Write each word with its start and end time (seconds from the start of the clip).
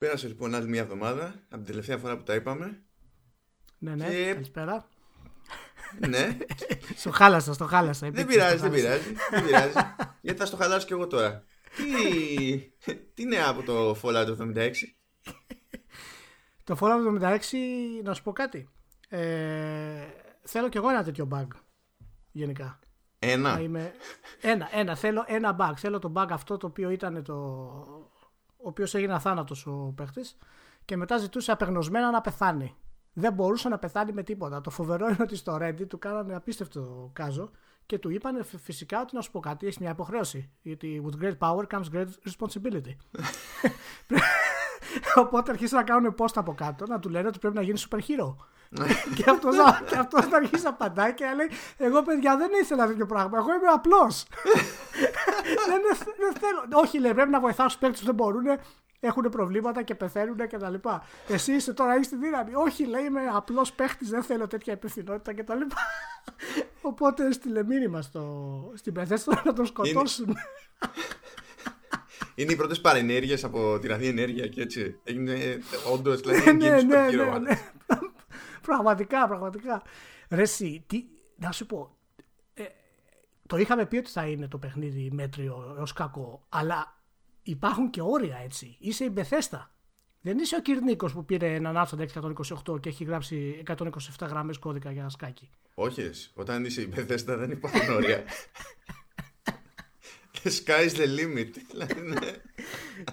Πέρασε 0.00 0.26
λοιπόν 0.26 0.54
άλλη 0.54 0.68
μια 0.68 0.80
εβδομάδα 0.80 1.24
από 1.48 1.56
την 1.56 1.64
τελευταία 1.64 1.98
φορά 1.98 2.16
που 2.16 2.22
τα 2.22 2.34
είπαμε. 2.34 2.82
Ναι, 3.78 3.94
ναι, 3.94 4.08
Και- 4.08 4.32
καλησπέρα. 4.32 4.88
ναι, 6.08 6.36
Στο 6.96 7.10
χάλασα, 7.10 7.52
στο 7.52 7.64
χάλασα. 7.66 8.10
δεν 8.10 8.20
Επίτηδες 8.22 8.34
πειράζει, 8.56 8.62
το 8.62 8.70
δεν 8.70 8.80
χάλασα. 8.82 9.02
πειράζει. 9.10 9.16
δεν 9.30 9.44
πειράζει. 9.44 9.72
Γιατί 10.20 10.38
θα 10.38 10.46
στο 10.46 10.56
χαλάσω 10.56 10.86
κι 10.86 10.92
εγώ 10.92 11.06
τώρα. 11.06 11.44
Τι, 11.76 12.58
τι 13.14 13.24
νέα 13.24 13.48
από 13.48 13.62
το 13.62 13.96
Fallout 14.02 14.36
76. 14.38 14.70
Το 16.64 16.76
Fallout 16.80 17.22
76, 17.22 17.38
να 18.02 18.14
σου 18.14 18.22
πω 18.22 18.32
κάτι. 18.32 18.68
Ε, 19.08 20.06
θέλω 20.42 20.68
κι 20.68 20.76
εγώ 20.76 20.88
ένα 20.90 21.04
τέτοιο 21.04 21.28
bug. 21.32 21.46
Γενικά. 22.32 22.78
Να 23.18 23.30
Ένα. 23.30 23.60
είμαι... 23.60 23.92
Ένα, 24.40 24.68
ένα. 24.72 24.96
Θέλω 24.96 25.24
ένα 25.26 25.56
bug. 25.60 25.72
Θέλω 25.76 25.98
το 25.98 26.12
bug 26.16 26.26
αυτό 26.30 26.56
το 26.56 26.66
οποίο 26.66 26.90
ήταν 26.90 27.22
το. 27.24 28.09
Ο 28.62 28.68
οποίος 28.68 28.94
έγινε 28.94 29.12
αθάνατος 29.14 29.66
ο 29.66 29.92
παίχτης 29.96 30.36
και 30.84 30.96
μετά 30.96 31.16
ζητούσε 31.16 31.52
απεγνωσμένα 31.52 32.10
να 32.10 32.20
πεθάνει. 32.20 32.74
Δεν 33.12 33.32
μπορούσε 33.32 33.68
να 33.68 33.78
πεθάνει 33.78 34.12
με 34.12 34.22
τίποτα. 34.22 34.60
Το 34.60 34.70
φοβερό 34.70 35.06
είναι 35.06 35.16
ότι 35.20 35.36
στο 35.36 35.58
Reddit 35.60 35.86
του 35.88 35.98
κάνανε 35.98 36.34
απίστευτο 36.34 37.10
κάζο 37.12 37.50
και 37.86 37.98
του 37.98 38.10
είπαν 38.10 38.44
φυσικά 38.44 39.00
ότι 39.00 39.14
να 39.14 39.20
σου 39.20 39.30
πω 39.30 39.40
κάτι, 39.40 39.66
έχει 39.66 39.78
μια 39.80 39.90
υποχρέωση. 39.90 40.50
Γιατί 40.62 41.02
with 41.06 41.24
great 41.24 41.38
power 41.38 41.64
comes 41.66 41.84
great 41.92 42.08
responsibility. 42.28 42.96
Οπότε 45.14 45.50
αρχίσαν 45.50 45.78
να 45.78 45.84
κάνουν 45.84 46.14
post 46.18 46.34
από 46.34 46.54
κάτω 46.54 46.86
να 46.86 46.98
του 46.98 47.08
λένε 47.08 47.28
ότι 47.28 47.38
πρέπει 47.38 47.54
να 47.54 47.62
γίνει 47.62 47.82
super 47.90 47.98
hero. 47.98 48.34
και 49.14 49.30
αυτός 49.30 49.56
και 49.86 49.96
αυτός 49.96 50.28
να 50.28 50.36
αρχίσει 50.36 50.62
να 50.62 50.68
απαντάει 50.68 51.14
και 51.14 51.24
να 51.24 51.34
λέει: 51.34 51.50
Εγώ 51.76 52.02
παιδιά 52.02 52.36
δεν 52.36 52.48
ήθελα 52.62 52.86
τέτοιο 52.86 53.06
πράγμα. 53.06 53.38
Εγώ 53.38 53.54
είμαι 53.54 53.66
απλός. 53.74 54.26
δεν, 55.68 55.80
δεν 56.18 56.32
θέλω. 56.40 56.80
Όχι, 56.82 56.98
λέει, 56.98 57.14
πρέπει 57.14 57.30
να 57.30 57.40
βοηθάω 57.40 57.66
τους 57.66 57.76
παίκτες 57.76 58.00
που 58.00 58.06
δεν 58.06 58.14
μπορούν, 58.14 58.44
έχουν 59.00 59.28
προβλήματα 59.30 59.82
και 59.82 59.94
πεθαίνουν 59.94 60.36
κτλ. 60.36 60.74
Εσύ 61.28 61.52
είσαι 61.52 61.72
τώρα, 61.72 61.94
έχει 61.94 62.08
τη 62.08 62.16
δύναμη. 62.16 62.54
Όχι, 62.54 62.84
λέει, 62.84 63.04
είμαι 63.04 63.20
απλός 63.34 63.72
παίχτης, 63.72 64.08
δεν 64.08 64.22
θέλω 64.22 64.46
τέτοια 64.46 64.72
υπευθυνότητα 64.72 65.34
κτλ. 65.34 65.60
Οπότε 66.90 67.26
έστειλε 67.26 67.64
μήνυμα 67.64 68.02
στο, 68.02 68.72
στην 68.74 68.92
Πεθέστρα 68.92 69.42
να 69.44 69.52
τον 69.52 69.66
σκοτώσουν. 69.66 70.36
Είναι 72.40 72.52
οι 72.52 72.56
πρώτες 72.56 72.80
παρενέργειες 72.80 73.44
από 73.44 73.78
την 73.78 73.92
Αθήνα 73.92 74.08
Ενέργεια 74.08 74.46
και 74.46 74.62
έτσι. 74.62 75.00
Έγινε 75.04 75.58
όντως 75.92 76.20
δηλαδή. 76.20 76.52
ναι, 76.52 76.52
game 76.52 76.84
ναι, 76.84 77.06
super 77.06 77.14
ναι, 77.14 77.34
hero, 77.34 77.40
ναι. 77.40 77.60
πραγματικά, 78.68 79.26
πραγματικά. 79.26 79.82
Ρε 80.28 80.42
εσύ, 80.42 80.84
τι, 80.86 81.04
να 81.36 81.52
σου 81.52 81.66
πω, 81.66 81.96
ε, 82.54 82.64
το 83.46 83.56
είχαμε 83.56 83.86
πει 83.86 83.96
ότι 83.96 84.10
θα 84.10 84.26
είναι 84.26 84.48
το 84.48 84.58
παιχνίδι 84.58 85.10
μέτριο 85.12 85.74
έως 85.78 85.92
κακό, 85.92 86.46
αλλά 86.48 87.02
υπάρχουν 87.42 87.90
και 87.90 88.00
όρια 88.02 88.40
έτσι. 88.44 88.76
Είσαι 88.78 89.04
η 89.04 89.10
Μπεθέστα. 89.12 89.74
Δεν 90.20 90.38
είσαι 90.38 90.56
ο 90.56 90.60
Κυρνίκος 90.60 91.12
που 91.12 91.24
πήρε 91.24 91.54
έναν 91.54 91.76
Άστοντα 91.76 92.06
628 92.66 92.80
και 92.80 92.88
έχει 92.88 93.04
γράψει 93.04 93.62
127 93.66 93.86
γραμμές 94.28 94.58
κώδικα 94.58 94.90
για 94.90 95.08
σκάκι. 95.08 95.50
Όχι, 95.74 96.00
εσύ. 96.00 96.30
όταν 96.34 96.64
είσαι 96.64 96.80
η 96.80 96.92
Bethesda 96.96 97.36
δεν 97.38 97.50
υπάρχουν 97.50 97.94
όρια. 97.94 98.24
The 100.42 100.50
sky's 100.50 100.94
the 100.96 101.06
limit. 101.18 101.50
Δηλαδή, 101.70 102.00
ναι. 102.00 102.30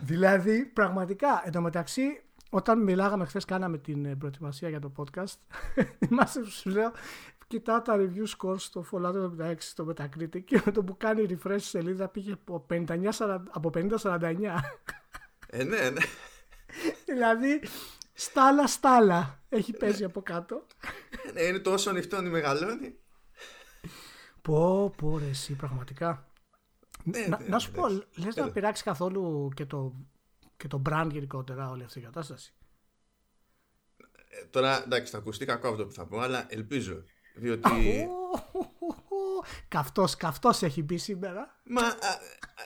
δηλαδή, 0.01 0.65
πραγματικά, 0.65 1.41
εν 1.45 1.51
τω 1.51 1.61
μεταξύ, 1.61 2.21
όταν 2.49 2.83
μιλάγαμε 2.83 3.25
χθες, 3.25 3.45
κάναμε 3.45 3.77
την 3.77 4.05
ε, 4.05 4.15
προετοιμασία 4.15 4.69
για 4.69 4.79
το 4.79 4.91
podcast. 4.97 5.35
Θυμάσαι 6.05 6.39
που 6.39 6.49
σου 6.49 6.69
λέω, 6.69 6.91
κοιτάω 7.47 7.81
τα 7.81 7.95
review 7.97 8.25
scores 8.37 8.59
στο 8.59 8.85
Fallout 8.91 9.41
76 9.41 9.55
στο 9.57 9.87
Metacritic 9.89 10.43
και 10.45 10.61
με 10.65 10.71
το 10.71 10.83
που 10.83 10.97
κάνει 10.97 11.25
refresh 11.29 11.55
η 11.55 11.59
σελίδα 11.59 12.07
πήγε 12.07 12.31
από 12.31 12.65
59, 12.69 13.09
40 13.17 13.39
από 13.49 13.71
50-49. 13.73 14.35
Ε, 15.49 15.63
ναι, 15.63 15.89
ναι. 15.89 16.01
δηλαδή, 17.05 17.61
στάλα 18.13 18.67
στάλα 18.67 19.39
έχει 19.49 19.73
παίζει 19.73 20.03
από 20.03 20.21
κάτω. 20.21 20.65
Ναι, 21.33 21.41
Είναι 21.41 21.59
τόσο 21.59 21.89
ανοιχτό 21.89 22.21
μεγαλώνει. 22.21 22.95
Πω, 24.41 24.93
πω, 24.97 25.17
ρε, 25.17 25.29
εσύ, 25.29 25.53
πραγματικά. 25.53 26.26
Ναι, 27.07 27.27
να, 27.27 27.39
ναι, 27.39 27.47
να 27.47 27.59
σου 27.59 27.71
πω, 27.71 27.85
εντάξει. 27.87 28.07
λες 28.15 28.35
να 28.35 28.43
Έλα. 28.43 28.51
πειράξει 28.51 28.83
καθόλου 28.83 29.49
και 29.55 29.65
το, 29.65 29.95
και 30.57 30.67
το 30.67 30.81
brand 30.89 31.07
γενικότερα 31.11 31.69
όλη 31.69 31.83
αυτή 31.83 31.99
η 31.99 32.01
κατάσταση. 32.01 32.53
Ε, 34.29 34.45
Τώρα, 34.49 34.83
εντάξει, 34.83 35.11
θα 35.11 35.17
ακουστεί 35.17 35.45
κακό 35.45 35.67
αυτό 35.67 35.85
που 35.85 35.93
θα 35.93 36.05
πω, 36.05 36.19
αλλά 36.19 36.45
ελπίζω. 36.49 37.03
Διότι. 37.35 38.07
Καυτός, 39.67 40.15
καυτός 40.15 40.61
έχει 40.61 40.83
μπει 40.83 40.97
σήμερα. 40.97 41.61
Μα, 41.63 41.81
α, 41.81 41.85
α, 41.85 42.19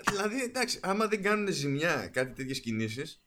δηλαδή, 0.09 0.41
εντάξει, 0.41 0.79
άμα 0.81 1.07
δεν 1.07 1.21
κάνουν 1.21 1.47
ζημιά 1.47 2.07
κάτι 2.07 2.33
τέτοιες 2.33 2.59
κινήσεις, 2.59 3.23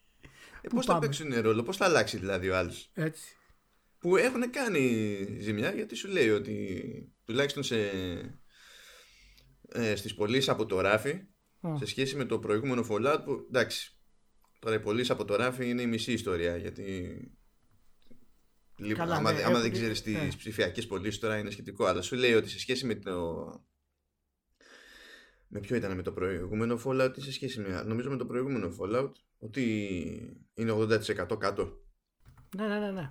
ε, 0.61 0.69
πώς 0.69 0.85
θα 0.85 0.93
πάμε; 0.93 1.07
παίξουν 1.07 1.41
ρόλο, 1.41 1.63
πώς 1.63 1.77
θα 1.77 1.85
αλλάξει 1.85 2.19
δηλαδή 2.19 2.49
ο 2.49 2.57
άλλος; 2.57 2.91
Έτσι. 2.95 3.37
Που 3.99 4.17
έχουν 4.17 4.51
κάνει 4.51 5.27
ζημιά 5.41 5.71
γιατί 5.71 5.95
σου 5.95 6.09
λέει 6.09 6.31
ότι 6.31 7.13
τουλάχιστον 7.25 7.63
σε, 7.63 7.77
ε, 9.75 9.97
στις 9.97 10.15
πωλήσεις 10.15 10.49
από 10.49 10.67
το 10.67 10.81
ράφι 10.81 11.21
Μμ. 11.61 11.77
σε 11.77 11.87
σχέση 11.87 12.17
με 12.17 12.25
το 12.25 12.39
προηγούμενο 12.39 12.87
Fallout 12.91 13.21
που 13.25 13.47
εντάξει 13.49 13.99
τώρα 14.59 14.77
οι 14.77 14.81
πωλήσεις 14.81 15.11
από 15.11 15.25
το 15.25 15.37
ράφι 15.37 15.69
είναι 15.69 15.83
η 15.83 15.87
μισή 15.87 16.13
ιστορία 16.13 16.57
γιατί 16.57 17.19
Λοιπόν, 18.77 18.97
Καλά, 18.97 19.15
άμα, 19.17 19.33
ναι, 19.33 19.39
άμα 19.39 19.49
έχουν- 19.51 19.63
δεν 19.63 19.73
ξέρεις 19.73 20.03
τις 20.03 20.15
ναι. 20.15 20.29
ψηφιακές 20.37 20.87
πωλήσεις 20.87 21.21
τώρα 21.21 21.39
είναι 21.39 21.51
σχετικό 21.51 21.85
αλλά 21.85 22.03
σου 22.03 22.17
λέει 22.17 22.35
ότι 22.35 22.49
σε 22.49 22.59
σχέση 22.59 22.87
με 22.87 22.95
το 22.95 23.45
με 25.49 25.61
ποιο 25.61 25.77
ήταν 25.77 25.97
με 25.97 26.03
το 26.03 26.13
προηγούμενο 26.13 26.81
Fallout 26.85 27.13
ή 27.17 27.21
σε 27.21 27.33
σχέση 27.33 27.61
με 27.61 27.83
νομίζω 27.83 28.11
με 28.11 28.17
το 28.17 28.27
προηγούμενο 28.27 28.77
Fallout 28.81 29.13
ότι 29.39 29.65
είναι 30.55 30.73
80% 30.73 31.37
κάτω 31.39 31.85
Ναι, 32.57 32.67
ναι, 32.69 32.79
ναι. 32.79 32.91
ναι. 32.91 33.11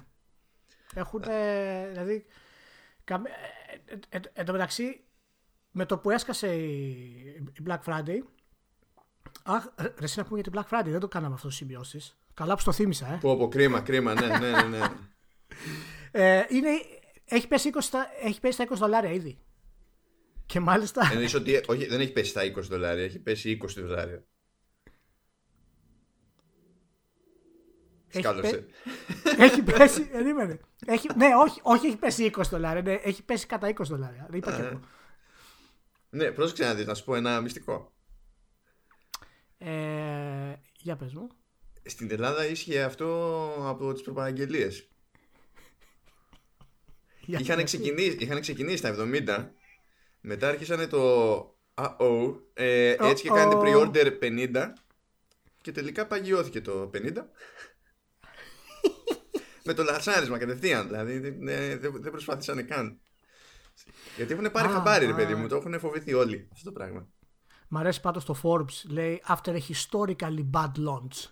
Έχουν, 0.96 1.24
ε, 1.28 1.88
δηλαδή, 1.90 2.26
καμ- 3.04 3.26
ε, 3.26 3.30
ε, 4.10 4.18
ε, 4.18 4.20
εν 4.34 4.46
τω 4.46 4.52
μεταξύ, 4.52 5.04
με 5.76 5.86
το 5.86 5.98
που 5.98 6.10
έσκασε 6.10 6.56
η, 6.56 6.70
η 7.54 7.64
Black 7.68 7.80
Friday, 7.86 8.18
αχ, 9.44 9.66
ρε, 9.76 9.88
ρε, 9.88 10.04
εσύ 10.04 10.18
να 10.20 10.26
πούμε 10.26 10.40
για 10.42 10.52
την 10.52 10.62
Black 10.62 10.74
Friday, 10.74 10.90
δεν 10.92 11.00
το 11.00 11.08
κάναμε 11.08 11.34
αυτό 11.34 11.50
στις 11.50 11.60
σημειώσεις. 11.60 12.18
Καλά 12.34 12.56
που 12.56 12.64
το 12.64 12.72
θύμισα, 12.72 13.14
ε. 13.14 13.18
Πω, 13.22 13.32
από 13.32 13.48
κρίμα, 13.48 13.82
κρίμα, 13.82 14.14
ναι, 14.14 14.28
ναι, 14.28 14.52
ναι. 14.52 14.62
ναι. 14.64 14.80
ε 16.12 16.46
είναι, 16.50 16.70
έχει, 17.26 17.48
πέσει 17.48 17.70
20, 17.74 17.78
στα- 17.80 18.08
έχει 18.22 18.40
πέσει 18.40 18.54
στα 18.54 18.66
20 18.74 18.78
δολάρια 18.78 19.12
ήδη. 19.12 19.38
Και 20.46 20.60
μάλιστα, 20.60 21.10
Εννοείς 21.12 21.34
ότι 21.34 21.64
όχι, 21.68 21.86
δεν 21.86 22.00
έχει 22.02 22.12
πέσει 22.12 22.30
στα 22.30 22.42
20 22.42 22.52
δολάρια, 22.62 23.04
έχει 23.04 23.20
πέσει 23.20 23.58
20 23.62 23.68
δολάρια. 23.78 24.24
Έχει 28.08 28.24
Σκάλωσε. 28.24 28.66
έχει 29.38 29.64
πέσει, 29.64 30.10
περίμενε. 30.10 30.60
Έχει, 30.86 31.08
ναι, 31.16 31.28
όχι, 31.44 31.60
όχι 31.64 31.88
έχει 31.88 31.98
πέσει 31.98 32.32
20 32.38 32.42
δολάρια, 32.50 32.82
ναι, 32.82 32.94
έχει 32.94 33.24
πέσει 33.24 33.46
κατά 33.46 33.68
20 33.68 33.74
δολάρια. 33.84 34.26
Δεν 34.30 34.38
είπα 34.40 34.56
και 34.56 34.62
εγώ. 34.62 34.80
Ναι, 36.14 36.32
πρόσεξε 36.32 36.64
να 36.64 36.74
δεις, 36.74 36.86
να 36.86 36.94
σου 36.94 37.04
πω 37.04 37.16
ένα 37.16 37.42
μυστικό. 37.42 37.94
Ε, 39.58 40.54
για 40.78 40.96
πες 40.96 41.14
μου. 41.14 41.28
Στην 41.86 42.12
Ελλάδα 42.12 42.46
ίσχυε 42.46 42.84
αυτό 42.84 43.08
από 43.60 43.94
τις 43.94 44.02
προπαραγγελίες. 44.02 44.88
Για- 47.26 47.40
Είχαν 47.40 47.44
γιατί; 47.46 47.64
ξεκινήσει, 47.64 48.18
είχαν 48.20 48.42
ξεκινήσει 48.42 48.82
τα 48.82 48.90
70, 48.90 49.52
μετά 50.22 50.48
άρχισαν 50.48 50.90
το 50.90 51.38
uh-oh, 51.76 52.36
ε, 52.54 52.96
έτσι 53.00 53.24
και 53.24 53.30
κάνετε 53.30 53.58
Uh-oh. 53.60 53.92
pre-order 53.92 54.18
50 54.22 54.74
και 55.62 55.72
τελικά 55.72 56.08
παγιώθηκε 56.08 56.62
το 56.62 56.90
50. 56.94 57.14
Με 59.66 59.74
το 59.74 59.84
λατσάρισμα 59.84 60.38
κατευθείαν, 60.38 60.88
δηλαδή 60.88 61.20
δεν, 61.20 61.48
ε, 61.48 61.78
δεν, 61.78 62.02
δεν 62.02 62.12
προσπάθησαν 62.12 62.68
καν. 62.68 63.00
Γιατί 64.16 64.34
έχουν 64.34 64.52
πάρει 64.52 64.68
Α, 64.68 64.72
χαμπάρι, 64.72 65.06
ρε 65.06 65.12
α. 65.12 65.16
παιδί 65.16 65.36
μου, 65.36 65.48
το 65.48 65.56
έχουν 65.56 65.80
φοβηθεί 65.80 66.14
όλοι 66.14 66.48
αυτό 66.52 66.66
το 66.66 66.72
πράγμα. 66.72 67.08
Μ' 67.68 67.78
αρέσει 67.78 68.02
πάντως 68.02 68.26
το 68.26 68.36
Forbes. 68.44 68.84
Λέει 68.90 69.22
After 69.28 69.50
a 69.56 69.60
historically 69.60 70.50
bad 70.52 70.72
launch. 70.78 71.28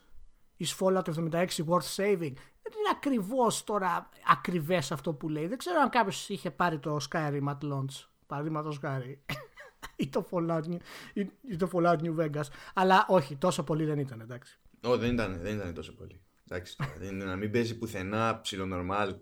Is 0.60 0.78
Fallout 0.80 1.04
76 1.04 1.48
worth 1.48 1.96
saving? 1.96 2.34
Δεν 2.64 2.74
είναι 2.78 2.90
ακριβώς 2.96 3.64
τώρα 3.64 4.10
ακριβές 4.28 4.92
αυτό 4.92 5.14
που 5.14 5.30
λέει. 5.30 5.48
Δεν 5.48 5.58
ξέρω 5.58 5.80
αν 5.80 5.90
κάποιος 5.90 6.30
είχε 6.30 6.52
πάρει 6.52 6.80
το 6.80 6.98
Skyrim 7.12 7.44
at 7.48 7.58
launch. 7.72 8.06
Παραδείγματος 8.28 8.78
χάρη. 8.78 9.24
ή, 9.96 10.08
το 10.08 10.28
Fallout, 10.32 10.62
New- 10.64 10.80
ή, 11.14 11.22
ή 11.50 11.56
το 11.56 11.70
Fallout 11.74 11.98
New 12.00 12.16
Vegas. 12.20 12.44
Αλλά 12.74 13.06
όχι, 13.08 13.36
τόσο 13.36 13.64
πολύ 13.64 13.86
δεν 13.86 14.00
ήταν, 14.00 14.20
εντάξει. 14.22 14.60
Ω, 14.84 14.98
δεν 14.98 15.14
ήταν, 15.14 15.40
δεν 15.42 15.56
ήταν 15.56 15.74
τόσο 15.74 15.94
πολύ. 15.96 16.22
Εντάξει, 16.50 16.78
τώρα, 16.78 16.94
δεν 16.98 17.10
είναι 17.10 17.26
να 17.26 17.36
μην 17.36 17.52
παίζει 17.52 17.78
πουθενά 17.78 18.40
ψιλονορμάλ. 18.42 19.16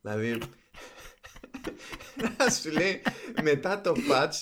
Δηλαδή. 0.00 0.38
Να 2.38 2.50
σου 2.50 2.70
λέει 2.70 3.02
μετά 3.42 3.80
το 3.80 3.94
patch 4.10 4.34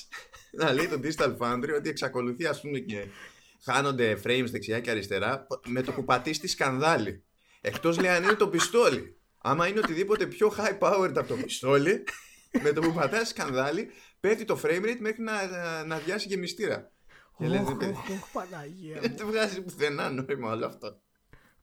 να 0.53 0.73
λέει 0.73 0.89
το 0.89 1.01
Digital 1.03 1.37
Foundry 1.39 1.71
ότι 1.77 1.89
εξακολουθεί 1.89 2.47
ας 2.47 2.61
πούμε 2.61 2.79
και 2.79 3.07
χάνονται 3.65 4.21
frames 4.25 4.47
δεξιά 4.51 4.81
και 4.81 4.91
αριστερά 4.91 5.47
με 5.67 5.83
το 5.83 5.93
που 5.93 6.05
πατήσεις 6.05 6.39
τη 6.41 6.49
σκανδάλη. 6.49 7.25
Εκτός 7.61 7.99
λέει 8.01 8.11
αν 8.11 8.23
είναι 8.23 8.35
το 8.35 8.49
πιστόλι. 8.49 9.19
Άμα 9.39 9.69
είναι 9.69 9.79
οτιδήποτε 9.79 10.27
πιο 10.27 10.53
high 10.59 10.79
powered 10.79 11.13
από 11.17 11.29
το 11.29 11.37
πιστόλι, 11.37 12.05
με 12.63 12.73
το 12.73 12.81
που 12.81 12.93
πατάει 12.93 13.25
σκανδάλη, 13.25 13.91
πέφτει 14.21 14.45
το 14.45 14.61
frame 14.63 14.83
rate 14.83 14.99
μέχρι 14.99 15.23
να, 15.23 15.47
να, 15.47 15.85
να 15.85 15.99
διάσει 15.99 16.29
γεμιστήρα. 16.29 16.93
Και 17.39 17.47
λέει, 17.47 17.59
Ωχ, 17.59 17.77
«Δεν- 17.77 17.91
ωχ, 17.91 18.09
ωχ, 18.11 18.33
Παναγία 18.33 18.95
μου. 18.95 19.01
Δεν 19.17 19.27
βγάζει 19.27 19.63
πουθενά 19.63 20.11
νόημα 20.11 20.53
όλο 20.53 20.67
αυτό. 20.67 21.01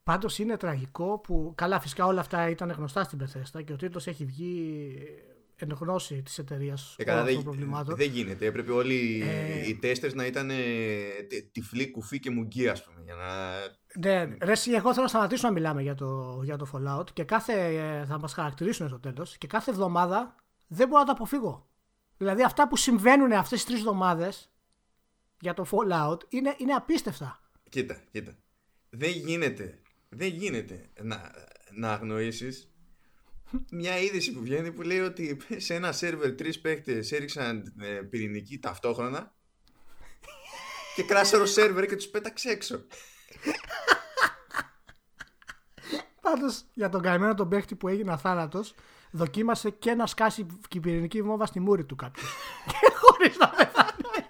Πάντως 0.03 0.39
είναι 0.39 0.57
τραγικό 0.57 1.19
που. 1.19 1.53
Καλά, 1.57 1.79
φυσικά 1.79 2.05
όλα 2.05 2.19
αυτά 2.19 2.49
ήταν 2.49 2.71
γνωστά 2.71 3.03
στην 3.03 3.19
Bethesda 3.21 3.63
και 3.65 3.73
ο 3.73 3.75
τίτλος 3.75 4.07
έχει 4.07 4.25
βγει 4.25 4.95
εν 5.61 5.77
γνώση 5.79 6.21
της 6.21 6.37
εταιρείας 6.37 6.95
Ε, 6.97 7.11
όλων 7.11 7.25
δεν, 7.25 7.33
των 7.35 7.43
προβλημάτων. 7.43 7.95
δεν 7.95 8.09
γίνεται. 8.09 8.45
Έπρεπε 8.45 8.71
όλοι 8.71 9.21
Ε, 9.25 9.67
οι 9.67 9.75
τέστες 9.75 10.13
να 10.13 10.25
ήταν 10.25 10.49
ε, 10.49 10.55
τε- 11.29 11.51
τυφλοί, 11.51 11.91
κουφοί 11.91 12.19
και 12.19 12.29
μουγγί, 12.29 12.67
ας 12.67 12.83
πούμε. 12.83 13.01
Για 13.05 13.15
να... 13.15 13.49
Ναι, 13.99 14.35
ρε, 14.41 14.51
εσύ, 14.51 14.71
εγώ 14.71 14.89
θέλω 14.91 15.01
να 15.03 15.07
σταματήσω 15.09 15.47
να 15.47 15.53
μιλάμε 15.53 15.81
για 15.81 15.95
το, 15.95 16.41
για 16.43 16.57
το 16.57 16.67
Fallout 16.73 17.13
και 17.13 17.23
κάθε, 17.23 17.53
ε, 17.75 18.05
θα 18.05 18.19
μας 18.19 18.33
χαρακτηρίσουν 18.33 18.87
στο 18.87 18.99
τέλος 18.99 19.37
και 19.37 19.47
κάθε 19.47 19.71
εβδομάδα 19.71 20.35
δεν 20.67 20.87
μπορώ 20.87 20.99
να 20.99 21.05
το 21.05 21.11
αποφύγω. 21.11 21.69
Δηλαδή 22.17 22.43
αυτά 22.43 22.67
που 22.67 22.75
συμβαίνουν 22.77 23.31
αυτές 23.31 23.57
τις 23.57 23.65
τρεις 23.67 23.79
εβδομάδες 23.79 24.51
για 25.39 25.53
το 25.53 25.65
Fallout 25.71 26.17
είναι, 26.29 26.55
είναι 26.57 26.73
απίστευτα. 26.73 27.39
Κοίτα, 27.69 28.01
κοίτα. 28.11 28.35
Δεν 28.89 29.09
γίνεται, 29.11 29.79
δεν 30.09 30.27
γίνεται 30.27 30.89
να, 31.01 31.31
να 31.71 31.91
αγνοήσεις 31.91 32.70
μια 33.71 33.97
είδηση 33.99 34.31
που 34.31 34.41
βγαίνει 34.41 34.71
που 34.71 34.81
λέει 34.81 34.99
ότι 34.99 35.37
σε 35.57 35.73
ένα 35.73 35.91
σερβερ 35.91 36.35
τρεις 36.35 36.61
παίκτες 36.61 37.11
έριξαν 37.11 37.73
ε, 37.79 37.85
πυρηνική 37.87 38.59
ταυτόχρονα 38.59 39.35
και 40.95 41.03
κράσαρο 41.03 41.45
σερβερ 41.45 41.85
και 41.85 41.95
τους 41.95 42.07
πέταξε 42.07 42.49
έξω. 42.49 42.85
Πάντως 46.21 46.63
για 46.73 46.89
τον 46.89 47.01
καημένο 47.01 47.33
τον 47.33 47.49
παίχτη 47.49 47.75
που 47.75 47.87
έγινε 47.87 48.11
αθάνατος 48.11 48.73
δοκίμασε 49.11 49.69
και 49.69 49.93
να 49.93 50.05
σκάσει 50.05 50.45
και 50.67 50.77
η 50.77 50.81
πυρηνική 50.81 51.21
βόμβα 51.21 51.45
στη 51.45 51.59
μούρη 51.59 51.85
του 51.85 51.95
κάποιος. 51.95 52.35
και 52.71 52.91
χωρίς 52.95 53.37
να 53.37 53.49
πεθάνει. 53.49 54.27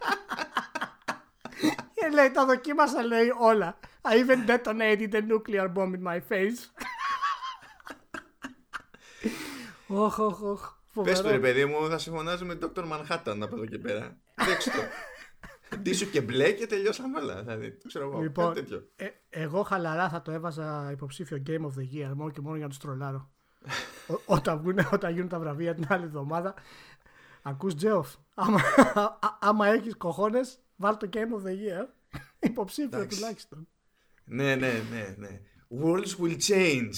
και 1.93 2.09
λέει 2.13 2.31
τα 2.31 2.45
δοκίμασα 2.45 3.03
λέει 3.03 3.33
όλα. 3.39 3.79
I 4.03 4.15
even 4.15 4.47
detonated 4.47 5.13
a 5.13 5.21
nuclear 5.21 5.67
bomb 5.67 5.93
in 5.93 6.01
my 6.01 6.19
face. 6.29 6.59
Οχ, 9.91 10.19
οχ, 10.19 10.41
οχ. 10.41 10.61
Πες 10.93 11.03
Φοβερό. 11.03 11.21
το 11.21 11.29
ρε 11.29 11.39
παιδί 11.39 11.65
μου, 11.65 11.89
θα 11.89 11.97
συμφωνάζω 11.97 12.45
με 12.45 12.55
τον 12.55 12.71
Dr. 12.75 12.83
Manhattan 12.83 13.37
από 13.41 13.55
εδώ 13.55 13.65
και 13.65 13.77
πέρα. 13.77 14.17
Δέξτε 14.47 14.69
το. 14.71 15.77
Ντύσου 15.77 16.09
και 16.09 16.21
μπλε 16.21 16.51
και 16.51 16.67
τελειώσαμε 16.67 17.19
όλα. 17.19 17.41
Δηλαδή, 17.41 17.71
το 17.71 17.87
ξέρω 17.87 18.05
εγώ. 18.09 18.21
Λοιπόν, 18.21 18.47
κάτι 18.47 18.59
τέτοιο. 18.59 18.87
ε, 18.95 19.07
εγώ 19.29 19.63
χαλαρά 19.63 20.09
θα 20.09 20.21
το 20.21 20.31
έβαζα 20.31 20.89
υποψήφιο 20.91 21.43
Game 21.47 21.61
of 21.61 21.79
the 21.79 21.95
Year 22.09 22.11
μόνο 22.15 22.29
και 22.31 22.41
μόνο 22.41 22.55
για 22.55 22.63
να 22.63 22.69
τους 22.69 22.79
τρολάρω. 22.79 23.29
Ό- 24.07 24.21
όταν, 24.25 24.59
βγουνε, 24.59 24.89
όταν 24.91 25.13
γίνουν 25.13 25.27
τα 25.27 25.39
βραβεία 25.39 25.73
την 25.75 25.85
άλλη 25.89 26.03
εβδομάδα. 26.03 26.53
Ακούς 27.41 27.75
Τζέοφ, 27.75 28.13
άμα, 28.33 28.59
α- 28.93 29.37
άμα 29.39 29.67
έχεις 29.67 29.95
κοχώνες, 29.97 30.59
βάλ 30.75 30.97
το 30.97 31.09
Game 31.13 31.17
of 31.17 31.47
the 31.47 31.51
Year. 31.51 31.87
Υποψήφιο 32.39 32.97
Εντάξει. 32.97 33.19
τουλάχιστον. 33.19 33.67
Ναι, 34.23 34.55
ναι, 34.55 34.81
ναι, 34.91 35.15
ναι. 35.17 35.41
Worlds 35.83 36.15
will 36.23 36.37
change. 36.47 36.93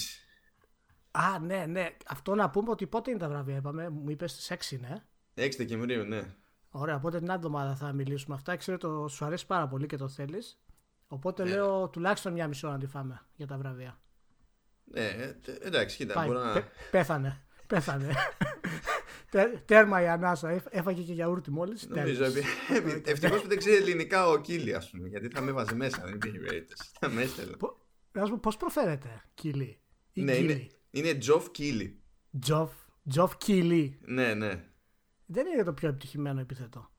Α, 1.16 1.38
ναι, 1.38 1.66
ναι. 1.68 1.96
Αυτό 2.06 2.34
να 2.34 2.50
πούμε 2.50 2.70
ότι 2.70 2.86
πότε 2.86 3.10
είναι 3.10 3.18
τα 3.20 3.28
βραβεία, 3.28 3.56
είπαμε. 3.56 3.88
Μου 3.90 4.10
είπες 4.10 4.30
στις 4.32 4.50
6 4.50 4.72
είναι. 4.74 5.04
6 5.34 5.48
Δεκεμβρίου, 5.56 6.04
ναι. 6.04 6.34
Ωραία, 6.70 6.96
οπότε 6.96 7.18
την 7.18 7.28
άλλη 7.30 7.38
εβδομάδα 7.38 7.74
θα 7.76 7.92
μιλήσουμε 7.92 8.34
αυτά. 8.34 8.56
Ξέρω 8.56 8.78
το 8.78 9.08
σου 9.08 9.24
αρέσει 9.24 9.46
πάρα 9.46 9.68
πολύ 9.68 9.86
και 9.86 9.96
το 9.96 10.08
θέλεις. 10.08 10.60
Οπότε 11.06 11.44
Ναι. 11.44 11.50
λέω 11.50 11.88
τουλάχιστον 11.88 12.32
μια 12.32 12.48
μισή 12.48 12.66
ώρα 12.66 12.74
να 12.74 12.80
τη 12.80 12.86
φάμε 12.86 13.20
για 13.36 13.46
τα 13.46 13.56
βραβεία. 13.58 13.98
Ναι, 14.84 15.00
ε, 15.06 15.32
τε- 15.32 15.64
εντάξει, 15.64 15.96
κοίτα, 15.96 16.14
Πάει. 16.14 16.26
μπορώ 16.26 16.38
να... 16.44 16.52
Πέ- 16.52 16.64
πέθανε. 16.90 17.40
Πέθανε. 17.66 18.12
Τε- 19.30 19.58
τέρμα 19.64 20.02
η 20.02 20.08
ανάσα. 20.08 20.50
Έφ- 20.50 20.66
Έφαγε 20.70 21.02
και 21.02 21.12
γιαούρτι 21.12 21.50
μόλις. 21.50 21.88
Νομίζω, 21.88 22.24
ευτυχώς 23.04 23.40
που 23.42 23.48
δεν 23.48 23.58
ξέρει 23.58 23.76
ελληνικά 23.76 24.28
ο 24.28 24.40
Keighley, 24.40 24.74
ας 24.74 24.90
πούμε, 24.90 25.08
γιατί 25.08 25.28
θα 25.28 25.40
με 25.40 25.52
έβαζε 25.52 25.74
μέσα, 25.74 26.02
δεν 26.04 26.14
υπήρχε 26.14 26.38
περίπτωση. 26.38 26.90
Θα 27.00 27.08
με 27.08 27.22
έστελνε. 27.22 27.56
Να 28.12 28.24
σου 28.24 28.30
πω 28.32 28.38
πώς 28.42 28.56
προφέρεται, 28.56 29.22
Keighley. 29.34 29.80
Ή 30.12 30.22
Ναι, 30.22 30.34
Keighley; 30.36 30.52
είναι, 30.52 30.68
είναι 30.94 31.14
Geoff 31.14 31.50
Keighley. 31.50 32.02
Geoff. 32.40 32.70
Geoff 33.08 33.36
Keighley. 33.36 33.98
Ναι, 34.02 34.34
ναι. 34.34 34.64
Δεν 35.26 35.46
είναι 35.46 35.62
το 35.64 35.72
πιο 35.72 35.88
επιτυχημένο 35.88 36.40
επίθετο. 36.40 36.90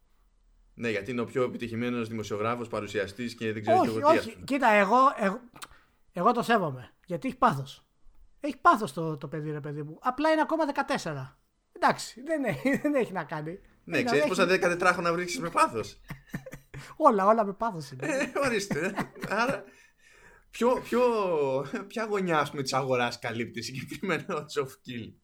Ναι, 0.74 0.90
γιατί 0.90 1.12
είναι 1.12 1.22
ο 1.22 1.26
πιο 1.26 1.44
επιτυχημένος 1.44 2.08
δημοσιογράφος, 2.08 2.68
παρουσιαστής 2.68 3.36
και 3.36 3.54
δεν 3.54 3.62
ξέρω 3.62 3.82
και 3.82 3.90
όχι, 3.90 3.98
εγώ 4.00 4.12
τι. 4.12 4.18
ας 4.18 4.26
όχι. 4.26 4.34
πούμε. 4.34 4.46
Κοίτα, 4.46 4.68
εγώ, 4.72 4.98
εγώ, 5.20 5.40
εγώ 6.12 6.32
το 6.32 6.42
σέβομαι. 6.42 6.92
Γιατί 7.06 7.28
έχει 7.28 7.38
πάθος. 7.38 7.88
Έχει 8.40 8.58
πάθος 8.58 8.94
το, 8.94 9.18
το 9.18 9.28
παιδί, 9.28 9.52
ρε 9.52 9.60
παιδί 9.60 9.84
μου. 9.84 9.98
Απλά 10.02 10.30
είναι 10.32 10.42
ακόμα 10.42 10.64
14. 11.04 11.36
Εντάξει, 11.72 12.22
δεν 12.22 12.44
έχει, 12.44 12.78
δεν 12.84 12.96
έχει 12.96 13.12
να 13.12 13.24
κάνει. 13.24 13.52
Ναι, 13.84 13.98
Είναι- 13.98 14.04
ξέρεις 14.06 14.20
έχει- 14.24 14.30
πόσα 14.30 14.46
δέκα 14.46 14.68
τετράχρονα 14.68 15.14
βρίσκεις 15.14 15.40
με 15.40 15.50
πάθος. 15.50 16.00
Όλα, 16.96 17.26
όλα 17.26 17.46
με 17.46 17.54
πάθος 17.54 17.92
είναι. 17.92 18.08
Ε, 18.08 18.32
ορίστε. 18.46 18.94
Άρα, 19.30 19.64
ποιο, 20.56 20.82
ποιο, 20.82 21.02
ποια 21.88 22.06
γωνιά 22.06 22.40
ας 22.40 22.50
πούμε, 22.50 22.62
της 22.62 22.74
αγοράς 22.74 23.20
καλύπτει 23.20 23.62
συγκεκριμένα 23.62 24.36
ο 24.36 24.46
Τζοφ 24.46 24.78
Κίλι. 24.82 25.22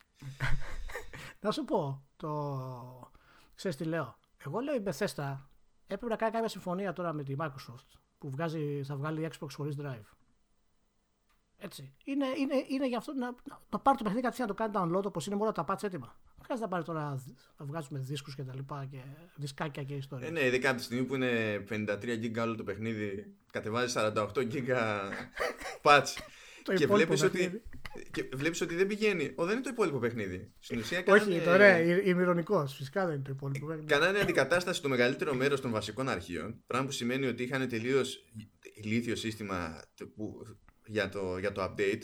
Να 1.40 1.52
σου 1.52 1.64
πω, 1.64 2.04
το... 2.18 3.10
Ξέρεις 3.56 3.78
τι 3.78 3.84
λέω. 3.84 4.18
Εγώ 4.46 4.60
λέω 4.60 4.76
η 4.76 4.84
Bethesda 4.86 5.38
έπρεπε 5.88 6.08
να 6.08 6.16
κάνει 6.16 6.32
κάποια 6.32 6.48
συμφωνία 6.48 6.94
τώρα 6.94 7.14
με 7.14 7.24
τη 7.24 7.36
Microsoft 7.40 8.00
που 8.18 8.30
βγάζει, 8.30 8.84
θα 8.84 8.96
βγάλει 8.96 9.30
Xbox 9.32 9.48
χωρίς 9.56 9.76
drive. 9.82 10.06
Έτσι. 11.58 11.94
Είναι, 12.04 12.26
είναι, 12.38 12.66
είναι 12.68 12.88
για 12.88 12.98
αυτό 12.98 13.14
να, 13.14 13.26
να, 13.26 13.60
να 13.70 13.80
πάρει 13.80 13.98
το 13.98 14.04
παιχνίδι 14.04 14.22
κατευθείαν 14.22 14.48
να 14.48 14.56
το 14.56 14.64
κάνει 14.64 14.74
download 14.76 15.04
όπως 15.06 15.26
είναι 15.26 15.36
με 15.36 15.42
όλα 15.42 15.52
τα 15.52 15.66
patch 15.68 15.84
έτοιμα. 15.84 16.16
Δεν 16.48 16.58
χρειάζεται 16.58 16.60
να 16.60 16.68
πάρεις 16.68 16.86
τώρα 16.86 17.24
να 17.58 17.66
βγάζουμε 17.66 18.00
δίσκους 18.00 18.36
και 18.36 18.44
τα 18.44 18.56
λοιπά 18.56 18.88
και 18.92 18.98
δισκάκια 19.36 19.84
και 19.84 19.94
ιστορίες. 19.94 20.30
Ε, 20.30 20.32
ναι, 20.32 20.46
ειδικά 20.46 20.70
από 20.70 20.78
τη 20.78 20.84
στιγμή 20.84 21.04
που 21.04 21.16
είναι 21.16 21.64
53 21.70 22.18
γίγκα 22.20 22.44
όλο 22.44 22.56
το 22.56 22.64
παιχνίδι, 22.64 23.34
κατεβάζεις 23.52 23.94
48 23.98 24.46
γίγκα 24.48 25.02
patch. 25.84 26.04
Το 26.64 26.74
και 26.74 26.84
υπόλοιπο 26.84 27.14
βλέπεις 27.16 27.24
ότι, 27.24 27.38
παιχνίδι. 27.38 27.62
και 28.12 28.30
βλέπεις 28.34 28.62
ότι 28.62 28.76
δεν 28.76 28.88
πηγαίνει. 28.88 29.32
Ο, 29.36 29.46
δεν 29.46 29.54
είναι 29.54 29.64
το 29.64 29.70
υπόλοιπο 29.74 30.00
παιχνίδι. 30.00 30.52
Στην 30.60 30.80
ουσία 30.80 30.98
Όχι, 30.98 31.06
κάνανε- 31.20 31.44
το 31.44 31.52
ωραία, 31.52 31.80
ημιρονικός. 32.04 32.74
Φυσικά 32.76 33.06
δεν 33.06 33.14
είναι 33.16 33.24
το 33.24 33.32
υπόλοιπο. 33.32 33.66
παιχνίδι. 33.66 33.88
Κάνανε 33.88 34.20
αντικατάσταση 34.20 34.78
στο 34.80 34.90
μεγαλύτερο 34.90 35.34
μέρος 35.34 35.62
των 35.62 35.72
βασικών 35.72 36.10
αρχείων. 36.10 36.64
Πράγμα 36.68 36.86
που 36.88 36.92
σημαίνει 36.94 37.26
ότι 37.26 37.44
είχαν 37.44 37.70
τελείως 37.70 38.26
ηλίθιο 38.74 39.16
σύστημα 39.16 39.82
που, 40.16 40.46
για, 40.86 41.10
το, 41.10 41.38
για 41.38 41.52
το 41.52 41.64
update. 41.64 42.02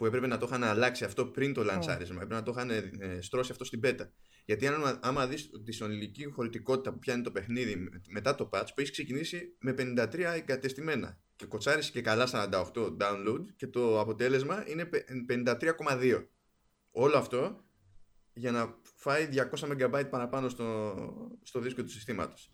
Που 0.00 0.06
έπρεπε 0.06 0.26
να 0.26 0.38
το 0.38 0.46
είχαν 0.48 0.64
αλλάξει 0.64 1.04
αυτό 1.04 1.26
πριν 1.26 1.52
το 1.52 1.64
λανσάρισμα. 1.64 2.14
Έπρεπε 2.14 2.34
να 2.34 2.42
το 2.42 2.52
είχαν 2.56 2.70
ε, 2.70 3.20
στρώσει 3.20 3.50
αυτό 3.52 3.64
στην 3.64 3.80
πέτα. 3.80 4.12
Γιατί 4.44 4.66
άμα, 4.66 4.98
άμα 5.02 5.26
δεις 5.26 5.50
τη 5.64 5.72
συνολική 5.72 6.24
χωρητικότητα 6.24 6.92
που 6.92 6.98
πιάνει 6.98 7.22
το 7.22 7.30
παιχνίδι 7.30 7.76
με- 7.76 8.00
μετά 8.08 8.34
το 8.34 8.48
patch, 8.52 8.66
που 8.66 8.80
έχεις 8.80 8.90
ξεκινήσει 8.90 9.56
με 9.60 9.72
53 9.78 10.14
εγκατεστημένα. 10.18 11.20
Και 11.36 11.46
κοτσάρισες 11.46 11.90
και 11.90 12.00
καλά 12.00 12.26
48 12.26 12.96
download 13.00 13.44
και 13.56 13.66
το 13.66 14.00
αποτέλεσμα 14.00 14.64
είναι 14.68 14.84
πε- 14.84 15.08
53,2. 15.26 16.28
Όλο 16.90 17.16
αυτό 17.16 17.64
για 18.32 18.50
να 18.50 18.74
φάει 18.96 19.26
200 19.26 19.68
MB 19.68 20.04
παραπάνω 20.10 20.48
στο, 20.48 20.94
στο 21.42 21.60
δίσκο 21.60 21.82
του 21.82 21.90
συστήματος. 21.90 22.52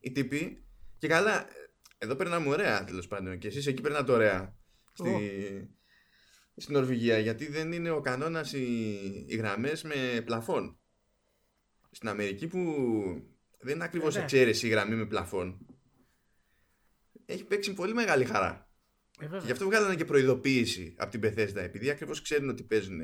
Οι 0.00 0.12
τύποι, 0.12 0.64
και 0.98 1.08
καλά, 1.08 1.46
εδώ 1.98 2.14
περνάμε 2.16 2.48
ωραία 2.48 2.84
τέλος 2.84 3.08
πάντων, 3.08 3.38
και 3.38 3.48
εσείς 3.48 3.66
εκεί 3.66 3.82
περνάτε 3.82 4.12
ωραία 4.12 4.56
στη, 4.92 5.10
στην 6.58 6.74
Νορβηγία, 6.74 7.18
γιατί 7.18 7.46
δεν 7.50 7.72
είναι 7.72 7.90
ο 7.90 8.00
κανόνας 8.00 8.52
οι, 8.52 8.94
οι 9.26 9.36
γραμμές 9.36 9.82
με 9.82 10.22
πλαφόν. 10.24 10.78
Στην 11.90 12.08
Αμερική 12.08 12.46
που 12.46 12.58
δεν 13.60 13.74
είναι 13.74 13.84
ακριβώς 13.84 14.14
Ε, 14.14 14.18
ναι. 14.18 14.24
εξαίρεση 14.24 14.66
η 14.66 14.70
γραμμή 14.70 14.94
με 14.94 15.06
πλαφόν, 15.06 15.66
έχει 17.26 17.44
παίξει 17.44 17.74
πολύ 17.74 17.94
μεγάλη 17.94 18.24
χαρά. 18.24 18.70
Ε, 19.20 19.24
βέβαια. 19.24 19.38
Και 19.38 19.46
γι' 19.46 19.52
αυτό 19.52 19.64
βγάλανε 19.64 19.94
και 19.94 20.04
προειδοποίηση 20.04 20.94
από 20.98 21.10
την 21.10 21.20
Bethesda, 21.24 21.56
επειδή 21.56 21.90
ακριβώς 21.90 22.22
ξέρουν 22.22 22.48
ότι 22.48 22.62
παίζουν 22.62 23.00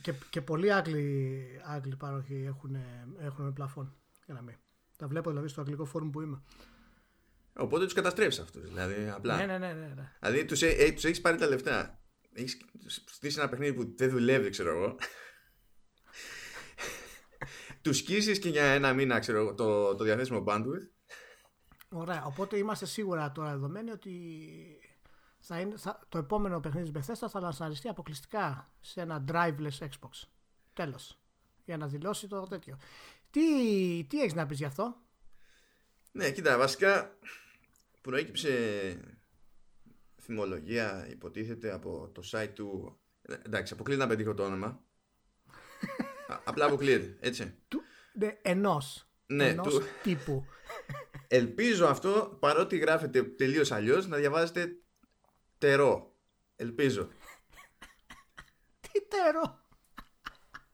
Και, 0.00 0.12
και 0.30 0.40
πολλοί 0.40 0.72
Άγγλοι, 0.72 1.60
Άγγλοι 1.64 1.96
πάροχοι 1.96 2.44
έχουν, 2.46 2.76
έχουν 3.18 3.52
πλαφόν. 3.52 3.96
Για 4.24 4.34
να 4.34 4.42
μην. 4.42 4.54
Τα 4.98 5.06
βλέπω 5.06 5.30
δηλαδή 5.30 5.48
στο 5.48 5.60
αγγλικό 5.60 5.84
φόρουμ 5.84 6.10
που 6.10 6.20
είμαι. 6.20 6.42
Οπότε 7.52 7.84
τους 7.84 7.92
καταστρέφει 7.92 8.40
αυτούς. 8.40 8.68
Δηλαδή, 8.68 9.08
απλά. 9.14 9.36
Ναι, 9.36 9.46
ναι, 9.46 9.58
ναι. 9.58 9.72
ναι, 9.72 9.86
ναι. 9.86 10.12
Δηλαδή, 10.20 10.44
τους 10.44 10.62
ε, 10.62 10.92
τους 10.94 11.04
έχεις 11.04 11.20
πάρει 11.20 11.36
τα 11.36 11.46
λεφτά. 11.46 11.99
Έχεις 12.32 12.58
στήσει 13.04 13.38
ένα 13.38 13.48
παιχνίδι 13.48 13.74
που 13.74 13.94
δεν 13.96 14.10
δουλεύει, 14.10 14.50
ξέρω 14.50 14.70
εγώ. 14.70 14.96
τους 17.82 17.96
σκίσεις 17.96 18.38
και 18.38 18.48
για 18.48 18.64
ένα 18.64 18.92
μήνα, 18.92 19.18
ξέρω 19.18 19.38
εγώ, 19.38 19.54
το, 19.54 19.94
το 19.94 20.04
διαθέσιμο 20.04 20.44
bandwidth. 20.46 20.88
Ωραία. 21.88 22.24
Οπότε 22.24 22.56
είμαστε 22.56 22.86
σίγουρα 22.86 23.32
τώρα 23.32 23.50
δεδομένοι 23.50 23.90
ότι 23.90 24.10
θα 25.40 25.60
είναι, 25.60 25.76
θα, 25.76 26.06
το 26.08 26.18
επόμενο 26.18 26.60
παιχνίδι 26.60 26.90
της 26.90 27.10
Bethesda 27.10 27.28
θα 27.30 27.40
λανσαριστεί 27.40 27.88
αποκλειστικά 27.88 28.72
σε 28.80 29.00
ένα 29.00 29.24
driveless 29.28 29.78
Xbox. 29.78 30.28
Τέλος. 30.72 31.18
Για 31.64 31.76
να 31.76 31.86
δηλώσει 31.86 32.28
το 32.28 32.46
τέτοιο. 32.46 32.78
Τι, 33.30 33.40
τι 34.04 34.20
έχεις 34.20 34.34
να 34.34 34.46
πεις 34.46 34.58
γι' 34.58 34.64
αυτό; 34.64 34.96
Ναι, 36.12 36.30
κοίτα, 36.30 36.58
βασικά 36.58 37.18
προέκυψε 38.00 38.50
θυμολογία, 40.34 41.06
υποτίθεται, 41.10 41.72
από 41.72 42.10
το 42.14 42.22
site 42.30 42.50
του. 42.54 42.98
Ε, 43.22 43.34
Εντάξει, 43.46 43.72
αποκλείεται 43.72 44.02
να 44.02 44.08
πετύχω 44.08 44.34
το 44.34 44.44
όνομα. 44.44 44.66
Α, 46.28 46.38
απλά 46.44 46.64
αποκλείεται, 46.64 47.16
έτσι. 47.20 47.54
Του, 47.68 47.82
ναι, 48.12 48.38
ενός. 48.42 49.08
Ναι, 49.26 49.48
ενός 49.48 49.74
του- 49.74 49.82
τύπου. 50.02 50.44
Ελπίζω 51.28 51.86
αυτό, 51.86 52.36
παρότι 52.40 52.76
γράφεται 52.76 53.22
τελείως 53.22 53.72
αλλιώς, 53.72 54.06
να 54.06 54.16
διαβάζετε 54.16 54.76
τερό. 55.58 56.14
Ελπίζω. 56.56 57.08
Τι 58.80 59.00
τερό; 59.08 59.58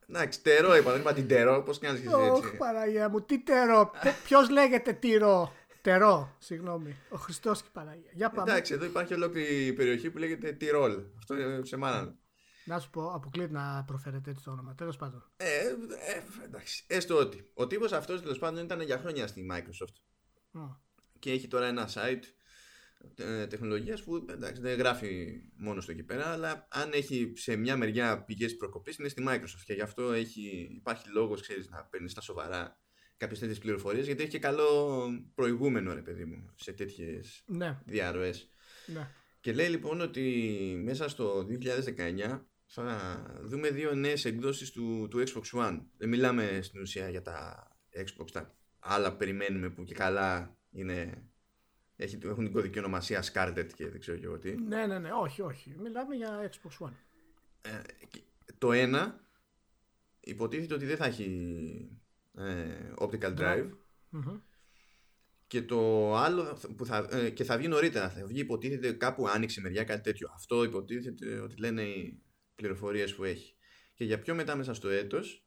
Εντάξει, 0.08 0.42
τερό 0.42 0.76
είπα, 0.76 0.90
δεν 0.90 1.00
είπα 1.00 1.12
την 1.12 1.28
τερό. 1.28 1.62
Πώς 1.62 1.78
κάνεις 1.78 2.00
και 2.00 2.06
εσύ 2.06 2.16
Ωχ, 2.16 2.44
έτσι. 2.44 2.56
Παναγία 2.56 3.08
μου, 3.08 3.22
τι 3.22 3.38
τερό; 3.42 3.90
Ποιος 4.24 4.48
λέγεται 4.50 4.92
τυρό; 4.92 5.52
Τερό, 5.86 6.36
συγγνώμη. 6.38 6.96
Ο 7.10 7.16
Χριστός 7.16 7.60
και 7.62 7.68
η 7.68 7.72
Παναγία. 7.72 8.10
Για 8.14 8.30
πάμε. 8.30 8.50
Εντάξει, 8.50 8.74
εδώ 8.74 8.84
υπάρχει 8.84 9.14
ολόκληρη 9.14 9.72
περιοχή 9.72 10.10
που 10.10 10.18
λέγεται 10.18 10.52
Τυρόλ. 10.52 11.02
Αυτό 11.18 11.34
είναι 11.34 11.64
σε 11.64 11.76
μάνα. 11.76 12.14
Να 12.64 12.78
σου 12.78 12.90
πω, 12.90 13.12
αποκλείεται 13.12 13.52
να 13.52 13.84
προφέρετε 13.86 14.30
έτσι 14.30 14.44
το 14.44 14.50
όνομα. 14.50 14.74
Τέλος 14.74 14.96
πάντων. 14.96 15.30
Ε, 15.36 15.56
ε, 15.56 16.44
εντάξει. 16.44 16.84
Έστω 16.86 17.16
ότι. 17.16 17.50
Ο 17.54 17.66
τύπος 17.66 17.92
αυτός 17.92 18.22
τέλος 18.22 18.38
πάντων 18.38 18.64
ήταν 18.64 18.80
για 18.80 18.98
χρόνια 18.98 19.26
στη 19.26 19.46
Microsoft. 19.52 19.94
Μ. 20.50 20.60
Και 21.18 21.30
έχει 21.30 21.48
τώρα 21.48 21.66
ένα 21.66 21.88
site 21.94 22.22
ε, 23.16 23.46
τεχνολογίας 23.46 24.04
που 24.04 24.26
εντάξει, 24.30 24.62
δεν 24.62 24.78
γράφει 24.78 25.40
μόνος 25.56 25.82
στο 25.82 25.92
εκεί 25.92 26.02
πέρα, 26.02 26.26
αλλά 26.26 26.68
αν 26.70 26.90
έχει 26.92 27.32
σε 27.36 27.56
μια 27.56 27.76
μεριά 27.76 28.24
πηγές 28.24 28.56
προκοπής 28.56 28.96
είναι 28.96 29.08
στη 29.08 29.24
Microsoft 29.28 29.62
και 29.64 29.72
γι' 29.72 29.82
αυτό 29.82 30.12
έχει, 30.12 30.68
υπάρχει 30.70 31.08
λόγος 31.08 31.40
ξέρεις, 31.40 31.68
να 31.68 31.84
παίρνεις 31.84 32.10
στα 32.10 32.20
σοβαρά 32.20 32.80
κάποιες 33.16 33.38
τέτοιες 33.38 33.58
πληροφορίες 33.58 34.06
γιατί 34.06 34.22
έχει 34.22 34.30
και 34.30 34.38
καλό 34.38 35.06
προηγούμενο 35.34 35.94
ρε 35.94 36.00
παιδί 36.02 36.24
μου 36.24 36.50
σε 36.54 36.72
τέτοιες 36.72 37.42
Ναι, 37.46 37.78
διαρροές. 37.84 38.50
ναι. 38.86 39.10
Και 39.40 39.52
λέει 39.52 39.68
λοιπόν 39.68 40.00
ότι 40.00 40.22
μέσα 40.84 41.08
στο 41.08 41.46
2019 41.48 42.40
θα 42.66 43.22
δούμε 43.42 43.70
δύο 43.70 43.94
νέες 43.94 44.24
εκδόσεις 44.24 44.70
του, 44.70 45.06
του 45.10 45.22
Xbox 45.26 45.58
One. 45.60 45.80
Δεν 45.96 46.08
μιλάμε 46.08 46.58
στην 46.62 46.80
ουσία 46.80 47.08
για 47.08 47.22
τα 47.22 47.68
Xbox, 47.94 48.30
τα 48.32 48.54
άλλα 48.78 49.10
που 49.10 49.16
περιμένουμε 49.16 49.70
που 49.70 49.84
και 49.84 49.94
καλά 49.94 50.56
είναι, 50.70 51.28
έχει, 51.96 52.18
έχουν 52.24 52.44
την 52.44 52.52
κωδική 52.52 52.78
ονομασία 52.78 53.24
Scarlet 53.32 53.66
και 53.74 53.88
δεν 53.88 54.00
ξέρω 54.00 54.18
και 54.18 54.24
εγώ 54.24 54.38
τι. 54.38 54.54
Ναι, 54.56 54.86
ναι, 54.86 54.98
ναι. 54.98 55.10
Όχι, 55.12 55.42
όχι. 55.42 55.74
Μιλάμε 55.78 56.14
για 56.14 56.50
Xbox 56.50 56.86
One. 56.86 56.92
Ε, 57.62 57.80
και 58.10 58.20
το 58.58 58.72
ένα 58.72 59.20
υποτίθεται 60.20 60.74
ότι 60.74 60.84
δεν 60.84 60.96
θα 60.96 61.04
έχει 61.06 61.24
ε, 61.24 62.05
optical 62.98 63.38
drive 63.38 63.70
Μμμ. 64.10 64.38
και 65.46 65.62
το 65.62 66.14
άλλο 66.16 66.58
που 66.76 66.86
θα, 66.86 67.08
ε, 67.10 67.30
και 67.30 67.44
θα 67.44 67.56
βγει 67.58 67.68
νωρίτερα. 67.68 68.10
Θα 68.10 68.26
βγει 68.26 68.40
υποτίθεται 68.40 68.92
κάπου 68.92 69.28
άνοιξη 69.28 69.60
μεριά 69.60 69.84
κάτι 69.84 70.02
τέτοιο. 70.02 70.30
Αυτό 70.34 70.64
υποτίθεται 70.64 71.38
ότι 71.40 71.56
λένε 71.56 71.82
οι 71.82 72.22
πληροφορίες 72.54 73.14
που 73.14 73.24
έχει. 73.24 73.54
Και 73.94 74.04
για 74.04 74.18
πιο 74.18 74.34
μετά 74.34 74.56
μέσα 74.56 74.74
στο 74.74 74.88
έτος 74.88 75.46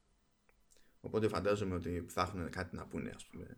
οπότε 1.01 1.27
φαντάζομαι 1.27 1.75
ότι 1.75 2.05
θα 2.10 2.22
έχουν 2.22 2.50
κάτι 2.50 2.75
να 2.75 2.86
πούνε 2.86 3.12
ας 3.15 3.25
πούμε 3.25 3.58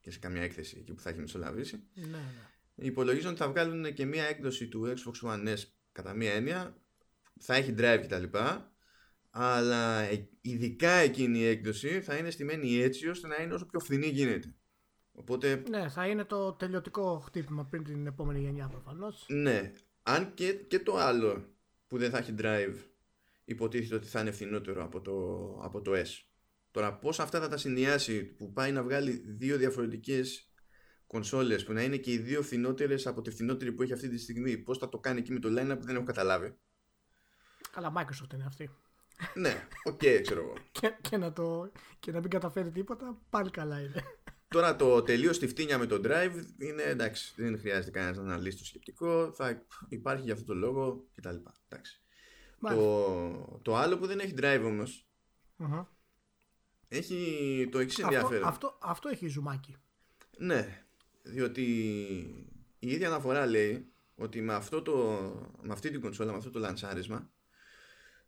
και 0.00 0.10
σε 0.10 0.18
καμιά 0.18 0.42
έκθεση 0.42 0.76
εκεί 0.78 0.92
που 0.92 1.00
θα 1.00 1.10
έχει 1.10 1.18
μεσολαβήσει. 1.18 1.82
Ναι, 1.94 2.06
ναι. 2.06 2.86
Υπολογίζουν 2.86 3.30
ότι 3.30 3.38
θα 3.38 3.48
βγάλουν 3.48 3.94
και 3.94 4.04
μία 4.04 4.24
έκδοση 4.24 4.68
του 4.68 4.94
Xbox 4.96 5.28
One 5.28 5.48
S 5.48 5.62
κατά 5.92 6.14
μία 6.14 6.32
έννοια. 6.32 6.76
Θα 7.40 7.54
έχει 7.54 7.74
drive 7.78 8.00
κτλ. 8.02 8.38
Αλλά 9.34 10.00
ε- 10.00 10.28
ειδικά 10.40 10.90
εκείνη 10.90 11.38
η 11.38 11.46
έκδοση 11.46 12.00
θα 12.00 12.16
είναι 12.16 12.30
στημένη 12.30 12.76
έτσι 12.76 13.08
ώστε 13.08 13.26
να 13.26 13.42
είναι 13.42 13.54
όσο 13.54 13.66
πιο 13.66 13.80
φθηνή 13.80 14.06
γίνεται. 14.06 14.54
Οπότε, 15.12 15.62
Ναι, 15.68 15.88
θα 15.88 16.06
είναι 16.06 16.24
το 16.24 16.52
τελειωτικό 16.52 17.18
χτύπημα 17.18 17.64
πριν 17.66 17.84
την 17.84 18.06
επόμενη 18.06 18.40
γενιά 18.40 18.68
προφανώς. 18.68 19.24
ναι, 19.28 19.72
αν 20.02 20.34
και, 20.34 20.52
και 20.52 20.78
το 20.78 20.96
άλλο 20.96 21.54
που 21.86 21.98
δεν 21.98 22.10
θα 22.10 22.18
έχει 22.18 22.34
drive 22.38 22.74
υποτίθεται 23.44 23.94
ότι 23.94 24.06
θα 24.06 24.20
είναι 24.20 24.30
φθηνότερο 24.30 24.84
από 24.84 25.00
το, 25.00 25.12
από 25.62 25.80
το 25.80 25.92
S. 25.94 26.06
Τώρα 26.70 26.98
πώς 26.98 27.20
αυτά 27.20 27.40
θα 27.40 27.48
τα 27.48 27.56
συνδυάσει 27.56 28.24
που 28.24 28.52
πάει 28.52 28.72
να 28.72 28.82
βγάλει 28.82 29.10
δύο 29.26 29.56
διαφορετικές 29.56 30.52
κονσόλες 31.06 31.64
που 31.64 31.72
να 31.72 31.82
είναι 31.82 31.96
και 31.96 32.12
οι 32.12 32.18
δύο 32.18 32.42
φθηνότερες 32.42 33.06
από 33.06 33.22
τη 33.22 33.30
φθηνότερη 33.30 33.72
που 33.72 33.82
έχει 33.82 33.92
αυτή 33.92 34.08
τη 34.08 34.18
στιγμή 34.18 34.58
πώς 34.58 34.78
θα 34.78 34.88
το 34.88 34.98
κάνει 34.98 35.18
εκεί 35.18 35.32
με 35.32 35.38
το 35.38 35.48
line-up 35.48 35.78
δεν 35.78 35.94
έχω 35.96 36.04
καταλάβει. 36.04 36.56
Καλά, 37.70 37.92
Microsoft 37.96 38.32
είναι 38.34 38.44
αυτή. 38.46 38.70
Ναι, 39.34 39.68
οκ, 39.84 40.02
ξέρω 40.22 40.40
εγώ. 40.40 40.54
Και, 40.72 40.96
και, 41.00 41.16
να 41.16 41.32
το, 41.32 41.72
και 41.98 42.12
να 42.12 42.20
μην 42.20 42.30
καταφέρει 42.30 42.70
τίποτα, 42.70 43.18
πάλι 43.30 43.50
καλά 43.50 43.80
είναι. 43.80 44.02
Τώρα 44.48 44.76
το 44.76 45.02
τελείως 45.02 45.36
στη 45.36 45.46
φτύνια 45.46 45.78
με 45.78 45.86
το 45.86 46.00
drive 46.04 46.44
είναι 46.58 46.82
εντάξει, 46.82 47.32
δεν 47.36 47.58
χρειάζεται 47.58 47.90
κανένας 47.90 48.16
να 48.16 48.22
αναλύσει 48.22 48.58
το 48.58 48.64
σκεπτικό, 48.64 49.32
θα 49.32 49.62
υπάρχει 49.88 50.24
για 50.24 50.32
αυτό 50.32 50.44
το 50.44 50.54
λόγο 50.54 51.04
κτλ. 51.14 51.36
Εντάξει. 51.68 52.00
Το, 52.60 53.60
το 53.62 53.76
άλλο 53.76 53.98
που 53.98 54.06
δεν 54.06 54.18
έχει 54.18 54.34
drive 54.38 54.62
όμως 54.64 55.06
Μμμ. 55.56 55.82
έχει 56.88 57.68
το 57.72 57.78
εξής 57.78 58.04
αυτό, 58.04 58.14
ενδιαφέρον. 58.14 58.48
αυτό, 58.48 58.78
αυτό 58.82 59.08
έχει 59.08 59.26
ζουμάκι. 59.26 59.76
Ναι, 60.38 60.84
διότι 61.22 61.62
η 62.78 62.90
ίδια 62.92 63.06
αναφορά 63.06 63.46
λέει 63.46 63.92
ότι 64.14 64.40
με, 64.40 64.54
αυτό 64.54 64.82
το, 64.82 64.94
με 65.62 65.72
αυτή 65.72 65.90
την 65.90 66.00
κονσόλα, 66.00 66.30
με 66.30 66.36
αυτό 66.36 66.50
το 66.50 66.58
λανσάρισμα 66.58 67.30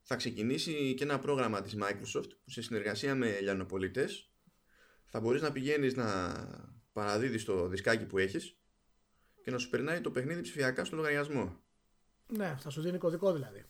θα 0.06 0.16
ξεκινήσει 0.16 0.94
και 0.94 1.04
ένα 1.04 1.18
πρόγραμμα 1.18 1.60
της 1.60 1.76
Microsoft 1.80 2.28
που 2.44 2.50
σε 2.50 2.62
συνεργασία 2.62 3.14
με 3.14 3.40
λιανοπολίτες 3.40 4.30
θα 5.04 5.20
μπορείς 5.20 5.42
να 5.42 5.52
πηγαίνεις 5.52 5.94
να 5.94 6.34
παραδίδεις 6.92 7.44
το 7.44 7.68
δισκάκι 7.68 8.04
που 8.04 8.18
έχεις 8.18 8.58
και 9.42 9.50
να 9.50 9.58
σου 9.58 9.70
περνάει 9.70 10.00
το 10.00 10.10
παιχνίδι 10.10 10.40
ψηφιακά 10.40 10.84
στο 10.84 10.96
λογαριασμό. 10.96 11.60
Ναι, 12.26 12.56
θα 12.58 12.70
σου 12.70 12.80
δίνει 12.82 12.98
κωδικό 12.98 13.32
δηλαδή. 13.32 13.64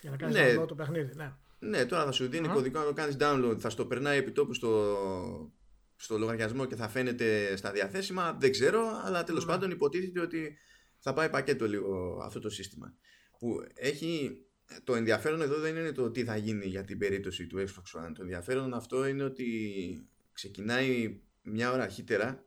Για 0.00 0.10
να 0.10 0.16
κάνεις 0.16 0.36
Ναι. 0.36 0.54
download 0.56 0.68
το 0.68 0.74
παιχνίδι. 0.74 1.14
Ναι. 1.14 1.32
Ναι, 1.58 1.86
τώρα 1.86 2.04
θα 2.04 2.12
σου 2.12 2.28
δίνει 2.28 2.48
κωδικό 2.48 2.78
να 2.78 2.84
το 2.84 2.92
κάνεις 2.92 3.16
download, 3.20 3.56
θα 3.58 3.70
στο 3.70 3.86
περνάει 3.86 4.18
επιτόπου 4.18 4.54
στο, 4.54 5.52
στο 5.96 6.18
λογαριασμό 6.18 6.66
και 6.66 6.76
θα 6.76 6.88
φαίνεται 6.88 7.56
στα 7.56 7.72
διαθέσιμα. 7.72 8.32
Δεν 8.40 8.50
ξέρω, 8.50 9.00
αλλά 9.04 9.24
τέλος 9.24 9.44
πάντων 9.44 9.70
υποτίθεται 9.70 10.20
ότι 10.20 10.58
θα 10.98 11.12
πάει 11.12 11.30
πακέτο 11.30 11.68
λίγο 11.68 12.18
αυτό 12.22 12.40
το 12.40 12.50
σύστημα. 12.50 12.94
Που 13.38 13.56
έχει. 13.74 14.36
Το 14.84 14.94
ενδιαφέρον 14.94 15.42
εδώ 15.42 15.58
δεν 15.58 15.76
είναι 15.76 15.92
το 15.92 16.10
τι 16.10 16.24
θα 16.24 16.36
γίνει 16.36 16.66
για 16.66 16.84
την 16.84 16.98
περίπτωση 16.98 17.46
του 17.46 17.58
Xbox 17.58 18.00
One. 18.00 18.12
Το 18.14 18.22
ενδιαφέρον 18.22 18.74
αυτό 18.74 19.06
είναι 19.06 19.22
ότι 19.22 20.08
ξεκινάει 20.32 21.20
μια 21.42 21.72
ώρα 21.72 21.82
αρχίτερα 21.82 22.44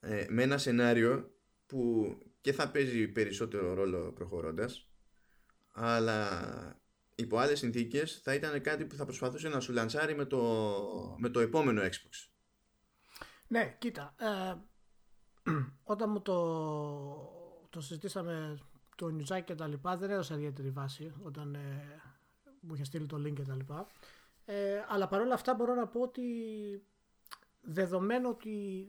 ε, 0.00 0.26
με 0.28 0.42
ένα 0.42 0.58
σενάριο 0.58 1.34
που 1.66 2.08
και 2.40 2.52
θα 2.52 2.70
παίζει 2.70 3.08
περισσότερο 3.08 3.74
ρόλο 3.74 4.12
προχωρώντας 4.12 4.88
αλλά 5.72 6.28
υπό 7.14 7.38
άλλες 7.38 7.58
συνθήκες 7.58 8.20
θα 8.22 8.34
ήταν 8.34 8.60
κάτι 8.60 8.84
που 8.84 8.94
θα 8.94 9.04
προσπαθούσε 9.04 9.48
να 9.48 9.60
σου 9.60 9.72
λανσάρει 9.72 10.14
με 10.14 10.24
το, 10.24 11.16
με 11.18 11.28
το 11.28 11.40
επόμενο 11.40 11.82
Xbox. 11.82 12.28
Ναι, 13.46 13.76
κοίτα. 13.78 14.14
Ε, 14.18 14.54
όταν 15.92 16.10
μου 16.10 16.22
το, 16.22 16.38
το 17.70 17.80
συζητήσαμε 17.80 18.58
το 18.96 19.08
νιουζάκι 19.08 19.44
και 19.44 19.54
τα 19.54 19.66
λοιπά, 19.66 19.96
δεν 19.96 20.10
έδωσα 20.10 20.34
ιδιαίτερη 20.34 20.70
βάση 20.70 21.14
όταν 21.22 21.54
ε, 21.54 22.02
μου 22.60 22.74
είχε 22.74 22.84
στείλει 22.84 23.06
το 23.06 23.16
link 23.16 23.32
και 23.32 23.42
τα 23.42 23.54
λοιπά. 23.54 23.86
Ε, 24.44 24.84
αλλά 24.88 25.08
παρόλα 25.08 25.34
αυτά 25.34 25.54
μπορώ 25.54 25.74
να 25.74 25.86
πω 25.86 26.00
ότι 26.00 26.22
δεδομένου 27.60 28.28
ότι 28.28 28.86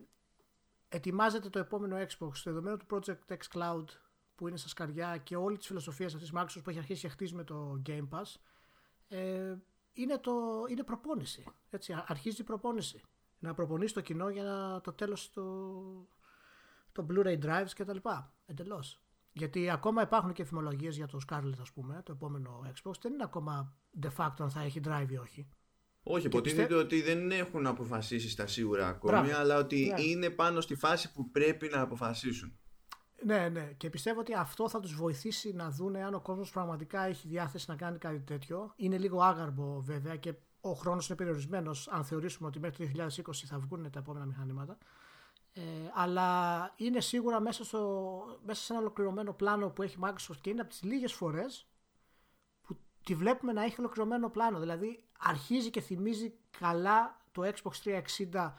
ετοιμάζεται 0.88 1.48
το 1.48 1.58
επόμενο 1.58 1.96
Xbox, 1.96 2.30
δεδομένου 2.44 2.76
του 2.76 2.86
Project 2.90 3.36
X 3.36 3.58
Cloud 3.58 3.84
που 4.34 4.48
είναι 4.48 4.56
στα 4.56 4.68
σκαριά 4.68 5.16
και 5.16 5.36
όλη 5.36 5.56
της 5.56 5.66
φιλοσοφίας 5.66 6.14
αυτής 6.14 6.30
της 6.30 6.40
Microsoft 6.40 6.62
που 6.64 6.70
έχει 6.70 6.78
αρχίσει 6.78 7.00
και 7.00 7.08
χτίζει 7.08 7.34
με 7.34 7.44
το 7.44 7.82
Game 7.86 8.08
Pass, 8.10 8.34
ε, 9.08 9.54
είναι, 9.92 10.18
το, 10.18 10.64
είναι 10.68 10.82
προπόνηση. 10.82 11.44
Έτσι, 11.70 11.92
α- 11.92 12.04
αρχίζει 12.08 12.40
η 12.40 12.44
προπόνηση. 12.44 13.02
Να 13.38 13.54
προπονείς 13.54 13.92
το 13.92 14.00
κοινό 14.00 14.28
για 14.28 14.42
να, 14.42 14.80
το 14.80 14.92
τέλος 14.92 15.30
του 15.30 16.08
το 16.92 17.06
Blu-ray 17.10 17.38
drives 17.44 17.70
και 17.74 17.84
τα 17.84 17.92
λοιπά. 17.92 18.32
Εντελώς. 18.46 19.00
Γιατί 19.38 19.70
ακόμα 19.70 20.02
υπάρχουν 20.02 20.32
και 20.32 20.44
φημολογίε 20.44 20.90
για 20.90 21.06
το 21.06 21.18
Scarlett, 21.28 21.58
ας 21.60 21.72
πούμε, 21.72 22.02
το 22.04 22.12
επόμενο 22.12 22.60
Xbox. 22.66 22.92
Δεν 23.00 23.12
είναι 23.12 23.22
ακόμα 23.24 23.76
de 24.02 24.08
facto 24.16 24.34
αν 24.38 24.50
θα 24.50 24.60
έχει 24.62 24.80
drive 24.84 25.06
ή 25.10 25.16
όχι. 25.16 25.48
Όχι, 26.02 26.26
υποτίθεται 26.26 26.74
ότι 26.74 27.02
δεν 27.02 27.30
έχουν 27.30 27.66
αποφασίσει 27.66 28.28
στα 28.28 28.46
σίγουρα 28.46 28.88
ακόμη, 28.88 29.12
Μπράβο. 29.12 29.36
αλλά 29.36 29.58
ότι 29.58 29.92
Ναι. 29.96 30.02
είναι 30.02 30.30
πάνω 30.30 30.60
στη 30.60 30.74
φάση 30.74 31.12
που 31.12 31.30
πρέπει 31.30 31.68
να 31.72 31.80
αποφασίσουν. 31.80 32.58
Ναι, 33.24 33.48
ναι. 33.48 33.72
Και 33.76 33.90
πιστεύω 33.90 34.20
ότι 34.20 34.34
αυτό 34.34 34.68
θα 34.68 34.80
τους 34.80 34.94
βοηθήσει 34.94 35.52
να 35.52 35.70
δούνε 35.70 36.04
αν 36.04 36.14
ο 36.14 36.20
κόσμος 36.20 36.50
πραγματικά 36.50 37.02
έχει 37.02 37.28
διάθεση 37.28 37.64
να 37.68 37.76
κάνει 37.76 37.98
κάτι 37.98 38.20
τέτοιο. 38.20 38.72
Είναι 38.76 38.98
λίγο 38.98 39.20
άγαρμπο 39.22 39.80
βέβαια 39.80 40.16
και 40.16 40.34
ο 40.60 40.72
χρόνος 40.72 41.08
είναι 41.08 41.16
περιορισμένος 41.16 41.88
αν 41.88 42.04
θεωρήσουμε 42.04 42.48
ότι 42.48 42.58
μέχρι 42.60 42.76
το 42.76 43.04
2020 43.06 43.32
θα 43.46 43.58
βγουν 43.58 43.90
τα 43.90 43.98
επόμενα 43.98 44.24
μηχανήματα. 44.24 44.78
Ε, 45.58 45.90
αλλά 45.94 46.72
είναι 46.76 47.00
σίγουρα 47.00 47.40
μέσα, 47.40 47.64
στο, 47.64 48.38
μέσα 48.44 48.62
σε 48.62 48.72
ένα 48.72 48.82
ολοκληρωμένο 48.82 49.32
πλάνο 49.32 49.70
που 49.70 49.82
έχει 49.82 49.96
η 49.96 50.00
Microsoft 50.02 50.36
και 50.40 50.50
είναι 50.50 50.60
από 50.60 50.70
τις 50.70 50.82
λίγες 50.82 51.12
φορές 51.12 51.66
που 52.62 52.76
τη 53.04 53.14
βλέπουμε 53.14 53.52
να 53.52 53.62
έχει 53.62 53.74
ολοκληρωμένο 53.78 54.30
πλάνο. 54.30 54.58
Δηλαδή 54.58 55.04
αρχίζει 55.18 55.70
και 55.70 55.80
θυμίζει 55.80 56.34
καλά 56.58 57.20
το 57.32 57.42
Xbox 57.44 58.02
360 58.32 58.52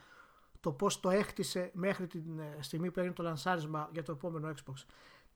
το 0.59 0.71
πώς 0.71 0.99
το 0.99 1.09
έχτισε 1.09 1.71
μέχρι 1.73 2.07
την 2.07 2.39
ε, 2.39 2.57
στιγμή 2.59 2.91
που 2.91 2.99
έγινε 2.99 3.15
το 3.15 3.23
λανσάρισμα 3.23 3.89
για 3.93 4.03
το 4.03 4.11
επόμενο 4.11 4.53
Xbox. 4.53 4.85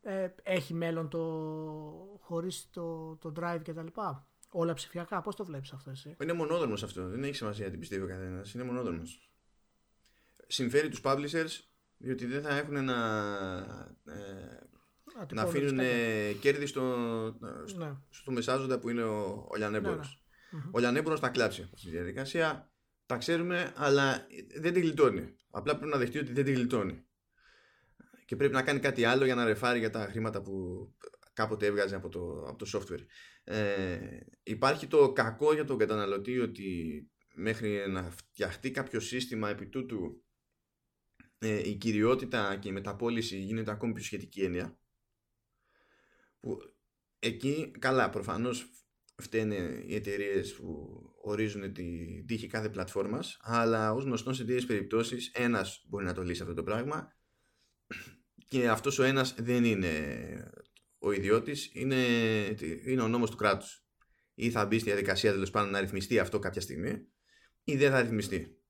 Ε, 0.02 0.30
έχει 0.44 0.74
μέλλον 0.74 1.10
το 1.10 1.20
χωρίς 2.22 2.70
το, 2.70 3.16
το 3.16 3.34
drive 3.40 3.62
και 3.64 3.74
τα 3.74 3.84
λοιπά. 3.84 4.28
Όλα 4.50 4.74
ψηφιακά. 4.74 5.22
Πώς 5.22 5.36
το 5.36 5.46
βλέπεις 5.46 5.74
αυτό 5.74 5.90
εσύ; 5.90 6.16
Είναι 6.22 6.34
μονόδρομος 6.34 6.84
αυτό. 6.84 7.08
Δεν 7.08 7.24
έχει 7.24 7.36
σημασία 7.36 7.70
τι 7.72 7.78
πιστεύει 7.78 8.04
ο 8.04 8.08
καθένας. 8.08 8.54
Είναι 8.54 8.64
μονόδρομος. 8.64 9.31
Συμφέρει 10.52 10.90
τους 10.90 11.02
publishers 11.04 11.60
διότι 11.98 12.26
δεν 12.26 12.42
θα 12.42 12.58
έχουν 12.58 12.84
να, 12.84 12.98
ε, 14.06 15.34
να 15.34 15.42
αφήνουν 15.42 15.80
κέρδη 16.40 16.66
στο, 16.66 16.96
ναι. 17.78 17.98
στο 18.10 18.32
μεσάζοντα 18.32 18.80
που 18.80 18.90
είναι 18.90 19.04
ο, 19.04 19.48
ο 19.52 19.56
Λιανέμπορος. 19.56 20.24
Ναι, 20.50 20.60
ναι. 20.60 20.66
Ο 20.72 20.80
Λιανέμπορος 20.80 21.20
θα 21.20 21.30
κλάψει 21.30 21.62
αυτή 21.62 21.76
τη 21.76 21.90
διαδικασία. 21.90 22.72
Τα 23.06 23.18
ξέρουμε, 23.18 23.74
αλλά 23.76 24.28
δεν 24.60 24.74
τη 24.74 24.80
γλιτώνει. 24.80 25.36
Απλά 25.50 25.78
πρέπει 25.78 25.92
να 25.92 25.98
δεχτεί 25.98 26.18
ότι 26.18 26.34
δεν 26.34 26.46
τη 26.46 26.52
γλιτώνει. 26.52 27.06
Και 28.26 28.36
πρέπει 28.36 28.54
να 28.54 28.62
κάνει 28.62 28.80
κάτι 28.80 29.04
άλλο 29.04 29.26
για 29.26 29.36
να 29.36 29.46
ρεφάρει 29.46 29.80
για 29.80 29.90
τα 29.90 30.08
χρήματα 30.12 30.42
που 30.42 30.88
κάποτε 31.34 31.66
έβγαζε 31.66 31.96
από 31.96 32.10
το, 32.10 32.46
από 32.48 32.66
το 32.66 32.72
software. 32.74 33.06
Ε, 33.44 33.98
υπάρχει 34.44 34.88
το 34.88 35.12
κακό 35.12 35.54
για 35.54 35.66
τον 35.66 35.78
καταναλωτή 35.78 36.40
ότι 36.40 37.10
μέχρι 37.36 37.84
να 37.90 38.10
φτιαχτεί 38.12 38.72
κάποιο 38.72 39.00
σύστημα 39.00 39.50
επί 39.50 39.66
τούτου 39.68 40.24
ε, 41.44 41.70
η 41.70 41.76
κυριότητα 41.76 42.56
και 42.56 42.70
η 42.70 42.72
μεταπόληση 42.72 43.40
γίνεται 43.40 43.72
ακόμη 43.72 43.94
πιο 43.94 44.04
σχετική 44.04 44.42
έννοια. 44.42 44.78
Που 46.40 46.58
εκεί 47.20 47.72
καλά 47.80 48.10
προφανώς 48.10 48.70
φταίνε 49.16 49.84
οι 49.86 49.96
εταιρείες 49.96 50.54
που 50.54 50.90
ορίζουν 51.22 51.74
τη 51.74 52.24
τύχη 52.26 52.48
κάθε 52.48 52.70
πλατφόρμας 52.70 53.38
αλλά 53.42 53.94
ως 53.94 54.04
γνωστός 54.04 54.36
σε 54.36 54.44
τέτοιες 54.44 54.66
περιπτώσεις 54.66 55.32
ένας 55.34 55.86
μπορεί 55.88 56.06
να 56.06 56.14
το 56.14 56.24
λύσει 56.24 56.42
αυτό 56.42 56.54
το 56.54 56.64
πράγμα 56.64 57.14
και 58.48 58.70
αυτός 58.70 59.00
ο 59.00 59.04
ένας 59.04 59.36
δεν 59.38 59.64
είναι 59.64 59.94
ο 60.98 61.12
ιδιώτης 61.12 61.70
είναι, 61.74 62.06
είναι 62.86 63.02
ο 63.02 63.08
νόμος 63.08 63.30
του 63.30 63.38
κράτους. 63.38 63.86
Ή 64.34 64.52
θα 64.52 64.66
μπει 64.66 64.80
στη 64.80 64.90
διαδικασία 64.90 65.32
τέλος 65.32 65.50
πάντων 65.50 65.72
να 65.72 65.80
ρυθμιστεί 65.80 66.20
αυτό 66.20 66.40
κάποια 66.40 66.62
στιγμή 66.62 67.08
ή 67.64 67.76
δεν 67.76 67.92
θα 67.92 68.02
ρυθμιστεί 68.02 68.61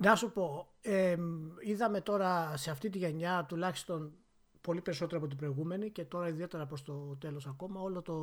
να 0.00 0.14
σου 0.14 0.30
πω, 0.32 0.68
ε, 0.80 1.16
είδαμε 1.60 2.00
τώρα 2.00 2.56
σε 2.56 2.70
αυτή 2.70 2.90
τη 2.90 2.98
γενιά 2.98 3.44
τουλάχιστον 3.48 4.12
πολύ 4.60 4.80
περισσότερο 4.80 5.18
από 5.18 5.28
την 5.28 5.36
προηγούμενη 5.36 5.90
και 5.90 6.04
τώρα 6.04 6.28
ιδιαίτερα 6.28 6.66
προς 6.66 6.82
το 6.82 7.16
τέλος 7.16 7.46
ακόμα 7.46 7.80
όλο 7.80 8.02
το, 8.02 8.16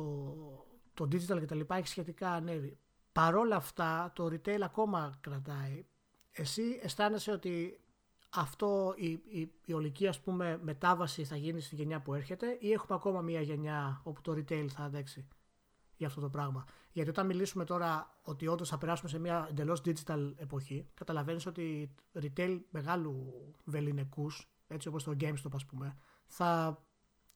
το 0.94 1.04
digital 1.04 1.38
και 1.38 1.46
τα 1.46 1.54
λοιπά 1.54 1.76
έχει 1.76 1.88
σχετικά 1.88 2.30
ανέβει. 2.30 2.78
Παρόλα 3.12 3.56
αυτά 3.56 4.12
το 4.14 4.26
retail 4.26 4.60
ακόμα 4.62 5.18
κρατάει. 5.20 5.86
Εσύ 6.32 6.80
αισθάνεσαι 6.82 7.32
ότι 7.32 7.80
αυτό 8.30 8.94
η, 8.96 9.10
η, 9.10 9.52
η 9.64 9.72
ολική 9.72 10.06
ας 10.06 10.20
πούμε 10.20 10.58
μετάβαση 10.62 11.24
θα 11.24 11.36
γίνει 11.36 11.60
στη 11.60 11.74
γενιά 11.74 12.00
που 12.00 12.14
έρχεται 12.14 12.56
ή 12.60 12.72
έχουμε 12.72 12.94
ακόμα 12.94 13.20
μια 13.20 13.40
γενιά 13.40 14.00
όπου 14.04 14.20
το 14.20 14.32
retail 14.32 14.66
θα 14.68 14.82
αντέξει 14.82 15.26
για 15.96 16.06
αυτό 16.06 16.20
το 16.20 16.28
πράγμα; 16.28 16.64
Γιατί 16.96 17.10
όταν 17.10 17.26
μιλήσουμε 17.26 17.64
τώρα 17.64 18.18
ότι 18.22 18.46
όντως 18.46 18.68
θα 18.68 18.78
περάσουμε 18.78 19.08
σε 19.08 19.18
μια 19.18 19.46
εντελώς 19.50 19.82
digital 19.84 20.32
εποχή, 20.36 20.86
καταλαβαίνεις 20.94 21.46
ότι 21.46 21.94
retail 22.20 22.60
μεγάλου 22.70 23.32
βεληνικούς, 23.64 24.48
έτσι 24.68 24.88
όπως 24.88 25.04
το 25.04 25.16
GameStop 25.20 25.50
ας 25.52 25.66
πούμε, 25.66 25.96
θα 26.26 26.82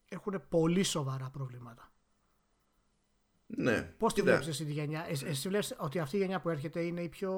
έχουν 0.09 0.43
πολύ 0.49 0.83
σοβαρά 0.83 1.31
προβλήματα. 1.31 1.93
Ναι. 3.47 3.83
Πώς 3.83 4.15
τη 4.15 4.23
βλέπεις 4.23 4.47
εσύ 4.47 4.65
τη 4.65 4.73
γενιά, 4.73 5.07
εσύ, 5.09 5.27
εσύ 5.27 5.49
βλέπει 5.49 5.67
ότι 5.77 5.99
αυτή 5.99 6.17
η 6.17 6.19
γενιά 6.21 6.41
που 6.41 6.49
έρχεται 6.49 6.81
είναι 6.81 7.03
η 7.03 7.09
πιο 7.09 7.35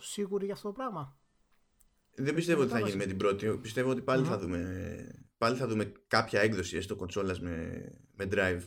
σίγουρη 0.00 0.44
για 0.44 0.54
αυτό 0.54 0.68
το 0.68 0.74
πράγμα; 0.74 1.18
Δεν 2.14 2.34
πιστεύω 2.34 2.62
ότι 2.62 2.70
θα 2.70 2.80
γίνει 2.80 2.96
με 2.96 3.06
την 3.06 3.16
πρώτη. 3.16 3.58
Πιστεύω 3.58 3.90
ότι 3.90 4.02
πάλι, 4.02 4.24
θα, 4.24 4.38
δούμε, 4.38 4.94
πάλι 5.38 5.56
θα 5.56 5.66
δούμε 5.66 5.92
κάποια 6.06 6.40
έκδοση 6.40 6.76
έστω 6.76 6.96
κονσόλας 6.96 7.40
με, 7.40 7.84
με 8.14 8.28
drive 8.30 8.62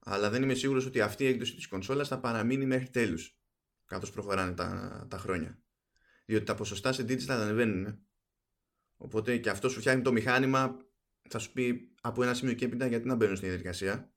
αλλά 0.00 0.30
δεν 0.30 0.42
είμαι 0.42 0.54
σίγουρος 0.54 0.86
ότι 0.86 1.00
αυτή 1.00 1.24
η 1.24 1.26
έκδοση 1.26 1.54
της 1.54 1.68
κονσόλας 1.68 2.08
θα 2.08 2.20
παραμείνει 2.20 2.66
μέχρι 2.66 2.88
τέλους 2.88 3.38
καθώς 3.86 4.10
προχωράνε 4.10 4.52
τα, 4.52 5.06
τα 5.10 5.18
χρόνια 5.18 5.62
διότι 6.24 6.44
τα 6.44 6.54
ποσοστά 6.54 6.92
σε 6.92 7.02
digital 7.02 7.28
ανεβαίνουν 7.28 7.98
οπότε 8.96 9.36
και 9.36 9.50
αυτό 9.50 9.68
σου 9.68 9.80
φτιάχνει 9.80 10.02
το 10.02 10.12
μηχάνημα 10.12 10.76
θα 11.28 11.38
σου 11.38 11.52
πει 11.52 11.94
από 12.00 12.22
ένα 12.22 12.34
σημείο 12.34 12.54
και 12.54 12.64
έπειτα 12.64 12.86
γιατί 12.86 13.06
να 13.06 13.14
μπαίνουν 13.14 13.36
στην 13.36 13.48
διαδικασία 13.48 14.12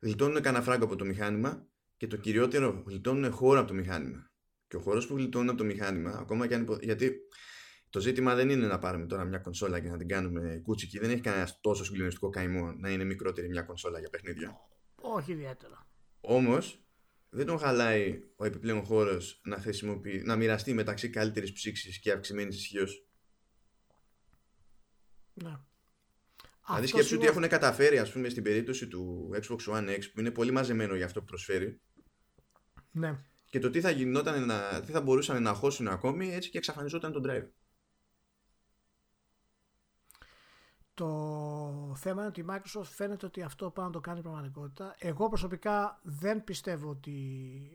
γλιτώνουν 0.00 0.42
κανένα 0.42 0.64
φράγκο 0.64 0.84
από 0.84 0.96
το 0.96 1.04
μηχάνημα 1.04 1.68
και 1.96 2.06
το 2.06 2.16
κυριότερο 2.16 2.82
γλιτώνουν 2.86 3.32
χώρο 3.32 3.58
από 3.58 3.68
το 3.68 3.74
μηχάνημα 3.74 4.30
και 4.66 4.76
ο 4.76 4.80
χώρος 4.80 5.06
που 5.06 5.16
γλιτώνουν 5.16 5.48
από 5.48 5.58
το 5.58 5.64
μηχάνημα 5.64 6.10
ακόμα 6.10 6.46
και 6.46 6.54
αν 6.54 6.62
υπο... 6.62 6.78
γιατί 6.80 7.12
το 7.94 8.00
ζήτημα 8.00 8.34
δεν 8.34 8.48
είναι 8.48 8.66
να 8.66 8.78
πάρουμε 8.78 9.06
τώρα 9.06 9.24
μια 9.24 9.38
κονσόλα 9.38 9.80
και 9.80 9.88
να 9.88 9.96
την 9.96 10.08
κάνουμε 10.08 10.60
κούτσικη. 10.64 10.98
Δεν 10.98 11.10
έχει 11.10 11.20
κανένας 11.20 11.60
τόσο 11.60 11.84
συγκλονιστικό 11.84 12.30
καημό 12.30 12.72
να 12.72 12.90
είναι 12.90 13.04
μικρότερη 13.04 13.48
μια 13.48 13.62
κονσόλα 13.62 13.98
για 13.98 14.10
παιχνίδια. 14.10 14.60
Όχι 15.06 15.32
ιδιαίτερα. 15.32 15.86
Όμως, 16.20 16.84
δεν 17.30 17.46
τον 17.46 17.58
χαλάει 17.58 18.22
ο 18.36 18.44
επιπλέον 18.44 18.84
χώρος 18.84 19.40
να, 19.44 19.62
να 20.24 20.36
μοιραστεί 20.36 20.74
μεταξύ 20.74 21.10
καλύτερης 21.10 21.52
ψήξης 21.52 21.98
και 21.98 22.12
αυξημένης 22.12 22.56
ισχύως; 22.56 23.06
Ναι. 25.34 25.58
Δηλαδή 26.66 26.86
σκέψου 26.86 27.16
ότι 27.16 27.26
έχουν 27.26 27.48
καταφέρει 27.48 27.98
ας 27.98 28.12
πούμε 28.12 28.28
στην 28.28 28.42
περίπτωση 28.42 28.88
του 28.88 29.30
Xbox 29.34 29.74
One 29.74 29.88
X 29.88 30.00
που 30.12 30.20
είναι 30.20 30.30
πολύ 30.30 30.50
μαζεμένο 30.50 30.94
για 30.94 31.04
αυτό 31.04 31.20
που 31.20 31.26
προσφέρει 31.26 31.80
ναι. 32.90 33.18
και 33.50 33.58
το 33.58 33.70
τι 33.70 33.80
θα 33.80 33.90
γινόταν 33.90 34.46
να, 34.46 34.80
τι 34.80 34.92
θα 34.92 35.00
μπορούσαν 35.00 35.42
να 35.42 35.54
χώσουν 35.54 35.88
ακόμη 35.88 36.34
έτσι 36.34 36.50
και 36.50 36.58
εξαφανιζόταν 36.58 37.12
το 37.12 37.20
drive. 37.24 37.48
Το 40.94 41.92
θέμα 41.96 42.20
είναι 42.20 42.28
ότι 42.28 42.40
η 42.40 42.44
Microsoft 42.48 42.84
φαίνεται 42.84 43.26
ότι 43.26 43.42
αυτό 43.42 43.70
πάει 43.70 43.86
να 43.86 43.92
το 43.92 44.00
κάνει 44.00 44.20
πραγματικότητα. 44.20 44.94
Εγώ 44.98 45.28
προσωπικά 45.28 46.00
δεν 46.02 46.44
πιστεύω 46.44 46.88
ότι 46.88 47.70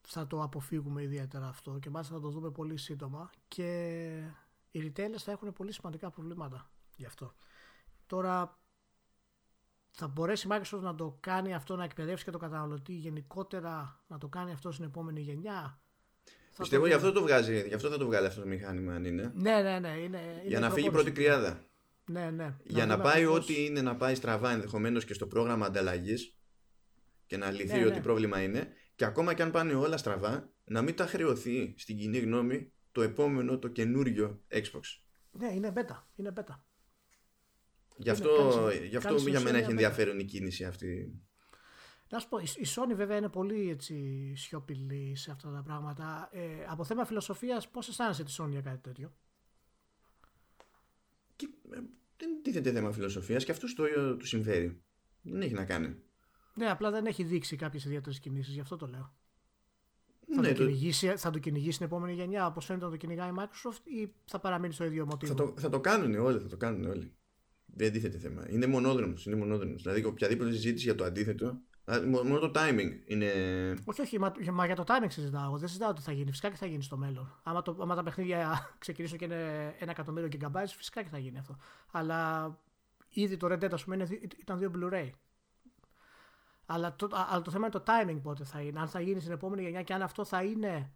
θα 0.00 0.26
το 0.26 0.42
αποφύγουμε 0.42 1.02
ιδιαίτερα 1.02 1.46
αυτό 1.48 1.78
και 1.78 1.90
μάλιστα 1.90 2.14
θα 2.14 2.20
το 2.20 2.28
δούμε 2.28 2.50
πολύ 2.50 2.76
σύντομα 2.76 3.30
και 3.48 3.70
οι 4.70 4.92
retailers 4.96 5.18
θα 5.18 5.32
έχουν 5.32 5.52
πολύ 5.52 5.72
σημαντικά 5.72 6.10
προβλήματα 6.10 6.70
γι' 6.96 7.06
αυτό. 7.06 7.34
Τώρα 8.06 8.58
θα 9.90 10.08
μπορέσει 10.08 10.46
η 10.46 10.50
Microsoft 10.52 10.80
να 10.80 10.94
το 10.94 11.16
κάνει 11.20 11.54
αυτό, 11.54 11.76
να 11.76 11.84
εκπαιδεύσει 11.84 12.24
και 12.24 12.30
το 12.30 12.38
καταναλωτή 12.38 12.92
γενικότερα 12.92 14.00
να 14.06 14.18
το 14.18 14.28
κάνει 14.28 14.52
αυτό 14.52 14.72
στην 14.72 14.84
επόμενη 14.84 15.20
γενιά; 15.20 15.80
Πιστεύω 16.58 16.86
γι' 16.86 16.92
αυτό 16.92 17.12
το 17.12 17.22
βγάζει, 17.22 17.68
γι' 17.68 17.74
αυτό 17.74 17.88
θα 17.88 17.98
το 17.98 18.06
βγάλει 18.06 18.26
αυτό 18.26 18.40
το 18.40 18.46
μηχάνημα 18.46 18.94
αν 18.94 19.04
είναι. 19.04 19.32
Ναι, 19.34 19.62
ναι, 19.62 19.78
ναι. 19.78 19.88
Είναι, 19.88 20.42
για 20.46 20.60
να 20.60 20.70
φύγει 20.70 20.90
πρώτη 20.90 21.12
κρυάδα. 21.12 21.62
Ναι, 22.08 22.30
ναι. 22.30 22.56
Για 22.64 22.86
να, 22.86 22.96
να 22.96 23.02
πάει 23.02 23.24
ό,τι 23.24 23.64
είναι 23.64 23.82
να 23.82 23.96
πάει 23.96 24.14
στραβά 24.14 24.50
ενδεχομένως 24.50 25.04
και 25.04 25.14
στο 25.14 25.26
πρόγραμμα 25.26 25.66
ανταλλαγής 25.66 26.36
και 27.26 27.36
να 27.36 27.50
λυθεί 27.50 27.78
ναι, 27.78 27.84
ό,τι 27.84 27.94
ναι. 27.94 28.02
πρόβλημα 28.02 28.42
είναι. 28.42 28.72
Και 28.94 29.04
ακόμα 29.04 29.34
και 29.34 29.42
αν 29.42 29.50
πάνε 29.50 29.74
όλα 29.74 29.96
στραβά, 29.96 30.52
να 30.64 30.82
μην 30.82 30.94
τα 30.94 31.06
χρεωθεί 31.06 31.74
στην 31.78 31.98
κοινή 31.98 32.18
γνώμη 32.18 32.72
το 32.92 33.02
επόμενο, 33.02 33.58
το 33.58 33.68
καινούριο 33.68 34.42
Xbox. 34.50 34.80
Ναι, 35.30 35.52
είναι 35.54 35.72
beta. 35.76 36.02
Είναι 36.16 36.32
beta. 36.36 36.54
Γι' 37.96 38.10
αυτό, 38.10 38.68
γι 38.88 38.96
αυτό 38.96 39.14
για 39.14 39.40
μένα 39.40 39.58
έχει 39.58 39.70
ενδιαφέρον 39.70 40.18
η 40.18 40.24
κίνηση 40.24 40.64
αυτή. 40.64 41.22
Να 42.10 42.18
σου 42.18 42.28
πω, 42.28 42.38
η 42.38 42.66
Sony 42.76 42.94
βέβαια 42.94 43.16
είναι 43.16 43.28
πολύ 43.28 43.70
έτσι, 43.70 44.32
σιωπηλή 44.36 45.16
σε 45.16 45.30
αυτά 45.30 45.50
τα 45.50 45.62
πράγματα. 45.62 46.28
Ε, 46.32 46.64
από 46.68 46.84
θέμα 46.84 47.04
φιλοσοφίας, 47.04 47.68
πώς 47.68 47.88
αισθάνεσαι 47.88 48.24
τη 48.24 48.34
Sony 48.38 48.50
για 48.50 48.60
κάτι 48.60 48.78
τέτοιο; 48.78 49.12
Και, 51.70 51.76
ε, 51.76 51.82
δεν 52.16 52.42
τίθεται 52.42 52.72
θέμα 52.72 52.92
φιλοσοφίας 52.92 53.44
και 53.44 53.50
αυτό 53.50 53.74
το 53.74 54.16
του 54.16 54.26
συμφέρει. 54.26 54.82
Δεν 55.22 55.40
έχει 55.40 55.54
να 55.54 55.64
κάνει. 55.64 55.96
Ναι, 56.54 56.70
απλά 56.70 56.90
δεν 56.90 57.06
έχει 57.06 57.24
δείξει 57.24 57.56
κάποιες 57.56 57.84
ιδιαίτερες 57.84 58.18
κινήσεις, 58.18 58.54
γι' 58.54 58.60
αυτό 58.60 58.76
το 58.76 58.86
λέω. 58.86 59.16
Θα, 60.34 60.40
ναι, 60.40 60.48
το 60.48 60.54
κυνηγήσει, 60.54 61.16
θα 61.16 61.30
το 61.30 61.38
κυνηγήσει 61.38 61.76
την 61.76 61.86
επόμενη 61.86 62.12
γενιά 62.12 62.46
όπως 62.46 62.64
φαίνεται 62.64 62.84
να 62.84 62.90
το 62.90 62.96
κυνηγάει 62.96 63.28
η 63.28 63.32
Microsoft 63.38 63.80
ή 63.84 64.12
θα 64.24 64.38
παραμείνει 64.38 64.72
στο 64.72 64.84
ίδιο 64.84 65.06
μοτίβο; 65.06 65.34
Θα 65.34 65.44
το, 65.44 65.54
θα 65.60 65.68
το 65.68 65.80
κάνουν 65.80 66.14
όλοι, 66.14 66.38
θα 66.38 66.46
το 66.46 66.56
κάνουν 66.56 66.84
όλοι. 66.84 67.12
Δεν 67.66 67.92
τίθεται 67.92 68.18
θέμα. 68.18 68.50
Είναι 68.50 68.66
μονόδρομος. 68.66 69.26
Είναι 69.26 69.36
μονόδρομος. 69.36 69.82
Δηλαδή, 69.82 70.04
οποιαδήποτε 70.04 70.50
συζήτηση 70.50 70.84
για 70.84 70.94
το 70.94 71.04
αντίθετο 71.04 71.60
Μόνο 72.06 72.38
το 72.38 72.50
timing 72.54 73.00
είναι. 73.04 73.30
Όχι, 73.84 74.00
όχι, 74.00 74.18
μα, 74.18 74.32
μα 74.52 74.66
για 74.66 74.76
το 74.76 74.84
timing 74.86 75.06
συζητάω. 75.08 75.56
Δεν 75.58 75.68
συζητάω 75.68 75.92
τι 75.92 76.02
θα 76.02 76.12
γίνει. 76.12 76.30
Φυσικά 76.30 76.50
και 76.50 76.56
θα 76.56 76.66
γίνει 76.66 76.82
στο 76.82 76.96
μέλλον. 76.96 77.40
Άμα, 77.42 77.62
το, 77.62 77.76
άμα 77.80 77.94
τα 77.94 78.02
παιχνίδια 78.02 78.58
ξεκινήσουν 78.78 79.18
και 79.18 79.24
είναι 79.24 79.74
ένα 79.78 79.90
εκατομμύριο 79.90 80.28
gigabytes, 80.32 80.72
φυσικά 80.76 81.02
και 81.02 81.08
θα 81.08 81.18
γίνει 81.18 81.38
αυτό. 81.38 81.56
Αλλά 81.92 82.58
ήδη 83.08 83.36
το 83.36 83.46
Red 83.50 83.64
Dead, 83.64 83.72
ας 83.72 83.84
πούμε, 83.84 84.06
ήταν 84.40 84.58
δύο 84.58 84.70
Blu-ray. 84.74 85.10
Αλλά 86.66 86.96
το, 86.96 87.08
αλλά 87.30 87.42
το 87.42 87.50
θέμα 87.50 87.66
είναι 87.66 87.82
το 87.82 87.82
timing 87.86 88.20
πότε 88.22 88.44
θα 88.44 88.60
είναι. 88.60 88.80
Αν 88.80 88.88
θα 88.88 89.00
γίνει 89.00 89.20
στην 89.20 89.32
επόμενη 89.32 89.62
γενιά 89.62 89.82
και 89.82 89.94
αν 89.94 90.02
αυτό 90.02 90.24
θα 90.24 90.42
είναι 90.42 90.92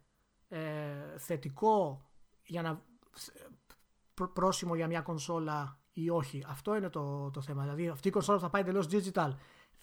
ε, 0.49 1.17
θετικό 1.17 2.05
για 2.43 2.61
να 2.61 2.81
πρόσημο 4.33 4.75
για 4.75 4.87
μια 4.87 5.01
κονσόλα 5.01 5.79
ή 5.93 6.09
όχι. 6.09 6.45
Αυτό 6.47 6.75
είναι 6.75 6.89
το, 6.89 7.31
το 7.31 7.41
θέμα. 7.41 7.61
Δηλαδή 7.61 7.87
αυτή 7.87 8.07
η 8.07 8.11
κονσόλα 8.11 8.39
θα 8.39 8.49
πάει 8.49 8.61
εντελώς 8.61 8.87
digital 8.91 9.31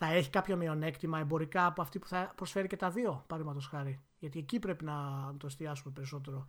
θα 0.02 0.12
έχει 0.12 0.30
κάποιο 0.30 0.56
μειονέκτημα 0.56 1.18
εμπορικά 1.18 1.66
από 1.66 1.82
αυτή 1.82 1.98
που 1.98 2.06
θα 2.06 2.32
προσφέρει 2.36 2.66
και 2.66 2.76
τα 2.76 2.90
δύο, 2.90 3.24
παραδείγματος 3.26 3.66
χάρη. 3.66 4.00
Γιατί 4.18 4.38
εκεί 4.38 4.58
πρέπει 4.58 4.84
να 4.84 4.94
το 5.38 5.46
εστιάσουμε 5.46 5.92
περισσότερο. 5.94 6.46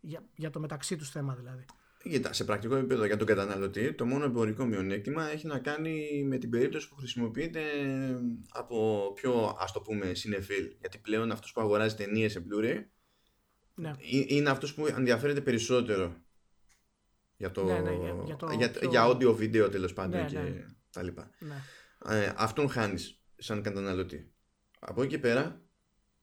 Για, 0.00 0.24
για 0.34 0.50
το 0.50 0.60
μεταξύ 0.60 0.96
τους 0.96 1.10
θέμα 1.10 1.34
δηλαδή. 1.34 1.64
Κοίτα, 2.02 2.32
σε 2.32 2.44
πρακτικό 2.44 2.74
επίπεδο 2.76 3.04
για 3.04 3.16
τον 3.16 3.26
καταναλωτή, 3.26 3.94
το 3.94 4.06
μόνο 4.06 4.24
εμπορικό 4.24 4.64
μειονέκτημα 4.64 5.30
έχει 5.30 5.46
να 5.46 5.58
κάνει 5.58 6.24
με 6.26 6.38
την 6.38 6.50
περίπτωση 6.50 6.88
που 6.88 6.94
χρησιμοποιείται 6.96 7.62
από 8.48 9.10
πιο 9.14 9.56
ας 9.58 9.72
το 9.72 9.80
πούμε 9.80 10.14
συνεφίλ. 10.14 10.76
Γιατί 10.80 10.98
πλέον 10.98 11.30
αυτός 11.30 11.52
που 11.52 11.60
αγοράζει 11.60 11.94
ταινίες 11.94 12.32
σε 12.32 12.44
Blu-ray 12.50 12.84
ναι. 13.74 13.92
είναι 14.26 14.50
αυτός 14.50 14.74
που 14.74 14.86
ενδιαφέρεται 14.86 15.40
περισσότερο 15.40 16.14
για 17.36 17.50
το, 17.50 17.64
ναι, 17.64 17.78
ναι, 17.78 17.94
για, 17.94 18.22
για, 18.24 18.36
το 18.36 18.52
για, 18.52 18.72
για 18.90 19.08
audio 19.08 19.34
βίντεο 19.34 19.68
τέλος 19.68 19.92
πάντων. 19.92 20.20
Ναι, 20.20 20.26
και... 20.26 20.38
Ναι 20.38 20.66
τα 20.96 21.02
λοιπά. 21.02 21.30
Ναι. 22.04 22.24
Ε, 22.24 22.34
αυτόν 22.36 22.68
χάνεις 22.68 23.22
σαν 23.36 23.62
καταναλωτή. 23.62 24.34
Από 24.78 25.02
εκεί 25.02 25.10
και 25.10 25.18
πέρα 25.18 25.62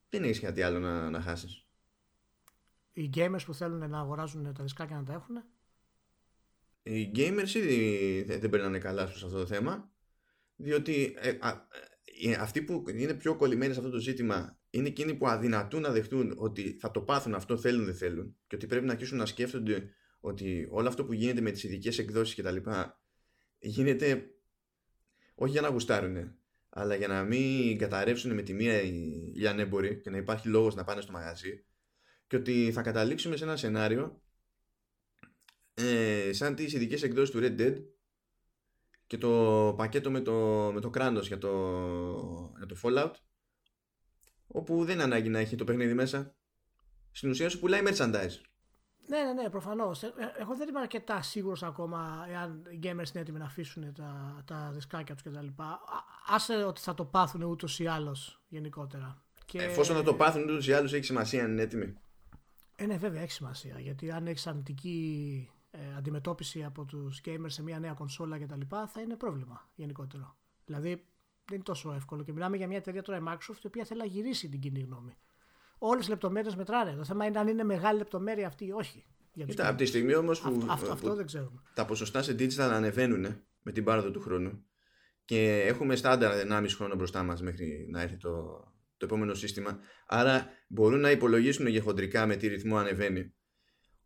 δεν 0.09 0.23
έχεις 0.23 0.39
κάτι 0.39 0.61
άλλο 0.61 0.79
να, 0.79 1.09
να 1.09 1.21
χάσεις. 1.21 1.67
Οι 2.93 3.09
gamers 3.15 3.41
που 3.45 3.53
θέλουν 3.53 3.89
να 3.89 3.99
αγοράζουν 3.99 4.53
τα 4.53 4.63
δισκάκια 4.63 4.95
να 4.95 5.03
τα 5.03 5.13
έχουν. 5.13 5.35
Οι 6.83 7.11
gamers 7.15 7.53
ήδη 7.53 8.23
δεν 8.27 8.49
περνάνε 8.49 8.79
καλά 8.79 9.07
σε 9.07 9.25
αυτό 9.25 9.37
το 9.37 9.45
θέμα 9.45 9.91
διότι 10.55 11.15
ε, 11.17 11.29
α, 11.39 11.67
ε, 12.23 12.33
αυτοί 12.33 12.61
που 12.61 12.83
είναι 12.87 13.13
πιο 13.13 13.35
κολλημένοι 13.35 13.73
σε 13.73 13.79
αυτό 13.79 13.91
το 13.91 13.99
ζήτημα 13.99 14.59
είναι 14.69 14.87
εκείνοι 14.87 15.13
που 15.15 15.27
αδυνατούν 15.27 15.81
να 15.81 15.91
δεχτούν 15.91 16.33
ότι 16.37 16.77
θα 16.79 16.91
το 16.91 17.01
πάθουν 17.01 17.33
αυτό 17.33 17.57
θέλουν 17.57 17.85
δεν 17.85 17.95
θέλουν 17.95 18.35
και 18.47 18.55
ότι 18.55 18.65
πρέπει 18.65 18.85
να 18.85 18.91
αρχίσουν 18.91 19.17
να 19.17 19.25
σκέφτονται 19.25 19.89
ότι 20.19 20.67
όλο 20.69 20.87
αυτό 20.87 21.05
που 21.05 21.13
γίνεται 21.13 21.41
με 21.41 21.51
τις 21.51 21.63
ειδικές 21.63 21.97
εκδόσεις 21.97 22.35
κτλ 22.35 22.57
γίνεται 23.59 24.27
όχι 25.43 25.51
για 25.51 25.61
να 25.61 25.67
γουστάρουν 25.67 26.35
αλλά 26.69 26.95
για 26.95 27.07
να 27.07 27.23
μην 27.23 27.77
καταρρεύσουν 27.77 28.33
με 28.33 28.41
τη 28.41 28.53
μία 28.53 28.81
οι 28.81 28.91
λιανέμποροι 29.35 30.01
και 30.01 30.09
να 30.09 30.17
υπάρχει 30.17 30.47
λόγος 30.47 30.75
να 30.75 30.83
πάνε 30.83 31.01
στο 31.01 31.11
μαγαζί 31.11 31.65
και 32.27 32.35
ότι 32.35 32.71
θα 32.71 32.81
καταλήξουμε 32.81 33.35
σε 33.35 33.43
ένα 33.43 33.55
σενάριο 33.55 34.21
ε, 35.73 36.33
σαν 36.33 36.55
τις 36.55 36.73
ειδικές 36.73 37.03
εκδόσεις 37.03 37.29
του 37.29 37.39
Red 37.41 37.59
Dead 37.59 37.83
και 39.07 39.17
το 39.17 39.73
πακέτο 39.77 40.11
με 40.11 40.21
το, 40.21 40.71
με 40.73 40.79
το 40.79 40.89
κράνος 40.89 41.27
για 41.27 41.37
το, 41.37 41.49
για 42.57 42.65
το 42.65 42.75
Fallout 42.83 43.13
όπου 44.47 44.85
δεν 44.85 45.01
ανάγκη 45.01 45.29
να 45.29 45.39
έχει 45.39 45.55
το 45.55 45.63
παιχνίδι 45.63 45.93
μέσα. 45.93 46.35
Στην 47.11 47.29
ουσία 47.29 47.49
σου 47.49 47.59
πουλάει 47.59 47.81
merchandise 47.85 48.41
ναι, 49.07 49.23
ναι, 49.23 49.33
ναι, 49.41 49.49
προφανώς. 49.49 50.03
Ε, 50.03 50.07
ε, 50.07 50.41
εγώ 50.41 50.55
δεν 50.55 50.67
είμαι 50.67 50.79
αρκετά 50.79 51.21
σίγουρος 51.21 51.63
ακόμα 51.63 52.25
εάν 52.29 52.63
οι 52.69 52.79
gamers 52.83 52.85
είναι 52.85 53.21
έτοιμοι 53.21 53.39
να 53.39 53.45
αφήσουν 53.45 53.93
τα, 53.93 54.41
τα 54.45 54.71
δισκάκια 54.73 55.15
τους 55.15 55.23
κτλ. 55.23 55.47
Άσε 56.27 56.63
ότι 56.63 56.81
θα 56.81 56.93
το 56.93 57.05
πάθουν 57.05 57.41
ούτως 57.41 57.79
ή 57.79 57.87
άλλως 57.87 58.41
γενικότερα. 58.47 59.23
Και... 59.45 59.61
Εφόσον 59.61 59.95
θα 59.95 60.03
το 60.03 60.13
πάθουν 60.13 60.43
ούτως 60.43 60.67
ή 60.67 60.73
άλλως, 60.73 60.93
έχει 60.93 61.05
σημασία 61.05 61.43
αν 61.43 61.51
είναι 61.51 61.61
έτοιμοι. 61.61 61.93
Ε, 62.75 62.85
ναι, 62.85 62.97
βέβαια 62.97 63.21
έχει 63.21 63.31
σημασία. 63.31 63.79
Γιατί 63.79 64.11
αν 64.11 64.27
έχεις 64.27 64.47
αρνητική 64.47 65.49
ε, 65.71 65.79
αντιμετώπιση 65.97 66.63
από 66.63 66.85
τους 66.85 67.21
gamers 67.25 67.45
σε 67.45 67.63
μια 67.63 67.79
νέα 67.79 67.93
κονσόλα 67.93 68.39
κτλ., 68.39 68.61
θα 68.87 69.01
είναι 69.01 69.15
πρόβλημα 69.15 69.69
γενικότερο. 69.75 70.35
Δηλαδή 70.65 70.89
δεν 71.45 71.55
είναι 71.55 71.63
τόσο 71.63 71.93
εύκολο. 71.93 72.23
Και 72.23 72.33
μιλάμε 72.33 72.57
για 72.57 72.67
μια 72.67 72.77
εταιρεία 72.77 73.01
τώρα, 73.01 73.17
η 73.17 73.21
Microsoft, 73.27 73.63
η 73.63 73.67
οποία 73.67 73.85
θέλει 73.85 73.99
να 73.99 74.05
γυρίσει 74.05 74.49
την 74.49 74.59
κοινή 74.59 74.79
γνώμη. 74.79 75.17
Όλες 75.77 76.05
οι 76.05 76.09
λεπτομέρειες 76.09 76.55
μετράνε. 76.55 76.95
Το 76.95 77.03
θέμα 77.03 77.25
είναι 77.25 77.39
αν 77.39 77.47
είναι 77.47 77.63
μεγάλη 77.63 77.97
λεπτομέρεια 77.97 78.47
αυτή 78.47 78.65
ή 78.65 78.71
όχι. 78.71 79.05
Κοίτα, 79.45 79.67
από 79.67 79.77
τη 79.77 79.85
στιγμή 79.85 80.15
όμως 80.15 80.41
που, 80.41 80.65
αυτό, 80.69 80.91
αυτό 80.91 81.15
δεν 81.15 81.25
ξέρουμε. 81.25 81.61
τα 81.73 81.85
ποσοστά 81.85 82.21
σε 82.21 82.31
digital 82.31 82.59
ανεβαίνουν 82.59 83.43
με 83.61 83.71
την 83.71 83.83
πάροδο 83.83 84.11
του 84.11 84.21
χρόνου 84.21 84.65
και 85.25 85.63
έχουμε 85.67 85.95
στάνταρ 85.95 86.47
1,5 86.47 86.65
χρόνο 86.69 86.95
μπροστά 86.95 87.23
μας 87.23 87.41
μέχρι 87.41 87.87
να 87.89 88.01
έρθει 88.01 88.17
το, 88.17 88.31
το 88.97 89.05
επόμενο 89.05 89.33
σύστημα. 89.33 89.79
Άρα 90.07 90.47
μπορούν 90.67 90.99
να 90.99 91.11
υπολογίσουν 91.11 91.67
γεχοντρικά 91.67 92.25
με 92.25 92.35
τι 92.35 92.47
ρυθμό 92.47 92.77
ανεβαίνει. 92.77 93.33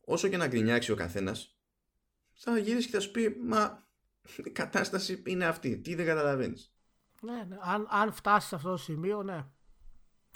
Όσο 0.02 0.28
και 0.28 0.38
να 0.38 0.48
γκρινιάξει 0.48 0.92
ο 0.92 0.96
καθένας, 0.96 1.58
θα 2.34 2.58
γυρίσει 2.58 2.88
και 2.88 2.94
θα 2.94 3.00
σου 3.00 3.12
πει, 3.12 3.36
Μα 3.46 3.88
η 4.46 4.50
κατάσταση 4.50 5.24
είναι 5.26 5.46
αυτή. 5.46 5.78
Τι 5.78 5.96
δεν 5.96 6.06
καταλαβαίνεις. 6.06 6.74
Ναι, 7.22 7.46
ναι. 7.48 7.58
Αν, 7.60 7.88
αν 7.90 8.14
φτάσεις 8.14 8.50
σε 8.50 8.56
αυτό 8.56 8.70
το 8.70 8.78
σημείο, 8.78 9.24
ναι. 9.24 9.46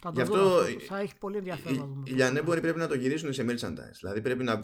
Θα, 0.04 0.12
Γι 0.14 0.22
αυτό 0.22 0.62
θα 0.88 1.00
έχει 1.00 1.18
πολύ 1.18 1.38
ενδιαφέρον. 1.38 2.04
Οι 2.06 2.12
λιανέμποροι 2.12 2.62
πρέπει 2.62 2.80
να 2.80 2.88
το 2.88 2.96
γυρίσουν 2.96 3.34
σε 3.34 3.46
merchandise. 3.48 3.96
Δηλαδή 4.00 4.22
πρέπει 4.22 4.44
να, 4.44 4.60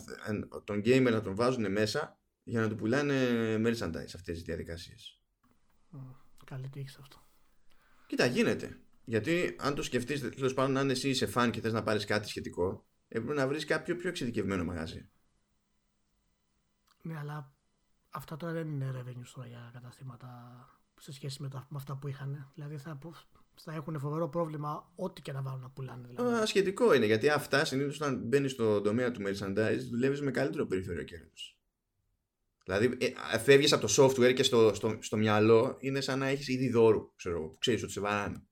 τον 0.63 0.81
gamer 0.85 1.09
να 1.11 1.21
τον 1.21 1.35
βάζουν 1.35 1.71
μέσα 1.71 2.19
για 2.43 2.61
να 2.61 2.67
του 2.67 2.75
πουλάνε 2.75 3.15
merchandise 3.55 4.11
αυτές 4.15 4.37
τι 4.37 4.41
διαδικασίες. 4.41 5.21
Καλή 6.45 6.69
τύχη 6.69 6.89
σε 6.89 6.97
αυτό. 7.01 7.17
Κοίτα, 8.07 8.25
γίνεται. 8.25 8.79
Γιατί 9.05 9.55
αν 9.59 9.75
το 9.75 9.83
σκεφτείς, 9.83 10.21
τέλος 10.21 10.53
πάντων, 10.53 10.77
αν 10.77 10.89
εσύ 10.89 11.09
είσαι 11.09 11.25
φαν 11.25 11.51
και 11.51 11.61
θες 11.61 11.73
να 11.73 11.83
πάρεις 11.83 12.05
κάτι 12.05 12.27
σχετικό, 12.27 12.85
έπρεπε 13.07 13.33
να 13.33 13.47
βρεις 13.47 13.65
κάποιο 13.65 13.95
πιο 13.95 14.09
εξειδικευμένο 14.09 14.63
μαγαζί. 14.63 15.09
Ναι, 17.01 17.17
αλλά 17.17 17.53
αυτά 18.09 18.37
τώρα 18.37 18.53
δεν 18.53 18.67
είναι 18.67 18.91
revenue 18.95 19.31
τώρα 19.33 19.47
για 19.47 19.69
καταστήματα 19.73 20.29
σε 20.99 21.11
σχέση 21.11 21.41
με, 21.41 21.49
τα, 21.49 21.67
με 21.69 21.77
αυτά 21.77 21.97
που 21.97 22.07
είχαν. 22.07 22.51
Δηλαδή 22.53 22.77
θα, 22.77 22.99
θα 23.57 23.73
έχουν 23.73 23.99
φοβερό 23.99 24.29
πρόβλημα 24.29 24.91
ό,τι 24.95 25.21
και 25.21 25.31
να 25.31 25.41
βάλουν 25.41 25.61
να 25.61 25.69
πουλάνε. 25.69 26.07
Δηλαδή. 26.07 26.33
Α, 26.33 26.45
σχετικό 26.45 26.93
είναι 26.93 27.05
γιατί 27.05 27.29
αυτά 27.29 27.65
συνήθως 27.65 27.95
όταν 27.95 28.21
μπαίνεις 28.25 28.51
στο 28.51 28.81
τομέα 28.81 29.11
του 29.11 29.21
merchandise 29.25 29.79
δουλεύεις 29.89 30.21
με 30.21 30.31
καλύτερο 30.31 30.65
περιθώριο 30.65 31.03
κέρδους. 31.03 31.57
Δηλαδή, 32.63 32.97
ε, 33.31 33.37
φεύγεις 33.37 33.73
από 33.73 33.87
το 33.87 34.03
software 34.03 34.33
και 34.33 34.43
στο, 34.43 34.73
στο, 34.73 34.97
στο 34.99 35.17
μυαλό 35.17 35.75
είναι 35.79 36.01
σαν 36.01 36.19
να 36.19 36.27
έχεις 36.27 36.47
ήδη 36.47 36.69
δώρου, 36.69 37.15
ξέρω 37.15 37.39
που 37.39 37.57
ξέρεις 37.59 37.83
ότι 37.83 37.91
σε 37.91 37.99
βαράνε. 37.99 38.43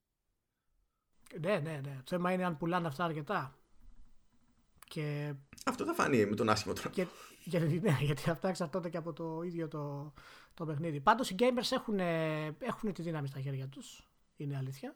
Ναι, 1.40 1.58
ναι, 1.58 1.80
ναι. 1.84 1.96
Το 1.96 2.04
θέμα 2.06 2.32
είναι 2.32 2.44
αν 2.44 2.56
πουλάνε 2.56 2.86
αυτά 2.86 3.04
αρκετά. 3.04 3.58
Και... 4.88 5.34
Αυτό 5.66 5.84
θα 5.84 5.94
φανεί 5.94 6.26
με 6.26 6.34
τον 6.34 6.48
άσχημο 6.48 6.74
τρόπο. 6.74 6.94
Και, 6.94 7.06
γιατί, 7.44 7.80
ναι, 7.84 7.96
γιατί 8.00 8.30
αυτά 8.30 8.48
εξαρτώνται 8.48 8.88
και 8.88 8.96
από 8.96 9.12
το 9.12 9.42
ίδιο 9.42 9.68
το, 9.68 10.12
το 10.54 10.64
παιχνίδι. 10.66 11.00
Πάντως 11.00 11.30
οι 11.30 11.34
gamers 11.38 11.70
έχουν, 11.72 11.98
έχουν 12.58 12.92
τη 12.92 13.02
δύναμη 13.02 13.28
στα 13.28 13.40
χέρια 13.40 13.68
τους. 13.68 14.05
Είναι 14.36 14.56
αλήθεια. 14.56 14.94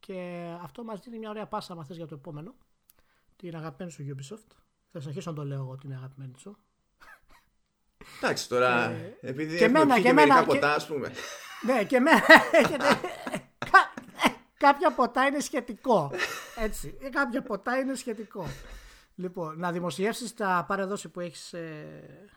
Και 0.00 0.48
αυτό 0.62 0.84
μας 0.84 1.00
δίνει 1.00 1.18
μια 1.18 1.30
ωραία 1.30 1.46
πάσα 1.46 1.72
αν 1.72 1.86
για 1.88 2.06
το 2.06 2.14
επόμενο. 2.14 2.54
Την 3.36 3.56
αγαπημένη 3.56 3.90
σου 3.90 4.16
Ubisoft. 4.16 4.56
Θα 4.92 5.00
συνεχίσω 5.00 5.30
να 5.30 5.36
το 5.36 5.44
λέω 5.44 5.58
εγώ 5.58 5.76
την 5.76 5.92
αγαπημένη 5.92 6.32
σου. 6.38 6.56
Εντάξει 8.16 8.48
τώρα, 8.48 8.90
ε, 8.90 9.18
επειδή 9.20 9.56
και 9.56 9.64
έχουμε 9.64 9.78
μένα, 9.78 10.00
και 10.00 10.12
μερικά 10.12 10.44
ποτά, 10.44 10.74
ας 10.74 10.86
πούμε. 10.86 11.12
Ναι, 11.66 11.84
και 11.84 12.00
μένα. 12.00 12.20
κάποια 14.58 14.94
ποτά 14.94 15.26
είναι 15.26 15.40
σχετικό. 15.40 16.10
Έτσι. 16.56 16.98
Κάποια 17.10 17.42
ποτά 17.42 17.78
είναι 17.78 17.94
σχετικό. 17.94 18.46
Λοιπόν, 19.14 19.58
να 19.58 19.72
δημοσιεύσεις 19.72 20.34
τα 20.34 20.64
παρεδόση 20.68 21.08
που 21.08 21.20
έχεις 21.20 21.52
ε, 21.52 22.28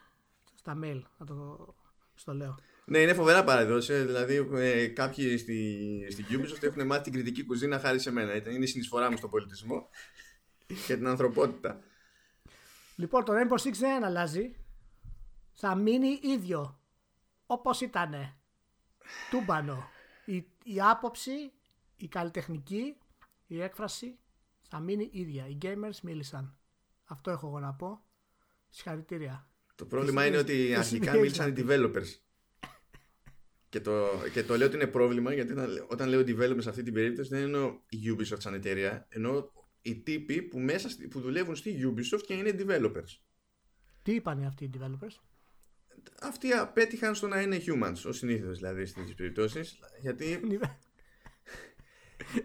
στα 0.56 0.78
mail. 0.84 1.02
Να 1.18 1.26
το 1.26 1.68
στο 2.14 2.34
λέω. 2.34 2.56
Ναι, 2.86 3.00
είναι 3.00 3.14
φοβερά 3.14 3.44
παρεδόση. 3.44 3.94
Δηλαδή, 3.94 4.48
ε, 4.54 4.88
κάποιοι 4.88 5.38
στη, 5.38 6.08
στην 6.12 6.26
Ubisoft 6.30 6.64
έχουν 6.64 6.86
μάθει 6.86 7.04
την 7.04 7.14
κριτική 7.14 7.44
κουζίνα 7.44 7.80
χάρη 7.80 8.00
σε 8.00 8.12
μένα. 8.12 8.36
Είναι 8.36 8.64
η 8.64 8.68
συνεισφορά 8.68 9.12
μου 9.12 9.18
στον 9.18 9.30
πολιτισμό 9.30 9.90
και 10.88 10.96
την 10.96 11.08
ανθρωπότητα. 11.08 11.80
Λοιπόν, 12.96 13.26
το 13.26 13.34
Rainbow 13.34 13.68
Six 13.68 13.72
δεν 13.74 14.04
αλλάζει. 14.04 14.56
Θα 15.54 15.76
μείνει 15.76 16.20
ίδιο. 16.22 16.80
Όπως 17.46 17.82
ήτανε. 17.82 18.38
Τούμπανο. 19.30 19.90
Η, 20.26 20.36
η 20.64 20.82
άποψη, 20.82 21.52
η 21.98 22.08
καλλιτεχνική, 22.08 22.98
η 23.48 23.62
έκφραση 23.62 24.20
θα 24.70 24.80
μείνει 24.80 25.10
ίδια. 25.12 25.48
Οι 25.48 25.58
gamers 25.62 26.00
μίλησαν. 26.04 26.58
Αυτό 27.06 27.32
έχω 27.32 27.48
εγώ 27.48 27.60
να 27.60 27.74
πω. 27.74 28.04
Συγχαρητήρια. 28.70 29.48
Το 29.76 29.86
πρόβλημα 29.86 30.26
είναι 30.26 30.38
ότι 30.38 30.76
αρχικά 30.76 31.14
μίλησαν 31.14 31.50
οι 31.50 31.54
developers. 31.58 32.08
Και 33.72 33.80
το, 33.80 34.08
και 34.34 34.44
το 34.44 34.58
λέω 34.58 34.68
ότι 34.68 34.76
είναι 34.76 34.88
πρόβλημα 34.88 35.34
γιατί 35.34 35.54
όταν 35.88 36.10
λέω 36.10 36.20
developers 36.20 36.62
σε 36.62 36.70
αυτή 36.70 36.84
την 36.84 36.94
περίπτωση 36.94 37.30
δεν 37.30 37.42
εννοώ 37.42 37.80
η 37.90 37.98
Ubisoft 38.12 38.40
σαν 38.40 38.54
εταιρεία, 38.54 39.08
εννοώ 39.10 39.50
οι 39.82 39.96
τύποι 39.96 40.42
που, 40.42 40.60
μέσα, 40.60 40.90
που 41.10 41.20
δουλεύουν 41.20 41.56
στη 41.56 41.76
Ubisoft 41.86 42.22
και 42.26 42.34
είναι 42.34 42.56
developers. 42.58 43.20
Τι 44.02 44.14
είπαν 44.14 44.44
αυτοί 44.44 44.64
οι 44.64 44.70
developers? 44.78 45.16
Αυτοί 46.22 46.52
απέτυχαν 46.52 47.16
στο 47.16 47.28
να 47.28 47.42
είναι 47.42 47.62
humans, 47.68 48.02
ως 48.06 48.18
συνήθως 48.18 48.58
δηλαδή 48.58 48.86
στις 48.86 49.14
περιπτώσεις. 49.16 49.80
Γιατί 50.02 50.40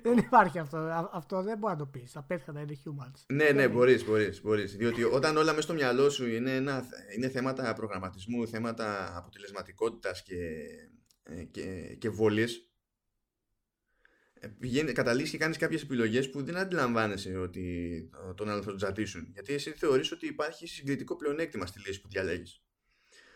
δεν 0.02 0.18
υπάρχει 0.18 0.58
αυτό. 0.58 1.08
Αυτό 1.12 1.42
δεν 1.42 1.58
μπορεί 1.58 1.72
να 1.72 1.78
το 1.78 1.86
πεις. 1.86 2.16
Απέτυχα 2.16 2.52
να 2.52 2.60
είναι 2.60 2.76
humans. 2.84 3.24
Ναι, 3.26 3.50
ναι, 3.50 3.68
μπορείς, 3.68 4.04
μπορείς. 4.04 4.42
Μπορείς. 4.42 4.76
Διότι 4.76 5.04
όταν 5.04 5.36
όλα 5.36 5.50
μέσα 5.50 5.62
στο 5.62 5.74
μυαλό 5.74 6.10
σου 6.10 6.26
είναι, 6.26 6.54
ένα, 6.54 6.84
είναι 7.16 7.28
θέματα 7.28 7.72
προγραμματισμού, 7.72 8.48
θέματα 8.48 9.16
αποτελεσματικότητας 9.16 10.22
και, 10.22 10.34
ε, 10.34 10.90
και, 11.50 11.96
και 11.98 12.08
βολής, 12.08 12.70
ε, 14.40 14.92
καταλήγεις 14.92 15.30
και 15.30 15.38
κάνεις 15.38 15.56
κάποιες 15.56 15.82
επιλογές 15.82 16.30
που 16.30 16.42
δεν 16.42 16.56
αντιλαμβάνεσαι 16.56 17.36
ότι 17.36 18.10
τον 18.34 18.48
άλλο 18.48 18.62
θα 18.62 18.68
τον 18.68 18.76
τζατήσουν. 18.76 19.28
Γιατί 19.32 19.52
εσύ 19.52 19.70
θεωρείς 19.70 20.12
ότι 20.12 20.26
υπάρχει 20.26 20.66
συγκριτικό 20.66 21.16
πλεονέκτημα 21.16 21.66
στη 21.66 21.80
λύση 21.86 22.00
που 22.00 22.08
διαλέγεις. 22.08 22.60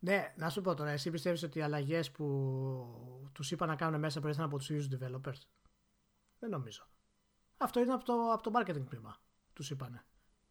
Ναι, 0.01 0.35
να 0.37 0.49
σου 0.49 0.61
πω 0.61 0.75
τώρα, 0.75 0.91
εσύ 0.91 1.11
πιστεύεις 1.11 1.43
ότι 1.43 1.59
οι 1.59 1.63
αλλαγές 1.63 2.11
που 2.11 3.31
τους 3.33 3.51
είπα 3.51 3.67
να 3.67 3.77
κάνουν 3.77 4.01
μέσα 4.01 4.21
προέρχονταν 4.21 4.51
από 4.51 4.59
τους 4.59 4.71
ίδιους 4.71 4.89
developers; 4.89 5.41
Δεν 6.39 6.51
νομίζω. 6.51 6.89
Αυτό 7.57 7.81
είναι 7.81 7.93
από 7.93 8.05
το, 8.05 8.13
από 8.33 8.43
το 8.43 8.51
marketing 8.59 8.87
τμήμα. 8.89 9.23
Τους 9.53 9.71
είπανε. 9.71 10.05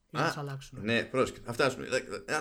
Για 0.09 0.33
να 0.35 0.41
αλλάξουν. 0.41 0.79
Ναι, 0.83 1.03
πρόσκειται. 1.03 1.51
φτάσουμε. 1.51 1.87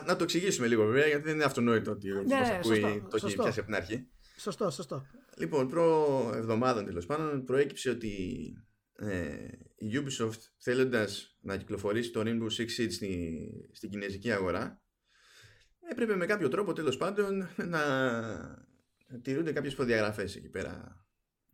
Να 0.06 0.16
το 0.16 0.22
εξηγήσουμε 0.22 0.66
λίγο 0.66 0.84
βέβαια, 0.84 1.06
γιατί 1.06 1.24
δεν 1.24 1.34
είναι 1.34 1.44
αυτονόητο 1.44 1.90
ότι 1.90 2.12
ο 2.12 2.22
ναι, 2.22 2.58
ακούει 2.58 3.06
το 3.10 3.26
έχει 3.26 3.36
πιάσει 3.36 3.58
από 3.58 3.68
την 3.68 3.74
αρχή. 3.74 4.08
Σωστό, 4.38 4.70
σωστό. 4.70 5.06
Λοιπόν, 5.36 5.68
προ 5.68 6.30
εβδομάδων 6.34 6.84
τέλος 6.84 7.06
πάντων 7.06 7.44
προέκυψε 7.44 7.90
ότι 7.90 8.52
ε, 8.98 9.48
η 9.76 9.90
Ubisoft 9.92 10.38
θέλοντας 10.58 11.36
να 11.40 11.56
κυκλοφορήσει 11.56 12.10
το 12.10 12.20
Rainbow 12.24 12.48
Six 12.56 12.80
Siege 12.80 12.92
στη, 12.92 13.38
στην 13.72 13.90
κινέζικη 13.90 14.32
αγορά 14.32 14.82
έπρεπε 15.90 16.16
με 16.16 16.26
κάποιο 16.26 16.48
τρόπο 16.48 16.72
τέλος 16.72 16.96
πάντων 16.96 17.48
να 17.56 17.82
τηρούνται 19.22 19.52
κάποιες 19.52 19.74
προδιαγραφές 19.74 20.36
εκεί 20.36 20.48
πέρα. 20.48 21.06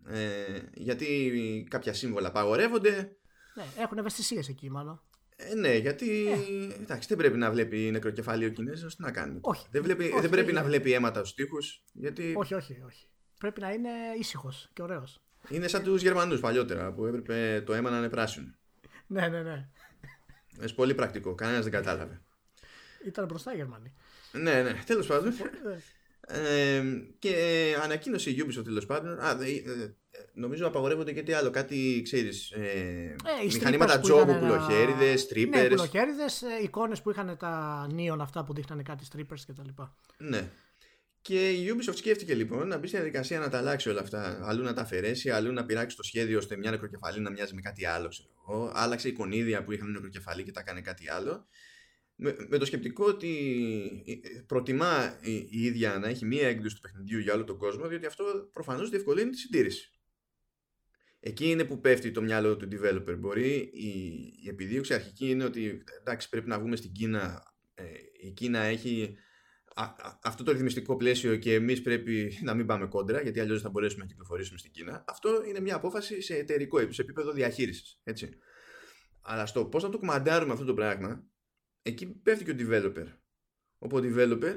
Ε, 0.07 0.59
γιατί 0.75 1.67
κάποια 1.71 1.93
σύμβολα 1.93 2.29
απαγορεύονται. 2.29 3.17
Ναι, 3.55 3.65
έχουν 3.79 3.99
ευαισθησίες 3.99 4.49
εκεί, 4.49 4.71
μάλλον. 4.71 5.03
Ε, 5.51 5.55
ναι, 5.55 5.77
γιατί 5.77 6.31
ε. 6.31 6.83
εντάξει, 6.83 7.09
δεν 7.09 7.17
πρέπει 7.17 7.37
να 7.37 7.51
βλέπει 7.51 7.77
νεκροκεφάλι 7.77 8.45
ο 8.45 8.49
Κινέζος. 8.49 8.97
Τι 8.97 9.03
να 9.03 9.11
κάνει. 9.11 9.39
Όχι. 9.41 9.67
Δεν, 9.71 9.83
βλέπει, 9.83 10.05
όχι, 10.05 10.21
δεν 10.21 10.31
πρέπει 10.31 10.53
να 10.53 10.63
βλέπει 10.65 10.93
αίματα 10.93 11.19
στους 11.19 11.35
τοίχους. 11.35 11.85
Γιατί... 11.93 12.35
Όχι, 12.37 12.55
όχι, 12.55 12.83
όχι. 12.87 13.09
Πρέπει 13.39 13.61
να 13.61 13.73
είναι 13.73 13.91
ήσυχος 14.19 14.71
και 14.73 14.83
ωραίος. 14.83 15.23
Είναι 15.49 15.69
σαν 15.69 15.83
τους 15.83 16.03
Γερμανούς 16.03 16.41
παλιότερα 16.41 16.93
που 16.93 17.07
έπρεπε 17.07 17.63
το 17.67 17.75
αίμα 17.75 17.91
να 17.91 17.99
είναι 17.99 18.09
πράσινο. 18.09 18.55
ναι, 19.07 19.29
ναι, 19.29 19.43
ναι. 19.43 19.69
Είναι 20.59 20.69
πολύ 20.75 20.95
πρακτικό. 20.95 21.35
Κανένας 21.35 21.63
δεν 21.63 21.73
κατάλαβε. 21.73 22.21
Ήταν 23.07 23.27
μπροστά 23.27 23.53
οι 23.53 23.57
Γερμανοί. 23.57 23.95
Ναι, 24.33 24.63
ναι, 24.63 24.83
τέλος 24.87 25.07
πάντων. 25.07 25.35
Ναι. 25.65 25.79
Ε, 26.27 26.83
και 27.19 27.77
ανακοίνωσε 27.83 28.31
η 28.31 28.45
Ubisoft 28.47 28.65
τέλος 28.65 28.87
πάντων. 28.87 29.21
Α, 29.21 29.31
ε, 29.31 29.47
ε, 29.47 29.95
νομίζω 30.35 30.67
απαγορεύονται 30.67 31.13
και 31.13 31.23
τι 31.23 31.33
άλλο. 31.33 31.51
Κάτι 31.51 32.01
ξέρεις. 32.05 32.51
Ε, 32.51 33.15
μηχανήματα 33.45 34.01
τζόγου, 34.01 34.35
κουλοχέριδες, 34.39 35.29
strippers. 35.31 35.49
Ναι, 35.49 35.69
κουλοχέριδε, 35.69 36.25
εικόνες 36.63 37.03
που 37.03 37.11
είχαν 37.11 37.37
τα 37.39 37.87
neon 37.97 38.19
αυτά 38.21 38.45
που 38.45 38.55
δείχνανε 38.55 38.83
κάτι 38.83 39.05
strippers 39.13 39.41
κτλ. 39.47 39.83
Ναι. 40.17 40.51
Και 41.21 41.51
η 41.51 41.67
Ubisoft 41.73 41.97
σκέφτηκε 41.97 42.35
λοιπόν 42.35 42.69
να 42.69 42.79
μπει 42.79 42.87
στη 42.87 42.97
διαδικασία 42.97 43.39
να 43.39 43.49
τα 43.49 43.59
αλλάξει 43.59 43.89
όλα 43.89 44.01
αυτά. 44.01 44.41
Αλλού 44.43 44.63
να 44.63 44.73
τα 44.73 44.83
αφαιρέσει, 44.83 45.31
αλλού 45.31 45.53
να 45.53 45.65
πειράξει 45.65 45.97
το 45.97 46.03
σχέδιο 46.03 46.39
ώστε 46.39 46.57
μια 46.57 46.71
νεκροκεφαλή 46.71 47.21
να 47.21 47.31
μοιάζει 47.31 47.55
με 47.55 47.61
κάτι 47.61 47.87
άλλο. 47.87 48.09
Ξέρω 48.09 48.29
εγώ. 48.43 48.73
Άλλαξε 48.75 49.09
εικονίδια 49.09 49.65
που 49.65 49.73
είχαν 49.73 49.91
νεκροκεφαλή 49.91 50.43
και 50.43 50.53
τα 50.53 50.61
έκανε 50.61 50.81
κάτι 50.81 51.11
άλλο 51.11 51.47
με, 52.17 52.59
το 52.59 52.65
σκεπτικό 52.65 53.05
ότι 53.05 54.45
προτιμά 54.47 55.19
η, 55.21 55.35
η, 55.35 55.65
ίδια 55.65 55.99
να 55.99 56.09
έχει 56.09 56.25
μία 56.25 56.49
έκδοση 56.49 56.75
του 56.75 56.81
παιχνιδιού 56.81 57.19
για 57.19 57.35
όλο 57.35 57.45
τον 57.45 57.59
κόσμο, 57.59 57.89
διότι 57.89 58.07
αυτό 58.07 58.25
προφανώς 58.53 58.91
διευκολύνει 58.91 59.31
τη 59.31 59.39
συντήρηση. 59.39 59.91
Εκεί 61.27 61.51
είναι 61.51 61.65
που 61.65 61.81
πέφτει 61.81 62.11
το 62.11 62.23
μυαλό 62.23 62.57
του 62.57 62.69
developer. 62.73 63.17
Μπορεί 63.19 63.71
η, 63.73 63.89
η 64.45 64.49
επιδίωξη 64.49 64.95
αρχική 64.95 65.31
είναι 65.31 65.45
ότι 65.45 65.85
εντάξει, 66.01 66.29
πρέπει 66.29 66.49
να 66.49 66.59
βγούμε 66.59 66.77
στην 66.77 66.93
Κίνα. 66.93 67.43
Ε, 67.75 67.85
η 68.21 68.31
Κίνα 68.31 68.59
έχει 68.59 69.17
αυτό 70.23 70.45
το 70.45 70.53
ρυθμιστικό 70.53 70.97
πλαίσιο 70.97 71.37
και 71.37 71.55
εμείς 71.55 71.83
πρέπει 71.83 72.39
να 72.43 72.55
μην 72.55 72.67
πάμε 72.67 72.87
κόντρα, 72.87 73.21
γιατί 73.21 73.41
αλλιώς 73.41 73.63
θα 73.63 73.71
μπορέσουμε 73.71 74.03
να 74.03 74.09
κυκλοφορήσουμε 74.09 74.59
στην 74.59 74.71
Κίνα. 74.71 75.05
Αυτό 75.07 75.45
είναι 75.49 75.61
μια 75.61 75.75
απόφαση 75.75 76.21
σε 76.21 76.35
εταιρικό 76.35 76.93
σε 76.93 77.03
επίπεδο 77.03 77.33
διαχείρισης. 77.33 78.01
Έτσι. 78.03 78.29
Αλλά 79.21 79.47
στο 79.47 79.65
πώς 79.65 79.83
να 79.83 79.89
το 79.89 79.99
κουμαντάρουμε 79.99 80.53
αυτό 80.53 80.65
το 80.65 80.75
πράγμα, 80.75 81.27
εκεί 81.83 82.07
πέφτει 82.07 82.45
και 82.45 82.51
ο 82.51 82.55
developer. 82.59 83.07
Όπου 83.79 83.97
ο 83.97 84.01
developer 84.03 84.55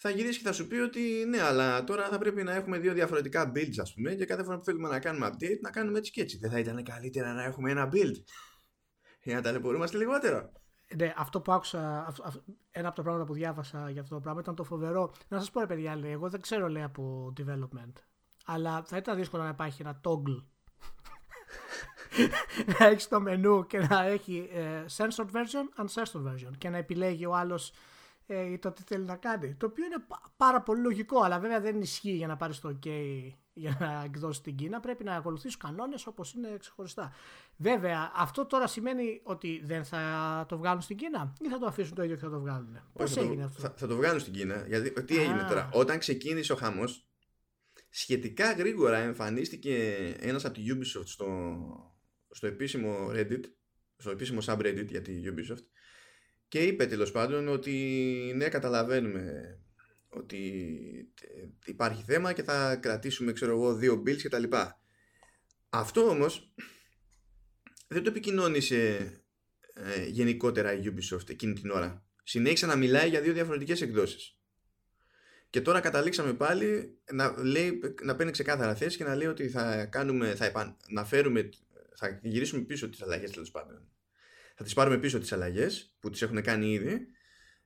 θα 0.00 0.10
γυρίσει 0.10 0.38
και 0.38 0.44
θα 0.44 0.52
σου 0.52 0.66
πει 0.66 0.76
ότι 0.76 1.24
ναι, 1.28 1.42
αλλά 1.42 1.84
τώρα 1.84 2.08
θα 2.08 2.18
πρέπει 2.18 2.42
να 2.42 2.54
έχουμε 2.54 2.78
δύο 2.78 2.92
διαφορετικά 2.92 3.52
builds, 3.54 3.78
ας 3.80 3.94
πούμε, 3.94 4.14
και 4.14 4.24
κάθε 4.24 4.44
φορά 4.44 4.58
που 4.58 4.64
θέλουμε 4.64 4.88
να 4.88 4.98
κάνουμε 4.98 5.26
update 5.26 5.60
να 5.60 5.70
κάνουμε 5.70 5.98
έτσι 5.98 6.10
και 6.10 6.20
έτσι. 6.20 6.38
Δεν 6.38 6.50
θα 6.50 6.58
ήταν 6.58 6.82
καλύτερα 6.82 7.32
να 7.32 7.44
έχουμε 7.44 7.70
ένα 7.70 7.88
build 7.92 8.14
για 9.22 9.34
να 9.34 9.42
ταλαιπωρούμαστε 9.42 9.96
λιγότερο. 9.96 10.52
Ναι, 10.96 11.14
αυτό 11.16 11.40
που 11.40 11.52
άκουσα, 11.52 12.14
ένα 12.70 12.88
από 12.88 12.96
τα 12.96 13.02
πράγματα 13.02 13.24
που 13.24 13.34
διάβασα 13.34 13.90
για 13.90 14.00
αυτό 14.00 14.14
το 14.14 14.20
πράγμα 14.20 14.40
ήταν 14.40 14.54
το 14.54 14.64
φοβερό. 14.64 15.12
Να 15.28 15.38
σας 15.38 15.50
πω, 15.50 15.60
ρε 15.60 15.66
παιδιά, 15.66 15.96
λέει, 15.96 16.12
εγώ 16.12 16.28
δεν 16.28 16.40
ξέρω 16.40 16.68
λέει 16.68 16.82
από 16.82 17.32
development. 17.40 17.92
Αλλά 18.44 18.82
θα 18.84 18.96
ήταν 18.96 19.16
δύσκολο 19.16 19.42
να 19.42 19.48
υπάρχει 19.48 19.82
ένα 19.82 20.00
toggle 20.04 20.44
να 22.78 22.86
έχεις 22.86 23.08
το 23.08 23.20
μενού 23.20 23.66
και 23.66 23.78
να 23.78 24.04
έχει 24.04 24.48
ε, 24.52 24.84
censored 24.96 25.30
version, 25.32 25.84
uncensored 25.84 26.32
version 26.32 26.50
και 26.58 26.68
να 26.68 26.76
επιλέγει 26.76 27.26
ο 27.26 27.34
άλλος 27.34 27.72
ε, 28.30 28.58
το 28.58 28.72
τι 28.72 28.82
θέλει 28.82 29.04
να 29.04 29.16
κάνει. 29.16 29.54
Το 29.54 29.66
οποίο 29.66 29.84
είναι 29.84 30.04
πάρα 30.36 30.62
πολύ 30.62 30.80
λογικό, 30.80 31.20
αλλά 31.20 31.38
βέβαια 31.38 31.60
δεν 31.60 31.80
ισχύει 31.80 32.10
για 32.10 32.26
να 32.26 32.36
πάρεις 32.36 32.60
το 32.60 32.78
OK 32.78 32.88
για 33.52 33.76
να 33.80 34.02
εκδώσεις 34.04 34.42
την 34.42 34.56
Κίνα. 34.56 34.80
Πρέπει 34.80 35.04
να 35.04 35.14
ακολουθείς 35.14 35.52
του 35.52 35.66
κανόνες 35.66 36.06
όπως 36.06 36.32
είναι 36.32 36.56
ξεχωριστά. 36.58 37.12
Βέβαια, 37.56 38.12
αυτό 38.14 38.46
τώρα 38.46 38.66
σημαίνει 38.66 39.20
ότι 39.22 39.60
δεν 39.64 39.84
θα 39.84 40.44
το 40.48 40.58
βγάλουν 40.58 40.80
στην 40.80 40.96
Κίνα 40.96 41.32
ή 41.40 41.48
θα 41.48 41.58
το 41.58 41.66
αφήσουν 41.66 41.94
το 41.94 42.02
ίδιο 42.02 42.16
και 42.16 42.22
θα 42.22 42.30
το 42.30 42.40
βγάλουν; 42.40 42.80
Πώς 42.92 43.16
έγινε 43.16 43.44
αυτό; 43.44 43.60
Θα, 43.60 43.74
θα, 43.76 43.86
το 43.86 43.96
βγάλουν 43.96 44.20
στην 44.20 44.32
Κίνα. 44.32 44.64
Γιατί 44.66 45.04
τι 45.04 45.16
έγινε 45.18 45.42
τώρα; 45.48 45.70
Όταν 45.72 45.98
ξεκίνησε 45.98 46.52
ο 46.52 46.56
χαμός, 46.56 47.08
σχετικά 47.90 48.52
γρήγορα 48.52 48.96
εμφανίστηκε 48.96 49.94
ένας 50.20 50.44
από 50.44 50.54
τη 50.54 50.62
Ubisoft 50.74 51.06
στο, 51.06 51.56
στο 52.30 52.46
επίσημο 52.46 53.08
Reddit, 53.10 53.44
στο 53.96 54.10
επίσημο 54.10 54.38
subreddit 54.44 54.86
για 54.86 55.02
τη 55.02 55.22
Ubisoft 55.24 55.64
και 56.48 56.62
είπε 56.62 56.86
τέλος 56.86 57.10
πάντων 57.10 57.48
ότι 57.48 57.72
ναι 58.36 58.48
καταλαβαίνουμε 58.48 59.58
ότι 60.08 61.12
υπάρχει 61.64 62.02
θέμα 62.06 62.32
και 62.32 62.42
θα 62.42 62.76
κρατήσουμε 62.76 63.32
ξέρω 63.32 63.52
εγώ 63.52 63.74
δύο 63.74 64.02
builds 64.06 64.16
και 64.16 64.28
τα 64.28 64.38
λοιπά. 64.38 64.80
Αυτό 65.68 66.08
όμως 66.08 66.54
δεν 67.88 68.02
το 68.02 68.10
επικοινώνησε 68.10 69.10
ε, 69.74 70.06
γενικότερα 70.06 70.72
η 70.72 70.82
Ubisoft 70.84 71.30
εκείνη 71.30 71.52
την 71.52 71.70
ώρα. 71.70 72.06
Συνέχισε 72.22 72.66
να 72.66 72.76
μιλάει 72.76 73.08
για 73.08 73.20
δύο 73.20 73.32
διαφορετικές 73.32 73.80
εκδόσεις. 73.80 74.38
Και 75.50 75.60
τώρα 75.60 75.80
καταλήξαμε 75.80 76.34
πάλι 76.34 76.98
να, 77.12 77.34
λέει, 77.42 77.80
να 78.02 78.16
παίρνει 78.16 78.32
ξεκάθαρα 78.32 78.74
θέση 78.74 78.96
και 78.96 79.04
να 79.04 79.14
λέει 79.14 79.26
ότι 79.26 79.48
θα, 79.48 79.84
κάνουμε, 79.84 80.34
θα, 80.34 80.44
επαν, 80.44 80.76
να 80.88 81.04
φέρουμε 81.04 81.48
θα 81.94 82.20
γυρίσουμε 82.22 82.62
πίσω 82.62 82.88
τις 82.88 83.02
αλλαγές 83.02 83.30
τέλος 83.30 83.50
πάντων. 83.50 83.88
Θα 84.58 84.64
τις 84.64 84.74
πάρουμε 84.74 84.98
πίσω 84.98 85.18
τις 85.18 85.32
αλλαγές 85.32 85.96
που 86.00 86.10
τις 86.10 86.22
έχουν 86.22 86.42
κάνει 86.42 86.72
ήδη 86.72 87.06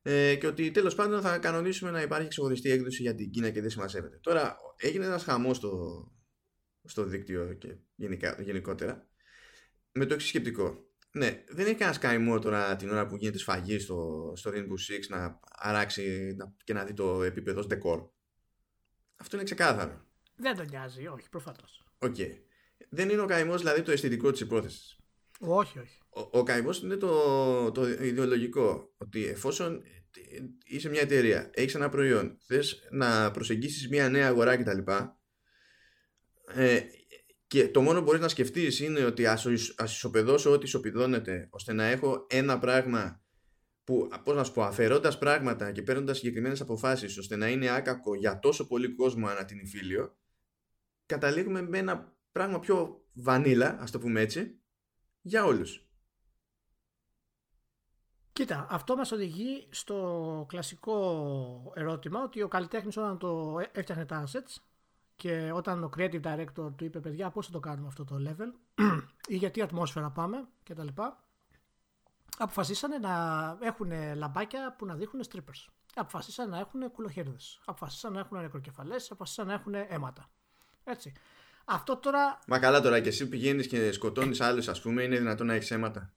ε, 0.03 0.35
και 0.35 0.47
ότι 0.47 0.71
τέλος 0.71 0.95
πάντων 0.95 1.21
θα 1.21 1.39
κανονίσουμε 1.39 1.91
να 1.91 2.03
υπάρχει 2.03 2.29
ξεχωριστή 2.29 2.71
έκδοση 2.71 3.03
για 3.03 3.15
την 3.15 3.31
Κίνα 3.31 3.51
και 3.51 3.61
δεν 3.61 3.71
σημασέβεται. 3.71 4.19
Τώρα 4.23 4.57
έγινε 4.77 5.05
ένας 5.05 5.25
χαμός 5.25 5.57
στο, 5.57 6.05
στο 6.85 7.05
δίκτυο 7.05 7.55
και 7.55 7.77
γενικά, 7.95 8.43
γενικότερα 8.43 9.09
με 9.93 10.07
το 10.07 10.15
εξής 10.15 10.27
σκεπτικό. 10.27 10.87
Ναι, 11.13 11.45
δεν 11.49 11.67
έχει 11.67 11.75
κανένα 11.75 11.99
καημό 11.99 12.39
τώρα 12.39 12.77
την 12.77 12.91
ώρα 12.91 13.07
που 13.07 13.17
γίνεται 13.17 13.39
σφαγή 13.39 13.79
στο, 13.79 14.33
στο 14.37 14.51
Rainbow 14.55 14.93
Six 14.93 15.07
να 15.09 15.41
αράξει 15.51 16.37
και 16.65 16.73
να 16.73 16.85
δει 16.85 16.93
το 16.93 17.23
επίπεδο 17.23 17.61
decor. 17.61 18.09
Αυτό 19.17 19.37
είναι 19.37 19.45
ξεκάθαρο. 19.45 20.07
Δεν 20.37 20.57
τον 20.57 20.67
νοιάζει, 20.71 21.07
όχι, 21.07 21.29
προφανώς. 21.29 21.85
OK. 21.99 22.15
Okay 22.19 22.37
δεν 22.89 23.09
είναι 23.09 23.21
ο 23.21 23.27
καημός 23.27 23.59
δηλαδή 23.59 23.83
το 23.83 23.93
αισθητικό 23.93 24.31
της 24.31 24.41
υπόθεσης. 24.41 24.97
Όχι, 25.45 25.79
όχι. 25.79 25.99
Ο, 26.09 26.39
ο 26.39 26.43
καημός 26.43 26.83
είναι 26.83 26.97
το, 26.97 27.73
το 27.73 27.89
ιδεολογικό. 27.89 28.95
Ότι 28.99 29.27
εφόσον 29.27 29.83
είσαι 30.65 30.89
μια 30.89 31.01
εταιρεία, 31.01 31.51
έχεις 31.55 31.75
ένα 31.75 31.89
προϊόν, 31.89 32.39
θες 32.47 32.89
να 32.91 33.31
προσεγγίσεις 33.31 33.89
μια 33.89 34.09
νέα 34.09 34.29
αγορά 34.29 34.57
κτλ. 34.57 34.79
Ε, 36.55 36.81
και 37.47 37.69
το 37.69 37.81
μόνο 37.83 37.99
που 37.99 38.05
μπορείς 38.05 38.21
να 38.21 38.29
σκεφτείς 38.29 38.81
είναι 38.81 39.05
ότι 39.05 39.27
ας 39.27 39.45
ισοπεδώσω 39.85 40.51
ό,τι 40.51 40.65
ισοπεδώνεται 40.65 41.49
ώστε 41.51 41.73
να 41.73 41.85
έχω 41.85 42.27
ένα 42.29 42.59
πράγμα 42.59 43.23
που, 43.85 44.09
πώς 44.25 44.37
να 44.37 44.45
σου 44.45 44.53
πω, 44.53 44.63
αφαιρώντας 44.63 45.19
πράγματα 45.19 45.73
και 45.73 45.83
παίρνοντας 45.83 46.17
συγκεκριμένες 46.17 46.61
αποφάσεις 46.61 47.19
ώστε 47.19 47.37
να 47.37 47.49
είναι 47.49 47.71
άκακο 47.71 48.15
για 48.15 48.39
τόσο 48.39 48.67
πολύ 48.67 48.95
κόσμο 48.95 49.27
ανά 49.27 49.45
την 49.45 49.59
υφήλιο, 49.59 50.17
καταλήγουμε 51.07 51.63
με 51.63 51.79
ένα 51.79 52.17
πράγμα 52.33 52.59
πιο 52.59 53.05
βανίλα, 53.13 53.79
ας 53.81 53.91
το 53.91 53.99
πούμε 53.99 54.21
έτσι, 54.21 54.62
για 55.23 55.45
όλους. 55.45 55.87
Κοίτα, 58.33 58.67
αυτό 58.71 58.97
μας 58.97 59.13
οδηγεί 59.13 59.69
στο 59.71 60.47
κλασικό 60.49 61.73
ερώτημα 61.77 62.23
ότι 62.23 62.43
ο 62.43 62.49
καλλιτέχνης 62.49 62.97
όταν 62.97 63.19
το 63.19 63.59
έφτιαχνε 63.73 64.07
τα 64.07 64.25
assets 64.27 64.63
και 65.17 65.53
όταν 65.53 65.85
ο 65.85 65.91
creative 65.97 66.23
director 66.23 66.73
του 66.77 66.85
είπε 66.85 67.01
παιδιά 67.01 67.31
πώς 67.31 67.47
θα 67.47 67.53
το 67.53 67.61
κάνουμε 67.61 67.89
αυτό 67.89 68.05
το 68.05 68.17
level 68.29 68.81
ή 69.29 69.37
γιατί 69.37 69.63
ατμόσφαιρα 69.63 70.11
πάμε 70.11 70.49
και 70.63 70.75
τα 70.75 70.85
λοιπά 70.85 71.25
αποφασίσανε 72.39 72.99
να 72.99 73.57
έχουν 73.61 73.93
λαμπάκια 74.15 74.75
που 74.79 74.87
να 74.87 74.95
δείχνουν 74.95 75.25
strippers. 75.31 75.67
Αποφασίσανε 75.95 76.51
να 76.51 76.59
έχουν 76.59 76.91
κουλοχέρδες. 76.93 77.61
Αποφασίσανε 77.65 78.15
να 78.15 78.21
έχουν 78.21 78.41
νεκροκεφαλές. 78.41 79.11
Αποφασίσανε 79.11 79.49
να 79.49 79.55
έχουν 79.55 79.75
αίματα. 79.75 80.31
Έτσι. 80.85 81.13
Αυτό 81.65 81.97
τώρα. 81.97 82.39
Μα 82.47 82.59
καλά 82.59 82.81
τώρα 82.81 83.01
και 83.01 83.09
εσύ 83.09 83.29
πηγαίνεις 83.29 83.67
και 83.67 83.93
σκοτώνεις 83.93 84.41
άλλους, 84.41 84.69
ας 84.69 84.81
πούμε, 84.81 85.03
είναι 85.03 85.19
δυνατόν 85.19 85.47
να 85.47 85.55
έχεις 85.55 85.71
αίματα; 85.71 86.13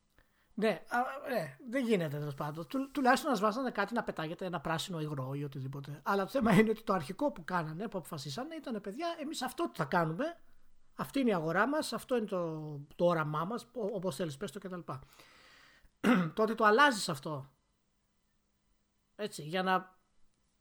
Ναι, 0.54 0.82
α, 0.88 0.98
ναι, 1.30 1.58
δεν 1.70 1.86
γίνεται 1.86 2.18
τέλος 2.18 2.34
πάντων. 2.34 2.68
Του, 2.68 2.92
τουλάχιστον 2.92 3.30
να 3.30 3.36
σβάζανε 3.38 3.72
κάτι 3.72 3.94
να 3.94 4.04
πετάγεται 4.04 4.46
ένα 4.46 4.62
πράσινο 4.62 5.00
υγρό 5.00 5.34
ή 5.34 5.44
οτιδήποτε. 5.44 6.00
Αλλά 6.04 6.24
το 6.24 6.30
θέμα 6.30 6.54
είναι 6.54 6.70
ότι 6.70 6.84
το 6.84 6.94
αρχικό 6.94 7.32
που 7.32 7.44
κάνανε, 7.44 7.88
που 7.88 7.98
αποφασίσανε, 7.98 8.56
ήταν 8.56 8.82
παιδιά, 8.82 9.08
εμείς 9.22 9.42
αυτό 9.42 9.72
θα 9.74 9.86
κάνουμε. 9.86 10.40
Αυτή 10.96 11.20
είναι 11.20 11.30
η 11.30 11.34
αγορά 11.34 11.68
μας, 11.68 11.94
αυτό 11.94 12.18
είναι 12.18 12.26
το, 12.26 12.60
το 12.96 13.06
όραμά 13.06 13.46
μας, 13.46 13.68
όπως 13.74 14.16
θέλεις, 14.16 14.38
πες 14.38 14.52
το 14.52 14.60
κτλ. 14.60 14.80
Τότε 16.34 16.56
το 16.60 16.66
αλλάζεις 16.66 17.10
αυτό. 17.10 17.50
Έτσι, 19.16 19.42
για 19.42 19.64
να 19.64 19.95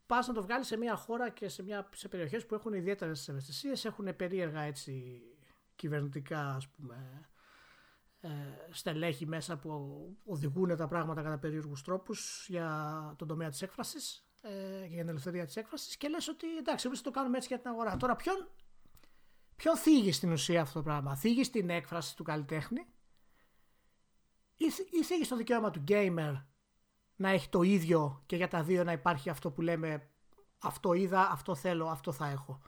πας 0.06 0.26
να 0.26 0.34
το 0.34 0.42
βγάλεις 0.42 0.66
σε 0.66 0.76
μια 0.76 0.96
χώρα 0.96 1.30
και 1.30 1.48
σε, 1.48 1.62
μια, 1.62 1.88
σε 1.94 2.08
περιοχές 2.08 2.46
που 2.46 2.54
έχουν 2.54 2.72
ιδιαίτερες 2.72 3.28
ευαισθησίες, 3.28 3.84
έχουν 3.84 4.16
περίεργα 4.16 4.60
έτσι 4.60 5.22
κυβερνητικά 5.76 6.54
ας 6.54 6.68
πούμε, 6.68 7.28
ε, 8.20 8.28
στελέχη 8.70 9.26
μέσα 9.26 9.56
που 9.56 9.70
οδηγούν 10.24 10.76
τα 10.76 10.88
πράγματα 10.88 11.22
κατά 11.22 11.38
περίεργους 11.38 11.82
τρόπους 11.82 12.46
για 12.48 13.14
τον 13.18 13.28
τομέα 13.28 13.48
της 13.48 13.62
έκφρασης 13.62 14.28
ε, 14.42 14.86
για 14.86 14.98
την 14.98 15.08
ελευθερία 15.08 15.44
της 15.44 15.56
έκφρασης 15.56 15.96
και 15.96 16.08
λες 16.08 16.28
ότι 16.28 16.56
εντάξει, 16.56 16.86
εμείς 16.86 17.00
το 17.00 17.10
κάνουμε 17.10 17.36
έτσι 17.36 17.48
για 17.48 17.58
την 17.58 17.70
αγορά. 17.70 17.96
Τώρα, 17.96 18.16
ποιον, 18.16 18.48
ποιον 19.56 19.76
θίγει 19.76 20.12
στην 20.12 20.32
ουσία 20.32 20.60
αυτό 20.60 20.78
το 20.78 20.84
πράγμα, 20.84 21.16
θίγει 21.16 21.50
την 21.50 21.70
έκφραση 21.70 22.16
του 22.16 22.22
καλλιτέχνη 22.22 22.86
ή, 24.56 24.64
ή 24.90 25.04
θίγει 25.04 25.26
το 25.26 25.36
δικαίωμα 25.36 25.70
του 25.70 25.84
gamer 25.88 26.42
να 27.16 27.30
έχει 27.30 27.48
το 27.48 27.62
ίδιο 27.62 28.22
και 28.26 28.36
για 28.36 28.48
τα 28.48 28.62
δύο 28.62 28.84
να 28.84 28.92
υπάρχει 28.92 29.30
αυτό 29.30 29.50
που 29.50 29.60
λέμε 29.60 30.08
αυτό 30.58 30.92
είδα, 30.92 31.30
αυτό 31.32 31.54
θέλω, 31.54 31.86
αυτό 31.86 32.12
θα 32.12 32.30
έχω. 32.30 32.62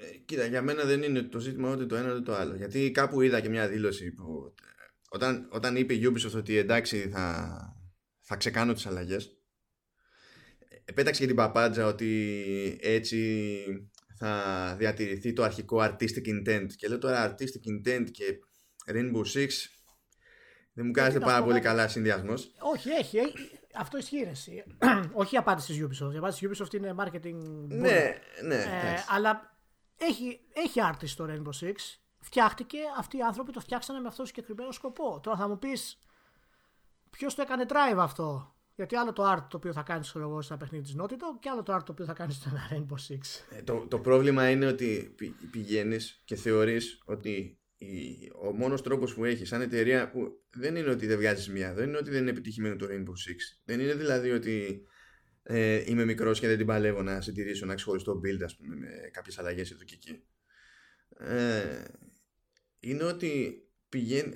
Ε, 0.00 0.16
κοίτα, 0.16 0.44
για 0.44 0.62
μένα 0.62 0.84
δεν 0.84 1.02
είναι 1.02 1.22
το 1.22 1.38
ζήτημα 1.38 1.72
ούτε 1.72 1.86
το 1.86 1.96
ένα 1.96 2.10
ούτε 2.10 2.20
το 2.20 2.34
άλλο. 2.34 2.54
Γιατί 2.54 2.90
κάπου 2.90 3.20
είδα 3.20 3.40
και 3.40 3.48
μια 3.48 3.68
δήλωση 3.68 4.12
που 4.12 4.54
όταν, 5.10 5.48
όταν 5.52 5.76
είπε 5.76 5.94
η 5.94 6.02
Ubisoft 6.04 6.34
ότι 6.34 6.56
εντάξει 6.56 7.08
θα, 7.08 7.58
θα 8.20 8.36
ξεκάνω 8.36 8.72
τις 8.72 8.86
αλλαγές 8.86 9.38
επέταξε 10.88 11.20
και 11.20 11.26
την 11.26 11.36
παπάντζα 11.36 11.86
ότι 11.86 12.78
έτσι 12.80 13.62
θα 14.16 14.74
διατηρηθεί 14.78 15.32
το 15.32 15.42
αρχικό 15.42 15.78
artistic 15.80 16.26
intent 16.26 16.66
και 16.76 16.88
λέω 16.88 16.98
τώρα 16.98 17.34
artistic 17.34 17.88
intent 17.88 18.06
και 18.10 18.38
Rainbow 18.86 19.22
Six 19.34 19.48
δεν 20.78 20.86
μου 20.86 20.92
κάνετε 20.92 21.18
πάρα 21.18 21.44
πολύ 21.44 21.60
καλά 21.60 21.88
συνδυασμός. 21.88 22.52
Όχι, 22.58 22.88
έχει. 22.90 23.18
Αυτό 23.74 23.98
ισχύει. 23.98 24.32
Όχι 25.12 25.34
η 25.34 25.38
απάντηση 25.38 25.72
της 25.72 25.84
Ubisoft. 25.84 26.12
Η 26.12 26.16
απάντηση 26.16 26.48
της 26.48 26.62
Ubisoft 26.62 26.74
είναι 26.74 26.94
marketing. 26.98 27.34
Ναι, 27.68 28.14
ναι. 28.44 28.54
Ε, 28.54 29.04
αλλά 29.08 29.56
έχει, 29.96 30.40
έχει 30.52 30.80
artist 30.82 31.10
το 31.16 31.26
Rainbow 31.28 31.66
Six. 31.66 31.74
Φτιάχτηκε. 32.18 32.78
Αυτοί 32.98 33.16
οι 33.16 33.22
άνθρωποι 33.22 33.52
το 33.52 33.60
φτιάξανε 33.60 34.00
με 34.00 34.08
αυτό 34.08 34.22
το 34.22 34.28
συγκεκριμένο 34.28 34.70
σκοπό. 34.70 35.20
Τώρα 35.22 35.36
θα 35.36 35.48
μου 35.48 35.58
πεις, 35.58 35.98
ποιος 37.10 37.34
το 37.34 37.42
έκανε 37.42 37.64
drive 37.68 37.98
αυτό; 37.98 38.54
Γιατί 38.74 38.96
άλλο 38.96 39.12
το 39.12 39.32
art 39.32 39.46
το 39.50 39.56
οποίο 39.56 39.72
θα 39.72 39.82
κάνεις 39.82 40.08
στο 40.08 40.18
εγώ 40.18 40.42
στα 40.42 40.56
παιχνίδι 40.56 40.84
της 40.84 40.96
Naughty 41.00 41.14
και 41.40 41.48
άλλο 41.48 41.62
το 41.62 41.74
art 41.76 41.82
το 41.84 41.92
οποίο 41.92 42.04
θα 42.04 42.12
κάνεις 42.12 42.34
στο 42.34 42.50
Rainbow 42.70 43.12
Six. 43.12 43.56
Ε, 43.56 43.62
το, 43.62 43.86
το 43.88 43.98
πρόβλημα 43.98 44.50
είναι 44.50 44.66
ότι 44.66 45.14
πηγαίνεις 45.50 46.22
και 46.24 46.36
θεωρείς 46.36 47.02
ότι 47.04 47.57
ο 48.42 48.52
μόνος 48.52 48.82
τρόπος 48.82 49.14
που 49.14 49.24
έχει 49.24 49.44
σαν 49.44 49.60
εταιρεία 49.60 50.10
που 50.10 50.42
δεν 50.50 50.76
είναι 50.76 50.90
ότι 50.90 51.06
δεν 51.06 51.18
βγάζεις 51.18 51.48
μία, 51.48 51.74
δεν 51.74 51.88
είναι 51.88 51.96
ότι 51.96 52.10
δεν 52.10 52.20
είναι 52.20 52.30
επιτυχημένο 52.30 52.76
το 52.76 52.86
Rainbow 52.90 53.30
Six. 53.30 53.58
Δεν 53.64 53.80
είναι 53.80 53.94
δηλαδή 53.94 54.30
ότι 54.30 54.82
ε, 55.42 55.82
είμαι 55.86 56.04
μικρός 56.04 56.40
και 56.40 56.46
δεν 56.46 56.56
την 56.56 56.66
παλεύω 56.66 57.02
να 57.02 57.20
συντηρήσω 57.20 57.64
ένα 57.64 57.74
ξεχωριστό 57.74 58.20
build, 58.24 58.42
ας 58.44 58.56
πούμε, 58.56 58.76
με 58.76 58.88
κάποιες 59.12 59.38
αλλαγές 59.38 59.70
εδώ 59.70 59.84
και 59.84 59.94
εκεί. 59.94 60.22
Ε, 61.18 61.84
είναι 62.80 63.04
ότι 63.04 63.62
πηγαίνει, 63.88 64.34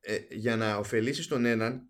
ε, 0.00 0.14
ε, 0.14 0.26
για 0.30 0.56
να 0.56 0.76
ωφελήσεις 0.76 1.26
τον 1.26 1.44
έναν, 1.44 1.88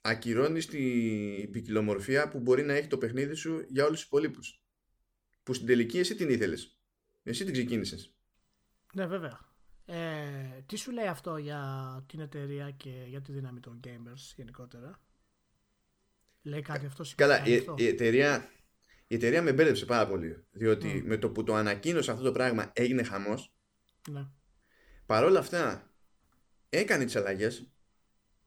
ακυρώνεις 0.00 0.66
την 0.66 1.50
ποικιλομορφία 1.50 2.28
που 2.28 2.40
μπορεί 2.40 2.62
να 2.62 2.72
έχει 2.74 2.88
το 2.88 2.98
παιχνίδι 2.98 3.34
σου 3.34 3.64
για 3.68 3.84
όλους 3.84 3.98
τους 3.98 4.06
υπολείπου. 4.06 4.38
Που 5.42 5.54
στην 5.54 5.66
τελική 5.66 5.98
εσύ 5.98 6.14
την 6.14 6.28
ήθελες. 6.28 6.80
Εσύ 7.22 7.44
την 7.44 7.52
ξεκίνησες. 7.52 8.14
Ναι, 8.94 9.06
βέβαια. 9.06 9.55
Ε, 9.86 10.62
τι 10.66 10.76
σου 10.76 10.90
λέει 10.90 11.06
αυτό 11.06 11.36
για 11.36 11.60
την 12.06 12.20
εταιρεία 12.20 12.70
και 12.70 13.04
για 13.08 13.20
τη 13.20 13.32
δύναμη 13.32 13.60
των 13.60 13.80
gamers 13.84 14.32
γενικότερα; 14.36 15.00
Λέει 16.46 16.62
κάτι 16.62 16.86
αυτό 16.86 17.04
Καλά, 17.14 17.46
η, 17.46 17.64
η, 17.76 17.86
εταιρεία, 17.86 18.50
η 19.06 19.14
εταιρεία 19.14 19.42
με 19.42 19.52
μπέρδεψε 19.52 19.84
πάρα 19.84 20.08
πολύ. 20.08 20.44
Διότι 20.50 21.02
με 21.06 21.16
το 21.16 21.30
που 21.30 21.44
το 21.44 21.54
ανακοίνωσε 21.54 22.10
αυτό 22.10 22.24
το 22.24 22.32
πράγμα 22.32 22.72
έγινε 22.74 23.02
χαμός. 23.02 23.52
Ναι. 24.10 24.26
Παρ' 25.06 25.24
όλα 25.24 25.38
αυτά 25.38 25.90
έκανε 26.68 27.04
τις 27.04 27.16
αλλαγές. 27.16 27.70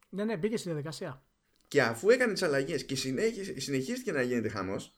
Ναι, 0.09 0.23
ναι, 0.23 0.37
μπήκε 0.37 0.57
στη 0.57 0.67
διαδικασία. 0.67 1.23
Και 1.67 1.81
αφού 1.81 2.09
έκανε 2.09 2.33
τις 2.33 2.43
αλλαγές 2.43 2.85
και 2.85 2.95
συνεχίστηκε 3.59 4.11
να 4.11 4.21
γίνεται 4.21 4.49
χαμός, 4.49 4.93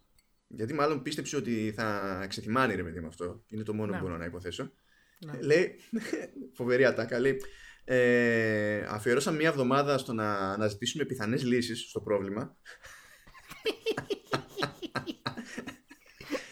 γιατί 0.48 0.74
μάλλον 0.74 1.02
πίστεψε 1.02 1.36
ότι 1.36 1.74
θα 1.76 2.26
ξεθυμάνει 2.30 2.76
ρε 2.76 2.84
παιδί 2.84 3.00
με 3.00 3.08
αυτό, 3.08 3.44
είναι 3.48 3.64
το 3.64 3.74
μόνο 3.74 3.92
ναι. 3.92 3.98
που 3.98 4.04
μπορώ 4.04 4.18
να 4.18 4.26
υποθέσω. 4.26 4.72
Ναι. 5.26 5.42
Λέει, 5.42 5.76
φοβερή 6.58 6.86
ατάκα, 6.86 7.20
λέει, 7.20 7.42
ε, 7.84 8.86
αφιερώσαμε 8.88 9.38
μία 9.38 9.50
εβδομάδα 9.50 9.98
στο 9.98 10.14
να 10.14 10.34
αναζητήσουμε 10.34 11.06
πιθανές 11.06 11.44
λύσεις 11.44 11.90
στο 11.90 12.02
πρόβλημα. 12.02 12.58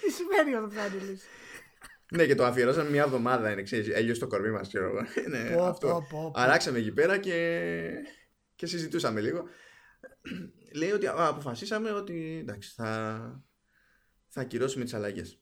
Τι 0.01 0.11
σημαίνει 0.11 0.55
αυτό 0.55 0.67
πιθανή 0.67 1.01
λύση; 1.11 1.25
Ναι, 2.11 2.25
και 2.25 2.35
το 2.35 2.45
αφιερώσαμε 2.45 2.89
μία 2.89 3.03
εβδομάδα, 3.03 3.51
είναι, 3.51 3.61
ξέρεις, 3.61 3.87
έλειωσε 3.87 4.19
το 4.19 4.27
κορμί 4.27 4.51
μας, 4.51 4.67
ξέρω 4.67 4.85
εγώ. 4.85 5.01
ναι, 5.29 5.55
αυτό. 5.61 6.03
Αράξαμε 6.33 6.77
εκεί 6.77 6.91
πέρα 6.91 7.17
και, 7.17 7.91
και 8.55 8.65
συζητούσαμε 8.65 9.21
λίγο. 9.21 9.43
Λέει 10.75 10.91
ότι 10.91 11.07
αποφασίσαμε 11.07 11.91
ότι 11.91 12.37
εντάξει, 12.41 12.73
θα, 12.75 13.43
θα 14.27 14.41
ακυρώσουμε 14.41 14.83
τις 14.83 14.93
αλλαγές. 14.93 15.41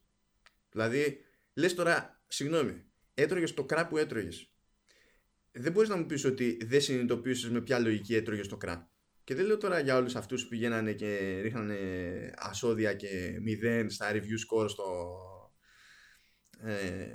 Δηλαδή, 0.70 1.24
λες 1.54 1.74
τώρα, 1.74 2.22
συγγνώμη, 2.26 2.87
έτρωγες 3.22 3.54
το 3.54 3.64
κρά 3.64 3.86
που 3.86 3.96
έτρωγες. 3.96 4.52
Δεν 5.52 5.72
μπορείς 5.72 5.88
να 5.88 5.96
μου 5.96 6.06
πεις 6.06 6.24
ότι 6.24 6.58
δεν 6.64 6.80
συνειδητοποιούσες 6.80 7.50
με 7.50 7.60
ποια 7.60 7.78
λογική 7.78 8.14
έτρωγες 8.14 8.48
το 8.48 8.56
κρά. 8.56 8.90
Και 9.24 9.34
δεν 9.34 9.46
λέω 9.46 9.56
τώρα 9.56 9.78
για 9.80 9.96
όλους 9.96 10.16
αυτούς 10.16 10.42
που 10.42 10.48
πηγαίνανε 10.48 10.92
και 10.92 11.40
ρίχνανε 11.42 11.76
ασώδια 12.36 12.94
και 12.94 13.38
μηδέν 13.42 13.90
στα 13.90 14.12
review 14.12 14.62
score 14.62 14.68
στο. 14.68 14.86
Ε, 16.60 17.14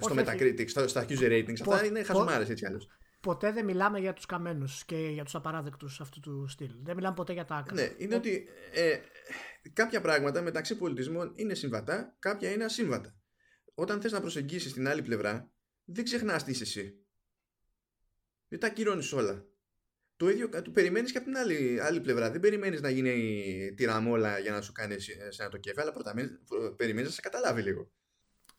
στο 0.00 0.14
Metacritic, 0.18 0.68
στα, 0.68 0.88
στα 0.88 1.06
user 1.08 1.30
ratings. 1.30 1.60
Αυτά 1.60 1.84
είναι 1.84 2.02
χαζομάρε 2.02 2.44
έτσι 2.48 2.66
άλλω. 2.66 2.80
Ποτέ 3.20 3.52
δεν 3.52 3.64
μιλάμε 3.64 3.98
για 3.98 4.12
τους 4.12 4.26
καμένους 4.26 4.84
και 4.84 4.96
για 4.96 5.24
τους 5.24 5.34
απαράδεκτους 5.34 6.00
αυτού 6.00 6.20
του 6.20 6.46
στυλ. 6.48 6.70
Δεν 6.82 6.96
μιλάμε 6.96 7.14
ποτέ 7.14 7.32
για 7.32 7.44
τα 7.44 7.54
άκρα. 7.54 7.74
Ναι, 7.74 7.90
είναι 7.96 8.14
ότι 8.14 8.48
ε, 8.72 8.98
κάποια 9.72 10.00
πράγματα 10.00 10.42
μεταξύ 10.42 10.76
πολιτισμών 10.76 11.32
είναι 11.34 11.54
συμβατά, 11.54 12.16
κάποια 12.18 12.50
είναι 12.50 12.64
ασύμβατα 12.64 13.14
όταν 13.74 14.00
θες 14.00 14.12
να 14.12 14.20
προσεγγίσεις 14.20 14.72
την 14.72 14.88
άλλη 14.88 15.02
πλευρά, 15.02 15.50
δεν 15.84 16.04
ξεχνάς 16.04 16.44
τι 16.44 16.50
είσαι 16.50 16.62
εσύ. 16.62 16.98
Δεν 18.48 18.58
τα 18.58 18.66
ακυρώνεις 18.66 19.12
όλα. 19.12 19.44
Το 20.16 20.28
ίδιο 20.28 20.48
το 20.48 20.70
περιμένεις 20.70 21.12
και 21.12 21.18
από 21.18 21.26
την 21.26 21.36
άλλη, 21.36 21.80
άλλη 21.80 22.00
πλευρά. 22.00 22.30
Δεν 22.30 22.40
περιμένεις 22.40 22.80
να 22.80 22.90
γίνει 22.90 23.74
τη 23.76 23.84
ραμόλα 23.84 24.38
για 24.38 24.52
να 24.52 24.60
σου 24.60 24.72
κάνει 24.72 24.96
ένα 25.38 25.48
το 25.48 25.56
κέφι, 25.56 25.80
αλλά 25.80 25.92
πρώτα 25.92 26.14
περιμένεις 26.76 27.08
να 27.08 27.14
σε 27.14 27.20
καταλάβει 27.20 27.62
λίγο. 27.62 27.90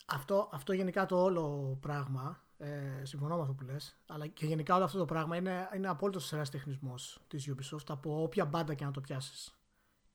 Αυτό, 0.05 0.49
αυτό 0.53 0.73
γενικά 0.73 1.05
το 1.05 1.23
όλο 1.23 1.77
πράγμα, 1.81 2.47
ε, 2.57 3.01
συμφωνώ 3.03 3.35
με 3.35 3.41
αυτό 3.41 3.53
που 3.53 3.63
λες, 3.63 3.97
αλλά 4.05 4.27
και 4.27 4.45
γενικά 4.45 4.75
όλο 4.75 4.83
αυτό 4.83 4.97
το 4.97 5.05
πράγμα 5.05 5.35
είναι, 5.35 5.69
είναι 5.75 5.87
απόλυτος 5.87 6.33
εραστεχνισμός 6.33 7.21
της 7.27 7.49
Ubisoft 7.51 7.85
από 7.87 8.21
όποια 8.21 8.45
μπάντα 8.45 8.73
και 8.73 8.85
να 8.85 8.91
το 8.91 9.01
πιάσεις. 9.01 9.59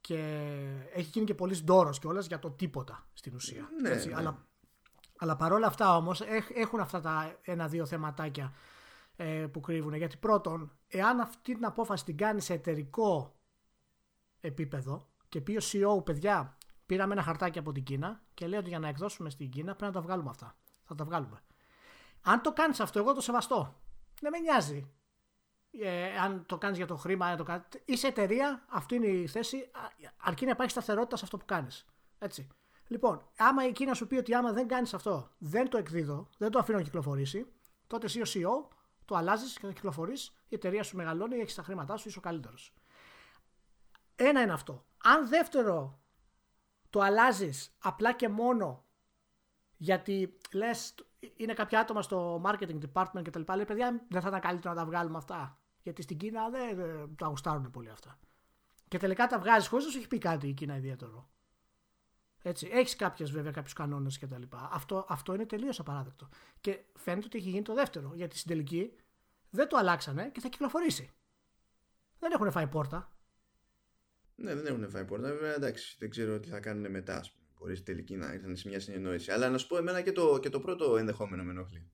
Και 0.00 0.16
έχει 0.92 1.10
γίνει 1.12 1.26
και 1.26 1.34
πολύ 1.34 1.62
ντόρος 1.64 1.98
κιόλας 1.98 2.26
για 2.26 2.38
το 2.38 2.50
τίποτα 2.50 3.08
στην 3.12 3.34
ουσία. 3.34 3.68
Ναι, 3.80 3.90
έτσι, 3.90 4.08
ναι. 4.08 4.14
Αλλά 4.14 4.49
αλλά 5.20 5.36
παρόλα 5.36 5.66
αυτά 5.66 5.96
όμως 5.96 6.20
έχουν 6.54 6.80
αυτά 6.80 7.00
τα 7.00 7.36
ένα-δύο 7.42 7.86
θεματάκια 7.86 8.52
ε, 9.16 9.46
που 9.52 9.60
κρύβουν. 9.60 9.94
Γιατί 9.94 10.16
πρώτον, 10.16 10.72
εάν 10.88 11.20
αυτή 11.20 11.54
την 11.54 11.64
απόφαση 11.64 12.04
την 12.04 12.16
κάνει 12.16 12.40
σε 12.40 12.52
εταιρικό 12.52 13.34
επίπεδο 14.40 15.08
και 15.28 15.40
πει 15.40 15.56
ο 15.56 15.60
CEO, 15.60 16.04
παιδιά, 16.04 16.56
πήραμε 16.86 17.12
ένα 17.12 17.22
χαρτάκι 17.22 17.58
από 17.58 17.72
την 17.72 17.82
Κίνα 17.82 18.22
και 18.34 18.46
λέει 18.46 18.58
ότι 18.58 18.68
για 18.68 18.78
να 18.78 18.88
εκδώσουμε 18.88 19.30
στην 19.30 19.50
Κίνα 19.50 19.74
πρέπει 19.74 19.92
να 19.94 20.00
τα 20.00 20.06
βγάλουμε 20.06 20.30
αυτά. 20.30 20.56
Θα 20.84 20.94
τα 20.94 21.04
βγάλουμε. 21.04 21.42
Αν 22.22 22.42
το 22.42 22.52
κάνεις 22.52 22.80
αυτό, 22.80 22.98
εγώ 22.98 23.14
το 23.14 23.20
σεβαστώ. 23.20 23.80
Δεν 24.20 24.30
με 24.30 24.38
νοιάζει. 24.38 24.90
Ε, 25.80 26.18
αν 26.18 26.46
το 26.46 26.58
κάνεις 26.58 26.76
για 26.76 26.86
το 26.86 26.96
χρήμα, 26.96 27.26
αν 27.26 27.36
το 27.36 27.42
κάνεις... 27.42 27.64
είσαι 27.84 28.06
εταιρεία, 28.06 28.64
αυτή 28.68 28.94
είναι 28.94 29.06
η 29.06 29.26
θέση, 29.26 29.70
αρκεί 30.16 30.44
να 30.44 30.50
υπάρχει 30.50 30.72
σταθερότητα 30.72 31.16
σε 31.16 31.24
αυτό 31.24 31.36
που 31.36 31.44
κάνεις. 31.44 31.84
Έτσι. 32.18 32.48
Λοιπόν, 32.90 33.22
άμα 33.38 33.66
η 33.66 33.72
Κίνα 33.72 33.94
σου 33.94 34.06
πει 34.06 34.16
ότι 34.16 34.34
άμα 34.34 34.52
δεν 34.52 34.68
κάνεις 34.68 34.94
αυτό, 34.94 35.30
δεν 35.38 35.68
το 35.68 35.78
εκδίδω, 35.78 36.28
δεν 36.38 36.50
το 36.50 36.58
αφήνω 36.58 36.78
να 36.78 36.84
κυκλοφορήσει, 36.84 37.46
τότε 37.86 38.06
εσύ 38.06 38.20
ως 38.20 38.34
CEO 38.36 38.68
το 39.04 39.14
αλλάζεις 39.14 39.58
και 39.58 39.66
το 39.66 39.72
κυκλοφορείς, 39.72 40.26
η 40.48 40.54
εταιρεία 40.54 40.82
σου 40.82 40.96
μεγαλώνει, 40.96 41.36
έχεις 41.36 41.54
τα 41.54 41.62
χρήματά 41.62 41.96
σου, 41.96 42.08
είσαι 42.08 42.18
ο 42.18 42.20
καλύτερος. 42.20 42.74
Ένα 44.16 44.42
είναι 44.42 44.52
αυτό. 44.52 44.84
Αν 45.04 45.28
δεύτερο 45.28 46.00
το 46.90 47.00
αλλάζεις 47.00 47.76
απλά 47.78 48.12
και 48.12 48.28
μόνο 48.28 48.84
γιατί 49.76 50.38
λες, 50.52 50.94
είναι 51.36 51.52
κάποια 51.52 51.80
άτομα 51.80 52.02
στο 52.02 52.42
marketing 52.44 52.78
department 52.92 53.22
και 53.22 53.30
τα 53.30 53.38
λοιπά, 53.38 53.56
λέει 53.56 53.64
παιδιά, 53.64 54.04
δεν 54.08 54.20
θα 54.20 54.28
ήταν 54.28 54.40
καλύτερο 54.40 54.74
να 54.74 54.80
τα 54.80 54.86
βγάλουμε 54.86 55.16
αυτά. 55.16 55.58
Γιατί 55.82 56.02
στην 56.02 56.16
Κίνα 56.16 56.48
δεν, 56.48 56.76
δεν 56.76 57.14
τα 57.16 57.26
γουστάρουν 57.26 57.70
πολύ 57.70 57.90
αυτά. 57.90 58.18
Και 58.88 58.98
τελικά 58.98 59.26
τα 59.26 59.38
βγάζεις 59.38 59.68
χωρίς 59.68 59.84
να 59.84 59.90
σου 59.90 59.98
έχει 59.98 60.08
πει 60.08 60.18
κάτι 60.18 60.48
η 60.48 60.52
Κίνα 60.52 60.76
ιδιαίτερο. 60.76 61.28
Έτσι. 62.42 62.68
Έχεις 62.72 62.96
κάποιες 62.96 63.30
βέβαια 63.30 63.52
κάποιους 63.52 63.72
κανόνες 63.72 64.18
κτλ. 64.18 64.42
Αυτό, 64.70 65.06
αυτό 65.08 65.34
είναι 65.34 65.46
τελείως 65.46 65.80
απαράδεκτο. 65.80 66.28
Και 66.60 66.80
φαίνεται 66.96 67.26
ότι 67.26 67.38
έχει 67.38 67.48
γίνει 67.48 67.62
το 67.62 67.74
δεύτερο. 67.74 68.12
Γιατί 68.14 68.36
στην 68.36 68.50
τελική 68.50 68.92
δεν 69.50 69.68
το 69.68 69.76
αλλάξανε 69.76 70.30
και 70.30 70.40
θα 70.40 70.48
κυκλοφορήσει. 70.48 71.10
Δεν 72.18 72.32
έχουν 72.32 72.50
φάει 72.50 72.66
πόρτα. 72.66 73.12
Ναι, 74.34 74.54
δεν 74.54 74.66
έχουν 74.66 74.90
φάει 74.90 75.04
πόρτα. 75.04 75.28
Βέβαια, 75.28 75.54
εντάξει, 75.54 75.96
δεν 75.98 76.10
ξέρω 76.10 76.40
τι 76.40 76.48
θα 76.48 76.60
κάνουν 76.60 76.90
μετά. 76.90 77.16
Α 77.16 77.20
πούμε. 77.20 77.40
Μπορεί 77.58 77.74
στην 77.74 77.86
τελική 77.86 78.16
να 78.16 78.32
ήρθαν 78.32 78.56
σε 78.56 78.68
μια 78.68 78.80
συνεννόηση. 78.80 79.30
Αλλά 79.30 79.48
να 79.48 79.58
σου 79.58 79.66
πω, 79.66 79.76
εμένα 79.76 80.00
και 80.00 80.12
το, 80.12 80.38
και 80.38 80.48
το 80.48 80.60
πρώτο 80.60 80.96
ενδεχόμενο 80.96 81.44
με 81.44 81.50
ενοχλεί. 81.50 81.90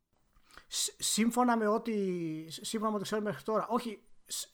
Σύμφωνα 0.99 1.57
με 1.57 1.67
ό,τι, 1.67 1.93
σύμφωνα 2.49 2.91
με 2.91 2.97
ό,τι 2.97 3.05
ξέρουμε 3.05 3.29
μέχρι 3.29 3.45
τώρα. 3.45 3.67
Όχι, 3.69 4.03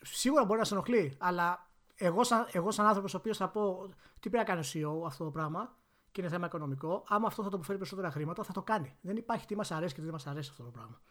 σίγουρα 0.03 0.45
μπορεί 0.45 0.59
να 0.59 0.64
σε 0.64 0.74
ενοχλεί, 0.74 1.16
αλλά 1.18 1.70
εγώ, 1.95 2.24
σαν, 2.24 2.49
εγώ 2.53 2.70
σαν 2.70 2.86
άνθρωπος 2.86 3.14
ο 3.14 3.16
οποίος 3.16 3.36
θα 3.36 3.49
πω 3.49 3.88
τι 4.20 4.30
πρέπει 4.30 4.36
να 4.36 4.45
κάνει 4.45 4.61
ο 4.61 5.03
CEO 5.03 5.07
αυτό 5.07 5.24
το 5.24 5.30
πράγμα 5.30 5.76
και 6.13 6.21
είναι 6.21 6.31
θέμα 6.31 6.47
οικονομικό, 6.47 7.05
άμα 7.09 7.27
αυτό 7.27 7.43
θα 7.43 7.49
το 7.49 7.57
αποφέρει 7.57 7.79
περισσότερα 7.79 8.11
χρήματα, 8.11 8.43
θα 8.43 8.53
το 8.53 8.63
κάνει. 8.63 8.97
Δεν 9.01 9.17
υπάρχει 9.17 9.47
τι 9.47 9.57
μας 9.57 9.71
αρέσει 9.71 9.95
και 9.95 9.99
τι 10.01 10.05
δεν 10.05 10.15
μας 10.15 10.27
αρέσει 10.27 10.49
αυτό 10.51 10.63
το 10.63 10.71
πράγμα. 10.71 11.03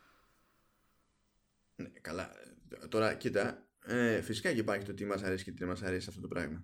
Ναι, 1.76 1.90
καλά. 1.90 2.30
Τώρα, 2.90 3.14
κοίτα, 3.14 3.68
ε, 3.86 4.22
φυσικά 4.22 4.54
και 4.54 4.60
υπάρχει 4.60 4.86
το 4.86 4.94
τι 4.94 5.06
μας 5.06 5.24
αρέσει 5.24 5.44
και 5.44 5.52
τι 5.52 5.58
δεν 5.58 5.68
μας 5.68 5.82
αρέσει 5.82 6.10
αυτό 6.10 6.22
το 6.22 6.28
πράγμα. 6.28 6.64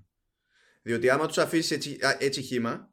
Διότι 0.82 1.10
άμα 1.10 1.28
τους 1.28 1.38
αφήσεις 1.38 1.72
έτσι, 1.72 1.98
έτσι 2.20 2.42
χήμα, 2.42 2.92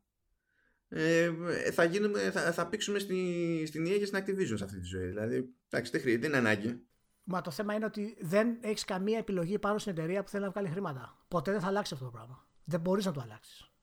ε, 0.89 1.31
θα, 1.73 1.85
γίνουμε, 1.85 2.31
θα, 2.31 2.53
θα 2.53 2.69
πήξουμε 2.69 2.99
στη, 2.99 3.65
στην 3.67 3.87
EA 3.87 3.99
και 3.99 4.07
στην 4.07 4.19
Activision 4.19 4.57
σε 4.57 4.65
αυτή 4.65 4.79
τη 4.81 4.87
ζωή. 4.87 5.07
Δηλαδή, 5.07 5.55
εντάξει, 5.69 5.91
δεν 5.91 6.01
χρειάζεται, 6.01 6.29
δεν 6.29 6.39
είναι 6.39 6.49
ανάγκη. 6.49 6.87
Μα 7.25 7.41
το 7.41 7.51
θέμα 7.51 7.75
είναι 7.75 7.85
ότι 7.85 8.17
δεν 8.21 8.59
έχεις 8.61 8.85
καμία 8.85 9.19
επιλογή 9.19 9.59
πάνω 9.59 9.79
στην 9.79 9.93
εταιρεία 9.93 10.23
που 10.23 10.29
θέλει 10.29 10.45
να 10.45 10.51
βγάλει 10.51 10.69
χρήματα. 10.69 11.25
Ποτέ 11.29 11.51
δεν 11.51 11.61
θα 11.61 11.67
αλλάξει 11.67 11.95
αυτό 11.95 12.07
το 12.07 12.11
πράγμα. 12.11 12.47
Δεν 12.65 12.81
μπορείς 12.81 13.05
να 13.05 13.13
το 13.13 13.21
αλλάξεις. 13.21 13.74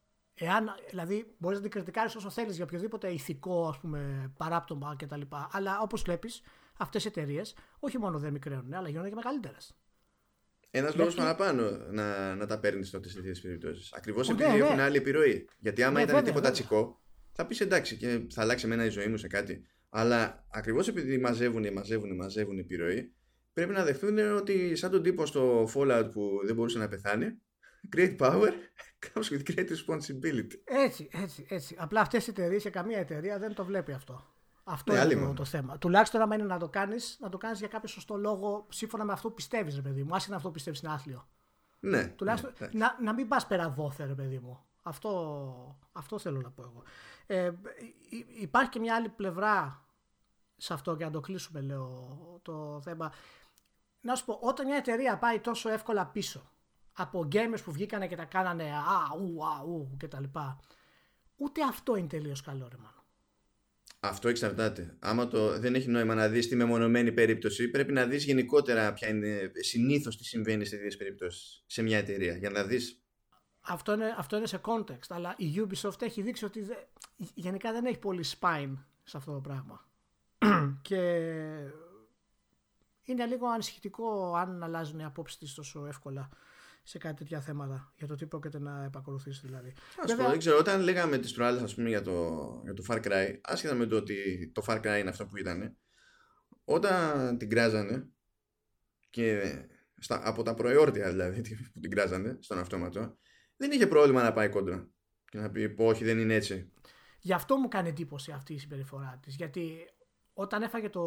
Εάν, 0.44 0.76
δηλαδή, 0.90 1.36
μπορείς 1.38 1.58
να 1.58 1.64
την 1.64 1.72
κριτικάρεις 1.72 2.16
όσο 2.16 2.30
θέλεις 2.30 2.56
για 2.56 2.64
οποιοδήποτε 2.64 3.10
ηθικό 3.10 3.68
ας 3.68 3.80
πούμε, 3.80 4.32
παράπτωμα 4.38 4.96
κτλ. 4.98 5.22
Αλλά 5.52 5.80
όπως 5.82 6.02
βλέπεις, 6.02 6.42
αυτές 6.78 7.06
οι 7.06 7.08
εταιρείες 7.08 7.56
όχι 7.80 7.98
μόνο 7.98 8.20
δεν 8.20 8.32
μικραίνουν, 8.32 8.74
αλλά 8.74 8.90
γίνονται 8.90 9.10
και 9.10 9.16
μεγαλύτερες. 9.16 9.76
Ένας 10.72 10.96
λόγος 10.96 11.16
παραπάνω 11.16 11.70
να, 11.92 12.36
να 12.36 12.46
τα 12.46 12.60
παίρνεις 12.60 12.90
τότε 12.90 13.10
σε 13.10 13.16
τέτοιες 13.16 13.42
περιπτώσεις. 13.42 13.94
Ακριβώς 13.94 14.30
επειδή 14.30 14.50
ναι, 14.50 14.58
έχουν 14.58 14.76
ναι. 14.76 14.82
άλλη 14.82 14.98
επιρροή. 14.98 15.48
Γιατί 15.60 15.84
άμα 15.84 15.98
ναι, 15.98 16.02
ήταν 16.02 16.16
τίποτα 16.16 16.34
βέβαια. 16.34 16.52
τσικό, 16.52 17.02
θα 17.32 17.46
πεις 17.46 17.62
εντάξει 17.62 17.98
και 17.98 18.26
θα 18.30 18.42
αλλάξει 18.42 18.66
εμένα 18.66 18.86
η 18.86 18.90
ζωή 18.90 19.08
μου 19.08 19.18
σε 19.18 19.28
κάτι. 19.28 19.66
Αλλά 19.90 20.46
ακριβώς 20.52 20.88
επειδή 20.88 21.18
μαζεύουν, 21.18 21.74
μαζεύουν, 21.74 22.16
μαζεύουν 22.16 22.58
επιρροή, 22.58 23.14
πρέπει 23.54 23.74
να 23.74 23.84
δεχθούν 23.84 24.18
ότι 24.18 24.76
σαν 24.76 24.92
τον 24.92 25.04
τύπο 25.04 25.26
στο 25.26 25.70
Fallout 25.74 26.10
που 26.14 26.42
δεν 26.46 26.56
μπορούσε 26.56 26.78
να 26.78 26.88
πεθάνει, 26.88 27.38
create 27.96 28.18
power 28.18 28.52
comes 29.14 29.30
with 29.30 29.44
great 29.52 29.68
responsibility. 29.70 30.60
Έτσι, 30.64 31.10
έτσι, 31.12 31.46
έτσι. 31.50 31.76
Απλά 31.80 32.02
αυτές 32.02 32.28
οι 32.28 32.30
εταιρείες 32.30 32.64
και 32.64 32.70
καμία 32.70 32.98
εταιρεία 32.98 33.40
δεν 33.40 33.54
το 33.54 33.66
βλέπει 33.66 33.92
αυτό. 33.92 34.26
Αυτό 34.64 34.94
ναι, 34.94 35.00
είναι 35.00 35.26
το, 35.26 35.34
το, 35.34 35.46
θέμα. 35.46 35.78
Τουλάχιστον 35.78 36.22
άμα 36.22 36.36
είναι 36.36 36.44
να 36.44 36.58
το 36.60 36.70
κάνεις, 36.70 37.18
να 37.20 37.30
το 37.30 37.38
κάνεις 37.38 37.60
για 37.60 37.68
κάποιο 37.68 37.88
σωστό 37.88 38.18
λόγο, 38.18 38.66
σύμφωνα 38.70 39.04
με 39.04 39.12
αυτό 39.12 39.28
που 39.28 39.34
πιστεύεις, 39.34 39.76
ρε 39.76 39.82
παιδί 39.82 40.04
μου. 40.04 40.16
Άσχετα 40.16 40.36
αυτό 40.36 40.48
που 40.48 40.54
πιστεύεις 40.54 40.82
είναι 40.82 40.92
άθλιο. 40.92 41.28
Ναι. 41.80 42.08
Τουλάχιστον 42.08 42.54
ναι, 42.60 42.68
να, 42.72 42.98
να 43.02 43.14
μην 43.14 43.28
πας 43.28 43.48
πέρα 43.48 43.70
δόθε, 43.70 44.06
ρε 44.06 44.14
παιδί 44.14 44.40
μου. 44.40 44.66
Αυτό, 44.82 45.80
αυτό 45.92 46.20
θέλω 46.20 46.42
να 46.42 46.50
πω 46.52 46.62
εγώ. 46.62 46.84
Ε, 47.26 47.52
υπάρχει 48.40 48.70
και 48.70 48.80
μια 48.80 48.96
άλλη 48.96 49.10
πλευρά 49.10 49.86
σε 50.58 50.74
αυτό 50.74 50.96
και 50.96 51.04
να 51.04 51.12
το 51.12 51.20
κλείσουμε, 51.20 51.62
λέω, 51.62 52.18
το 52.42 52.82
θέμα. 52.84 53.12
Να 54.02 54.16
σου 54.16 54.26
πω, 54.26 54.38
όταν 54.42 54.66
μια 54.66 54.76
εταιρεία 54.76 55.18
πάει 55.18 55.40
τόσο 55.40 55.70
εύκολα 55.70 56.06
πίσω 56.06 56.52
από 56.94 57.28
gamers 57.32 57.64
που 57.64 57.72
βγήκανε 57.72 58.08
και 58.08 58.16
τα 58.16 58.26
κάνανε 58.26 58.64
α, 58.64 59.18
ου, 59.18 59.46
α, 59.46 59.64
ου 59.64 59.98
και 60.00 60.08
τα 60.08 60.20
λοιπά, 60.20 60.60
ούτε 61.36 61.64
αυτό 61.64 61.96
είναι 61.96 62.08
τελείως 62.08 62.42
καλό, 62.42 62.68
ρε 62.72 62.78
μάλλον. 62.78 63.02
Αυτό 64.04 64.28
εξαρτάται. 64.28 64.96
Άμα 65.00 65.28
το, 65.28 65.60
δεν 65.60 65.76
έχει 65.76 65.90
νόημα 65.90 66.16
να 66.16 66.28
δεις 66.28 66.48
τη 66.48 66.56
μεμονωμένη 66.56 67.12
περίπτωση, 67.12 67.70
πρέπει 67.70 67.94
να 67.94 68.06
δεις 68.06 68.24
γενικότερα 68.26 68.94
ποια 68.94 69.08
είναι 69.08 69.52
συνήθως 69.60 70.18
τι 70.18 70.24
συμβαίνει 70.24 70.66
σε 70.66 70.76
τέτοιες 70.76 70.98
περιπτώσεις 70.98 71.64
σε 71.66 71.82
μια 71.82 71.98
εταιρεία. 71.98 72.36
Για 72.36 72.50
να 72.50 72.64
δεις. 72.64 73.02
Αυτό 73.62 73.94
είναι, 73.94 74.16
αυτό 74.18 74.38
είναι 74.38 74.46
σε 74.46 74.62
context. 74.64 75.08
Αλλά 75.10 75.36
η 75.38 75.54
Ubisoft 75.56 76.02
έχει 76.02 76.22
δείξει 76.22 76.46
ότι 76.46 76.68
γενικά 77.34 77.72
δεν 77.72 77.86
έχει 77.86 78.00
πολύ 78.00 78.26
spine 78.40 78.74
σε 79.04 79.18
αυτό 79.18 79.34
το 79.34 79.40
πράγμα. 79.40 79.88
και 80.88 80.98
είναι 83.04 83.26
λίγο 83.26 83.48
ανησυχητικό 83.48 84.36
αν 84.36 84.64
αλλάζουν 84.64 85.00
οι 85.00 85.04
απόψεις 85.04 85.38
της 85.38 85.54
τόσο 85.54 85.86
εύκολα 85.86 86.30
σε 86.84 86.98
κάτι 86.98 87.16
τέτοια 87.16 87.42
θέματα 87.42 87.94
για 87.98 88.08
το 88.08 88.16
τι 88.16 88.26
πρόκειται 88.26 88.60
να 88.60 88.84
επακολουθήσει 88.84 89.42
δηλαδή. 89.44 89.74
Βέβαια... 90.08 90.30
δεν 90.30 90.40
ξέρω, 90.40 90.58
όταν 90.58 90.82
λέγαμε 90.82 91.18
τις 91.18 91.34
προάλλες 91.34 91.62
ας 91.62 91.76
πούμε 91.76 91.90
για 91.90 92.02
το, 92.02 92.40
για 92.64 92.74
το 92.74 92.84
Far 92.88 93.02
Cry, 93.04 93.38
άσχετα 93.42 93.76
με 93.76 93.86
το 93.86 93.96
ότι 93.96 94.52
το 94.54 94.64
Far 94.68 94.78
Cry 94.78 95.00
είναι 95.00 95.10
αυτό 95.10 95.26
που 95.26 95.38
ήταν, 95.38 95.78
όταν 96.64 97.38
την 97.38 97.50
κράζανε 97.50 98.08
και 99.10 99.42
στα, 99.98 100.22
από 100.24 100.44
τα 100.44 100.54
προεόρτια 100.54 101.10
δηλαδή 101.10 101.42
που 101.74 101.80
την 101.80 101.92
κράζανε 101.92 102.38
στον 102.40 102.60
αυτόματο, 102.60 103.18
δεν 103.58 103.72
είχε 103.72 103.88
πρόβλημα 103.88 104.24
να 104.24 104.34
πάει 104.34 104.50
κόντρα 104.50 104.90
και 105.30 105.38
να 105.38 105.50
πει 105.50 105.70
πω 105.70 105.86
όχι 105.86 106.04
δεν 106.04 106.20
είναι 106.20 106.34
έτσι. 106.34 106.72
Γι' 107.20 107.34
αυτό 107.34 107.58
μου 107.58 107.68
κάνει 107.68 107.90
εντύπωση 107.90 108.32
αυτή 108.32 108.54
η 108.54 108.58
συμπεριφορά 108.58 109.20
της. 109.22 109.36
Γιατί 109.36 109.90
όταν 110.42 110.62
έφαγε 110.62 110.90
το 110.90 111.02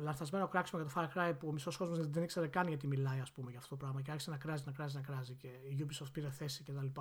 λανθασμένο 0.00 0.48
κράξιμο 0.48 0.82
για 0.82 0.92
το 0.92 1.00
Far 1.00 1.18
Cry 1.18 1.32
που 1.38 1.48
ο 1.48 1.52
μισός 1.52 1.76
κόσμος 1.76 2.08
δεν 2.08 2.22
ήξερε 2.22 2.46
καν 2.46 2.68
γιατί 2.68 2.86
μιλάει 2.86 3.20
ας 3.20 3.32
πούμε, 3.32 3.50
για 3.50 3.58
αυτό 3.58 3.70
το 3.70 3.76
πράγμα 3.76 4.02
και 4.02 4.10
άρχισε 4.10 4.30
να 4.30 4.36
κράζει, 4.36 4.62
να 4.66 4.72
κράζει, 4.72 4.96
να 4.96 5.02
κράζει 5.02 5.34
και 5.34 5.46
η 5.46 5.86
Ubisoft 5.86 6.12
πήρε 6.12 6.30
θέση 6.30 6.62
κτλ. 6.62 7.00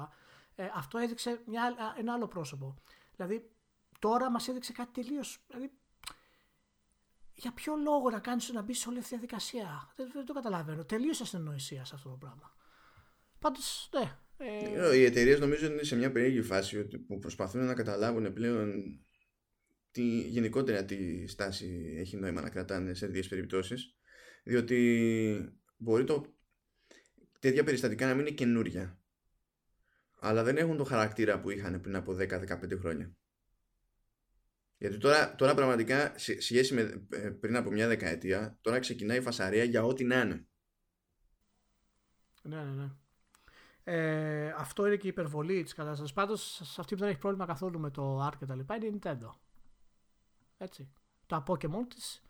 Ε, 0.56 0.66
αυτό 0.76 0.98
έδειξε 0.98 1.42
μια, 1.46 1.76
ένα 1.98 2.14
άλλο 2.14 2.28
πρόσωπο. 2.28 2.76
Δηλαδή 3.16 3.50
τώρα 4.00 4.32
μας 4.32 4.48
έδειξε 4.48 4.72
κάτι 4.72 5.02
τελείως. 5.02 5.44
Δηλαδή, 5.48 5.72
για 7.34 7.52
ποιο 7.52 7.76
λόγο 7.76 8.10
να 8.10 8.20
κάνεις 8.20 8.52
να 8.52 8.62
μπεις 8.62 8.80
σε 8.80 8.90
όλη 8.90 8.98
αυτή 8.98 9.10
τη 9.10 9.16
διαδικασία; 9.16 9.92
Δεν, 9.96 10.10
δεν 10.14 10.26
το 10.26 10.34
καταλαβαίνω. 10.34 10.86
Τελείως 10.86 11.22
ασυνοησία 11.22 11.86
σε 11.86 11.96
αυτό 11.96 12.10
το 12.10 12.16
πράγμα. 12.16 12.56
Πάντως, 13.40 13.90
ναι. 13.94 14.18
Ε... 14.38 14.96
Οι 14.96 15.04
εταιρείες 15.04 15.40
νομίζω 15.40 15.66
είναι 15.66 15.84
σε 15.84 15.96
μια 15.96 16.12
περίεργη 16.12 16.42
φάση 16.42 16.84
που 16.84 17.20
προσπαθούν 17.20 17.66
να 17.66 17.74
καταλάβουν 17.74 18.34
πλέον 18.34 19.00
τι, 19.92 20.22
γενικότερα 20.22 20.86
τι 20.86 21.28
στάση 21.28 21.96
έχει 21.98 22.18
νόημα 22.18 22.42
να 22.42 22.50
κρατάνε 22.50 22.94
σε 22.94 23.06
τέτοιε 23.06 23.24
περιπτώσεις. 23.30 23.96
Διότι 24.44 25.60
μπορεί 25.78 26.04
το, 26.04 26.26
τέτοια 27.40 27.64
περιστατικά 27.64 28.08
να 28.08 28.14
μην 28.14 28.26
είναι 28.26 28.36
καινούρια. 28.36 29.00
Αλλά 30.20 30.44
δεν 30.44 30.58
έχουν 30.58 30.78
το 30.78 30.84
χαρακτήρα 30.84 31.40
που 31.40 31.50
είχαν 31.50 31.82
πριν 31.82 31.96
από 31.96 32.16
10-15 32.20 32.80
χρόνια. 32.80 33.16
Γιατί 34.78 34.98
τώρα, 34.98 35.36
τώρα 35.36 35.54
πραγματικά 35.54 36.14
σε 36.18 36.42
σχέση 36.42 36.74
με 36.74 37.08
ε, 37.10 37.30
πριν 37.30 37.56
από 37.56 37.72
μια 37.72 37.88
δεκαετία, 37.88 38.58
τώρα 38.62 38.80
ξεκινάει 38.80 39.18
η 39.18 39.22
φασαρία 39.22 39.64
για 39.64 39.84
ό,τι 39.84 40.04
να 40.04 40.22
είναι. 40.22 40.46
Ναι, 42.42 42.64
ναι, 42.64 42.72
ναι. 42.72 42.90
Ε, 43.84 44.54
αυτό 44.58 44.86
είναι 44.86 44.96
και 44.96 45.08
η 45.08 45.10
υπερβολή 45.10 45.64
της 45.64 45.74
κατάστασης. 45.74 46.14
Πάντως, 46.14 46.62
σε 46.64 46.82
αυτή 46.82 46.94
που 46.94 47.00
δεν 47.00 47.10
έχει 47.10 47.20
πρόβλημα 47.20 47.46
καθόλου 47.46 47.80
με 47.80 47.92
το 47.92 48.28
art 48.28 48.36
και 48.40 48.46
τα 48.46 48.56
λοιπά 48.56 48.76
είναι 48.76 48.86
η 48.86 49.00
Nintendo. 49.00 49.30
Έτσι. 50.62 50.92
Τα 51.28 51.44
Pokémon 51.48 51.86
της 51.96 52.24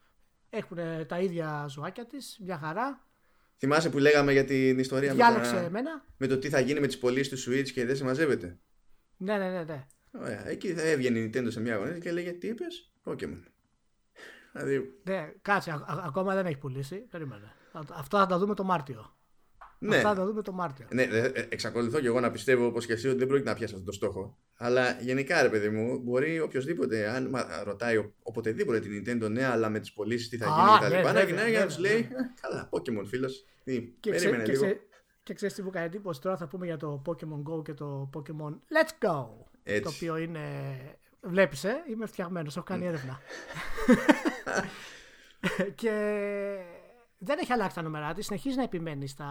έχουν 0.49 0.77
τα 1.07 1.19
ίδια 1.19 1.65
ζωάκια 1.69 2.05
της, 2.05 2.39
μια 2.43 2.57
χαρά. 2.57 3.07
Θυμάσαι 3.57 3.89
που 3.89 3.97
λέγαμε 3.97 4.31
για 4.31 4.45
την 4.45 4.79
ιστορία 4.79 5.13
με, 5.13 5.19
τα... 5.19 5.57
εμένα. 5.57 6.05
με 6.17 6.27
το 6.27 6.37
τι 6.37 6.49
θα 6.49 6.59
γίνει 6.59 6.79
με 6.79 6.87
τις 6.87 6.97
πωλήσεις 6.97 7.43
του 7.43 7.51
Switch 7.51 7.69
και 7.69 7.85
δεν 7.85 7.95
συμμαζεύεται. 7.95 8.59
Ναι, 9.17 9.37
ναι, 9.37 9.49
ναι. 9.49 9.63
ναι. 9.63 9.85
Ωραία. 10.11 10.47
Εκεί 10.47 10.73
θα 10.73 10.81
έβγαινε 10.81 11.19
η 11.19 11.31
Nintendo 11.33 11.47
σε 11.51 11.59
μια 11.59 11.75
γωνία 11.75 11.97
και 11.97 12.11
λέγε 12.11 12.31
τι 12.31 12.47
είπες, 12.47 12.91
Pokémon. 13.03 13.43
Δηλαδή... 14.51 15.01
Ναι, 15.03 15.31
κάτσε, 15.41 15.83
ακόμα 15.87 16.33
δεν 16.35 16.45
έχει 16.45 16.57
πουλήσει. 16.57 16.95
Περίμενε. 16.95 17.51
Αυτό 17.71 18.17
θα 18.17 18.25
τα 18.25 18.37
δούμε 18.37 18.55
το 18.55 18.63
Μάρτιο. 18.63 19.15
Ναι. 19.83 19.95
Αυτά 19.95 20.09
θα 20.09 20.15
τα 20.15 20.25
δούμε 20.25 20.41
το 20.41 20.51
Μάρτιο. 20.51 20.85
Ναι, 20.89 21.01
ε, 21.01 21.17
ε, 21.17 21.47
εξακολουθώ 21.49 21.99
και 21.99 22.07
εγώ 22.07 22.19
να 22.19 22.31
πιστεύω 22.31 22.65
όπω 22.65 22.79
και 22.79 22.93
εσύ 22.93 23.07
ότι 23.07 23.17
δεν 23.17 23.27
πρόκειται 23.27 23.49
να 23.49 23.55
πιάσει 23.55 23.73
αυτό 23.73 23.85
το 23.85 23.91
στόχο. 23.91 24.37
Αλλά 24.55 24.97
γενικά, 24.99 25.41
ρε 25.41 25.49
παιδί 25.49 25.69
μου, 25.69 25.99
μπορεί 25.99 26.39
οποιοδήποτε, 26.39 27.09
αν 27.09 27.35
ρωτάει 27.63 28.11
οποτεδήποτε 28.23 28.79
την 28.79 29.03
Nintendo, 29.05 29.29
ναι, 29.29 29.45
αλλά 29.45 29.69
με 29.69 29.79
τις 29.79 29.93
πωλήσεις 29.93 30.29
τι 30.29 30.37
θα 30.37 30.45
γίνει 30.45 31.01
κτλ. 31.01 31.13
Να 31.13 31.23
γυρνάει 31.23 31.49
για 31.49 31.59
να 31.59 31.65
τους 31.65 31.77
λέει, 31.77 32.07
καλά, 32.41 32.69
Pokémon 32.71 33.05
φίλος. 33.05 33.45
Περίμενε 33.99 34.45
λίγο. 34.45 34.65
Και 35.23 35.33
ξέρεις 35.33 35.55
τι 35.55 35.61
μου 35.61 35.69
κάνει 35.69 35.85
εντύπωση 35.85 36.21
τώρα 36.21 36.37
θα 36.37 36.47
πούμε 36.47 36.65
για 36.65 36.77
το 36.77 37.01
Pokemon 37.05 37.51
Go 37.51 37.63
και 37.63 37.73
το 37.73 38.09
Pokemon 38.13 38.51
Let's 38.51 39.07
Go. 39.07 39.27
Το 39.81 39.89
οποίο 39.95 40.17
είναι. 40.17 40.39
Βλέπεις, 41.21 41.63
ε, 41.63 41.83
είμαι 41.89 42.05
φτιαγμένος, 42.05 42.55
έχω 42.57 42.65
κάνει 42.65 42.85
έρευνα. 42.85 43.19
και 45.81 45.91
δεν 47.23 47.37
έχει 47.39 47.53
αλλάξει 47.53 47.75
τα 47.75 47.81
νούμερα 47.81 48.13
της, 48.13 48.25
συνεχίζει 48.25 48.55
να 48.55 48.63
επιμένει 48.63 49.07
στα 49.07 49.29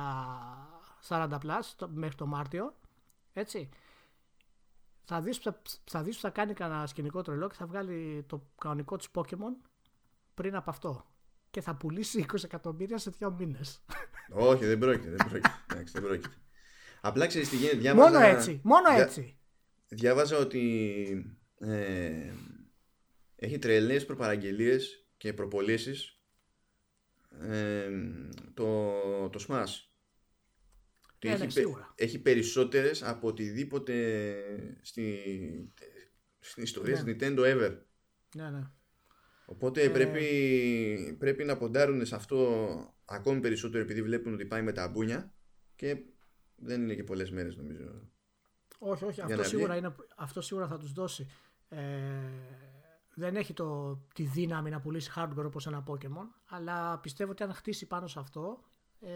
40 1.08 1.28
plus 1.42 1.88
μέχρι 1.88 2.14
το 2.14 2.26
Μάρτιο. 2.26 2.76
Έτσι. 3.32 3.68
Θα 5.04 5.20
δεις, 5.20 5.36
θα, 5.36 5.62
θα 5.84 6.02
δεις 6.02 6.18
θα 6.18 6.30
κάνει 6.30 6.52
κανένα 6.52 6.86
σκηνικό 6.86 7.22
τρελό 7.22 7.48
και 7.48 7.54
θα 7.54 7.66
βγάλει 7.66 8.24
το 8.28 8.46
κανονικό 8.60 8.96
της 8.96 9.08
Pokemon 9.14 9.54
πριν 10.34 10.56
από 10.56 10.70
αυτό. 10.70 11.06
Και 11.50 11.60
θα 11.60 11.74
πουλήσει 11.74 12.26
20 12.32 12.44
εκατομμύρια 12.44 12.98
σε 12.98 13.10
δύο 13.10 13.30
μήνες. 13.30 13.84
Όχι, 14.30 14.64
δεν 14.66 14.78
πρόκειται. 14.78 15.08
Δεν 15.08 15.28
πρόκειται. 15.28 15.54
Εντάξει, 15.70 15.92
δεν 15.92 16.02
πρόκειται. 16.02 16.34
Απλά 17.00 17.26
ξέρεις 17.26 17.48
τι 17.48 17.56
γίνεται. 17.56 17.76
Διάβαζα... 17.76 18.10
Μόνο 18.10 18.24
έτσι. 18.26 18.60
Μόνο 18.64 18.90
έτσι. 18.90 19.38
Διάβαζα 19.88 20.36
ότι 20.38 21.36
ε, 21.58 22.32
έχει 23.36 23.58
τρελές 23.58 24.06
προπαραγγελίες 24.06 25.06
και 25.16 25.32
προπολήσεις 27.40 28.28
το, 28.54 29.28
το 29.28 29.44
Smash. 29.48 29.88
Ε, 31.22 31.36
ναι, 31.36 31.44
έχει, 31.44 31.62
έχει 31.94 32.18
περισσότερες 32.18 33.02
από 33.02 33.28
οτιδήποτε 33.28 34.34
στη, 34.80 35.18
στην 36.38 36.62
ιστορία 36.62 37.02
ναι. 37.02 37.14
της 37.14 37.28
Nintendo 37.28 37.38
ever. 37.38 37.78
Ναι, 38.36 38.50
ναι. 38.50 38.70
Οπότε 39.46 39.82
ε, 39.82 39.88
πρέπει, 39.88 41.16
πρέπει 41.18 41.44
να 41.44 41.56
ποντάρουν 41.56 42.06
σε 42.06 42.14
αυτό 42.14 42.94
ακόμη 43.04 43.40
περισσότερο 43.40 43.82
επειδή 43.82 44.02
βλέπουν 44.02 44.34
ότι 44.34 44.44
πάει 44.44 44.62
με 44.62 44.72
τα 44.72 44.88
μπούνια 44.88 45.34
και 45.76 45.96
δεν 46.56 46.82
είναι 46.82 46.94
και 46.94 47.04
πολλές 47.04 47.30
μέρες 47.30 47.56
νομίζω. 47.56 48.10
Όχι, 48.78 49.04
όχι. 49.04 49.20
Αυτό 49.20 49.42
σίγουρα, 49.44 49.76
είναι, 49.76 49.94
αυτό 50.16 50.40
σίγουρα 50.40 50.66
θα 50.66 50.78
τους 50.78 50.92
δώσει. 50.92 51.30
Ε, 51.68 51.80
δεν 53.14 53.36
έχει 53.36 53.52
το, 53.52 53.98
τη 54.14 54.22
δύναμη 54.22 54.70
να 54.70 54.80
πουλήσει 54.80 55.12
hardware 55.16 55.44
όπως 55.44 55.66
ένα 55.66 55.84
Pokemon, 55.86 56.26
αλλά 56.48 56.98
πιστεύω 56.98 57.30
ότι 57.30 57.42
αν 57.42 57.52
χτίσει 57.54 57.86
πάνω 57.86 58.06
σε 58.06 58.18
αυτό, 58.18 58.64
ε, 59.00 59.10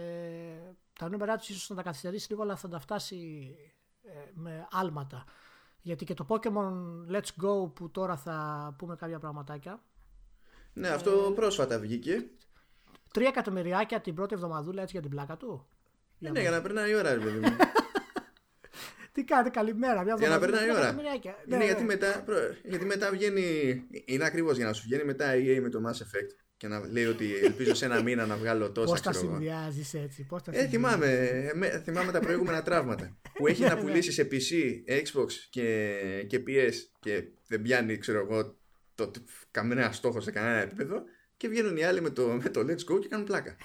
τα 0.98 1.08
νούμερά 1.08 1.36
του 1.36 1.44
ίσως 1.48 1.66
θα 1.66 1.74
τα 1.74 1.82
καθυστερήσει 1.82 2.30
λίγο, 2.30 2.42
αλλά 2.42 2.56
θα 2.56 2.68
τα 2.68 2.78
φτάσει 2.78 3.50
ε, 4.02 4.30
με 4.34 4.66
άλματα. 4.70 5.24
Γιατί 5.80 6.04
και 6.04 6.14
το 6.14 6.26
Pokemon 6.28 6.72
Let's 7.10 7.44
Go 7.44 7.74
που 7.74 7.90
τώρα 7.90 8.16
θα 8.16 8.74
πούμε 8.78 8.96
κάποια 8.96 9.18
πραγματάκια. 9.18 9.82
Ναι, 10.72 10.88
αυτό 10.88 11.10
ε, 11.10 11.34
πρόσφατα 11.34 11.78
βγήκε. 11.78 12.26
Τρία 13.12 13.28
εκατομμυριάκια 13.28 14.00
την 14.00 14.14
πρώτη 14.14 14.34
εβδομαδούλα 14.34 14.82
έτσι 14.82 14.92
για 14.92 15.02
την 15.02 15.10
πλάκα 15.10 15.36
του. 15.36 15.66
Ε, 16.20 16.30
ναι, 16.30 16.40
για 16.40 16.50
να 16.50 16.62
περνάει 16.62 16.90
η 16.90 16.94
ώρα, 16.94 17.14
ρε 17.14 17.20
παιδί 17.20 17.38
μου. 17.38 17.56
Τι 19.14 19.24
κάνετε, 19.24 19.50
καλημέρα. 19.50 20.04
Μια 20.04 20.16
για 20.18 20.28
να 20.28 20.38
περνάει 20.38 20.66
η 20.66 20.70
ώρα. 20.70 20.92
Ναι, 20.92 21.00
είναι 21.00 21.56
ναι. 21.56 21.64
Γιατί, 21.64 21.84
μετά, 21.84 22.24
γιατί 22.64 22.84
μετά 22.84 23.10
βγαίνει. 23.10 23.42
Είναι 24.04 24.24
ακριβώς 24.24 24.56
για 24.56 24.66
να 24.66 24.72
σου 24.72 24.82
βγαίνει 24.86 25.04
μετά 25.04 25.36
η 25.36 25.56
EA 25.56 25.60
με 25.60 25.68
το 25.68 25.80
Mass 25.86 25.92
Effect 25.92 26.44
και 26.56 26.68
να 26.68 26.88
λέει 26.88 27.04
ότι 27.04 27.34
ελπίζω 27.34 27.74
σε 27.74 27.84
ένα 27.84 28.02
μήνα 28.02 28.26
να 28.26 28.36
βγάλω 28.36 28.72
τόσα. 28.72 28.90
Πώς 28.90 29.00
τα 29.00 29.12
συνδυάζεις 29.12 29.94
έτσι, 29.94 30.22
πώς 30.22 30.42
τα 30.42 30.52
ε, 30.54 30.66
θυμάμαι, 30.66 31.52
θυμάμαι 31.84 32.12
τα 32.12 32.20
προηγούμενα 32.20 32.62
τραύματα. 32.62 33.16
που 33.34 33.46
έχει 33.46 33.62
να 33.62 33.76
πουλήσει 33.80 34.12
σε 34.12 34.28
PC, 34.30 34.72
Xbox 34.92 35.30
και, 35.50 35.98
και 36.26 36.42
PS 36.46 36.72
και 37.00 37.24
δεν 37.46 37.62
πιάνει, 37.62 37.98
ξέρω 37.98 38.18
εγώ, 38.18 38.56
το, 38.94 39.10
κανένα 39.50 39.92
στόχο 39.92 40.20
σε 40.20 40.30
κανένα 40.30 40.60
επίπεδο 40.60 41.02
και 41.36 41.48
βγαίνουν 41.48 41.76
οι 41.76 41.84
άλλοι 41.84 42.00
με 42.00 42.10
το, 42.10 42.26
με 42.26 42.48
το 42.48 42.60
Let's 42.60 42.92
Go 42.92 43.00
και 43.00 43.08
κάνουν 43.08 43.26
πλάκα. 43.26 43.56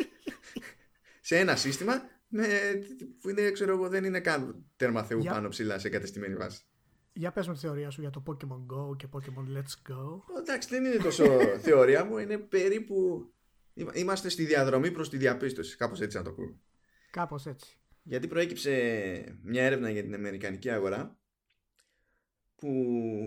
σε 1.28 1.38
ένα 1.38 1.56
σύστημα 1.56 2.02
με, 2.28 2.46
που 3.20 3.28
είναι, 3.28 3.50
ξέρω 3.50 3.72
εγώ, 3.72 3.88
δεν 3.88 4.04
είναι 4.04 4.20
καν 4.20 4.64
τέρμα 4.76 5.02
θεού 5.02 5.20
για... 5.20 5.32
πάνω 5.32 5.48
ψηλά 5.48 5.78
σε 5.78 5.88
κατεστημένη 5.88 6.34
βάση. 6.34 6.62
Για 7.12 7.32
πες 7.32 7.48
με 7.48 7.54
τη 7.54 7.60
θεωρία 7.60 7.90
σου 7.90 8.00
για 8.00 8.10
το 8.10 8.22
Pokemon 8.26 8.74
Go 8.74 8.96
και 8.96 9.06
Pokemon 9.12 9.56
Let's 9.56 9.92
Go. 9.92 10.20
Εντάξει, 10.38 10.68
δεν 10.68 10.84
είναι 10.84 10.96
τόσο 10.96 11.24
θεωρία 11.66 12.04
μου, 12.04 12.18
είναι 12.18 12.38
περίπου... 12.38 13.30
Είμαστε 13.92 14.28
στη 14.28 14.44
διαδρομή 14.44 14.90
προς 14.90 15.08
τη 15.08 15.16
διαπίστωση, 15.16 15.76
κάπως 15.76 16.00
έτσι 16.00 16.16
να 16.16 16.22
το 16.22 16.32
πούμε. 16.32 16.54
Κάπως 17.10 17.46
έτσι. 17.46 17.78
Γιατί 18.02 18.26
προέκυψε 18.26 18.70
μια 19.42 19.62
έρευνα 19.64 19.90
για 19.90 20.02
την 20.02 20.14
Αμερικανική 20.14 20.70
αγορά 20.70 21.18
που 22.56 22.72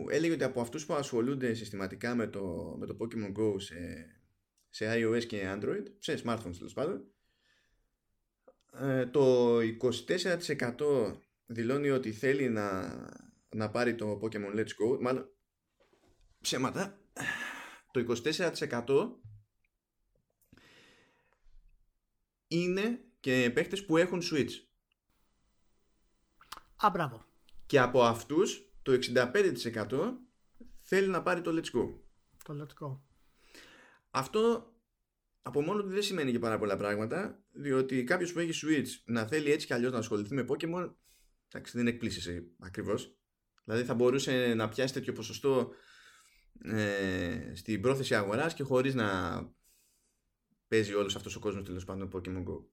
έλεγε 0.09 0.33
ότι 0.33 0.43
από 0.43 0.61
αυτούς 0.61 0.85
που 0.85 0.93
ασχολούνται 0.93 1.53
συστηματικά 1.53 2.15
με 2.15 2.27
το, 2.27 2.75
με 2.79 2.85
το 2.85 2.97
Pokemon 2.99 3.39
Go 3.39 3.61
σε, 3.61 3.75
σε 4.69 4.85
iOS 4.95 5.25
και 5.25 5.55
Android, 5.55 5.83
σε 5.97 6.21
smartphones 6.23 6.55
τέλος 6.57 6.73
πάντων, 6.73 7.05
ε, 8.71 9.05
το 9.05 9.57
24% 9.57 11.15
δηλώνει 11.45 11.89
ότι 11.89 12.11
θέλει 12.11 12.49
να, 12.49 12.95
να 13.55 13.69
πάρει 13.69 13.95
το 13.95 14.19
Pokemon 14.23 14.55
Let's 14.55 14.65
Go 14.65 14.99
μάλλον 15.01 15.29
ψέματα 16.41 16.99
το 17.91 18.15
24% 18.25 19.09
είναι 22.47 23.03
και 23.19 23.51
παίχτες 23.53 23.85
που 23.85 23.97
έχουν 23.97 24.21
Switch 24.31 24.51
Α, 26.85 26.89
μπράβο. 26.89 27.25
Και 27.65 27.79
από 27.79 28.03
αυτούς 28.03 28.71
το 28.81 28.99
65% 29.13 30.13
θέλει 30.81 31.07
να 31.07 31.21
πάρει 31.21 31.41
το 31.41 31.51
Let's 31.51 31.77
Go. 31.77 31.93
Το 32.43 32.65
Let's 32.65 32.85
Go. 32.85 32.97
Αυτό 34.11 34.68
από 35.49 35.61
μόνο 35.61 35.81
του 35.81 35.89
δεν 35.89 36.01
σημαίνει 36.01 36.31
και 36.31 36.39
πάρα 36.39 36.57
πολλά 36.57 36.77
πράγματα, 36.77 37.43
διότι 37.51 38.03
κάποιος 38.03 38.33
που 38.33 38.39
έχει 38.39 38.65
Switch 38.65 38.87
να 39.05 39.27
θέλει 39.27 39.51
έτσι 39.51 39.65
κι 39.65 39.73
αλλιώς 39.73 39.91
να 39.91 39.97
ασχοληθεί 39.97 40.33
με 40.33 40.45
Pokémon, 40.49 40.93
εντάξει, 41.47 41.77
δεν 41.77 41.87
εκπλήσει 41.87 42.53
ακριβώς. 42.59 43.17
Δηλαδή 43.63 43.83
θα 43.83 43.93
μπορούσε 43.93 44.53
να 44.55 44.69
πιάσει 44.69 44.93
τέτοιο 44.93 45.13
ποσοστό 45.13 45.71
ε, 46.63 47.51
στην 47.55 47.81
πρόθεση 47.81 48.15
αγοράς 48.15 48.53
και 48.53 48.63
χωρίς 48.63 48.93
να 48.93 49.07
παίζει 50.67 50.93
όλος 50.93 51.15
αυτός 51.15 51.35
ο 51.35 51.39
κόσμος 51.39 51.65
τέλος 51.65 51.85
πάντων 51.85 52.09
Pokémon 52.13 52.43
Go. 52.43 52.63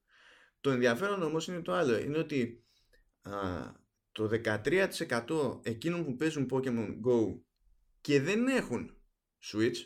Το 0.61 0.70
ενδιαφέρον 0.70 1.22
όμως 1.22 1.49
είναι 1.49 1.62
το 1.62 1.72
άλλο. 1.72 1.99
Είναι 1.99 2.18
ότι 2.18 2.64
α, 3.22 3.33
το 4.12 4.31
13% 4.45 5.61
εκείνων 5.62 6.05
που 6.05 6.16
παίζουν 6.16 6.49
Pokemon 6.51 6.89
Go 6.89 7.41
και 8.01 8.20
δεν 8.20 8.47
έχουν 8.47 8.97
Switch 9.53 9.77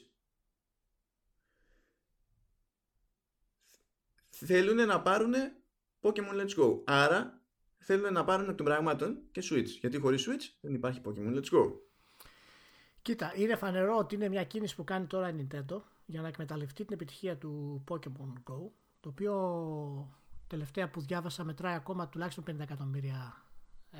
θέλουν 4.47 4.87
να 4.87 5.01
πάρουν 5.01 5.35
Pokemon 6.01 6.41
Let's 6.41 6.63
Go. 6.63 6.81
Άρα 6.85 7.41
θέλουν 7.79 8.13
να 8.13 8.25
πάρουν 8.25 8.49
εκ 8.49 8.57
των 8.57 8.67
πραγμάτων 8.67 9.19
και 9.33 9.43
Switch. 9.51 9.67
Γιατί 9.81 9.99
χωρίς 9.99 10.29
Switch 10.29 10.57
δεν 10.61 10.75
υπάρχει 10.75 11.01
Pokemon 11.05 11.35
Let's 11.37 11.59
Go. 11.59 11.73
Κοίτα, 13.03 13.33
είναι 13.37 13.57
φανερό 13.57 13.97
ότι 13.97 14.15
είναι 14.15 14.29
μια 14.29 14.45
κίνηση 14.45 14.75
που 14.75 14.85
κάνει 14.85 15.07
τώρα 15.07 15.29
η 15.29 15.35
Nintendo 15.39 15.81
για 16.07 16.21
να 16.21 16.29
εκμεταλλευτεί 16.29 16.85
την 16.85 16.95
επιτυχία 16.95 17.37
του 17.37 17.85
Pokemon 17.89 18.53
Go, 18.53 18.71
το 19.01 19.09
οποίο 19.09 19.35
τελευταία 20.47 20.91
που 20.91 21.01
διάβασα 21.01 21.45
μετράει 21.45 21.75
ακόμα 21.75 22.09
τουλάχιστον 22.09 22.45
50 22.51 22.61
εκατομμύρια 22.61 23.45
ε, 23.93 23.99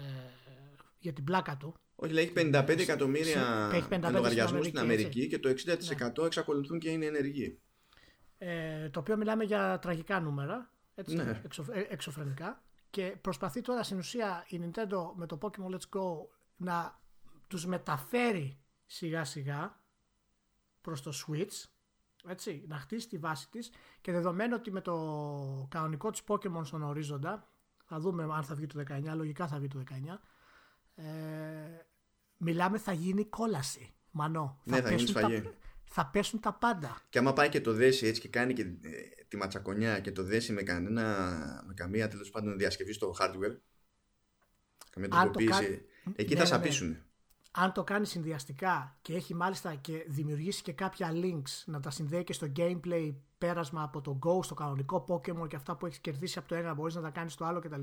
για 0.99 1.13
την 1.13 1.25
πλάκα 1.25 1.57
του. 1.57 1.75
Όχι, 1.95 2.13
λέει 2.13 2.25
έχει 2.25 2.33
55 2.37 2.79
εκατομμύρια 2.79 3.71
λογαριασμούς 4.13 4.67
στην 4.67 4.79
Αμερική 4.79 5.29
και 5.29 5.39
το 5.39 5.49
60% 5.49 5.55
ναι. 6.19 6.27
εξακολουθούν 6.27 6.79
και 6.79 6.91
είναι 6.91 7.07
ενεργοί 7.07 7.61
ε, 8.43 8.89
το 8.89 9.01
οποίο 9.01 9.17
μιλάμε 9.17 9.45
για 9.45 9.79
τραγικά 9.79 10.21
νούμερα, 10.21 10.71
έτσι, 10.95 11.17
ναι. 11.17 11.43
Ε, 11.73 11.81
εξωφρενικά 11.89 12.63
και 12.91 13.17
προσπαθεί 13.21 13.61
τώρα 13.61 13.83
στην 13.83 13.99
ουσία 13.99 14.45
η 14.49 14.61
Nintendo 14.63 15.13
με 15.15 15.27
το 15.27 15.39
Pokemon 15.43 15.75
Let's 15.75 15.99
Go 15.99 16.27
να 16.57 17.01
τους 17.47 17.67
μεταφέρει 17.67 18.59
σιγά 18.87 19.25
σιγά 19.25 19.79
προς 20.81 21.03
το 21.03 21.13
Switch 21.27 21.69
έτσι, 22.29 22.65
να 22.69 22.77
χτίσει 22.77 23.09
τη 23.09 23.19
βάση 23.19 23.51
της 23.51 23.71
και 24.01 24.13
δεδομένου 24.13 24.55
ότι 24.59 24.71
με 24.71 24.81
το 24.81 24.97
κανονικό 25.71 26.11
της 26.11 26.23
Pokemon 26.27 26.61
στον 26.63 26.83
ορίζοντα 26.83 27.49
θα 27.85 27.99
δούμε 27.99 28.23
αν 28.23 28.43
θα 28.43 28.55
βγει 28.55 28.67
το 28.67 28.85
19, 28.89 29.03
λογικά 29.15 29.49
θα 29.49 29.59
βγει 29.59 29.69
το 29.69 29.83
19 29.91 30.19
ε, 30.95 31.05
μιλάμε 32.37 32.79
θα 32.79 32.93
γίνει 32.93 33.25
κόλαση 33.25 33.95
Μανώ. 34.11 34.61
Ναι, 34.65 34.77
θα, 34.77 34.83
θα 34.83 34.95
γίνει 34.95 35.09
σφαγή 35.09 35.43
θα 35.93 36.07
πέσουν 36.07 36.41
τα 36.41 36.53
πάντα. 36.53 37.01
Και 37.09 37.19
άμα 37.19 37.33
πάει 37.33 37.49
και 37.49 37.61
το 37.61 37.73
δέσει 37.73 38.07
έτσι 38.07 38.21
και 38.21 38.29
κάνει 38.29 38.53
και 38.53 38.63
ε, 38.63 39.25
τη 39.29 39.37
ματσακονιά 39.37 40.01
και 40.01 40.13
το 40.13 40.23
δέσει 40.23 40.53
με, 40.53 40.63
κανένα, 40.63 41.05
με 41.67 41.75
καμία 41.75 42.09
τέλος 42.09 42.31
πάντων 42.31 42.59
διασκευή 42.59 42.93
στο 42.93 43.15
hardware, 43.21 43.57
καμία 44.91 45.09
τροποποίηση, 45.09 45.85
εκεί 46.17 46.35
ναι, 46.35 46.39
θα 46.39 46.43
ναι, 46.43 46.49
σαπίσουν. 46.49 46.89
Ναι. 46.89 47.03
Αν 47.53 47.73
το 47.73 47.85
κάνει 47.85 48.07
συνδυαστικά 48.07 48.99
και 49.03 49.15
έχει 49.15 49.35
μάλιστα 49.35 49.75
και 49.75 50.05
δημιουργήσει 50.09 50.63
και 50.63 50.73
κάποια 50.73 51.11
links 51.13 51.63
να 51.65 51.81
τα 51.81 51.91
συνδέει 51.91 52.25
και 52.25 52.33
στο 52.33 52.53
gameplay 52.57 53.15
πέρασμα 53.39 53.83
από 53.83 54.01
το 54.01 54.19
Go 54.27 54.45
στο 54.45 54.55
κανονικό 54.55 55.05
Pokemon 55.09 55.49
και 55.49 55.57
αυτά 55.57 55.77
που 55.77 55.87
έχεις 55.87 55.99
κερδίσει 55.99 56.39
από 56.39 56.49
το 56.49 56.55
ένα 56.55 56.75
μπορείς 56.75 56.95
να 56.95 57.03
τα 57.03 57.11
κάνεις 57.11 57.33
στο 57.33 57.45
άλλο 57.45 57.61
κτλ. 57.61 57.83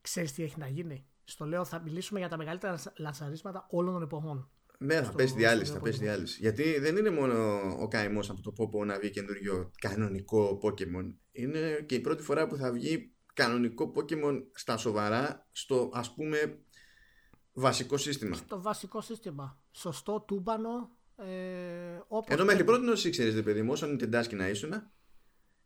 Ξέρεις 0.00 0.32
τι 0.32 0.42
έχει 0.42 0.58
να 0.58 0.66
γίνει. 0.66 1.06
Στο 1.24 1.46
λέω, 1.46 1.64
θα 1.64 1.80
μιλήσουμε 1.80 2.18
για 2.18 2.28
τα 2.28 2.36
μεγαλύτερα 2.36 2.78
λανσαρίσματα 2.96 3.66
όλων 3.70 3.92
των 3.92 4.02
εποχών. 4.02 4.50
Ναι, 4.82 5.02
θα 5.02 5.12
πέσει 5.12 5.34
διάλυση, 5.34 5.72
θα 5.72 5.80
πέσει 5.80 5.98
διάλυση. 5.98 6.38
Γιατί 6.40 6.78
δεν 6.78 6.96
είναι 6.96 7.10
μόνο 7.10 7.60
ο 7.80 7.88
καημός 7.88 8.30
από 8.30 8.40
το 8.42 8.52
Popo 8.58 8.86
να 8.86 8.98
βγει 8.98 9.10
καινούριο 9.10 9.70
κανονικό 9.80 10.60
Pokemon. 10.62 11.14
Είναι 11.32 11.84
και 11.86 11.94
η 11.94 12.00
πρώτη 12.00 12.22
φορά 12.22 12.46
που 12.46 12.56
θα 12.56 12.72
βγει 12.72 13.14
κανονικό 13.34 13.92
Pokemon 13.96 14.42
στα 14.54 14.76
σοβαρά, 14.76 15.48
στο 15.52 15.90
ας 15.92 16.14
πούμε 16.14 16.64
βασικό 17.52 17.96
σύστημα. 17.96 18.36
Στο 18.36 18.62
βασικό 18.62 19.00
σύστημα. 19.00 19.62
Σωστό, 19.70 20.20
τούμπανο. 20.20 20.96
Ε, 21.16 22.00
όπως 22.08 22.34
Ενώ 22.34 22.44
μέχρι 22.44 22.64
πρώτη 22.64 22.84
νόση 22.84 23.08
ήξερε, 23.08 23.30
δε 23.30 23.42
παιδί 23.42 23.62
μου, 23.62 23.72
όσο 23.72 23.86
Nintendo 23.86 24.32
να 24.32 24.48
ήσουν 24.48 24.72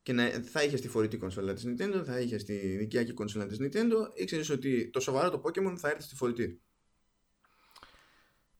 και 0.02 0.12
να, 0.12 0.30
θα 0.30 0.62
είχες 0.62 0.80
τη 0.80 0.88
φορητή 0.88 1.16
κονσόλα 1.16 1.52
της 1.52 1.64
Nintendo, 1.66 2.02
θα 2.04 2.20
είχες 2.20 2.44
τη 2.44 2.54
νοικιακή 2.76 3.12
κονσόλα 3.12 3.46
της 3.46 3.58
Nintendo, 3.60 4.10
ήξερες 4.14 4.50
ότι 4.50 4.90
το 4.90 5.00
σοβαρό 5.00 5.30
το 5.30 5.42
Pokemon 5.44 5.74
θα 5.76 5.88
έρθει 5.88 6.02
στη 6.02 6.14
φορητή. 6.14 6.62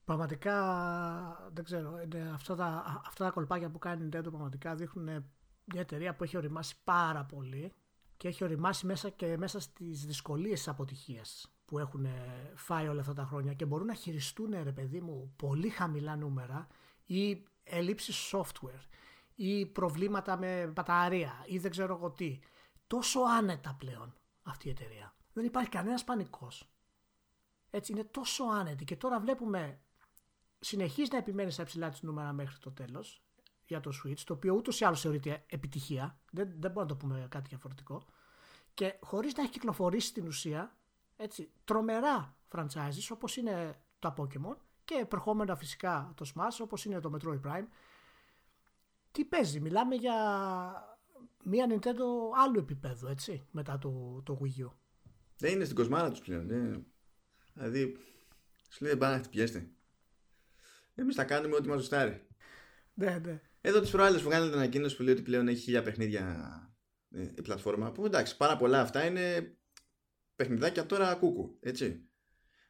Πραγματικά 0.05 1.51
δεν 1.53 1.65
ξέρω. 1.65 1.99
αυτά, 2.33 2.55
τα, 2.55 3.03
αυτά 3.07 3.25
τα 3.25 3.31
κολπάκια 3.31 3.71
που 3.71 3.79
κάνει 3.79 4.05
η 4.05 4.09
Nintendo 4.09 4.31
πραγματικά 4.31 4.75
δείχνουν 4.75 5.05
μια 5.65 5.81
εταιρεία 5.81 6.15
που 6.15 6.25
έχει 6.25 6.37
οριμάσει 6.37 6.77
πάρα 6.85 7.25
πολύ 7.25 7.73
και 8.17 8.29
έχει 8.29 8.45
οριμάσει 8.45 8.87
μέσα 8.87 9.09
και 9.09 9.37
μέσα 9.37 9.61
στις 9.61 10.07
δυσκολίες 10.07 10.59
της 10.59 10.69
αποτυχίας 10.69 11.55
που 11.65 11.79
έχουν 11.79 12.07
φάει 12.55 12.89
όλα 12.89 13.01
αυτά 13.01 13.13
τα 13.13 13.25
χρόνια 13.25 13.55
και 13.55 13.65
μπορούν 13.65 13.87
να 13.87 13.95
χειριστούν 13.95 14.63
ρε 14.63 14.73
παιδί 14.73 15.01
μου 15.01 15.33
πολύ 15.37 15.69
χαμηλά 15.69 16.17
νούμερα 16.17 16.67
ή 17.05 17.45
ελλείψεις 17.65 18.35
software 18.35 18.87
ή 19.35 19.67
προβλήματα 19.67 20.37
με 20.37 20.67
μπαταρία 20.67 21.45
ή 21.47 21.59
δεν 21.59 21.71
ξέρω 21.71 21.95
εγώ 21.95 22.11
τι. 22.11 22.39
Τόσο 22.87 23.21
άνετα 23.21 23.75
πλέον 23.79 24.15
αυτή 24.43 24.69
η 24.69 24.71
εταιρεία. 24.71 25.15
Δεν 25.33 25.45
υπάρχει 25.45 25.69
κανένας 25.71 26.05
πανικός. 26.05 26.69
Έτσι 27.71 27.93
είναι 27.93 28.05
τόσο 28.05 28.45
άνετη 28.45 28.85
και 28.85 28.97
τώρα 28.97 29.21
βλέπουμε 29.21 29.79
συνεχίζει 30.65 31.09
να 31.13 31.19
επιμένει 31.19 31.51
στα 31.51 31.63
υψηλά 31.63 31.89
της 31.89 32.03
νούμερα 32.03 32.33
μέχρι 32.33 32.59
το 32.59 32.71
τέλος 32.71 33.23
για 33.67 33.81
το 33.81 33.91
Switch, 34.05 34.19
το 34.25 34.33
οποίο 34.35 34.55
ούτως 34.55 34.81
ή 34.81 34.85
άλλως 34.85 35.01
θεωρείται 35.01 35.45
επιτυχία. 35.47 36.19
Δεν, 36.31 36.49
δεν 36.49 36.71
μπορούμε 36.71 36.81
να 36.83 36.87
το 36.87 36.97
πούμε 36.97 37.27
κάτι 37.31 37.49
διαφορετικό. 37.49 38.05
και 38.75 38.95
χωρίς 39.01 39.35
να 39.35 39.43
έχει 39.43 39.53
κυκλοφορήσει 39.53 40.07
στην 40.07 40.27
ουσία 40.27 40.77
έτσι, 41.17 41.51
τρομερά 41.65 42.37
franchises 42.51 43.09
όπως 43.11 43.37
είναι 43.37 43.83
τα 43.99 44.15
Pokemon 44.17 44.57
και 44.85 44.95
επερχόμενα 44.95 45.57
φυσικά 45.57 46.13
το 46.17 46.31
Smash 46.35 46.59
όπως 46.61 46.85
είναι 46.85 47.01
το 47.01 47.11
Metroid 47.15 47.41
Prime 47.47 47.67
τι 49.11 49.25
παίζει, 49.25 49.61
μιλάμε 49.61 49.95
για 49.95 50.15
μια 51.45 51.67
Nintendo 51.71 52.05
άλλου 52.45 52.59
επίπεδου 52.59 53.07
έτσι 53.07 53.47
μετά 53.51 53.79
το, 53.79 54.23
το 54.25 54.39
Wii 54.43 54.65
U 54.65 54.71
δεν 55.37 55.53
είναι 55.53 55.65
στην 55.65 55.77
κοσμάρα 55.77 56.11
τους 56.11 56.21
πλέον 56.21 56.47
δεν... 56.47 56.87
δηλαδή 57.53 57.97
σου 58.69 58.85
λέει 58.85 58.97
πάνε 58.97 59.13
να 59.15 59.19
χτυπιέστε 59.19 59.71
εμείς 60.95 61.15
θα 61.15 61.25
κάνουμε 61.25 61.57
ό,τι 61.57 61.69
μας 61.69 61.79
ζωστάρει 61.79 62.27
ναι, 62.95 63.19
ναι. 63.25 63.41
Εδώ 63.61 63.81
τις 63.81 63.91
προάλλες 63.91 64.23
που 64.23 64.29
κάνετε 64.29 64.57
ανακοίνωση 64.57 64.97
που 64.97 65.03
λέει 65.03 65.13
ότι 65.15 65.23
πλέον 65.23 65.49
έχει 65.49 65.61
χίλια 65.61 65.83
παιχνίδια 65.83 66.49
ε, 67.11 67.23
η 67.23 67.43
πλατφόρμα. 67.43 67.93
Που 67.93 68.05
εντάξει, 68.05 68.37
πάρα 68.37 68.57
πολλά 68.57 68.81
αυτά 68.81 69.05
είναι 69.07 69.57
παιχνιδάκια 70.37 70.87
τώρα 70.87 71.15
κούκου. 71.15 71.59
Έτσι. 71.61 72.09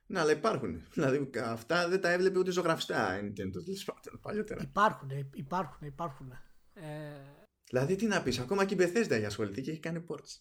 Ναι, 0.06 0.20
αλλά 0.20 0.32
υπάρχουν. 0.32 0.82
Δηλαδή 0.94 1.30
αυτά 1.42 1.88
δεν 1.88 2.00
τα 2.00 2.10
έβλεπε 2.10 2.38
ούτε 2.38 2.50
ζωγραφιστά 2.50 3.18
η 3.18 3.32
Nintendo 3.32 4.16
παλιότερα. 4.20 4.62
Υπάρχουν, 4.62 5.10
υπάρχουν, 5.34 5.86
υπάρχουν. 5.86 6.32
Ε... 6.74 6.82
Δηλαδή 7.68 7.96
τι 7.96 8.06
να 8.06 8.22
πεις, 8.22 8.38
ακόμα 8.38 8.64
και 8.64 8.74
η 8.74 8.78
Bethesda 8.80 9.10
έχει 9.10 9.24
ασχοληθεί 9.24 9.62
και 9.62 9.70
έχει 9.70 9.80
κάνει 9.80 10.04
ports. 10.08 10.40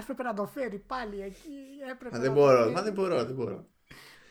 Έπρεπε 0.00 0.22
να 0.22 0.34
το 0.34 0.46
φέρει 0.46 0.78
πάλι 0.78 1.20
εκεί. 1.20 1.50
Έπρεπε 1.90 2.16
μα 2.16 2.22
δεν 2.22 2.32
μπορώ, 2.32 2.70
μα 2.70 2.82
δεν 2.82 2.92
μπορώ, 2.92 3.24
δεν 3.24 3.34
μπορώ. 3.34 3.68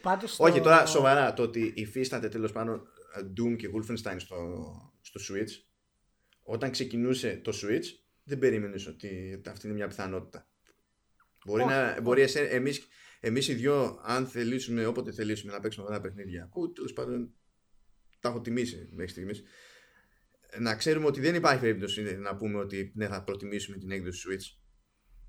Πάντως 0.01 0.39
Όχι, 0.39 0.61
τώρα 0.61 0.85
σοβαρά 0.85 1.33
το 1.33 1.43
ότι 1.43 1.73
υφίσταται 1.75 2.29
τέλος 2.29 2.51
πάντων 2.51 2.87
Doom 3.19 3.55
και 3.55 3.69
Wolfenstein 3.73 4.15
στο, 4.17 4.37
στο 5.01 5.19
Switch, 5.29 5.49
όταν 6.43 6.71
ξεκινούσε 6.71 7.41
το 7.43 7.51
Switch, 7.61 7.85
δεν 8.23 8.39
περίμενες 8.39 8.87
ότι 8.87 9.41
αυτή 9.47 9.67
είναι 9.67 9.75
μια 9.75 9.87
πιθανότητα. 9.87 10.47
Μπορεί 11.45 11.61
όχι, 11.61 11.71
να, 11.71 12.01
μπορεί 12.01 12.25
εμείς, 12.49 12.87
εμείς 13.19 13.47
οι 13.47 13.53
δυο, 13.53 13.99
αν 14.03 14.27
θελήσουμε, 14.27 14.85
όποτε 14.85 15.11
θελήσουμε 15.11 15.51
να 15.53 15.59
παίξουμε 15.59 15.85
αυτά 15.85 15.97
τα 15.97 16.07
παιχνίδια, 16.07 16.49
που 16.51 16.71
τέλος 16.71 16.93
πάντων 16.93 17.33
τα 18.19 18.29
έχω 18.29 18.41
τιμήσει 18.41 18.89
μέχρι 18.91 19.11
στιγμής, 19.11 19.43
να 20.59 20.75
ξέρουμε 20.75 21.05
ότι 21.05 21.19
δεν 21.19 21.35
υπάρχει 21.35 21.59
περίπτωση 21.59 22.01
να 22.01 22.35
πούμε 22.35 22.59
ότι 22.59 22.91
ναι, 22.95 23.07
θα 23.07 23.23
προτιμήσουμε 23.23 23.77
την 23.77 23.91
έκδοση 23.91 24.27
Switch. 24.29 24.59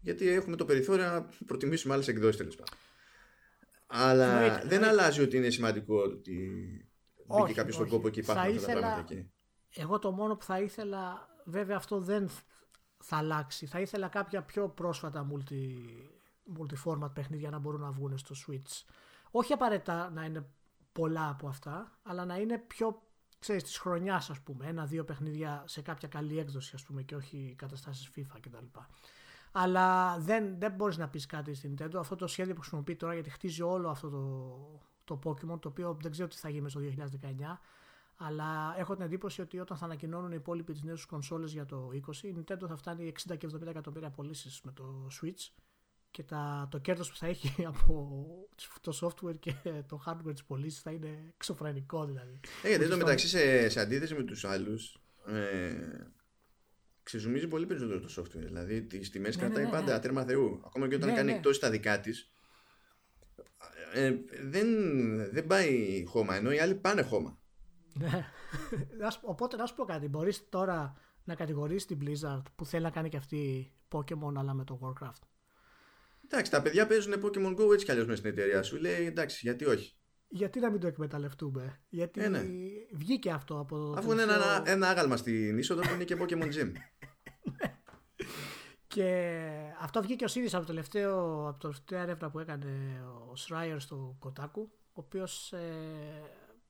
Γιατί 0.01 0.29
έχουμε 0.29 0.57
το 0.57 0.65
περιθώριο 0.65 1.05
να 1.05 1.29
προτιμήσουμε 1.47 1.95
άλλες 1.95 2.09
εκδόσεις 2.09 2.37
τέλος 2.37 2.57
πάντων. 2.57 2.79
Αλλά 3.95 4.61
δεν 4.65 4.85
αλλάζει 4.85 5.23
ότι 5.23 5.37
είναι 5.37 5.51
σημαντικό 5.51 5.97
ότι 6.03 6.37
μπήκε 7.27 7.53
κάποιος 7.53 7.75
στον 7.75 7.89
κόπο 7.89 8.09
και 8.09 8.21
υπάρχουν 8.21 8.45
αυτά 8.47 8.55
ήθελα... 8.55 8.75
τα 8.75 8.81
πράγματα 8.81 9.13
εκεί. 9.13 9.31
Εγώ 9.75 9.99
το 9.99 10.11
μόνο 10.11 10.37
που 10.37 10.45
θα 10.45 10.61
ήθελα, 10.61 11.29
βέβαια 11.45 11.77
αυτό 11.77 12.01
δεν 12.01 12.31
θα 12.99 13.17
αλλάξει. 13.17 13.67
Θα 13.67 13.81
ήθελα 13.81 14.09
κάποια 14.09 14.43
πιο 14.43 14.69
πρόσφατα 14.69 15.27
multi, 15.33 15.69
multi-format 16.59 17.11
παιχνίδια 17.15 17.51
να 17.51 17.59
μπορούν 17.59 17.81
να 17.81 17.91
βγουν 17.91 18.19
στο 18.19 18.35
Switch. 18.47 18.93
Όχι 19.31 19.53
απαραίτητα 19.53 20.11
να 20.11 20.25
είναι 20.25 20.47
πολλά 20.93 21.29
από 21.29 21.49
αυτά, 21.49 21.99
αλλά 22.03 22.25
να 22.25 22.37
είναι 22.37 22.59
πιο 22.59 23.03
ξέρεις, 23.39 23.63
της 23.63 23.79
χρονιάς 23.79 24.31
ας 24.31 24.41
πούμε, 24.41 24.67
ένα-δύο 24.67 25.05
παιχνίδια 25.05 25.65
σε 25.67 25.83
κάποια 25.83 26.09
καλή 26.09 26.39
έκδοση 26.39 26.73
ας 26.75 26.83
πούμε 26.83 27.03
και 27.03 27.15
όχι 27.15 27.55
καταστάσεις 27.59 28.11
FIFA 28.17 28.37
κτλ. 28.41 28.79
Αλλά 29.53 30.19
δεν, 30.19 30.59
δεν 30.59 30.73
μπορείς 30.73 30.97
να 30.97 31.09
πεις 31.09 31.27
κάτι 31.27 31.55
στην 31.55 31.75
Nintendo. 31.75 31.95
Αυτό 31.99 32.17
το 32.17 32.27
σχέδιο 32.27 32.55
που 32.55 32.61
χρησιμοποιεί 32.61 32.97
τώρα 32.97 33.15
γιατί 33.15 33.31
χτίζει 33.31 33.63
όλο 33.63 33.89
αυτό 33.89 34.09
το, 34.09 34.81
το 35.05 35.19
Pokemon, 35.25 35.61
το 35.61 35.69
οποίο 35.69 35.97
δεν 36.03 36.11
ξέρω 36.11 36.29
τι 36.29 36.37
θα 36.37 36.49
γίνει 36.49 36.71
στο 36.71 36.81
2019. 36.81 37.59
Αλλά 38.17 38.75
έχω 38.79 38.95
την 38.95 39.05
εντύπωση 39.05 39.41
ότι 39.41 39.59
όταν 39.59 39.77
θα 39.77 39.85
ανακοινώνουν 39.85 40.31
οι 40.31 40.37
υπόλοιποι 40.39 40.73
τις 40.73 40.83
νέες 40.83 41.05
κονσόλες 41.05 41.53
για 41.53 41.67
το 41.67 41.91
20, 42.07 42.15
η 42.23 42.35
Nintendo 42.39 42.65
θα 42.69 42.77
φτάνει 42.77 43.13
60 43.29 43.37
και 43.39 43.49
70 43.55 43.67
εκατομμύρια 43.67 44.11
πωλήσει 44.11 44.61
με 44.65 44.73
το 44.73 45.09
Switch 45.21 45.63
και 46.11 46.23
τα, 46.23 46.69
το 46.71 46.79
κέρδος 46.79 47.11
που 47.11 47.17
θα 47.17 47.27
έχει 47.27 47.65
από 47.73 48.49
το 48.81 48.99
software 49.01 49.39
και 49.39 49.55
το 49.87 50.03
hardware 50.07 50.33
της 50.33 50.45
πωλήσει 50.45 50.81
θα 50.81 50.91
είναι 50.91 51.33
εξωφρενικό 51.35 52.05
δηλαδή. 52.05 52.41
Ε, 52.63 52.69
γιατί 52.69 52.85
εδώ 52.85 52.97
μεταξύ 52.97 53.29
σε, 53.29 53.69
σε 53.69 53.81
αντίθεση 53.81 54.15
με 54.15 54.23
τους 54.23 54.45
άλλους 54.45 54.99
ε, 55.27 55.73
ξεζουμίζει 57.03 57.49
πολύ 57.49 57.67
περισσότερο 57.67 58.01
το 58.01 58.15
software. 58.17 58.45
Δηλαδή 58.45 58.83
τις 58.83 59.11
τιμές 59.11 59.37
ναι, 59.37 59.43
κρατάει 59.43 59.65
ναι, 59.65 59.71
ναι, 59.71 59.77
πάντα 59.77 59.93
ναι. 59.93 60.01
τέρμα 60.01 60.25
θεού. 60.25 60.63
Ακόμα 60.67 60.89
και 60.89 60.95
όταν 60.95 61.09
ναι, 61.09 61.15
κάνει 61.15 61.31
ναι. 61.31 61.37
εκτός 61.37 61.59
τα 61.59 61.71
δικά 61.71 62.01
της 62.01 62.33
ε, 63.95 64.15
δεν, 64.43 64.67
δεν 65.33 65.47
πάει 65.47 66.05
χώμα, 66.07 66.35
ενώ 66.35 66.53
οι 66.53 66.59
άλλοι 66.59 66.75
πάνε 66.75 67.03
χώμα. 67.03 67.39
Ναι. 67.95 68.27
Οπότε 69.23 69.57
να 69.57 69.67
σου 69.67 69.75
πω 69.75 69.85
κάτι. 69.85 70.09
Μπορείς 70.09 70.49
τώρα 70.49 70.97
να 71.25 71.35
κατηγορήσει 71.35 71.87
την 71.87 71.99
Blizzard 72.03 72.43
που 72.57 72.65
θέλει 72.65 72.83
να 72.83 72.91
κάνει 72.91 73.09
και 73.09 73.17
αυτή 73.17 73.73
Pokemon 73.91 74.35
αλλά 74.37 74.55
με 74.55 74.65
το 74.65 74.79
Warcraft; 74.83 75.23
Εντάξει, 76.25 76.51
τα 76.51 76.63
παιδιά 76.63 76.87
παίζουν 76.87 77.15
Pokemon 77.25 77.57
Go 77.57 77.73
έτσι 77.73 77.85
κι 77.85 77.91
αλλιώς 77.91 78.07
με 78.07 78.15
στην 78.15 78.31
εταιρεία 78.31 78.63
σου. 78.63 78.77
Λέει 78.77 79.07
εντάξει, 79.07 79.39
γιατί 79.43 79.65
όχι. 79.65 79.97
Γιατί 80.35 80.61
να 80.61 80.71
μην 80.71 80.81
το 80.81 80.87
εκμεταλλευτούμε; 80.87 81.81
Γιατί 81.89 82.23
ε, 82.23 82.29
ναι. 82.29 82.43
βγήκε 82.93 83.31
αυτό 83.31 83.59
από 83.59 83.77
το. 83.77 83.95
Αφού 83.99 84.13
είναι 84.13 84.23
ένα, 84.23 84.63
ένα 84.65 84.89
άγαλμα 84.89 85.17
στην 85.17 85.59
είσοδο 85.59 85.81
που 85.81 85.95
είναι 85.95 86.05
και 86.05 86.17
Pokemon 86.21 86.53
Gym. 86.53 86.73
Και 88.87 89.41
αυτό 89.81 90.03
βγήκε 90.03 90.25
ο 90.25 90.29
ίδιο 90.35 90.49
από, 90.53 90.59
το 90.59 90.73
τελευταίο, 90.73 91.49
από 91.49 91.59
το 91.59 91.69
τελευταίο 91.69 92.01
έρευνα 92.01 92.31
που 92.31 92.39
έκανε 92.39 92.69
ο 93.07 93.33
Schreier 93.49 93.77
στο 93.79 94.19
Kotaku, 94.23 94.65
ο 94.65 94.67
οποίος 94.93 95.53
ε, 95.53 95.61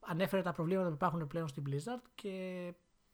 ανέφερε 0.00 0.42
τα 0.42 0.52
προβλήματα 0.52 0.88
που 0.88 0.94
υπάρχουν 0.94 1.26
πλέον 1.26 1.48
στην 1.48 1.62
Blizzard 1.66 2.02
και 2.14 2.34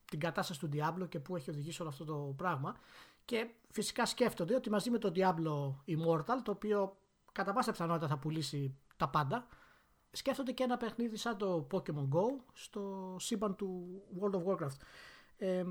την 0.05 0.20
κατάσταση 0.20 0.61
του 0.61 0.68
Diablo 0.72 1.09
και 1.09 1.20
πού 1.20 1.36
έχει 1.36 1.51
οδηγήσει 1.51 1.80
όλο 1.80 1.90
αυτό 1.90 2.05
το 2.05 2.34
πράγμα. 2.36 2.76
Και 3.24 3.49
φυσικά 3.70 4.07
σκέφτονται 4.07 4.55
ότι 4.55 4.70
μαζί 4.70 4.90
με 4.90 4.99
το 4.99 5.12
Diablo 5.14 5.74
Immortal, 5.92 6.38
το 6.42 6.51
οποίο 6.51 6.96
κατά 7.32 7.53
πάσα 7.53 7.70
πιθανότητα 7.70 8.09
θα 8.09 8.18
πουλήσει 8.18 8.76
τα 8.96 9.09
πάντα, 9.09 9.46
σκέφτονται 10.12 10.52
και 10.52 10.62
ένα 10.62 10.76
παιχνίδι 10.76 11.16
σαν 11.16 11.36
το 11.36 11.66
Pokemon 11.72 12.09
Go 12.12 12.40
στο 12.52 13.16
σύμπαν 13.18 13.56
του 13.56 14.02
World 14.20 14.34
of 14.34 14.44
Warcraft. 14.44 14.78
Ε, 15.38 15.64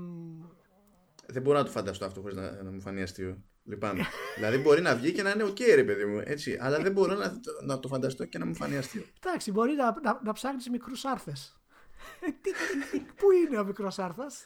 δεν 1.26 1.42
μπορώ 1.42 1.58
να 1.58 1.64
το 1.64 1.70
φανταστώ 1.70 2.04
αυτό 2.04 2.20
χωρίς 2.20 2.36
να, 2.36 2.62
να 2.62 2.70
μου 2.70 2.80
φανεί 2.80 3.02
αστείο. 3.02 3.42
Λυπάμαι. 3.64 4.02
δηλαδή 4.36 4.58
μπορεί 4.58 4.80
να 4.80 4.94
βγει 4.94 5.12
και 5.12 5.22
να 5.22 5.30
είναι 5.30 5.42
OK, 5.42 5.56
okay, 5.56 5.72
ρε 5.74 5.84
παιδί 5.84 6.04
μου. 6.04 6.22
Έτσι. 6.24 6.58
Αλλά 6.60 6.78
δεν 6.80 6.92
μπορώ 6.92 7.14
να, 7.14 7.40
να 7.62 7.80
το 7.80 7.88
φανταστώ 7.88 8.24
και 8.24 8.38
να 8.38 8.46
μου 8.46 8.54
φανεί 8.54 8.76
αστείο. 8.76 9.04
Εντάξει, 9.22 9.52
μπορεί 9.52 9.72
να, 9.72 10.00
να, 10.02 10.20
να 10.24 10.32
ψάχνεις 10.32 10.70
μικρούς 10.70 11.04
Άρθες. 11.04 11.60
Πού 13.18 13.30
είναι 13.30 13.58
ο 13.58 13.64
μικρός 13.64 13.98
Arthas, 13.98 14.44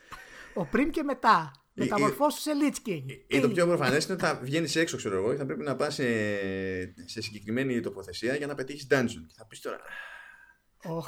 Ο 0.55 0.65
πριν 0.65 0.91
και 0.91 1.03
μετά. 1.03 1.62
Μεταμορφώσου 1.75 2.41
σε 2.41 2.51
Lich 2.63 2.89
King. 2.89 3.05
Ή 3.27 3.41
το 3.41 3.49
πιο 3.49 3.67
προφανές 3.67 4.05
είναι 4.05 4.13
ότι 4.13 4.23
θα 4.23 4.41
βγαίνει 4.43 4.73
έξω, 4.75 4.97
ξέρω 4.97 5.17
εγώ, 5.17 5.31
και 5.31 5.37
θα 5.37 5.47
πρέπει 5.47 5.63
να 5.63 5.77
πας 5.77 5.95
σε, 5.95 6.05
σε 7.05 7.21
συγκεκριμένη 7.21 7.81
τοποθεσία 7.81 8.35
για 8.35 8.47
να 8.47 8.55
πετύχεις 8.55 8.87
dungeon. 8.91 9.25
Και 9.27 9.35
θα 9.37 9.47
πεις 9.47 9.61
τώρα. 9.61 9.81
Oh. 10.85 11.05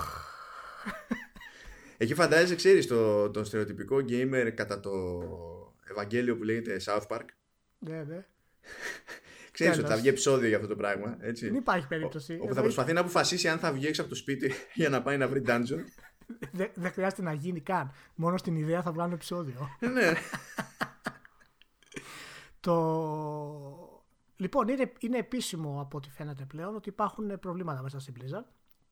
Εκεί 1.96 2.14
φαντάζεσαι, 2.14 2.54
ξέρεις, 2.54 2.86
το, 2.86 3.30
το 3.30 3.44
στερεοτυπικό 3.44 3.96
gamer 3.96 4.52
κατά 4.54 4.80
το 4.80 4.90
Ευαγγέλιο 5.90 6.36
που 6.36 6.42
λέγεται 6.42 6.80
South 6.84 7.06
Park; 7.08 7.24
Ναι, 7.78 8.02
ναι. 8.02 8.26
Ξέρεις 9.54 9.78
ότι 9.78 9.88
θα 9.88 9.96
βγει 9.96 10.08
επεισόδιο 10.08 10.48
για 10.48 10.56
αυτό 10.56 10.68
το 10.68 10.76
πράγμα. 10.76 11.16
Έτσι. 11.20 11.46
Δεν 11.46 11.54
υπάρχει 11.54 11.86
περίπτωση. 11.86 12.38
Όπου 12.40 12.54
θα 12.54 12.62
προσπαθεί 12.62 12.92
να 12.92 13.00
αποφασίσει 13.00 13.48
αν 13.48 13.58
θα 13.58 13.72
βγει 13.72 13.86
έξω 13.86 14.00
από 14.00 14.10
το 14.10 14.16
σπίτι 14.16 14.52
για 14.80 14.88
να 14.88 15.02
πάει 15.02 15.16
να 15.16 15.28
βρει 15.28 15.42
dungeon. 15.46 15.84
Δεν 16.52 16.70
δε 16.74 16.88
χρειάζεται 16.88 17.22
να 17.22 17.32
γίνει 17.32 17.60
καν. 17.60 17.90
Μόνο 18.14 18.36
στην 18.36 18.56
ιδέα 18.56 18.82
θα 18.82 18.92
βγάλουν 18.92 19.12
επεισόδιο. 19.12 19.68
Ε, 19.80 19.86
ναι. 19.86 20.12
το... 22.60 22.74
Λοιπόν, 24.36 24.68
είναι, 24.68 24.92
είναι 24.98 25.18
επίσημο 25.18 25.80
από 25.80 25.96
ό,τι 25.96 26.10
φαίνεται 26.10 26.44
πλέον 26.44 26.74
ότι 26.74 26.88
υπάρχουν 26.88 27.38
προβλήματα 27.38 27.82
μέσα 27.82 28.00
στην 28.00 28.14
Blizzard 28.18 28.44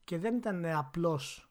και 0.05 0.19
δεν 0.19 0.37
ήταν 0.37 0.65
απλώς 0.65 1.51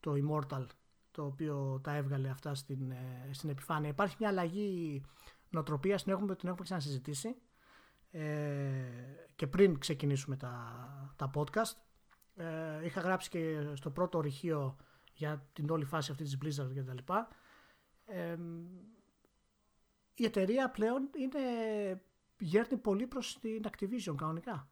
το 0.00 0.12
Immortal 0.12 0.66
το 1.10 1.24
οποίο 1.24 1.80
τα 1.82 1.94
έβγαλε 1.94 2.28
αυτά 2.28 2.54
στην, 2.54 2.90
ε, 2.90 3.28
στην 3.30 3.48
επιφάνεια. 3.48 3.88
Υπάρχει 3.88 4.16
μια 4.18 4.28
αλλαγή 4.28 5.02
νοοτροπίας, 5.50 6.02
την 6.02 6.12
έχουμε, 6.12 6.36
την 6.36 6.48
έχουμε 6.48 6.64
ξανασυζητήσει 6.64 7.36
ε, 8.10 8.22
και 9.36 9.46
πριν 9.46 9.78
ξεκινήσουμε 9.78 10.36
τα, 10.36 11.14
τα 11.16 11.30
podcast. 11.34 11.76
Ε, 12.36 12.84
είχα 12.84 13.00
γράψει 13.00 13.28
και 13.28 13.70
στο 13.74 13.90
πρώτο 13.90 14.18
ορυχείο 14.18 14.76
για 15.18 15.48
την 15.52 15.70
όλη 15.70 15.84
φάση 15.84 16.10
αυτή 16.10 16.24
της 16.24 16.38
Blizzard 16.42 16.72
και 16.74 16.82
τα 16.82 16.94
λοιπά. 16.94 17.28
Ε, 18.06 18.36
η 20.14 20.24
εταιρεία 20.24 20.70
πλέον 20.70 21.10
είναι, 21.16 21.40
γέρνει 22.38 22.76
πολύ 22.76 23.06
προς 23.06 23.38
την 23.40 23.62
Activision 23.64 24.14
κανονικά. 24.16 24.70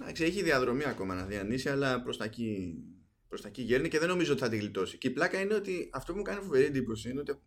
Εντάξει, 0.00 0.24
έχει 0.24 0.42
διαδρομή 0.42 0.84
ακόμα 0.84 1.14
να 1.14 1.24
διανύσει, 1.24 1.68
αλλά 1.68 2.02
προς 2.02 2.16
τα 2.16 2.24
εκεί 2.24 2.80
προς 3.28 3.40
τα 3.40 3.48
εκεί 3.48 3.62
γέρνει 3.62 3.88
και 3.88 3.98
δεν 3.98 4.08
νομίζω 4.08 4.32
ότι 4.32 4.40
θα 4.40 4.48
τη 4.48 4.56
γλιτώσει. 4.56 4.98
Και 4.98 5.08
η 5.08 5.10
πλάκα 5.10 5.40
είναι 5.40 5.54
ότι 5.54 5.90
αυτό 5.92 6.12
που 6.12 6.18
μου 6.18 6.24
κάνει 6.24 6.40
φοβερή 6.40 6.64
εντύπωση 6.64 7.10
είναι 7.10 7.20
ότι 7.20 7.40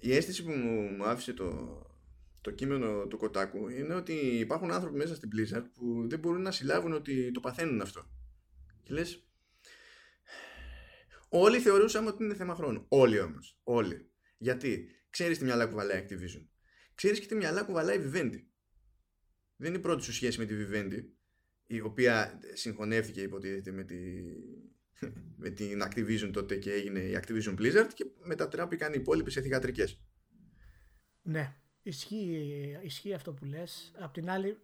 η 0.00 0.14
αίσθηση 0.14 0.44
που 0.44 0.50
μου, 0.50 1.04
άφησε 1.04 1.32
το, 1.32 1.80
το 2.40 2.50
κείμενο 2.50 3.06
του 3.06 3.16
Κοτάκου 3.16 3.68
είναι 3.68 3.94
ότι 3.94 4.12
υπάρχουν 4.12 4.72
άνθρωποι 4.72 4.96
μέσα 4.96 5.14
στην 5.14 5.30
Blizzard 5.32 5.64
που 5.74 6.08
δεν 6.08 6.18
μπορούν 6.18 6.42
να 6.42 6.50
συλλάβουν 6.50 6.92
ότι 6.92 7.30
το 7.30 7.40
παθαίνουν 7.40 7.80
αυτό. 7.80 8.06
Και 8.82 8.92
λες. 8.92 9.24
Όλοι 11.36 11.60
θεωρούσαμε 11.60 12.08
ότι 12.08 12.24
είναι 12.24 12.34
θέμα 12.34 12.54
χρόνου. 12.54 12.84
Όλοι 12.88 13.20
όμως. 13.20 13.60
Όλοι. 13.62 14.10
Γιατί; 14.38 14.88
Ξέρεις 15.10 15.38
τη 15.38 15.44
μυαλά 15.44 15.68
που 15.68 15.74
βαλάει 15.74 16.06
Activision. 16.06 16.46
ξέρεις 16.94 17.20
και 17.20 17.26
τι 17.26 17.34
μυαλά 17.34 17.62
κουβαλάει 17.62 17.98
η 17.98 18.10
Vivendi. 18.12 18.42
Δεν 19.56 19.68
είναι 19.68 19.76
η 19.76 19.80
πρώτη 19.80 20.02
σου 20.02 20.12
σχέση 20.12 20.38
με 20.38 20.44
τη 20.44 20.54
Vivendi, 20.58 21.04
η 21.66 21.80
οποία 21.80 22.40
συγχωνεύτηκε 22.52 23.22
υποτίθεται 23.22 23.70
με, 23.70 23.84
τη... 23.84 23.96
με 25.42 25.50
την 25.50 25.82
Activision 25.82 26.30
τότε 26.32 26.56
και 26.56 26.72
έγινε 26.72 26.98
η 26.98 27.18
Activision 27.22 27.58
Blizzard 27.58 27.88
και 27.94 28.06
μετατράπηκαν 28.22 28.92
οι 28.92 28.96
υπόλοιπε 29.00 29.30
σε 29.30 29.40
θηγατρικές. 29.40 30.00
Ναι, 31.22 31.56
ισχύει, 31.82 32.78
ισχύει 32.82 33.14
αυτό 33.14 33.32
που 33.32 33.44
λες. 33.44 33.92
Απ' 33.98 34.12
την 34.12 34.30
άλλη 34.30 34.58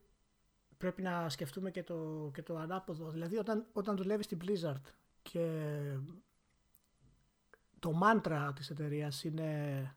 πρέπει 0.76 1.02
να 1.02 1.28
σκεφτούμε 1.28 1.70
και 1.70 1.82
το, 1.82 2.30
και 2.34 2.42
το 2.42 2.56
ανάποδο. 2.56 3.10
Δηλαδή 3.10 3.36
όταν, 3.36 3.66
όταν 3.72 3.96
δουλεύεις 3.96 4.24
στην 4.24 4.38
Blizzard 4.44 4.82
και 5.22 5.40
το 7.80 7.92
μάντρα 7.92 8.52
της 8.52 8.70
εταιρείας 8.70 9.24
είναι 9.24 9.94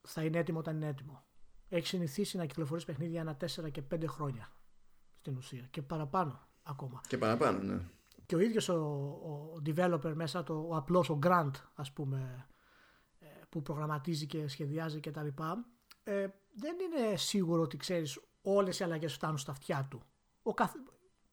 θα 0.00 0.24
είναι 0.24 0.38
έτοιμο 0.38 0.58
όταν 0.58 0.76
είναι 0.76 0.86
έτοιμο. 0.86 1.24
Έχει 1.68 1.86
συνηθίσει 1.86 2.36
να 2.36 2.46
κυκλοφορείς 2.46 2.84
παιχνίδια 2.84 3.20
ένα 3.20 3.36
4 3.40 3.70
και 3.70 3.82
5 3.94 4.04
χρόνια 4.06 4.52
στην 5.18 5.36
ουσία 5.36 5.66
και 5.70 5.82
παραπάνω 5.82 6.48
ακόμα. 6.62 7.00
Και 7.08 7.18
παραπάνω, 7.18 7.58
ναι. 7.58 7.80
Και 8.26 8.36
ο 8.36 8.40
ίδιος 8.40 8.68
ο, 8.68 8.74
ο 8.74 9.62
developer 9.66 10.12
μέσα, 10.14 10.42
το, 10.42 10.66
ο 10.68 10.76
απλός, 10.76 11.10
ο 11.10 11.18
Grant 11.22 11.50
ας 11.74 11.92
πούμε, 11.92 12.48
ε, 13.18 13.26
που 13.48 13.62
προγραμματίζει 13.62 14.26
και 14.26 14.48
σχεδιάζει 14.48 15.00
και 15.00 15.10
τα 15.10 15.22
λοιπά, 15.22 15.66
ε, 16.02 16.26
δεν 16.54 16.76
είναι 16.80 17.16
σίγουρο 17.16 17.62
ότι 17.62 17.76
ξέρεις 17.76 18.20
όλες 18.42 18.78
οι 18.78 18.84
αλλαγές 18.84 19.14
φτάνουν 19.14 19.38
στα 19.38 19.52
αυτιά 19.52 19.86
του. 19.90 20.02
Ο 20.42 20.54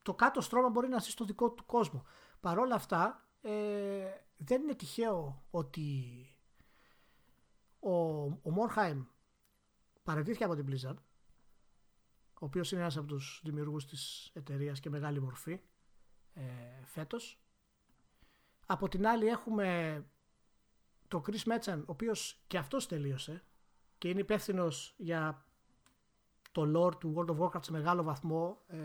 Το 0.02 0.14
κάτω 0.14 0.42
στρώμα 0.42 0.70
μπορεί 0.70 0.88
να 0.88 1.00
ζει 1.00 1.10
στο 1.10 1.26
δικό 1.26 1.52
του 1.52 1.66
κόσμο. 1.66 2.04
Παρ' 2.39 2.60
όλα 2.60 2.76
αυτά, 2.76 3.31
ε, 3.42 4.12
δεν 4.38 4.62
είναι 4.62 4.76
τυχαίο 4.76 5.44
ότι 5.50 6.26
ο, 7.80 7.92
ο 8.24 8.52
Μόρχαιμ 8.52 9.04
παραιτήθηκε 10.04 10.44
από 10.44 10.56
την 10.56 10.66
Blizzard, 10.70 10.98
ο 12.34 12.46
οποίος 12.46 12.72
είναι 12.72 12.82
ένας 12.82 12.98
από 12.98 13.08
τους 13.08 13.42
δημιουργούς 13.44 13.86
της 13.86 14.32
εταιρείας 14.34 14.80
και 14.80 14.89
μεγάλη 14.89 15.22
μορφή 15.22 15.60
ε, 16.34 16.44
φέτος. 16.86 17.42
Από 18.66 18.88
την 18.88 19.08
άλλη 19.08 19.28
έχουμε 19.28 20.04
το 21.08 21.24
Chris 21.28 21.52
Metzen, 21.52 21.80
ο 21.80 21.92
οποίος 21.92 22.44
και 22.48 22.58
αυτός 22.58 22.88
τελείωσε 22.88 23.44
και 23.98 24.10
είναι 24.10 24.20
υπεύθυνος 24.20 24.94
για 24.98 25.46
το 26.52 26.72
lore 26.76 27.00
του 27.00 27.14
World 27.18 27.36
of 27.36 27.38
Warcraft 27.38 27.64
σε 27.64 27.72
μεγάλο 27.72 28.04
βαθμό. 28.04 28.62
Ε, 28.68 28.78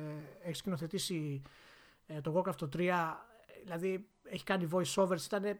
έχει 0.42 0.56
σκηνοθετήσει 0.56 1.42
ε, 2.06 2.20
το 2.20 2.34
Warcraft 2.36 2.56
το 2.56 2.68
3, 2.72 3.14
δηλαδή 3.62 4.10
έχει 4.30 4.44
κάνει 4.44 4.68
voice 4.72 4.94
overs, 4.94 5.24
ήταν 5.24 5.58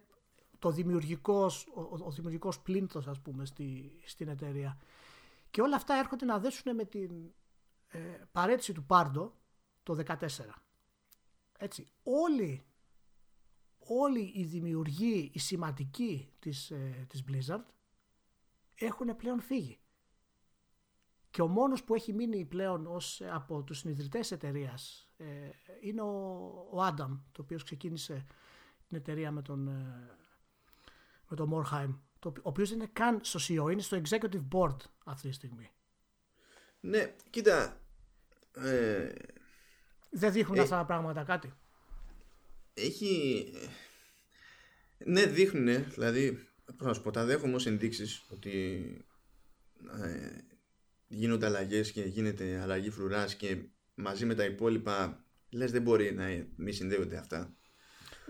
το 0.58 0.70
δημιουργικός, 0.70 1.66
ο, 1.74 1.80
ο 2.04 2.10
δημιουργικός 2.10 2.60
πλήνθος 2.60 3.06
ας 3.06 3.20
πούμε 3.20 3.44
στη, 3.44 4.00
στην 4.04 4.28
εταιρεία. 4.28 4.78
Και 5.50 5.60
όλα 5.60 5.76
αυτά 5.76 5.94
έρχονται 5.94 6.24
να 6.24 6.38
δέσουν 6.38 6.74
με 6.74 6.84
την 6.84 7.32
ε, 7.88 7.98
παρέτηση 8.32 8.72
του 8.72 8.84
Πάρντο 8.84 9.34
το 9.82 9.96
2014. 10.06 10.26
Έτσι, 11.58 11.88
όλοι, 12.02 12.62
όλοι 13.78 14.32
οι 14.34 14.44
δημιουργοί, 14.44 15.30
οι 15.34 15.38
σημαντικοί 15.38 16.32
της, 16.38 16.70
ε, 16.70 17.06
της 17.08 17.24
Blizzard 17.28 17.64
έχουν 18.74 19.16
πλέον 19.16 19.40
φύγει. 19.40 19.78
Και 21.30 21.42
ο 21.42 21.46
μόνος 21.48 21.84
που 21.84 21.94
έχει 21.94 22.12
μείνει 22.12 22.44
πλέον 22.44 22.86
ως, 22.86 23.20
ε, 23.20 23.30
από 23.30 23.62
τους 23.62 23.78
συνειδητές 23.78 24.30
εταιρείας 24.30 25.08
ε, 25.16 25.50
είναι 25.80 26.00
ο, 26.00 26.48
ο 26.70 26.82
Άνταμ, 26.82 27.18
το 27.32 27.42
οποίος 27.42 27.62
ξεκίνησε 27.62 28.26
την 28.89 28.97
εταιρεία 28.97 29.30
με 29.30 29.43
τον, 29.43 29.68
ε, 29.68 30.11
με 31.28 31.37
τον 31.37 31.49
Μόρχαιμ, 31.49 31.91
ο 32.24 32.32
οποίος 32.43 32.68
δεν 32.68 32.78
είναι 32.78 32.91
καν 32.93 33.20
στο 33.22 33.39
CEO, 33.43 33.72
είναι 33.72 33.82
στο 33.82 34.01
Executive 34.05 34.49
Board 34.53 34.76
αυτή 35.05 35.28
τη 35.28 35.34
στιγμή. 35.34 35.70
Ναι, 36.80 37.14
κοίτα. 37.30 37.80
Ε, 38.55 39.12
δεν 40.11 40.32
δείχνουν 40.32 40.59
ε, 40.59 40.61
αυτά 40.61 40.76
τα 40.76 40.84
πράγματα 40.84 41.24
κάτι. 41.24 41.53
Έχει... 42.74 43.45
Ναι, 44.99 45.26
δείχνουν, 45.26 45.91
δηλαδή, 45.91 46.49
να 46.78 46.93
σου 46.93 47.03
πω, 47.03 47.11
τα 47.11 47.24
δέχομαι 47.24 47.55
ως 47.55 47.66
ενδείξεις 47.66 48.24
ότι 48.30 48.87
ε, 50.03 50.39
γίνονται 51.09 51.47
αλλαγές 51.47 51.93
και 51.93 52.03
γίνεται 52.03 52.61
αλλαγή 52.61 52.91
φρουράς 52.91 53.34
και 53.34 53.68
μαζί 53.95 54.26
με 54.26 54.34
τα 54.34 54.45
υπόλοιπα 54.45 55.24
λες 55.51 55.70
δεν 55.70 55.82
μπορεί 55.82 56.14
να 56.14 56.47
μη 56.57 56.72
συνδέονται 56.72 57.16
αυτά. 57.16 57.57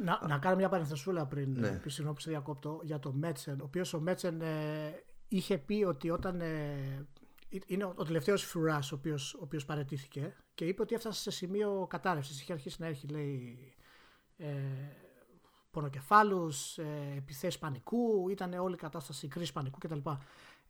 Να, 0.03 0.27
να 0.29 0.39
κάνω 0.39 0.57
μια 0.57 0.69
παρενθεσούλα 0.69 1.27
πριν, 1.27 1.59
ναι. 1.59 1.79
πριν 1.79 1.91
συγγνώμη 1.91 2.19
διακόπτω 2.25 2.81
για 2.83 2.99
το 2.99 3.13
Μέτσεν, 3.13 3.61
ο 3.61 3.65
οποίος 3.65 3.95
ο 3.95 4.01
Μέτσεν 4.01 4.41
ε, 4.41 5.05
είχε 5.29 5.59
πει 5.59 5.85
ότι 5.87 6.11
όταν 6.11 6.41
ε, 6.41 7.07
είναι 7.67 7.85
ο, 7.85 7.93
ο 7.97 8.05
τελευταίος 8.05 8.43
φρουράς 8.43 8.93
ο 8.93 8.95
οποίος, 8.95 9.35
ο 9.35 9.41
οποίος 9.43 9.65
παρετήθηκε 9.65 10.37
και 10.55 10.65
είπε 10.65 10.83
ότι 10.83 10.95
έφτασε 10.95 11.21
σε 11.21 11.31
σημείο 11.31 11.87
κατάρρευσης, 11.91 12.41
είχε 12.41 12.53
αρχίσει 12.53 12.81
να 12.81 12.87
έχει 12.87 13.07
λέει 13.07 13.59
ε, 14.37 14.47
πονοκεφάλους, 15.71 16.79
ε, 16.79 17.15
επιθέσεις 17.17 17.59
πανικού, 17.59 18.29
ήταν 18.29 18.53
όλη 18.53 18.75
η 18.75 18.79
κατάσταση 18.79 19.29
κρίση 19.29 19.53
πανικού 19.53 19.79
κτλ. 19.79 19.99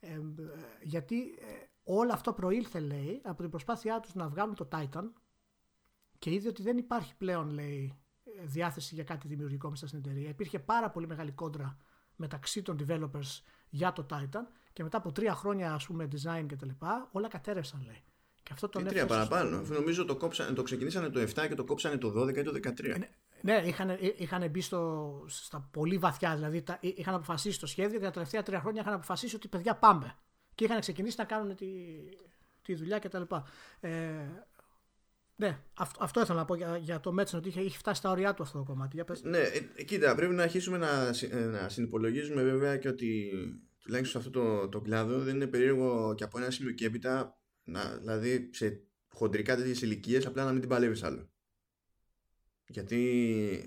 Ε, 0.01 0.20
γιατί 0.83 1.20
ε, 1.20 1.66
όλο 1.85 2.12
αυτό 2.12 2.33
προήλθε 2.33 2.81
λέει 2.81 3.20
από 3.24 3.41
την 3.41 3.51
προσπάθειά 3.51 4.01
τους 4.01 4.14
να 4.14 4.29
βγάλουν 4.29 4.55
το 4.55 4.68
Titan 4.72 5.11
και 6.18 6.33
είδε 6.33 6.49
ότι 6.49 6.62
δεν 6.62 6.77
υπάρχει 6.77 7.16
πλέον 7.16 7.51
λέει 7.51 7.99
διάθεση 8.45 8.95
για 8.95 9.05
κάτι 9.05 9.28
δημιουργικό 9.28 9.70
μέσα 9.70 9.87
στην 9.87 9.99
εταιρεία. 9.99 10.28
Υπήρχε 10.28 10.59
πάρα 10.59 10.91
πολύ 10.91 11.07
μεγάλη 11.07 11.30
κόντρα 11.32 11.78
μεταξύ 12.16 12.62
των 12.62 12.87
developers 12.87 13.43
για 13.68 13.93
το 13.93 14.07
Titan 14.11 14.47
και 14.72 14.82
μετά 14.82 14.97
από 14.97 15.12
τρία 15.12 15.34
χρόνια 15.34 15.72
ας 15.72 15.87
πούμε 15.87 16.09
design 16.12 16.45
και 16.49 16.57
τα 16.57 16.66
λοιπά 16.66 17.09
όλα 17.12 17.28
κατέρευσαν 17.28 17.82
λέει. 17.84 18.03
Και 18.43 18.53
αυτό 18.53 18.68
τον 18.68 18.84
τρία 18.84 19.07
παραπάνω. 19.07 19.61
Νομίζω 19.61 20.05
το, 20.05 20.16
κόψανε, 20.16 20.53
το 20.53 20.62
ξεκινήσανε 20.62 21.09
το 21.09 21.20
7 21.20 21.26
και 21.49 21.55
το 21.55 21.64
κόψανε 21.64 21.97
το 21.97 22.22
12 22.22 22.37
ή 22.37 22.43
το 22.43 22.53
13. 22.55 22.99
Ναι, 22.99 23.09
ναι 23.41 23.62
είχαν, 23.66 23.99
είχαν 24.16 24.51
μπει 24.51 24.61
στο, 24.61 25.24
στα 25.28 25.68
πολύ 25.70 25.99
βαθιά. 25.99 26.34
Δηλαδή 26.34 26.62
τα, 26.62 26.78
είχαν 26.80 27.14
αποφασίσει 27.14 27.61
το 27.61 27.66
σχέδιο 27.66 27.99
και 27.99 28.05
τα 28.05 28.11
τελευταία 28.11 28.43
τρία 28.43 28.61
χρόνια 28.61 28.80
είχαν 28.80 28.95
αποφασίσει 28.95 29.37
ότι 29.37 29.49
παιδιά 29.49 29.74
πάμε. 29.74 30.14
Και 30.55 30.64
είχαν 30.64 30.80
ξεκινήσει 30.80 31.16
να 31.18 31.24
κάνουν 31.24 31.57
τη, 31.57 31.66
τη 32.62 32.74
δουλειά 32.74 32.99
κτλ. 32.99 33.22
Ε, 33.80 33.91
ναι, 35.37 35.62
αυτό, 35.74 36.05
αυτό 36.05 36.20
ήθελα 36.20 36.39
να 36.39 36.45
πω 36.45 36.55
για, 36.55 36.76
για 36.76 37.01
το 37.01 37.12
Μέτσεν, 37.12 37.39
ότι 37.39 37.49
είχε, 37.49 37.68
φτάσει 37.70 38.01
στα 38.01 38.11
ωριά 38.11 38.34
του 38.34 38.43
αυτό 38.43 38.59
το 38.59 38.64
κομμάτι. 38.64 39.05
Ναι, 39.22 39.39
ε, 39.39 39.82
κοίτα, 39.82 40.14
πρέπει 40.14 40.34
να 40.34 40.43
αρχίσουμε 40.43 40.78
να, 40.78 41.14
ε, 41.30 41.45
να 41.45 41.68
συνυπολογίζουμε 41.68 42.43
βέβαια 42.43 42.76
και 42.76 42.89
ότι 42.89 43.30
τουλάχιστον 43.78 44.22
σε 44.22 44.28
αυτό 44.28 44.41
το, 44.41 44.68
το 44.68 44.80
κλάδο 44.80 45.18
δεν 45.18 45.34
είναι 45.34 45.47
περίεργο 45.47 46.14
και 46.14 46.24
από 46.24 46.39
ένα 46.39 46.51
σημείο 46.51 46.72
και 46.72 46.87
έπειτα, 46.87 47.39
να, 47.64 47.97
δηλαδή 47.97 48.51
σε 48.53 48.82
χοντρικά 49.09 49.57
τέτοιες 49.57 49.82
ηλικίες, 49.82 50.26
απλά 50.26 50.45
να 50.45 50.51
μην 50.51 50.61
την 50.61 50.68
παλεύεις 50.68 51.03
άλλο. 51.03 51.30
Γιατί 52.66 53.01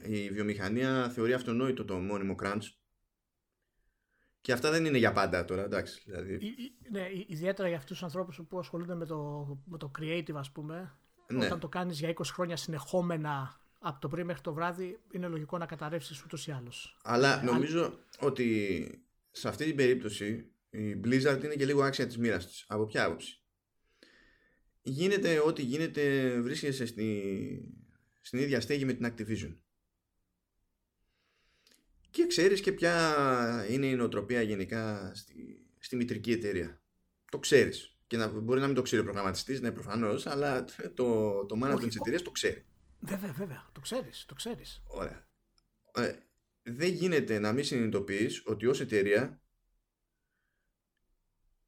η 0.03 0.29
βιομηχανία 0.29 1.09
θεωρεί 1.09 1.33
αυτονόητο 1.33 1.85
το 1.85 1.97
μόνιμο 1.97 2.35
crunch 2.43 2.67
και 4.41 4.51
αυτά 4.51 4.71
δεν 4.71 4.85
είναι 4.85 4.97
για 4.97 5.13
πάντα 5.13 5.45
τώρα, 5.45 5.63
εντάξει. 5.63 6.01
Δηλαδή... 6.05 6.39
Ναι, 6.91 7.07
ιδιαίτερα 7.27 7.67
για 7.67 7.77
αυτούς 7.77 7.91
τους 7.91 8.03
ανθρώπους 8.03 8.41
που 8.47 8.59
ασχολούνται 8.59 8.95
με 8.95 9.05
το, 9.05 9.47
με 9.65 9.77
το 9.77 9.91
creative, 9.99 10.35
ας 10.35 10.51
πούμε. 10.51 10.98
Ναι. 11.33 11.45
Όταν 11.45 11.59
το 11.59 11.67
κάνεις 11.67 11.99
για 11.99 12.13
20 12.13 12.21
χρόνια 12.25 12.57
συνεχόμενα 12.57 13.61
από 13.79 13.99
το 13.99 14.07
πρωί 14.07 14.23
μέχρι 14.23 14.41
το 14.41 14.53
βράδυ, 14.53 14.99
είναι 15.11 15.27
λογικό 15.27 15.57
να 15.57 15.65
καταρρεύσεις 15.65 16.23
ούτως 16.23 16.47
ή 16.47 16.51
άλλως. 16.51 16.97
Αλλά 17.03 17.41
ε, 17.41 17.43
νομίζω 17.43 17.99
ότι 18.19 18.89
σε 19.31 19.47
αυτή 19.47 19.65
την 19.65 19.75
περίπτωση 19.75 20.51
η 20.69 20.99
Blizzard 21.03 21.39
είναι 21.43 21.55
και 21.55 21.65
λίγο 21.65 21.83
άξια 21.83 22.07
της 22.07 22.17
μοίρας 22.17 22.47
της. 22.47 22.65
Από 22.67 22.85
ποια 22.85 23.05
άποψη; 23.05 23.41
Γίνεται 24.81 25.39
ό,τι 25.39 25.61
γίνεται, 25.61 26.33
βρίσκεσαι 26.41 26.85
στη, 26.85 27.23
στην 28.21 28.39
ίδια 28.39 28.61
στέγη 28.61 28.85
με 28.85 28.93
την 28.93 29.13
Activision. 29.13 29.55
Και 32.09 32.27
ξέρεις 32.27 32.61
και 32.61 32.71
ποια 32.71 33.65
είναι 33.69 33.85
η 33.85 33.95
νοοτροπία 33.95 34.41
γενικά 34.41 35.11
στη, 35.15 35.65
στη 35.79 35.95
μητρική 35.95 36.31
εταιρεία. 36.31 36.81
Το 37.31 37.39
ξέρεις. 37.39 37.98
Και 38.09 38.17
να, 38.17 38.27
μπορεί 38.27 38.59
να 38.59 38.65
μην 38.65 38.75
το 38.75 38.81
ξέρει 38.81 39.01
ο 39.01 39.03
προγραμματιστής, 39.03 39.61
ναι, 39.61 39.71
προφανώς, 39.71 40.25
αλλά 40.25 40.65
το, 40.93 41.45
το 41.45 41.59
management 41.63 41.87
της 41.87 41.95
εταιρείας 41.95 42.21
το 42.21 42.31
ξέρει. 42.31 42.65
Βέβαια, 42.99 43.31
βέβαια. 43.31 43.69
Το 43.71 43.79
ξέρεις. 43.79 44.25
Το 44.27 44.33
ξέρεις. 44.33 44.83
Ωραία. 44.87 45.27
Ε, 45.93 46.15
δεν 46.63 46.93
γίνεται 46.93 47.39
να 47.39 47.51
μην 47.53 47.63
συνειδητοποιείς 47.63 48.43
ότι 48.45 48.65
ως 48.65 48.79
εταιρεία 48.79 49.41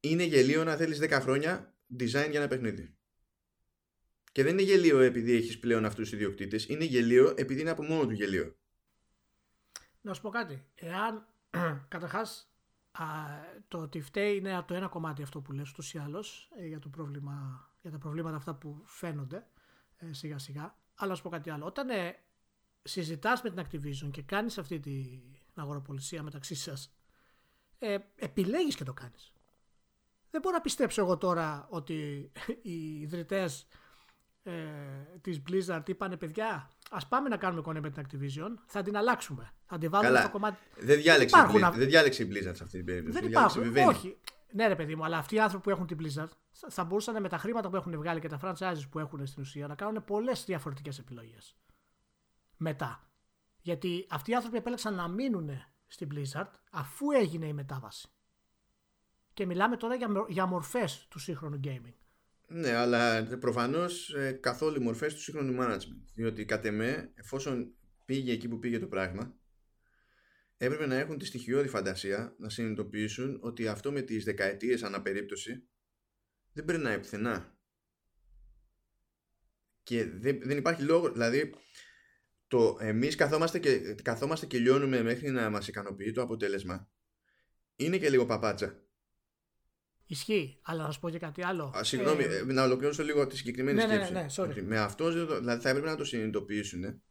είναι 0.00 0.22
γελίο 0.22 0.64
να 0.64 0.76
θέλεις 0.76 0.98
10 1.02 1.10
χρόνια 1.10 1.74
design 1.98 2.28
για 2.30 2.40
ένα 2.40 2.48
παιχνίδι. 2.48 2.96
Και 4.32 4.42
δεν 4.42 4.52
είναι 4.52 4.62
γελίο 4.62 5.00
επειδή 5.00 5.32
έχεις 5.32 5.58
πλέον 5.58 5.84
αυτούς 5.84 6.10
τους 6.10 6.18
ιδιοκτήτες, 6.18 6.66
είναι 6.68 6.84
γελίο 6.84 7.34
επειδή 7.36 7.60
είναι 7.60 7.70
από 7.70 7.82
μόνο 7.82 8.06
του 8.06 8.12
γελίο. 8.12 8.56
Να 10.00 10.14
σου 10.14 10.20
πω 10.20 10.30
κάτι. 10.30 10.66
Εάν 10.74 11.26
καταρχάς 11.88 12.51
το 13.68 13.78
ότι 13.78 14.00
φταίει 14.00 14.36
είναι 14.36 14.62
το 14.66 14.74
ένα 14.74 14.88
κομμάτι 14.88 15.22
αυτό 15.22 15.40
που 15.40 15.52
λες 15.52 15.70
ούτως 15.70 15.94
ή 15.94 15.98
άλλως 15.98 16.50
ε, 16.58 16.66
για, 16.66 16.78
το 16.78 16.88
πρόβλημα, 16.88 17.68
για 17.80 17.90
τα 17.90 17.98
προβλήματα 17.98 18.36
αυτά 18.36 18.54
που 18.54 18.82
φαίνονται 18.84 19.46
ε, 19.96 20.12
σιγά 20.12 20.38
σιγά. 20.38 20.76
Αλλά 20.94 21.10
να 21.10 21.16
σου 21.16 21.22
πω 21.22 21.28
κάτι 21.28 21.50
άλλο. 21.50 21.66
Όταν 21.66 21.88
ε, 21.90 22.18
συζητάς 22.82 23.42
με 23.42 23.50
την 23.50 23.66
Activision 23.66 24.10
και 24.10 24.22
κάνεις 24.22 24.58
αυτή 24.58 24.80
την 24.80 25.20
αγοροπολισία 25.54 26.22
μεταξύ 26.22 26.54
σας 26.54 26.94
ε, 27.78 27.98
επιλέγεις 28.16 28.74
και 28.74 28.84
το 28.84 28.92
κάνεις. 28.92 29.32
δεν 30.30 30.40
μπορώ 30.40 30.56
να 30.56 30.62
πιστέψω 30.62 31.00
εγώ 31.02 31.18
τώρα 31.18 31.66
ότι 31.70 32.30
οι 32.62 33.00
ιδρυτές 33.00 33.66
ε, 34.42 34.52
της 35.20 35.42
Blizzard 35.50 35.82
είπανε 35.88 36.16
παιδιά 36.16 36.70
ας 36.90 37.08
πάμε 37.08 37.28
να 37.28 37.36
κάνουμε 37.36 37.62
κονέ 37.62 37.80
με 37.80 37.90
την 37.90 38.06
Activision 38.06 38.54
θα 38.66 38.82
την 38.82 38.96
αλλάξουμε 38.96 39.52
θα 39.66 39.78
την 39.78 39.90
βάλουμε 39.90 40.08
Καλά. 40.10 40.20
στο 40.22 40.30
κομμάτι 40.30 40.56
Δεν 40.78 41.00
διάλεξε, 41.00 41.36
υπάρχουν 41.38 41.58
η 41.58 41.62
Blizzard, 41.62 41.66
αυ- 41.66 41.76
δεν 41.78 41.88
διάλεξε 41.88 42.22
η 42.22 42.28
Blizzard 42.30 42.54
σε 42.56 42.62
αυτή 42.62 42.76
την 42.76 42.84
περίπτωση. 42.84 43.20
δεν 43.20 43.28
διάλεξε 43.30 43.60
η 43.60 43.66
υπάρχουν. 43.66 43.94
Vivendi. 43.94 43.96
Όχι. 43.96 44.16
Ναι, 44.54 44.66
ρε 44.66 44.76
παιδί 44.76 44.94
μου, 44.96 45.04
αλλά 45.04 45.18
αυτοί 45.18 45.34
οι 45.34 45.40
άνθρωποι 45.40 45.64
που 45.64 45.70
έχουν 45.70 45.86
την 45.86 45.98
Blizzard 46.00 46.28
θα- 46.50 46.68
θα 46.70 46.84
μπορούσαν 46.84 47.20
με 47.22 47.28
τα 47.28 47.38
χρήματα 47.38 47.68
που 47.70 47.76
έχουν 47.76 47.96
βγάλει 47.96 48.20
και 48.20 48.28
τα 48.28 48.38
franchises 48.42 48.82
που 48.90 48.98
έχουν 48.98 49.26
στην 49.26 49.42
ουσία 49.42 49.66
να 49.66 49.74
κάνουν 49.74 50.04
πολλές 50.04 50.44
διαφορετικές 50.44 50.98
επιλογές. 50.98 51.56
Μετά. 52.56 53.06
Γιατί 53.60 54.06
αυτοί 54.10 54.30
οι 54.30 54.34
άνθρωποι 54.34 54.56
επέλεξαν 54.56 54.94
να 54.94 55.08
μείνουν 55.08 55.50
στην 55.86 56.08
Blizzard 56.14 56.50
αφού 56.70 57.10
έγινε 57.10 57.46
η 57.46 57.52
μετάβαση. 57.52 58.08
Και 59.34 59.46
μιλάμε 59.46 59.76
τώρα 59.76 59.94
για, 59.94 60.10
μο- 60.10 60.26
για 60.28 60.46
μορφές 60.46 61.06
του 61.10 61.18
σύγχρονου 61.18 61.60
gaming. 61.64 61.94
Ναι, 62.54 62.72
αλλά 62.72 63.24
προφανώς 63.40 64.14
ε, 64.14 64.32
καθόλου 64.32 64.80
οι 64.80 64.84
μορφές 64.84 65.14
του 65.14 65.20
σύγχρονου 65.20 65.56
management. 65.60 66.04
Διότι 66.14 66.44
κατ' 66.44 66.64
εμέ, 66.64 67.12
εφόσον 67.14 67.74
πήγε 68.04 68.32
εκεί 68.32 68.48
που 68.48 68.58
πήγε 68.58 68.78
το 68.78 68.86
πράγμα, 68.86 69.34
έπρεπε 70.56 70.86
να 70.86 70.94
έχουν 70.94 71.18
τη 71.18 71.24
στοιχειώδη 71.24 71.68
φαντασία 71.68 72.34
να 72.38 72.48
συνειδητοποιήσουν 72.48 73.38
ότι 73.40 73.68
αυτό 73.68 73.92
με 73.92 74.00
τις 74.00 74.24
δεκαετίες 74.24 74.82
αναπερίπτωση 74.82 75.68
δεν 76.52 76.64
περνάει 76.64 76.98
πουθενά. 76.98 77.56
Και 79.82 80.04
δεν, 80.04 80.40
δεν 80.42 80.56
υπάρχει 80.56 80.82
λόγο. 80.82 81.12
Δηλαδή, 81.12 81.54
το 82.46 82.76
εμείς 82.80 83.14
καθόμαστε 83.14 83.58
και, 83.58 83.94
καθόμαστε 84.02 84.46
και 84.46 84.58
λιώνουμε 84.58 85.02
μέχρι 85.02 85.30
να 85.30 85.50
μας 85.50 85.68
ικανοποιεί 85.68 86.12
το 86.12 86.22
αποτέλεσμα. 86.22 86.90
Είναι 87.76 87.98
και 87.98 88.10
λίγο 88.10 88.26
παπάτσα. 88.26 88.86
Ισχύει, 90.12 90.58
αλλά 90.62 90.82
να 90.82 90.90
σου 90.90 91.00
πω 91.00 91.10
και 91.10 91.18
κάτι 91.18 91.44
άλλο. 91.44 91.72
Α, 91.76 91.84
συγγνώμη, 91.84 92.22
Ε, 92.22 92.36
ε, 92.36 92.42
να 92.44 92.62
ολοκληρώσω 92.64 93.02
λίγο 93.02 93.26
τη 93.26 93.36
συγκεκριμένη 93.36 93.76
ναι, 93.76 93.86
ναι, 93.86 93.92
σκέψη. 93.94 94.12
ναι, 94.12 94.20
ναι, 94.20 94.26
sorry. 94.36 94.50
Ότι 94.50 94.62
με 94.62 94.78
αυτό 94.78 95.10
δηλαδή 95.12 95.62
θα 95.62 95.68
έπρεπε 95.68 95.88
να 95.88 95.96
το 95.96 96.04
συνειδητοποιήσουν 96.04 97.02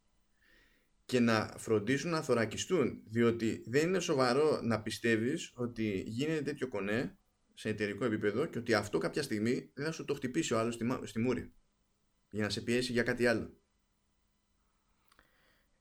και 1.05 1.19
να 1.19 1.53
φροντίσουν 1.57 2.09
να 2.11 2.21
θωρακιστούν. 2.21 3.01
Διότι 3.05 3.63
δεν 3.67 3.87
είναι 3.87 3.99
σοβαρό 3.99 4.59
να 4.63 4.81
πιστεύεις 4.81 5.51
ότι 5.55 6.03
γίνεται 6.07 6.41
τέτοιο 6.41 6.67
κονέ 6.67 7.17
σε 7.53 7.69
εταιρικό 7.69 8.05
επίπεδο 8.05 8.45
και 8.45 8.57
ότι 8.57 8.73
αυτό 8.73 8.97
κάποια 8.97 9.21
στιγμή 9.23 9.71
δεν 9.73 9.85
θα 9.85 9.91
σου 9.91 10.05
το 10.05 10.13
χτυπήσει 10.13 10.53
ο 10.53 10.59
άλλος 10.59 10.73
στη, 10.73 10.83
μα- 10.83 11.01
στη 11.03 11.19
μούρη. 11.19 11.53
Για 12.29 12.43
να 12.43 12.49
σε 12.49 12.61
πιέσει 12.61 12.91
για 12.91 13.03
κάτι 13.03 13.25
άλλο. 13.27 13.57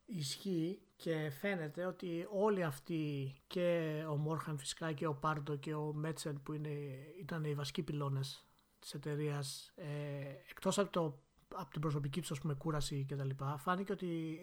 Ισχύει 0.06 0.82
και 1.00 1.30
φαίνεται 1.40 1.84
ότι 1.84 2.26
όλοι 2.30 2.62
αυτοί 2.62 3.34
και 3.46 4.04
ο 4.08 4.16
Μόρχαν 4.16 4.58
φυσικά 4.58 4.92
και 4.92 5.06
ο 5.06 5.14
Πάρντο 5.14 5.56
και 5.56 5.74
ο 5.74 5.92
Μέτσεν 5.92 6.42
που 6.42 6.52
είναι, 6.52 6.68
ήταν 7.20 7.44
οι 7.44 7.54
βασικοί 7.54 7.82
πυλώνες 7.82 8.46
της 8.78 8.94
εταιρείας, 8.94 9.72
ε, 9.74 9.86
εκτός 10.48 10.78
από, 10.78 10.90
το, 10.90 11.18
από 11.54 11.70
την 11.70 11.80
προσωπική 11.80 12.20
τους 12.20 12.30
ας 12.30 12.40
πούμε, 12.40 12.54
κούραση 12.54 13.04
και 13.08 13.16
τα 13.16 13.24
λοιπά 13.24 13.56
φάνηκε 13.56 13.92
ότι 13.92 14.38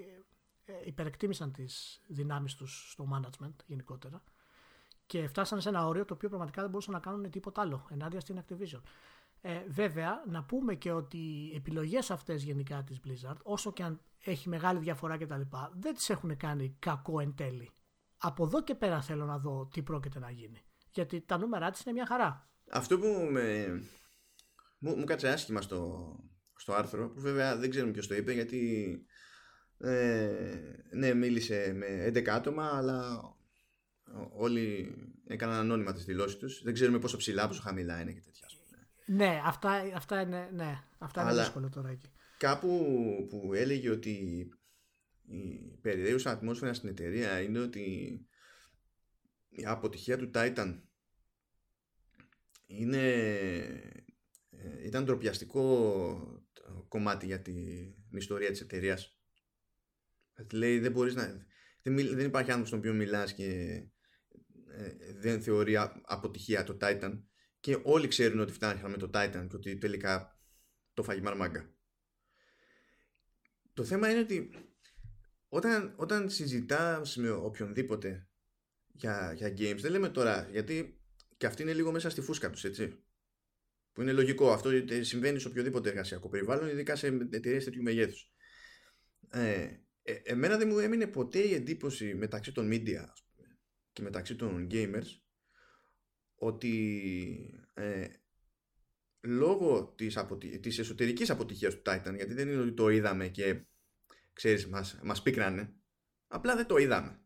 ε, 0.65 0.73
υπερεκτίμησαν 0.85 1.51
τις 1.51 2.01
δυνάμεις 2.07 2.55
τους 2.55 2.91
στο 2.91 3.07
management 3.13 3.55
γενικότερα 3.65 4.23
και 5.05 5.27
φτάσανε 5.27 5.61
σε 5.61 5.69
ένα 5.69 5.87
όριο 5.87 6.05
το 6.05 6.13
οποίο 6.13 6.29
πραγματικά 6.29 6.61
δεν 6.61 6.69
μπορούσαν 6.69 6.93
να 6.93 6.99
κάνουν 6.99 7.29
τίποτα 7.29 7.61
άλλο 7.61 7.87
ενάντια 7.89 8.19
στην 8.19 8.43
Activision. 8.43 8.81
Ε, 9.49 9.63
βέβαια, 9.67 10.23
να 10.27 10.43
πούμε 10.43 10.75
και 10.75 10.91
ότι 10.91 11.17
οι 11.17 11.55
επιλογές 11.55 12.11
αυτές 12.11 12.43
γενικά 12.43 12.83
της 12.83 12.99
Blizzard, 13.03 13.37
όσο 13.43 13.73
και 13.73 13.83
αν 13.83 14.01
έχει 14.23 14.49
μεγάλη 14.49 14.79
διαφορά 14.79 15.17
κτλ., 15.17 15.41
δεν 15.79 15.93
τις 15.93 16.09
έχουν 16.09 16.37
κάνει 16.37 16.75
κακό 16.79 17.19
εν 17.19 17.35
τέλει. 17.35 17.71
Από 18.17 18.45
εδώ 18.45 18.63
και 18.63 18.75
πέρα 18.75 19.01
θέλω 19.01 19.25
να 19.25 19.37
δω 19.37 19.69
τι 19.73 19.81
πρόκειται 19.81 20.19
να 20.19 20.31
γίνει. 20.31 20.61
Γιατί 20.91 21.21
τα 21.21 21.37
νούμερα 21.37 21.71
της 21.71 21.81
είναι 21.81 21.93
μια 21.93 22.05
χαρά. 22.05 22.49
Αυτό 22.71 22.99
που 22.99 23.07
με, 23.31 23.67
μου, 24.79 24.97
μου 24.97 25.03
κάτσε 25.03 25.29
άσχημα 25.29 25.61
στο, 25.61 26.11
στο 26.55 26.73
άρθρο, 26.73 27.09
που 27.09 27.19
βέβαια 27.21 27.57
δεν 27.57 27.69
ξέρουμε 27.69 27.91
ποιος 27.91 28.07
το 28.07 28.15
είπε, 28.15 28.33
γιατί 28.33 28.91
ε, 29.77 30.29
ναι, 30.91 31.13
μίλησε 31.13 31.73
με 31.75 32.07
11 32.07 32.27
άτομα, 32.27 32.69
αλλά 32.73 33.21
όλοι 34.37 34.95
έκαναν 35.27 35.55
ανώνυμα 35.59 35.93
τις 35.93 36.05
δηλώσεις 36.05 36.37
τους. 36.37 36.61
Δεν 36.63 36.73
ξέρουμε 36.73 36.99
πόσο 36.99 37.17
ψηλά, 37.17 37.47
πόσο 37.47 37.61
χαμηλά 37.61 38.01
είναι 38.01 38.11
και 38.11 38.21
τέτοια. 38.21 38.47
Ας 39.07 39.13
πούμε. 39.15 39.25
Ναι, 39.25 39.41
αυτά, 39.43 39.71
αυτά 39.95 40.21
είναι, 40.21 40.49
ναι, 40.53 40.83
αυτά 40.97 41.21
είναι 41.21 41.29
Αλλά- 41.29 41.43
δύσκολο 41.43 41.69
τώρα 41.69 41.89
εκεί. 41.89 42.11
Κάπου 42.37 42.67
που 43.29 43.53
έλεγε 43.53 43.89
ότι 43.89 44.11
η 45.27 45.77
περιραίουσα 45.81 46.31
ατμόσφαιρα 46.31 46.73
στην 46.73 46.89
εταιρεία 46.89 47.39
είναι 47.41 47.59
ότι 47.59 47.81
η 49.49 49.65
αποτυχία 49.65 50.17
του 50.17 50.31
Titan 50.33 50.81
είναι 52.65 53.13
ε, 54.49 54.85
ήταν 54.85 55.03
ντροπιαστικό 55.05 56.43
κομμάτι 56.87 57.25
για 57.25 57.41
την 57.41 57.57
ιστορία 58.11 58.51
της 58.51 58.61
εταιρείας 58.61 59.17
Δηλαδή, 60.35 60.55
λέει 60.55 60.79
δεν 60.79 60.91
μπορείς 60.91 61.15
να 61.15 61.45
δεν, 61.81 61.93
μιλ- 61.93 62.13
δεν 62.15 62.25
υπάρχει 62.25 62.49
άνθρωπος 62.51 62.67
στον 62.67 62.79
οποίο 62.79 62.93
μιλάς 62.93 63.33
και 63.33 63.45
ε, 64.69 64.93
δεν 65.19 65.41
θεωρεί 65.41 65.75
α- 65.75 66.01
αποτυχία 66.03 66.63
το 66.63 66.77
Titan 66.81 67.21
και 67.67 67.79
όλοι 67.83 68.07
ξέρουν 68.07 68.39
ότι 68.39 68.51
φτάνει 68.51 68.89
με 68.89 68.97
το 68.97 69.09
Titan 69.13 69.45
και 69.49 69.55
ότι 69.55 69.77
τελικά 69.77 70.39
το 70.93 71.03
φάγει 71.03 71.21
μαρμάγκα 71.21 71.75
το 73.73 73.83
θέμα 73.83 74.09
είναι 74.09 74.19
ότι 74.19 74.49
όταν, 75.47 75.93
όταν 75.97 76.29
συζητάς 76.29 77.15
με 77.15 77.29
οποιονδήποτε 77.29 78.29
για, 78.87 79.33
για 79.35 79.47
games, 79.47 79.77
δεν 79.79 79.91
λέμε 79.91 80.09
τώρα, 80.09 80.47
γιατί 80.51 81.01
και 81.37 81.45
αυτή 81.45 81.61
είναι 81.61 81.73
λίγο 81.73 81.91
μέσα 81.91 82.09
στη 82.09 82.21
φούσκα 82.21 82.49
τους, 82.49 82.63
έτσι. 82.63 83.03
Που 83.91 84.01
είναι 84.01 84.11
λογικό, 84.11 84.51
αυτό 84.51 84.69
ε, 84.69 85.03
συμβαίνει 85.03 85.39
σε 85.39 85.47
οποιοδήποτε 85.47 85.89
εργασιακό 85.89 86.29
περιβάλλον, 86.29 86.69
ειδικά 86.69 86.95
σε 86.95 87.07
εταιρείες 87.07 87.63
τέτοιου 87.63 87.81
μεγέθους. 87.81 88.31
Ε, 89.29 89.69
ε, 90.01 90.13
εμένα 90.23 90.57
δεν 90.57 90.67
μου 90.67 90.79
έμεινε 90.79 91.07
ποτέ 91.07 91.39
η 91.39 91.53
εντύπωση 91.53 92.15
μεταξύ 92.15 92.51
των 92.51 92.69
media 92.71 92.95
ας 92.95 93.23
πούμε, 93.25 93.57
και 93.91 94.01
μεταξύ 94.01 94.35
των 94.35 94.67
gamers 94.71 95.26
ότι 96.37 97.69
ε, 97.73 98.07
λόγω 99.21 99.93
της, 99.97 100.17
αποτι... 100.17 100.59
της 100.59 100.79
εσωτερικής 100.79 101.29
αποτυχίας 101.29 101.73
του 101.75 101.81
Titan 101.85 102.13
γιατί 102.15 102.33
δεν 102.33 102.49
είναι 102.49 102.61
ότι 102.61 102.73
το 102.73 102.89
είδαμε 102.89 103.27
και 103.27 103.65
ξέρεις 104.33 104.67
μας, 104.67 104.99
μας 105.03 105.21
πίκρανε 105.21 105.73
απλά 106.27 106.55
δεν 106.55 106.65
το 106.65 106.77
είδαμε. 106.77 107.21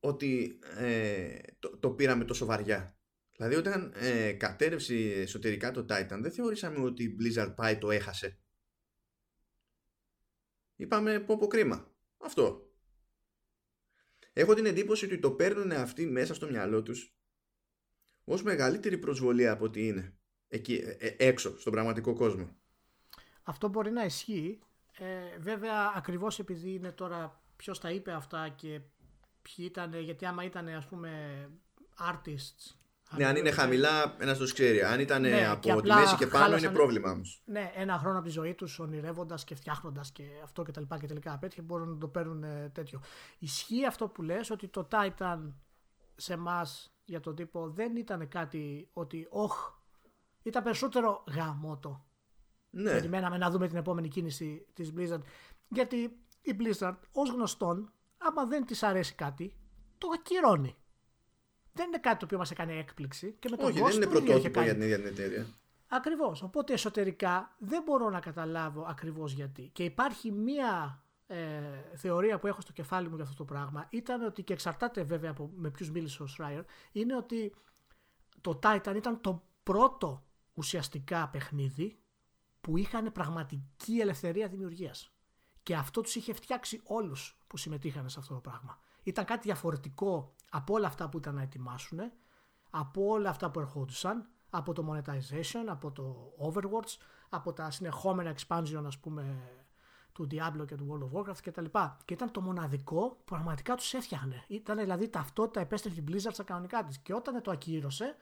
Ότι 0.00 0.58
ε, 0.76 1.38
το, 1.58 1.78
το 1.78 1.90
πήραμε 1.90 2.24
τόσο 2.24 2.46
βαριά. 2.46 2.96
Δηλαδή 3.36 3.54
όταν 3.54 3.92
ε, 3.94 4.32
κατέρευσε 4.32 4.94
εσωτερικά 4.94 5.70
το 5.70 5.80
Titan 5.88 6.18
δεν 6.20 6.32
θεωρήσαμε 6.32 6.78
ότι 6.78 7.02
η 7.02 7.16
Blizzard 7.20 7.52
πάει 7.56 7.78
το 7.78 7.90
έχασε. 7.90 8.38
Είπαμε 10.76 11.20
πω 11.20 11.38
πω 11.38 11.46
κρίμα 11.46 11.92
αυτό 12.16 12.71
έχω 14.32 14.54
την 14.54 14.66
εντύπωση 14.66 15.04
ότι 15.04 15.18
το 15.18 15.30
παίρνουν 15.30 15.72
αυτοί 15.72 16.06
μέσα 16.06 16.34
στο 16.34 16.46
μυαλό 16.46 16.82
τους 16.82 17.16
ως 18.24 18.42
μεγαλύτερη 18.42 18.98
προσβολία 18.98 19.52
από 19.52 19.64
ό,τι 19.64 19.86
είναι 19.86 20.14
εκεί, 20.48 20.74
ε, 20.74 21.06
ε, 21.06 21.14
έξω 21.18 21.58
στον 21.58 21.72
πραγματικό 21.72 22.14
κόσμο. 22.14 22.56
Αυτό 23.42 23.68
μπορεί 23.68 23.90
να 23.90 24.04
ισχύει. 24.04 24.58
Ε, 24.98 25.38
βέβαια, 25.38 25.92
ακριβώς 25.96 26.38
επειδή 26.38 26.74
είναι 26.74 26.92
τώρα 26.92 27.42
ποιος 27.56 27.80
τα 27.80 27.90
είπε 27.90 28.12
αυτά 28.12 28.48
και 28.48 28.80
ποιοι 29.42 29.66
ήταν, 29.70 29.94
γιατί 29.94 30.26
άμα 30.26 30.44
ήταν 30.44 30.68
ας 30.68 30.86
πούμε 30.86 31.50
artists. 31.98 32.81
Ναι, 33.16 33.26
αν 33.26 33.36
είναι 33.36 33.50
χαμηλά, 33.50 34.16
ένας 34.18 34.38
το 34.38 34.44
ξέρει. 34.44 34.82
Αν 34.82 35.00
ήταν 35.00 35.20
Ναι, 35.22 35.30
και 35.30 35.44
από 35.44 35.60
τη 35.60 35.70
απλά 35.70 36.00
μέση 36.00 36.16
και 36.16 36.26
πάνω, 36.26 36.44
χάλασαν- 36.44 36.64
είναι 36.64 36.72
πρόβλημα 36.72 37.10
όμως. 37.10 37.42
Ναι, 37.44 37.72
ένα 37.74 37.98
χρόνο 37.98 38.16
από 38.18 38.26
τη 38.26 38.32
ζωή 38.32 38.54
τους 38.54 38.78
ονειρεύοντας 38.78 39.44
και 39.44 39.54
φτιάχνοντας 39.54 40.10
και 40.12 40.24
αυτό 40.42 40.62
και 40.62 40.70
τα 40.72 40.80
λοιπά 40.80 40.98
και 40.98 41.06
τελικά 41.06 41.32
απέτυχε 41.32 41.62
μπορούν 41.62 41.88
να 41.88 41.98
το 41.98 42.08
παίρνουν 42.08 42.42
ε, 42.42 42.70
τέτοιο. 42.74 43.00
Ισχύει 43.38 43.86
αυτό 43.86 44.08
που 44.08 44.22
λες 44.22 44.50
ότι 44.50 44.68
το 44.68 44.88
Titan 44.90 45.52
σε 46.16 46.32
εμάς 46.32 46.94
για 47.04 47.20
τον 47.20 47.34
τύπο 47.34 47.68
δεν 47.70 47.96
ήταν 47.96 48.28
κάτι 48.28 48.88
ότι 48.92 49.26
όχ, 49.30 49.54
ήταν 50.42 50.62
περισσότερο 50.62 51.24
γαμότο. 51.34 52.04
Ναι, 52.70 52.90
Περιμέναμε 52.90 53.38
να 53.38 53.50
δούμε 53.50 53.68
την 53.68 53.76
επόμενη 53.76 54.08
κίνηση 54.08 54.66
της 54.72 54.92
Blizzard. 54.96 55.20
Γιατί 55.68 55.96
η 56.42 56.56
Blizzard 56.58 56.96
ως 57.12 57.30
γνωστόν, 57.30 57.92
άμα 58.18 58.44
δεν 58.46 58.66
της 58.66 58.82
αρέσει 58.82 59.14
κάτι, 59.14 59.56
το 59.98 60.08
ακυρώνει. 60.14 60.76
Δεν 61.72 61.86
είναι 61.86 61.98
κάτι 61.98 62.18
το 62.18 62.24
οποίο 62.24 62.38
μας 62.38 62.50
έκανε 62.50 62.72
έκπληξη. 62.72 63.36
Και 63.38 63.48
με 63.50 63.56
τον 63.56 63.66
όχι, 63.66 63.78
Ghost 63.80 63.84
δεν 63.84 63.92
είναι 63.94 64.04
το 64.04 64.10
ίδιο 64.18 64.36
είχε 64.36 64.50
πρωτότυπο 64.50 64.54
κάνει. 64.54 64.66
για 64.66 64.74
την 64.74 64.82
ίδια 64.82 64.96
την 64.96 65.06
εταιρεία. 65.06 65.46
Ακριβώς. 65.88 66.42
Οπότε 66.42 66.72
εσωτερικά 66.72 67.56
δεν 67.58 67.82
μπορώ 67.82 68.10
να 68.10 68.20
καταλάβω 68.20 68.86
ακριβώς 68.88 69.32
γιατί. 69.32 69.70
Και 69.72 69.84
υπάρχει 69.84 70.32
μία 70.32 71.02
ε, 71.26 71.36
θεωρία 71.94 72.38
που 72.38 72.46
έχω 72.46 72.60
στο 72.60 72.72
κεφάλι 72.72 73.08
μου 73.08 73.14
για 73.14 73.24
αυτό 73.24 73.36
το 73.36 73.44
πράγμα. 73.44 73.86
Ήταν 73.90 74.22
ότι, 74.22 74.42
και 74.42 74.52
εξαρτάται 74.52 75.02
βέβαια 75.02 75.30
από 75.30 75.50
με 75.56 75.70
ποιους 75.70 75.90
μίλησε 75.90 76.22
ο 76.22 76.26
Schreier, 76.38 76.62
είναι 76.92 77.16
ότι 77.16 77.54
το 78.40 78.58
Titan 78.62 78.92
ήταν 78.96 79.20
το 79.20 79.42
πρώτο 79.62 80.24
ουσιαστικά 80.54 81.28
παιχνίδι 81.28 81.98
που 82.60 82.76
είχαν 82.76 83.12
πραγματική 83.12 83.98
ελευθερία 84.00 84.48
δημιουργίας. 84.48 85.12
Και 85.62 85.74
αυτό 85.74 86.00
τους 86.00 86.14
είχε 86.14 86.32
φτιάξει 86.32 86.80
όλους 86.84 87.38
που 87.46 87.56
συμμετείχαν 87.56 88.08
σε 88.08 88.18
αυτό 88.18 88.34
το 88.34 88.40
πράγμα. 88.40 88.78
Ήταν 89.02 89.24
κάτι 89.24 89.42
διαφορετικό 89.42 90.34
από 90.54 90.74
όλα 90.74 90.86
αυτά 90.86 91.08
που 91.08 91.18
ήταν 91.18 91.34
να 91.34 91.42
ετοιμάσουν. 91.42 91.98
από 92.70 93.06
όλα 93.06 93.30
αυτά 93.30 93.50
που 93.50 93.60
ερχόντουσαν, 93.60 94.28
από 94.50 94.72
το 94.72 94.92
monetization, 94.92 95.64
από 95.66 95.92
το 95.92 96.32
Overwatch, 96.38 96.96
από 97.28 97.52
τα 97.52 97.70
συνεχόμενα 97.70 98.34
expansion 98.34 98.82
ας 98.86 98.98
πούμε 98.98 99.38
του 100.12 100.26
Diablo 100.30 100.66
και 100.66 100.74
του 100.74 100.86
World 100.90 101.04
of 101.04 101.20
Warcraft 101.20 101.40
κτλ. 101.42 101.64
Και 102.04 102.14
ήταν 102.14 102.30
το 102.30 102.40
μοναδικό 102.40 103.08
που 103.08 103.24
πραγματικά 103.24 103.74
τους 103.74 103.94
έφτιαχνε. 103.94 104.44
Ήταν 104.48 104.78
δηλαδή 104.78 105.08
ταυτότητα 105.08 105.60
επέστρεφε 105.60 106.00
την 106.00 106.14
Blizzard 106.14 106.32
στα 106.32 106.42
κανονικά 106.42 106.84
της. 106.84 106.98
Και 106.98 107.14
όταν 107.14 107.42
το 107.42 107.50
ακύρωσε, 107.50 108.16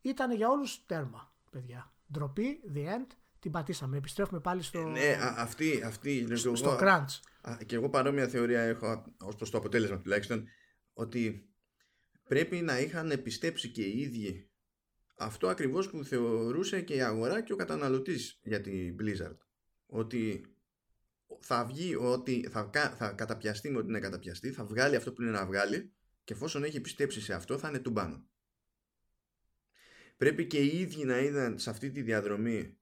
ήταν 0.00 0.32
για 0.32 0.48
όλους 0.48 0.86
τέρμα, 0.86 1.32
παιδιά. 1.50 1.92
Ντροπή, 2.12 2.60
the 2.74 2.78
end, 2.78 3.06
την 3.38 3.50
πατήσαμε. 3.50 3.96
Επιστρέφουμε 3.96 4.40
πάλι 4.40 4.62
στο. 4.62 4.80
Ναι, 4.80 5.18
αυτή, 5.36 5.82
αυτή 5.84 6.36
στο, 6.36 6.56
στο 6.56 6.78
crunch. 6.80 7.20
Και 7.66 7.74
εγώ 7.76 7.88
παρόμοια 7.88 8.28
θεωρία 8.28 8.60
έχω 8.60 9.04
ως 9.20 9.34
προς 9.34 9.50
το 9.50 9.58
αποτέλεσμα 9.58 9.98
τουλάχιστον 9.98 10.48
ότι 10.98 11.48
πρέπει 12.28 12.56
να 12.56 12.80
είχαν 12.80 13.22
πιστέψει 13.22 13.68
και 13.68 13.82
οι 13.82 14.00
ίδιοι 14.00 14.50
αυτό 15.16 15.48
ακριβώς 15.48 15.90
που 15.90 16.04
θεωρούσε 16.04 16.82
και 16.82 16.94
η 16.94 17.00
αγορά 17.00 17.42
και 17.42 17.52
ο 17.52 17.56
καταναλωτής 17.56 18.40
για 18.42 18.60
την 18.60 18.96
Blizzard. 19.00 19.36
Ότι 19.86 20.44
θα 21.40 21.64
βγει 21.64 21.94
ότι 21.94 22.48
θα, 22.50 22.70
θα 22.96 23.12
καταπιαστεί 23.12 23.70
με 23.70 23.78
ότι 23.78 23.88
είναι 23.88 24.00
καταπιαστεί, 24.00 24.52
θα 24.52 24.64
βγάλει 24.64 24.96
αυτό 24.96 25.12
που 25.12 25.22
είναι 25.22 25.30
να 25.30 25.46
βγάλει 25.46 25.92
και 26.24 26.32
εφόσον 26.32 26.64
έχει 26.64 26.80
πιστέψει 26.80 27.20
σε 27.20 27.34
αυτό 27.34 27.58
θα 27.58 27.68
είναι 27.68 27.78
του 27.78 27.92
πάνω. 27.92 28.26
Πρέπει 30.16 30.46
και 30.46 30.58
οι 30.58 30.80
ίδιοι 30.80 31.04
να 31.04 31.18
είδαν 31.18 31.58
σε 31.58 31.70
αυτή 31.70 31.90
τη 31.90 32.02
διαδρομή 32.02 32.78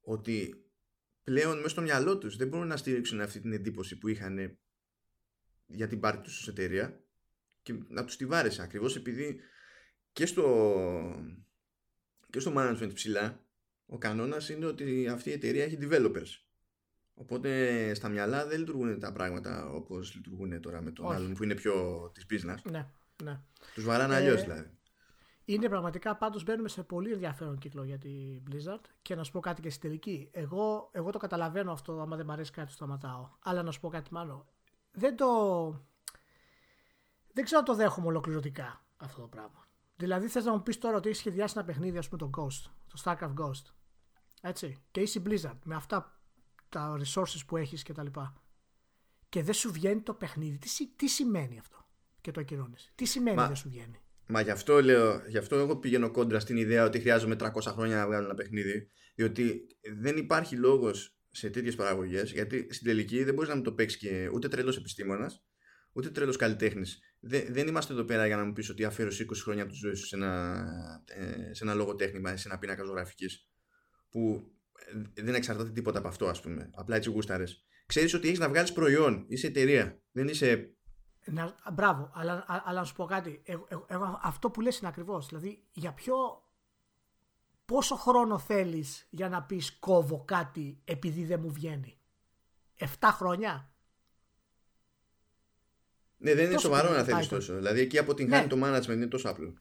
ότι 0.00 0.64
πλέον 1.22 1.56
μέσα 1.56 1.68
στο 1.68 1.82
μυαλό 1.82 2.18
τους 2.18 2.36
δεν 2.36 2.48
μπορούν 2.48 2.66
να 2.66 2.76
στηρίξουν 2.76 3.20
αυτή 3.20 3.40
την 3.40 3.52
εντύπωση 3.52 3.98
που 3.98 4.08
είχαν 4.08 4.58
για 5.66 5.88
την 5.88 6.00
πάρτη 6.00 6.22
τους 6.22 6.48
εταιρεία 6.48 7.01
και 7.62 7.74
να 7.88 8.04
τους 8.04 8.16
τη 8.16 8.26
βάρεσε 8.26 8.62
ακριβώς 8.62 8.96
επειδή 8.96 9.40
και 10.12 10.26
στο, 10.26 10.76
και 12.30 12.40
στο 12.40 12.52
management 12.56 12.90
ψηλά 12.94 13.44
ο 13.86 13.98
κανόνας 13.98 14.48
είναι 14.48 14.66
ότι 14.66 15.08
αυτή 15.08 15.30
η 15.30 15.32
εταιρεία 15.32 15.64
έχει 15.64 15.78
developers 15.80 16.28
οπότε 17.14 17.94
στα 17.94 18.08
μυαλά 18.08 18.46
δεν 18.46 18.58
λειτουργούν 18.58 18.98
τα 18.98 19.12
πράγματα 19.12 19.70
όπως 19.70 20.14
λειτουργούν 20.14 20.60
τώρα 20.60 20.82
με 20.82 20.90
τον 20.90 21.06
Όχι. 21.06 21.14
άλλον 21.14 21.34
που 21.34 21.44
είναι 21.44 21.54
πιο 21.54 22.10
της 22.14 22.26
business 22.30 22.70
ναι, 22.70 22.86
ναι. 23.22 23.40
τους 23.74 23.84
βαράνε 23.84 24.14
ε, 24.14 24.16
αλλιώ 24.16 24.36
δηλαδή 24.36 24.70
είναι 25.44 25.68
πραγματικά 25.68 26.16
πάντως 26.16 26.44
μπαίνουμε 26.44 26.68
σε 26.68 26.82
πολύ 26.82 27.12
ενδιαφέρον 27.12 27.58
κύκλο 27.58 27.84
για 27.84 27.98
την 27.98 28.42
Blizzard 28.50 28.84
και 29.02 29.14
να 29.14 29.24
σου 29.24 29.32
πω 29.32 29.40
κάτι 29.40 29.62
και 29.62 29.70
στην 29.70 29.82
τελική. 29.82 30.28
Εγώ, 30.32 30.88
εγώ 30.92 31.10
το 31.10 31.18
καταλαβαίνω 31.18 31.72
αυτό, 31.72 32.00
άμα 32.00 32.16
δεν 32.16 32.24
μου 32.26 32.32
αρέσει 32.32 32.50
κάτι, 32.50 32.72
σταματάω. 32.72 33.28
Αλλά 33.42 33.62
να 33.62 33.70
σου 33.70 33.80
πω 33.80 33.88
κάτι 33.88 34.12
μάλλον. 34.12 34.44
Δεν 34.92 35.16
το. 35.16 35.26
Δεν 37.32 37.44
ξέρω 37.44 37.58
αν 37.58 37.64
το 37.64 37.74
δέχομαι 37.74 38.06
ολοκληρωτικά 38.06 38.84
αυτό 38.96 39.20
το 39.20 39.26
πράγμα. 39.26 39.66
Δηλαδή 39.96 40.28
θες 40.28 40.44
να 40.44 40.52
μου 40.52 40.62
πεις 40.62 40.78
τώρα 40.78 40.96
ότι 40.96 41.08
έχεις 41.08 41.20
σχεδιάσει 41.20 41.54
ένα 41.56 41.66
παιχνίδι, 41.66 41.98
ας 41.98 42.08
πούμε, 42.08 42.30
το 42.30 42.30
Ghost, 42.38 42.70
το 42.86 43.02
StarCraft 43.04 43.34
Ghost. 43.44 43.74
Έτσι. 44.42 44.82
Και 44.90 45.00
είσαι 45.00 45.22
Blizzard 45.26 45.58
με 45.64 45.74
αυτά 45.74 46.20
τα 46.68 46.96
resources 46.98 47.40
που 47.46 47.56
έχεις 47.56 47.82
κτλ. 47.82 48.06
Και, 48.06 48.20
και 49.28 49.42
δεν 49.42 49.54
σου 49.54 49.72
βγαίνει 49.72 50.00
το 50.00 50.14
παιχνίδι. 50.14 50.58
Τι, 50.58 50.86
τι 50.96 51.06
σημαίνει 51.06 51.58
αυτό 51.58 51.86
και 52.20 52.30
το 52.30 52.40
ακυρώνεις; 52.40 52.92
Τι 52.94 53.04
σημαίνει 53.04 53.36
Μα... 53.36 53.46
δεν 53.46 53.56
σου 53.56 53.68
βγαίνει; 53.68 54.00
Μα 54.26 54.40
γι' 54.40 54.50
αυτό 54.50 54.82
λέω, 54.82 55.22
γι' 55.28 55.38
αυτό 55.38 55.56
εγώ 55.56 55.76
πηγαίνω 55.76 56.10
κόντρα 56.10 56.40
στην 56.40 56.56
ιδέα 56.56 56.84
ότι 56.84 57.00
χρειάζομαι 57.00 57.36
300 57.38 57.50
χρόνια 57.62 57.96
να 57.96 58.06
βγάλω 58.06 58.24
ένα 58.24 58.34
παιχνίδι. 58.34 58.88
Διότι 59.14 59.66
δεν 59.96 60.16
υπάρχει 60.16 60.56
λόγος 60.56 61.16
σε 61.30 61.50
τέτοιες 61.50 61.74
παραγωγές, 61.74 62.32
γιατί 62.32 62.66
στην 62.72 62.86
τελική 62.86 63.24
δεν 63.24 63.34
μπορείς 63.34 63.48
να 63.50 63.56
μου 63.56 63.62
το 63.62 63.72
παίξεις 63.72 63.98
και 63.98 64.30
ούτε 64.32 64.48
τρελός 64.48 64.76
επιστήμονας, 64.76 65.44
ούτε 65.92 66.10
τρελός 66.10 66.36
καλλιτέχνης. 66.36 66.98
Δεν, 67.20 67.46
δεν 67.48 67.66
είμαστε 67.66 67.92
εδώ 67.92 68.04
πέρα 68.04 68.26
για 68.26 68.36
να 68.36 68.44
μου 68.44 68.52
πεις 68.52 68.68
ότι 68.68 68.84
αφιέρωσε 68.84 69.26
20 69.28 69.32
χρόνια 69.42 69.62
από 69.62 69.72
τη 69.72 69.78
ζωή 69.78 69.94
σου 69.94 70.06
σε 70.06 70.16
ένα, 70.16 70.64
ε, 71.06 71.54
σε 71.54 71.64
ένα 71.64 71.74
λογοτέχνημα, 71.74 72.36
σε 72.36 72.48
ένα 72.48 72.58
πίνακα 72.58 72.84
ζωγραφικής, 72.84 73.48
που 74.10 74.52
ε, 75.14 75.22
δεν 75.22 75.34
εξαρτάται 75.34 75.70
τίποτα 75.70 75.98
από 75.98 76.08
αυτό, 76.08 76.26
ας 76.26 76.40
πούμε. 76.40 76.70
Απλά 76.74 76.96
έτσι 76.96 77.10
γούσταρες. 77.10 77.64
Ξέρεις 77.86 78.14
ότι 78.14 78.26
έχεις 78.26 78.38
να 78.38 78.48
βγάλεις 78.48 78.72
προϊόν, 78.72 79.24
είσαι 79.28 79.46
εταιρεία. 79.46 80.00
Δεν 80.12 80.28
είσαι 80.28 80.76
να, 81.24 81.54
μπράβο, 81.72 82.10
αλλά, 82.14 82.44
αλλά 82.46 82.80
να 82.80 82.84
σου 82.84 82.94
πω 82.94 83.04
κάτι. 83.04 83.42
Εγώ, 83.44 83.66
εγώ, 83.86 84.18
αυτό 84.22 84.50
που 84.50 84.60
λες 84.60 84.78
είναι 84.78 84.88
ακριβώς. 84.88 85.26
Δηλαδή, 85.26 85.64
για 85.72 85.92
ποιο. 85.92 86.14
Πόσο 87.64 87.96
χρόνο 87.96 88.38
θέλεις 88.38 89.06
για 89.10 89.28
να 89.28 89.42
πεις 89.42 89.78
κόβω 89.78 90.24
κάτι 90.24 90.80
επειδή 90.84 91.24
δεν 91.24 91.40
μου 91.40 91.52
βγαίνει; 91.52 92.00
7 92.78 92.86
χρόνια; 93.12 93.71
Ναι, 96.22 96.34
δεν 96.34 96.46
είναι 96.46 96.58
σοβαρό 96.58 96.90
να 96.90 97.02
θέλεις 97.02 97.28
τόσο. 97.28 97.54
Δηλαδή, 97.54 97.80
εκεί 97.80 97.98
αποτυγχάνει 97.98 98.42
ναι. 98.42 98.48
το 98.48 98.56
management 98.62 98.94
είναι 98.94 99.06
τόσο 99.06 99.28
απλό. 99.28 99.54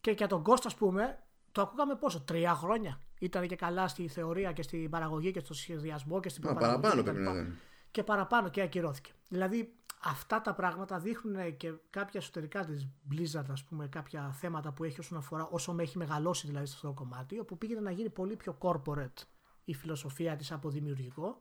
Και 0.00 0.10
για 0.10 0.26
τον 0.26 0.42
Κώστα, 0.42 0.68
ας 0.68 0.74
πούμε, 0.74 1.18
το 1.52 1.60
ακούγαμε 1.60 1.94
πόσο, 1.94 2.20
τρία 2.20 2.54
χρόνια. 2.54 3.00
Ήταν 3.18 3.46
και 3.48 3.56
καλά 3.56 3.88
στη 3.88 4.08
θεωρία 4.08 4.52
και 4.52 4.62
στην 4.62 4.90
παραγωγή 4.90 5.30
και 5.30 5.40
στο 5.40 5.54
σχεδιασμό 5.54 6.20
και 6.20 6.28
στην 6.28 6.42
παραγωγή. 6.42 6.66
Παραπάνω 6.66 7.02
πρέπει 7.02 7.18
να 7.18 7.30
είναι. 7.30 7.56
Και 7.90 8.02
παραπάνω 8.02 8.48
και 8.48 8.60
ακυρώθηκε. 8.60 9.10
Δηλαδή, 9.28 9.74
αυτά 10.02 10.40
τα 10.40 10.54
πράγματα 10.54 10.98
δείχνουν 10.98 11.56
και 11.56 11.72
κάποια 11.90 12.20
εσωτερικά 12.20 12.64
της 12.64 12.88
Blizzard, 13.10 13.50
ας 13.50 13.64
πούμε, 13.64 13.88
κάποια 13.88 14.32
θέματα 14.40 14.72
που 14.72 14.84
έχει 14.84 15.00
όσον 15.00 15.18
αφορά, 15.18 15.48
όσο 15.50 15.72
με 15.72 15.82
έχει 15.82 15.98
μεγαλώσει 15.98 16.46
δηλαδή 16.46 16.66
σε 16.66 16.72
αυτό 16.74 16.86
το 16.86 16.92
κομμάτι, 16.92 17.38
όπου 17.38 17.58
πήγαινε 17.58 17.80
να 17.80 17.90
γίνει 17.90 18.10
πολύ 18.10 18.36
πιο 18.36 18.58
corporate 18.58 19.22
η 19.64 19.74
φιλοσοφία 19.74 20.36
της 20.36 20.52
από 20.52 20.70
δημιουργικό 20.70 21.26
ε, 21.28 21.40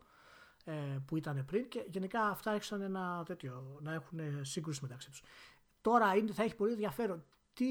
που 1.06 1.18
ήταν 1.18 1.46
πριν 1.46 1.68
και 1.68 1.86
γενικά 1.88 2.22
αυτά 2.22 2.52
άρχισαν 2.52 2.82
ένα 2.82 3.24
τέτοιο, 3.26 3.80
να 3.82 3.94
έχουν 3.94 4.20
σύγκρουση 4.42 4.80
μεταξύ 4.82 5.10
τους. 5.10 5.24
Τώρα 5.82 6.16
είναι, 6.16 6.32
θα 6.32 6.44
έχει 6.44 6.56
πολύ 6.56 6.72
ενδιαφέρον 6.72 7.26
τι 7.54 7.66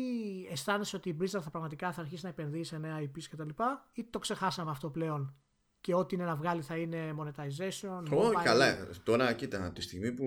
αισθάνεσαι 0.50 0.96
ότι 0.96 1.08
η 1.08 1.16
Blizzard 1.20 1.42
θα 1.42 1.50
πραγματικά 1.50 1.92
θα 1.92 2.00
αρχίσει 2.00 2.24
να 2.24 2.28
επενδύει 2.28 2.64
σε 2.64 2.78
νέα 2.78 3.00
IPs 3.00 3.22
κτλ. 3.30 3.48
ή 3.92 4.04
το 4.04 4.18
ξεχάσαμε 4.18 4.70
αυτό 4.70 4.90
πλέον 4.90 5.36
και 5.80 5.94
ό,τι 5.94 6.14
είναι 6.14 6.24
να 6.24 6.36
βγάλει 6.36 6.62
θα 6.62 6.76
είναι 6.76 7.14
monetization. 7.18 8.02
Όχι, 8.10 8.42
καλά. 8.44 8.88
Τώρα 9.02 9.32
κοίτα, 9.32 9.66
από 9.66 9.74
τη 9.74 9.80
στιγμή 9.80 10.12
που 10.12 10.24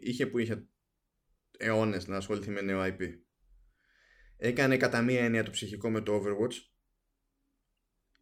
είχε 0.00 0.26
που 0.26 0.38
είχε 0.38 0.68
αιώνες 1.58 2.06
να 2.06 2.16
ασχοληθεί 2.16 2.50
με 2.50 2.60
νέο 2.60 2.80
IP, 2.82 3.00
έκανε 4.36 4.76
κατά 4.76 5.02
μία 5.02 5.24
έννοια 5.24 5.42
το 5.42 5.50
ψυχικό 5.50 5.90
με 5.90 6.00
το 6.00 6.22
Overwatch. 6.22 6.54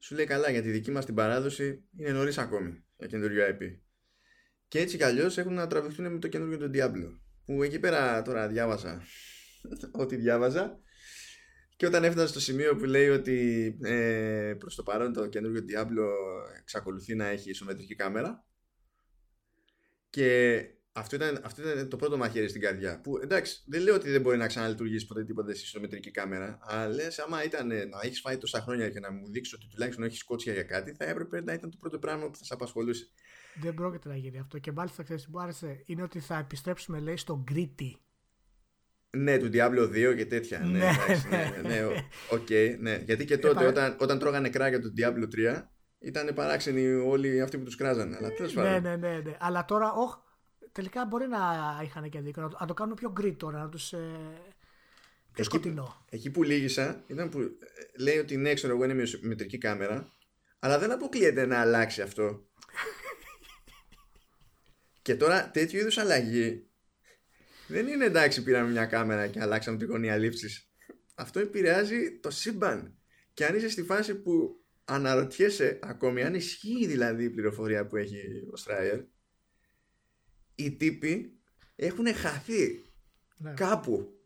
Σου 0.03 0.15
λέει 0.15 0.27
καλά, 0.27 0.51
για 0.51 0.63
τη 0.63 0.71
δική 0.71 0.91
μας 0.91 1.05
την 1.05 1.15
παράδοση 1.15 1.85
είναι 1.99 2.13
νωρίς 2.13 2.39
ακόμη 2.39 2.85
για 2.97 3.07
καινούριο 3.07 3.45
IP. 3.47 3.79
Και 4.69 4.79
έτσι 4.79 4.97
κι 4.97 5.05
αλλιώς 5.05 5.39
έχουν 5.39 5.55
να 5.55 5.67
τραβηχτούν 5.67 6.13
με 6.13 6.19
το 6.19 6.29
καινούριο 6.29 6.59
του 6.59 6.71
Diablo. 6.75 7.21
Που 7.45 7.63
εκεί 7.63 7.79
πέρα 7.79 8.23
τώρα 8.23 8.49
διάβασα 8.49 9.03
ό,τι 10.03 10.17
διάβαζα 10.17 10.81
και 11.77 11.87
όταν 11.87 12.05
έφτασε 12.05 12.27
στο 12.27 12.41
σημείο 12.41 12.77
που 12.77 12.85
λέει 12.85 13.09
ότι 13.09 13.67
ε, 13.83 14.55
προς 14.59 14.75
το 14.75 14.83
παρόν 14.83 15.13
το 15.13 15.27
καινούργιο 15.27 15.65
Diablo 15.69 16.09
εξακολουθεί 16.61 17.15
να 17.15 17.27
έχει 17.27 17.51
ισομετρική 17.51 17.95
κάμερα 17.95 18.45
και 20.11 20.61
αυτό 20.93 21.17
ήταν, 21.17 21.41
αυτό 21.45 21.63
ήταν 21.63 21.89
το 21.89 21.97
πρώτο 21.97 22.17
μαχαίρι 22.17 22.49
στην 22.49 22.61
καρδιά. 22.61 23.01
Που 23.01 23.19
εντάξει, 23.23 23.63
δεν 23.67 23.83
λέω 23.83 23.95
ότι 23.95 24.11
δεν 24.11 24.21
μπορεί 24.21 24.37
να 24.37 24.47
ξαναλειτουργήσει 24.47 25.07
ποτέ 25.07 25.25
τίποτα 25.25 25.55
σε 25.55 25.63
ισομετρική 25.65 26.11
κάμερα. 26.11 26.59
Αλλά 26.61 26.95
λες, 26.95 27.19
άμα 27.19 27.45
ήταν 27.45 27.67
να 27.67 28.01
έχεις 28.03 28.21
φάει 28.21 28.39
τόσα 28.39 28.61
χρόνια 28.61 28.89
και 28.89 29.01
να 29.01 29.13
μου 29.13 29.31
δείξεις 29.31 29.55
ότι 29.55 29.67
τουλάχιστον 29.67 30.05
έχεις 30.05 30.25
κότσια 30.25 30.53
για 30.53 30.63
κάτι, 30.63 30.95
θα 30.99 31.05
έπρεπε 31.05 31.43
να 31.43 31.53
ήταν 31.53 31.71
το 31.71 31.77
πρώτο 31.81 31.99
πράγμα 31.99 32.31
που 32.31 32.37
θα 32.37 32.45
σε 32.45 32.55
απασχολούσε. 32.55 33.09
Δεν 33.55 33.75
πρόκειται 33.75 34.09
να 34.09 34.17
γίνει 34.17 34.39
αυτό. 34.39 34.59
Και 34.59 34.73
μάλιστα 34.73 35.03
ξέρεις 35.03 35.25
τι 35.25 35.31
μου 35.31 35.41
άρεσε; 35.41 35.83
Είναι 35.87 36.03
ότι 36.03 36.21
θα 36.21 36.39
επιστρέψουμε, 36.39 36.99
λέει, 36.99 37.17
στο 37.17 37.45
gritty 37.51 37.93
ναι, 39.17 39.39
του 39.39 39.51
Diablo 39.53 40.11
2 40.11 40.15
και 40.17 40.27
τέτοια. 40.27 40.59
ναι, 40.59 40.79
ναι, 40.79 40.91
ναι, 41.31 41.51
ναι, 41.63 41.69
ναι, 41.69 42.07
okay, 42.31 42.77
ναι. 42.79 43.03
Γιατί 43.05 43.25
και 43.25 43.39
τότε 43.39 43.67
όταν, 43.67 43.97
όταν 44.01 44.19
τρώγανε 44.19 44.49
κράγια 44.49 44.81
του 44.81 44.93
Diablo 44.99 45.55
3 45.57 45.63
ήταν 45.99 46.35
παράξενοι 46.35 46.87
όλοι 46.87 47.41
αυτοί 47.41 47.59
που 47.59 47.65
τους 47.65 47.77
κράζανε. 47.77 48.17
Αλλά 48.17 48.31
ναι, 48.55 48.79
ναι, 48.79 48.97
ναι, 48.97 49.21
ναι. 49.25 49.37
Αλλά 49.39 49.65
τώρα, 49.65 49.93
όχι, 49.93 50.15
τελικά 50.73 51.05
μπορεί 51.05 51.27
να 51.27 51.39
είχαν 51.85 52.11
και 52.11 52.21
δίκιο. 52.21 52.57
Να 52.61 52.67
το 52.67 52.75
κάνουν 52.75 52.95
πιο 52.95 53.11
γκρι 53.11 53.35
τώρα, 53.35 53.59
να 53.59 53.69
τους. 53.69 53.93
Ε, 53.93 54.33
πιο 55.33 55.45
σκοτεινό. 55.45 56.05
Εκεί 56.11 56.31
που 56.31 56.43
λύγησα 56.43 57.05
ήταν 57.07 57.29
που 57.29 57.41
ε, 57.41 58.03
λέει 58.03 58.19
ότι 58.19 58.37
ναι, 58.37 58.55
ξέρω 58.55 58.75
εγώ 58.75 58.85
είναι 58.85 58.95
με 58.95 59.05
μετρική 59.21 59.59
κάμερα, 59.59 60.13
αλλά 60.59 60.79
δεν 60.79 60.93
αποκλείεται 60.93 61.47
να 61.47 61.61
αλλάξει 61.61 62.03
αυτό. 62.03 62.47
και 65.03 65.15
τώρα 65.15 65.51
τέτοιου 65.51 65.79
είδους 65.79 65.99
αλλαγή 65.99 66.67
δεν 67.67 67.87
είναι 67.87 68.05
εντάξει 68.05 68.43
πήραμε 68.43 68.71
μια 68.71 68.87
κάμερα 68.87 69.27
και 69.27 69.41
αλλάξαμε 69.41 69.77
την 69.77 69.89
γωνία 69.89 70.17
λήψης. 70.17 70.69
Αυτό 71.15 71.41
επηρεάζει 71.41 72.19
το 72.21 72.31
σύμπαν. 72.31 72.97
Και 73.35 73.45
αν 73.47 73.57
είσαι 73.57 73.69
στη 73.69 73.83
φάση 73.83 74.15
που 74.15 74.63
αναρωτιέσαι 74.85 75.79
ακόμη 75.83 76.23
αν 76.23 76.35
ισχύει 76.35 76.87
δηλαδή 76.87 77.25
η 77.25 77.31
πληροφορία 77.31 77.87
που 77.87 77.97
έχει 77.97 78.19
ο 78.53 78.57
Στράιερ 78.57 79.01
οι 80.55 80.73
τύποι 80.73 81.39
έχουν 81.77 82.15
χαθεί 82.15 82.85
ναι. 83.37 83.53
κάπου 83.53 84.17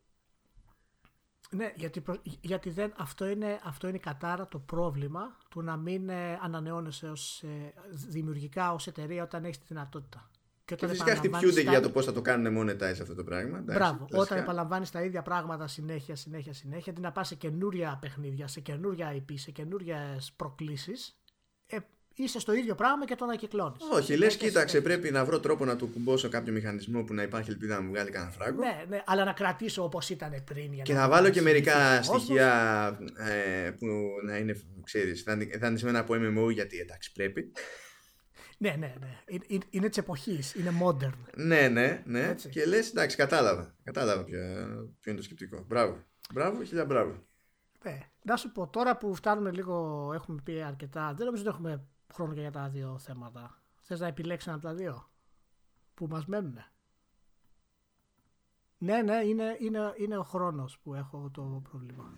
ναι, 1.51 1.73
γιατί, 1.77 2.03
γιατί 2.41 2.71
δεν, 2.71 2.93
αυτό, 2.97 3.27
είναι, 3.27 3.61
αυτό 3.65 3.89
είναι 3.89 3.99
κατάρα 3.99 4.49
το 4.49 4.59
πρόβλημα 4.59 5.37
του 5.51 5.63
να 5.63 5.77
μην 5.77 6.09
ε, 6.09 6.39
ανανεώνεσαι 6.43 7.09
ως, 7.09 7.43
ε, 7.43 7.75
δημιουργικά 8.09 8.73
ως 8.73 8.87
εταιρεία 8.87 9.23
όταν 9.23 9.45
έχεις 9.45 9.59
τη 9.59 9.65
δυνατότητα. 9.69 10.31
Και, 10.65 10.75
Και 10.75 10.75
όταν 10.75 10.89
φυσικά 10.89 11.11
επαναλαμβάνεις 11.11 11.49
χτυπιούνται 11.49 11.71
τα- 11.71 11.79
για 11.79 11.89
το 11.89 11.91
πώς 11.95 12.05
θα 12.05 12.13
το 12.13 12.21
κάνουν 12.23 12.59
monetize 12.59 13.01
αυτό 13.01 13.15
το 13.15 13.25
πράγμα. 13.25 13.59
εντάξει, 13.59 13.79
Μπράβο. 13.79 13.97
κλασικά. 14.05 14.19
Όταν 14.21 14.39
επαναλαμβάνεις 14.39 14.91
τα 14.91 15.03
ίδια 15.03 15.23
πράγματα 15.23 15.67
συνέχεια, 15.67 16.17
συνέχεια, 16.17 16.53
συνέχεια, 16.53 16.93
αντί 16.93 17.01
να 17.01 17.13
πας 17.13 17.27
σε 17.29 17.35
καινούρια 17.35 17.99
παιχνίδια, 18.01 18.49
σε 18.49 18.61
καινούρια 18.61 19.13
IP, 19.17 19.33
σε 19.35 19.51
καινούριε 19.51 19.97
προκλήσεις, 20.37 21.21
ε, 21.67 21.79
είσαι 22.17 22.41
στο 22.41 22.53
ίδιο 22.53 22.75
πράγμα 22.75 23.05
και 23.05 23.15
το 23.15 23.25
ανακυκλώνεις. 23.25 23.83
Όχι, 23.93 24.17
λες, 24.17 24.37
κοίταξε, 24.37 24.81
πρέπει 24.81 25.11
να 25.11 25.25
βρω 25.25 25.41
τρόπο 25.41 25.65
να 25.65 25.77
του 25.77 25.87
κουμπώσω 25.87 26.29
κάποιο 26.29 26.53
μηχανισμό 26.53 27.03
που 27.03 27.15
να 27.15 27.23
υπάρχει 27.23 27.51
ελπίδα 27.51 27.75
να 27.75 27.81
μου 27.83 27.91
βγάλει 27.91 28.11
κανένα 28.11 28.31
φράγκο. 28.31 28.61
Ναι, 28.61 28.85
ναι, 28.89 29.03
αλλά 29.07 29.25
να 29.25 29.33
κρατήσω 29.33 29.83
όπως 29.85 30.11
ήταν 30.11 30.43
πριν. 30.45 30.73
Για 30.73 30.83
Και 30.83 30.93
να 30.93 30.99
θα 30.99 31.07
μην 31.07 31.15
βάλω 31.15 31.29
και 31.29 31.41
κάνεις 31.41 31.53
μερικά 31.53 32.03
συνήθως. 32.03 32.23
στοιχεία 32.23 32.99
ε, 33.17 33.71
που 33.71 33.87
να 34.25 34.37
είναι, 34.37 34.61
ξέρεις, 34.85 35.25
δανεισμένα 35.59 35.99
από 35.99 36.15
MMO 36.15 36.53
γιατί 36.53 36.79
εντάξει 36.79 37.13
πρέπει. 37.13 37.53
Ναι, 38.59 38.75
ναι, 38.79 38.95
ναι. 39.01 39.21
Είναι, 39.27 39.45
είναι, 39.47 39.65
είναι 39.71 39.89
της 39.89 39.99
εποχής. 39.99 40.55
Είναι 40.55 40.73
modern. 40.83 41.13
Ναι, 41.35 41.69
ναι, 41.69 42.03
ναι. 42.05 42.21
Έτσι. 42.21 42.49
Και 42.49 42.65
λες, 42.67 42.91
εντάξει, 42.91 43.17
κατάλαβα. 43.17 43.75
Κατάλαβα 43.85 44.25
ποιο, 44.25 44.39
ποιο 45.01 45.11
είναι 45.11 45.17
το 45.21 45.23
σκεπτικό. 45.23 45.65
Μπράβο. 45.69 46.05
Μπράβο, 46.35 46.65
χίλια 46.65 46.85
μπράβο. 46.85 47.27
Ναι. 47.85 47.99
Να 48.23 48.37
σου 48.37 48.53
πω 48.53 48.69
τώρα 48.69 48.97
που 48.97 49.15
φτάνουμε 49.15 49.51
λίγο, 49.53 50.11
έχουμε 50.15 50.41
πει 50.45 50.63
αρκετά. 50.63 51.15
Δεν 51.17 51.27
νομίζω 51.27 51.43
ότι 51.43 51.51
έχουμε 51.51 51.87
χρόνο 52.15 52.35
και 52.35 52.41
για 52.41 52.51
τα 52.51 52.69
δύο 52.69 52.99
θέματα. 52.99 53.61
Θες 53.83 54.01
να 54.01 54.07
επιλέξεις 54.07 54.47
ένα 54.49 54.57
από 54.57 54.67
τα 54.67 54.75
δύο 54.75 55.11
που 55.95 56.07
μας 56.07 56.27
μένουν. 56.27 56.59
Ναι, 58.79 59.03
ναι, 59.03 59.17
είναι, 59.25 59.57
είναι, 59.61 59.95
είναι 59.97 60.17
ο 60.17 60.23
χρόνος 60.23 60.79
που 60.79 60.95
έχω 60.95 61.31
το 61.31 61.63
πρόβλημα. 61.71 62.15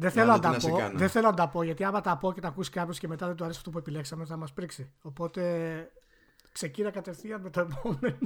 Δεν 0.00 0.10
θέλω, 0.10 0.26
Μάλλον 0.26 0.42
να 0.42 0.48
τα 0.48 0.48
τι 0.50 0.54
να 0.54 0.60
σε 0.60 0.70
πω, 0.70 0.76
κάνω. 0.76 0.98
δεν 0.98 1.08
θέλω 1.08 1.26
να 1.30 1.34
τα 1.34 1.48
πω 1.48 1.62
γιατί 1.62 1.84
άμα 1.84 2.00
τα 2.00 2.16
πω 2.18 2.32
και 2.32 2.40
τα 2.40 2.48
ακούσεις 2.48 2.72
κάποιος 2.72 2.98
και 2.98 3.08
μετά 3.08 3.26
δεν 3.26 3.36
του 3.36 3.44
αρέσει 3.44 3.58
αυτό 3.58 3.70
που 3.70 3.78
επιλέξαμε 3.78 4.24
θα 4.24 4.36
μας 4.36 4.52
πρίξει. 4.52 4.92
Οπότε 5.02 5.90
ξεκίνα 6.52 6.90
κατευθείαν 6.90 7.40
με 7.40 7.50
το 7.50 7.60
επόμενο. 7.60 8.18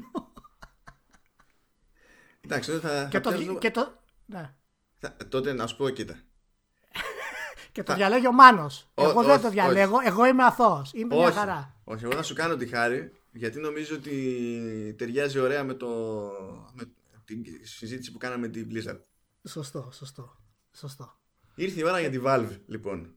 Εντάξει, 2.41 2.71
τότε 2.71 2.89
θα, 2.89 3.09
και, 3.09 3.17
θα 3.17 3.21
το, 3.23 3.29
πιάσω- 3.31 3.49
δι- 3.49 3.59
και, 3.59 3.71
το, 3.71 3.99
ναι. 4.27 4.55
θα- 4.99 5.17
τότε 5.29 5.53
να 5.53 5.67
σου 5.67 5.77
πω, 5.77 5.89
κοίτα. 5.89 6.21
Και 7.73 7.83
το 7.83 7.95
διαλέγει 7.95 8.27
ο 8.27 8.33
Μάνος. 8.33 8.89
Ω- 8.95 9.03
εγώ 9.09 9.23
δεν 9.23 9.31
όχι, 9.31 9.43
το 9.43 9.51
διαλέγω, 9.51 9.97
εγώ 10.05 10.27
είμαι 10.27 10.45
αθώος. 10.45 10.93
Είμαι 10.95 11.15
μια 11.15 11.27
όχι, 11.27 11.37
χαρά. 11.37 11.75
όχι, 11.85 12.05
εγώ 12.05 12.15
θα 12.15 12.23
σου 12.23 12.35
κάνω 12.35 12.57
τη 12.57 12.67
χάρη 12.67 13.13
γιατί 13.33 13.61
νομίζω 13.61 13.97
ότι 13.97 14.95
ταιριάζει 14.99 15.39
ωραία 15.39 15.65
με, 15.65 15.75
το, 15.75 15.89
με 16.73 16.93
την 17.25 17.45
συζήτηση 17.63 18.13
που 18.13 18.19
κάναμε 18.19 18.41
με 18.41 18.53
την 18.53 18.69
Blizzard. 18.73 18.99
Σωστό, 19.49 19.91
σωστό. 19.93 20.37
Σωστό. 20.73 21.17
Ήρθε 21.55 21.81
η 21.81 21.85
ώρα 21.85 22.01
για 22.01 22.11
τη 22.11 22.21
Valve, 22.25 22.59
λοιπόν. 22.67 23.15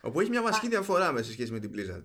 Όπου 0.00 0.20
έχει 0.20 0.30
μια 0.30 0.42
βασική 0.42 0.68
διαφορά 0.68 1.12
με 1.12 1.22
σε 1.22 1.32
σχέση 1.32 1.52
με 1.52 1.58
την 1.58 1.70
Blizzard. 1.74 2.04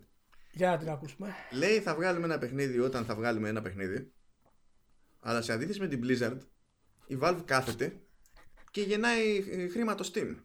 Για 0.52 0.70
να 0.70 0.78
την 0.78 0.90
ακούσουμε. 0.90 1.36
Λέει 1.52 1.80
θα 1.80 1.96
βγάλουμε 1.96 2.26
ένα 2.26 2.38
παιχνίδι 2.38 2.80
όταν 2.80 3.06
θα 3.06 3.16
βγάλουμε 3.16 3.50
ένα 3.50 3.62
παιχνίδι. 3.62 4.12
Αλλά 5.20 5.42
σε 5.42 5.52
αντίθεση 5.54 5.80
με 5.80 5.88
την 5.88 6.02
Blizzard, 6.04 6.38
η 7.08 7.18
Valve 7.22 7.40
κάθεται 7.46 8.00
και 8.72 8.82
γεννάει 8.82 9.38
ε, 9.52 9.68
χρήμα 9.68 9.96
το 9.96 10.12
Steam. 10.14 10.36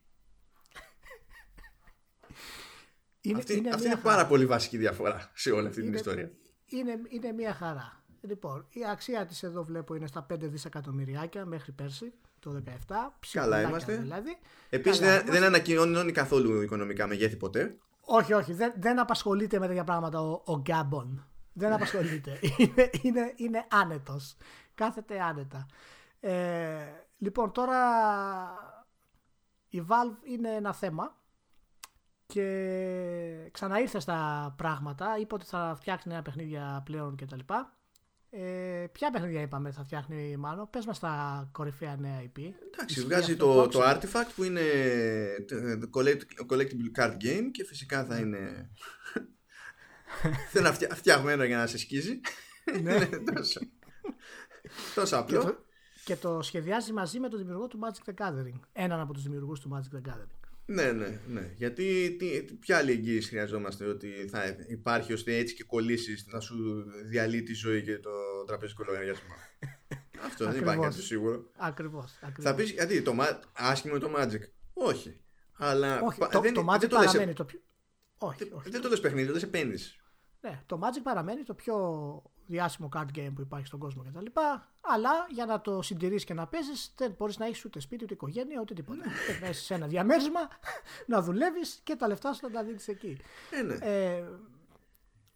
Είναι, 3.25 3.39
αυτή 3.39 3.57
είναι 3.57 3.69
αυτή 3.69 3.83
μια 3.83 3.93
είναι 3.93 4.01
πάρα 4.01 4.17
χαρά. 4.17 4.29
πολύ 4.29 4.47
βασική 4.47 4.77
διαφορά 4.77 5.31
σε 5.35 5.51
όλη 5.51 5.67
αυτή 5.67 5.79
την 5.79 5.87
Είναι- 5.89 5.97
ιστορία. 5.97 6.31
Είναι, 6.67 7.01
είναι 7.09 7.33
μια 7.33 7.55
χαρά. 7.55 8.03
Λοιπόν, 8.21 8.67
η 8.71 8.81
αξία 8.91 9.27
της 9.27 9.43
εδώ 9.43 9.65
βλέπω 9.65 9.95
είναι 9.95 10.07
στα 10.07 10.27
5 10.33 10.37
δισεκατομμυριάκια 10.41 11.45
μέχρι 11.47 11.73
πέρσι, 11.73 12.13
το 12.39 12.63
17. 12.89 13.13
ψυχουλάκια 13.21 13.69
είμαστε. 13.69 13.97
Δηλαδή. 13.97 14.37
Επίσης 14.71 14.99
Καλά 15.01 15.11
δεν, 15.13 15.21
είμαστε. 15.21 15.39
δεν 15.41 15.49
ανακοινώνει 15.49 16.13
καθόλου 16.13 16.63
οικονομικά 16.63 17.07
μεγέθη 17.07 17.37
ποτέ. 17.37 17.77
Όχι, 18.01 18.33
όχι, 18.33 18.53
δεν, 18.53 18.73
δεν 18.77 18.99
απασχολείται 18.99 19.59
με 19.59 19.67
τέτοια 19.67 19.85
πράγματα 19.85 20.21
ο, 20.21 20.43
ο 20.45 20.59
Γκάμπον. 20.61 21.27
Δεν 21.53 21.73
απασχολείται. 21.73 22.39
είναι, 22.59 22.91
είναι, 23.03 23.33
είναι 23.37 23.67
άνετος. 23.71 24.37
Κάθεται 24.75 25.21
άνετα. 25.21 25.67
Ε, 26.21 26.77
λοιπόν, 27.19 27.53
τώρα 27.53 27.79
η 29.69 29.85
Valve 29.89 30.27
είναι 30.29 30.49
ένα 30.55 30.75
θέμα 30.75 31.17
και 32.27 33.49
ξαναήρθε 33.53 34.01
στα 34.01 34.55
πράγματα. 34.57 35.19
Είπε 35.21 35.35
ότι 35.35 35.45
θα 35.45 35.75
φτιάξει 35.81 36.09
νέα 36.09 36.23
παιχνίδια 36.23 36.83
πλέον 36.85 37.17
κτλ. 37.17 37.39
Ε, 38.31 38.87
ποια 38.93 39.11
παιχνίδια 39.11 39.41
είπαμε 39.41 39.71
θα 39.71 39.85
φτιάχνει 39.85 40.37
μάλλον. 40.37 40.71
Πες 40.71 40.87
μας 40.87 40.99
τα 40.99 41.49
κορυφαία 41.53 41.97
νέα 41.97 42.21
IP. 42.23 42.39
Εντάξει, 42.39 42.55
Ισχύει 42.89 43.01
βγάζει 43.05 43.33
αυτό 43.33 43.55
το, 43.55 43.63
που 43.63 43.69
το 43.69 43.83
άκουσα; 43.83 44.09
Artifact 44.27 44.31
που 44.37 44.45
είναι 44.45 44.61
το 45.81 45.89
collect- 45.95 46.53
collectible 46.53 46.99
card 47.01 47.13
game 47.13 47.49
και 47.53 47.65
φυσικά 47.65 48.05
θα 48.05 48.19
είναι. 48.19 48.71
θα 50.53 50.59
είναι 50.61 50.73
φτια- 50.73 50.95
φτιαγμένο 50.95 51.45
για 51.45 51.57
να 51.57 51.67
σε 51.67 51.79
σκίζει. 51.79 52.21
Ναι. 52.83 53.07
τόσο, 53.35 53.61
τόσο 54.95 55.17
και, 55.17 55.37
απλό. 55.37 55.41
το, 55.51 55.65
και 56.05 56.17
το 56.17 56.43
σχεδιάζει 56.43 56.93
μαζί 56.93 57.19
με 57.21 57.29
τον 57.29 57.39
δημιουργό 57.39 57.67
του 57.69 57.79
Magic 57.83 58.11
the 58.11 58.15
Gathering. 58.27 58.61
Έναν 58.73 59.01
από 59.01 59.13
τους 59.13 59.23
δημιουργούς 59.23 59.61
του 59.61 59.71
Magic 59.75 59.97
the 59.97 60.11
Gathering. 60.11 60.44
Ναι, 60.67 60.93
ναι, 60.93 61.21
ναι. 61.27 61.53
Γιατί 61.57 62.17
τι, 62.19 62.43
τι- 62.45 62.55
ποια 62.55 62.77
άλλη 62.77 62.91
εγγύηση 62.91 63.29
χρειαζόμαστε 63.29 63.85
ότι 63.85 64.09
θα 64.31 64.57
υπάρχει 64.69 65.13
ώστε 65.13 65.37
έτσι 65.37 65.55
και 65.55 65.65
κολλήσεις 65.65 66.27
να 66.27 66.41
σου 66.41 66.85
διαλύει 67.07 67.43
τη 67.43 67.55
ζωή 67.55 67.83
και 67.83 67.99
το 67.99 68.11
τραπεζικό 68.47 68.85
λογαριασμό; 68.87 69.35
Αυτό 70.27 70.45
δεν 70.45 70.55
υπάρχει 70.55 70.69
Ακριβώς. 70.69 70.95
κάτι 70.95 71.03
σίγουρο. 71.07 71.51
Ακριβώς. 71.57 72.19
ακριβώς. 72.23 72.45
Θα 72.45 72.55
πεις 72.55 72.71
γιατί, 72.71 73.03
το, 73.03 73.15
μα- 73.15 73.41
άσχημο 73.53 73.99
το 73.99 74.13
Magic. 74.17 74.41
Όχι. 74.73 75.21
Αλλά 75.57 76.01
όχι, 76.01 76.19
πα- 76.19 76.29
το, 76.29 76.41
δεν, 76.41 76.55
το 76.55 76.67
Magic 76.73 76.79
δεν 76.81 76.89
το 76.89 76.97
λες, 76.99 77.07
παραμένει 77.07 77.33
το 77.35 77.45
πιο... 77.45 77.61
Όχι, 78.19 78.39
δεν, 78.45 78.53
όχι. 78.53 78.71
δεν 78.71 78.81
το 78.81 78.89
λες 78.89 79.01
παιχνίδι, 79.01 79.27
το 79.27 79.33
λες 79.33 79.43
επένδυση. 79.43 79.99
Ναι, 80.41 80.63
το 80.67 80.81
Magic 80.83 81.01
παραμένει 81.03 81.43
το 81.43 81.55
πιο 81.55 81.75
διάσημο 82.47 82.89
card 82.97 83.07
game 83.19 83.31
που 83.35 83.41
υπάρχει 83.41 83.67
στον 83.67 83.79
κόσμο 83.79 84.03
κτλ. 84.03 84.27
Αλλά 84.81 85.11
για 85.31 85.47
να 85.47 85.61
το 85.61 85.83
συντηρήσει 85.83 86.25
και 86.25 86.35
να 86.35 86.47
παίζεις, 86.47 86.95
δεν 86.97 87.15
μπορείς 87.19 87.39
να 87.39 87.47
έχεις 87.47 87.65
ούτε 87.65 87.81
σπίτι 87.81 88.05
ούτε 88.05 88.15
οικογένεια 88.15 88.61
ούτε 88.61 88.75
τίποτα. 88.75 89.03
Πρέπει 89.27 89.43
να 89.43 89.49
είσαι 89.49 89.63
σε 89.65 89.75
ένα 89.75 89.87
διαμέρισμα, 89.87 90.41
να 91.07 91.23
δουλεύεις 91.23 91.81
και 91.85 91.97
τα 91.97 92.09
λεφτά 92.09 92.33
σου 92.33 92.41
να 92.43 92.51
τα 92.51 92.65
δίνεις 92.65 92.89
εκεί. 92.89 93.17
Ε, 93.51 93.63
ναι. 93.63 93.75
Ε, 93.75 94.25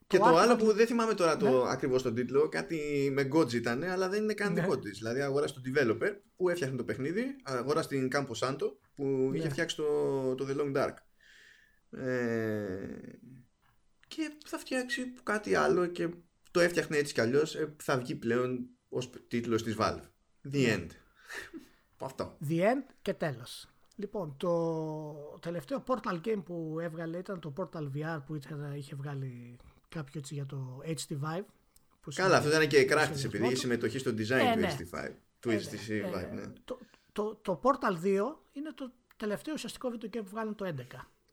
και 0.07 0.19
το 0.19 0.25
το 0.25 0.31
Artifact- 0.31 0.39
άλλο 0.41 0.57
που 0.57 0.73
δεν 0.73 0.87
θυμάμαι 0.87 1.15
τώρα 1.15 1.37
το 1.37 1.49
Ναι. 1.65 1.71
ακριβώς 1.71 2.03
τον 2.03 2.15
τίτλο, 2.15 2.49
κάτι 2.49 3.09
με 3.13 3.29
Godz 3.33 3.53
ήταν, 3.53 3.83
αλλά 3.83 4.09
δεν 4.09 4.23
είναι 4.23 4.35
καν 4.35 4.53
Ναι. 4.53 4.61
δικό 4.61 4.79
της. 4.79 4.99
Δηλαδή 4.99 5.21
αγόρασε 5.21 5.55
τον 5.55 5.63
developer 5.67 6.17
που 6.37 6.49
έφτιαχνε 6.49 6.77
το 6.77 6.85
παιχνίδι, 6.85 7.37
αγόρασε 7.43 7.89
την 7.89 8.09
Campo 8.15 8.47
Santo 8.47 8.73
που 8.95 9.31
είχε 9.35 9.45
Ναι. 9.45 9.51
φτιάξει 9.51 9.77
το, 9.77 10.35
το 10.35 10.47
The 10.49 10.57
Long 10.61 10.77
Dark. 10.77 10.95
Ε, 11.91 12.99
και 14.09 14.33
θα 14.47 14.59
φτιάξει 14.59 15.13
κάτι 15.23 15.55
άλλο 15.55 15.87
και 15.87 16.09
το 16.59 16.65
έφτιαχνε 16.65 16.97
έτσι 16.97 17.13
κι 17.15 17.21
αλλιώς 17.21 17.55
ε, 17.55 17.75
θα 17.83 17.99
βγει 17.99 18.15
πλέον 18.15 18.67
ως 18.89 19.11
τίτλος 19.29 19.63
της 19.63 19.77
Valve. 19.79 20.01
The 20.53 20.67
Ναι. 20.67 20.77
End. 20.77 20.87
Αυτό. 22.07 22.37
The 22.49 22.61
End 22.61 22.83
και 23.03 23.15
τέλος. 23.15 23.69
Λοιπόν, 23.97 24.35
το 24.37 25.39
τελευταίο 25.41 25.85
Portal 25.87 26.21
Game 26.25 26.43
που 26.45 26.79
έβγαλε 26.81 27.19
ήταν 27.19 27.41
το 27.41 27.53
Portal 27.57 27.83
VR 27.95 28.23
που 28.27 28.35
ήταν, 28.35 28.73
είχε 28.77 28.95
βγάλει 28.95 29.57
κάποιο 29.89 30.21
έτσι 30.21 30.35
για 30.35 30.47
το 30.47 30.81
HT 30.87 31.13
Vive. 31.13 31.45
που 32.01 32.11
Καλά, 32.15 32.37
αυτό 32.37 32.49
ήταν 32.49 32.69
και 32.69 32.85
κράχτης 32.85 33.19
σχεδιασμό 33.19 33.29
επειδή 33.29 33.45
είχε 33.45 33.55
του. 33.55 33.61
συμμετοχή 33.61 33.99
στο 33.99 34.11
design 34.11 34.47
Ε, 34.49 34.53
του 34.53 34.59
ναι. 34.61 34.77
HTC5. 34.79 35.11
Του 35.41 35.51
Ε, 35.51 35.57
HTC 35.57 35.89
ναι, 35.89 36.11
Vive, 36.11 36.31
ε, 36.31 36.35
ναι. 36.35 36.53
το, 36.65 36.79
το, 37.13 37.35
το 37.43 37.61
Portal 37.63 38.05
2 38.05 38.05
είναι 38.53 38.73
το 38.75 38.93
τελευταίο 39.17 39.55
ουσιαστικό 39.55 39.91
video 39.93 40.05
game 40.05 40.11
που 40.23 40.29
βγάλουν 40.31 40.55
το 40.55 40.75
11. 40.77 40.83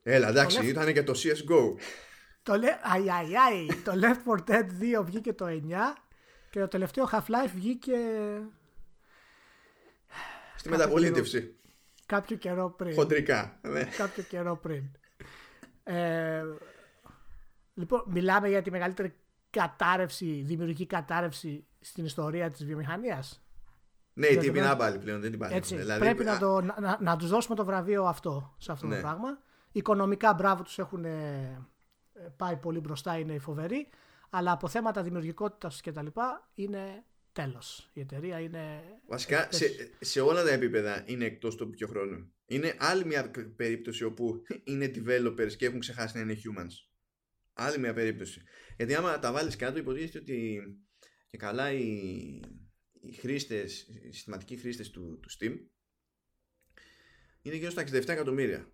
Έλα, 0.03 0.27
εντάξει, 0.27 0.57
left- 0.61 0.65
ήταν 0.68 0.93
και 0.93 1.03
το 1.03 1.14
CSGO. 1.15 1.73
Το, 2.45 2.53
le- 2.53 2.80
αι, 2.95 2.99
αι, 2.99 3.73
αι, 3.73 3.81
το 3.84 3.91
Left 3.95 4.38
4 4.47 4.49
Dead 4.49 4.99
2 4.99 5.03
βγήκε 5.05 5.34
το 5.34 5.45
9 5.47 5.51
και 6.49 6.59
το 6.59 6.67
τελευταίο 6.67 7.09
Half-Life 7.11 7.51
βγήκε 7.55 7.95
Στη 10.55 10.69
Κάποιο 10.69 10.77
μεταπολίτευση. 10.77 11.55
κάποιο 12.05 12.38
καιρό 12.38 12.69
πριν. 12.69 12.93
Χοντρικά. 12.93 13.59
Ναι. 13.61 13.84
κάποιο 13.84 14.23
καιρό 14.23 14.55
πριν. 14.57 14.84
Ε, 15.84 16.43
λοιπόν, 17.73 18.03
μιλάμε 18.07 18.49
για 18.49 18.61
τη 18.61 18.72
μεγαλύτερη 18.72 19.15
κατάρρευση, 19.49 20.41
δημιουργική 20.45 20.85
κατάρρευση 20.85 21.65
στην 21.80 22.05
ιστορία 22.05 22.49
της 22.51 22.65
βιομηχανίας. 22.65 23.43
Ναι, 24.13 24.27
η 24.27 24.31
Για 24.31 24.41
τύπη 24.41 24.53
το- 24.53 24.59
είναι 24.59 24.67
άμπαλη 24.69 24.97
πλέον, 24.99 25.22
δεν 25.22 25.34
υπάρχει. 25.34 25.55
Έτσι, 25.55 25.76
Δηλαδή, 25.76 25.99
πρέπει 25.99 26.27
α, 26.30 26.34
να, 26.34 26.39
το, 26.39 26.61
να, 26.61 26.76
να, 26.80 26.97
να 27.01 27.15
τους 27.15 27.30
δώσουμε 27.30 27.55
το 27.55 27.65
βραβείο 27.65 28.03
αυτό 28.05 28.55
σε 28.57 28.72
αυτό 28.72 28.88
Ναι. 28.88 28.95
το 28.95 29.01
πράγμα. 29.01 29.38
Οικονομικά 29.72 30.34
μπράβο 30.34 30.63
τους 30.63 30.80
έχουν 30.80 31.05
ε, 31.05 31.61
πάει 32.37 32.57
πολύ 32.57 32.79
μπροστά, 32.79 33.17
είναι 33.17 33.39
φοβεροί. 33.39 33.89
Αλλά 34.29 34.51
από 34.51 34.67
θέματα 34.67 35.03
δημιουργικότητας 35.03 35.81
και 35.81 35.91
τα 35.91 36.03
λοιπά 36.03 36.49
είναι 36.53 37.03
τέλος. 37.31 37.89
Η 37.93 37.99
εταιρεία 37.99 38.39
είναι... 38.39 38.83
Βασικά 39.07 39.43
εκτός. 39.43 39.57
σε, 39.57 39.89
σε 39.99 40.21
όλα 40.21 40.43
τα 40.43 40.51
επίπεδα 40.51 41.03
είναι 41.05 41.25
εκτός 41.25 41.55
τόπου 41.55 41.73
και 41.73 41.85
χρόνου. 41.85 42.33
Είναι 42.45 42.75
άλλη 42.77 43.05
μια 43.05 43.31
περίπτωση 43.55 44.03
όπου 44.03 44.41
είναι 44.63 44.91
developers 44.95 45.53
και 45.57 45.65
έχουν 45.65 45.79
ξεχάσει 45.79 46.15
να 46.17 46.21
είναι 46.21 46.33
humans. 46.35 46.73
Άλλη 47.53 47.79
μια 47.79 47.93
περίπτωση. 47.93 48.41
Γιατί 48.77 48.95
άμα 48.95 49.19
τα 49.19 49.31
βάλεις 49.31 49.55
κάτω, 49.55 49.77
υποτίθεται 49.77 50.17
ότι 50.17 50.61
και 51.27 51.37
καλά 51.37 51.71
οι, 51.71 51.85
οι 52.99 53.13
χρήστες, 53.13 53.81
οι 53.81 54.11
συστηματικοί 54.11 54.57
χρήστες 54.57 54.89
του, 54.89 55.19
του 55.21 55.29
Steam 55.39 55.57
είναι 57.41 57.55
γύρω 57.55 57.71
στα 57.71 57.81
67 57.81 58.07
εκατομμύρια. 58.07 58.71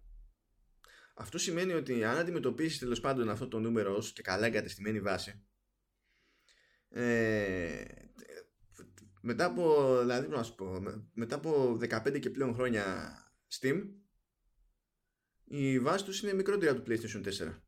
Αυτό 1.21 1.37
σημαίνει 1.37 1.73
ότι 1.73 2.03
αν 2.03 2.17
αντιμετωπίσεις 2.17 2.79
τέλος 2.79 2.99
πάντων 2.99 3.29
αυτό 3.29 3.47
το 3.47 3.59
νούμερο 3.59 3.95
ως 3.95 4.13
και 4.13 4.21
καλά 4.21 4.45
εγκατεστημένη 4.45 4.99
βάση, 4.99 5.43
ε, 6.89 7.83
μετά 9.21 9.45
από, 9.45 9.97
δηλαδή, 9.99 10.27
να 10.27 10.43
σου 10.43 10.55
πω, 10.55 10.83
μετά 11.13 11.35
από 11.35 11.77
15 11.81 12.19
και 12.19 12.29
πλέον 12.29 12.53
χρόνια 12.53 13.15
Steam, 13.59 13.89
η 15.43 15.79
βάση 15.79 16.05
τους 16.05 16.21
είναι 16.21 16.33
μικρότερη 16.33 16.71
από 16.71 16.81
το 16.81 16.91
PlayStation 16.91 17.23
4. 17.23 17.61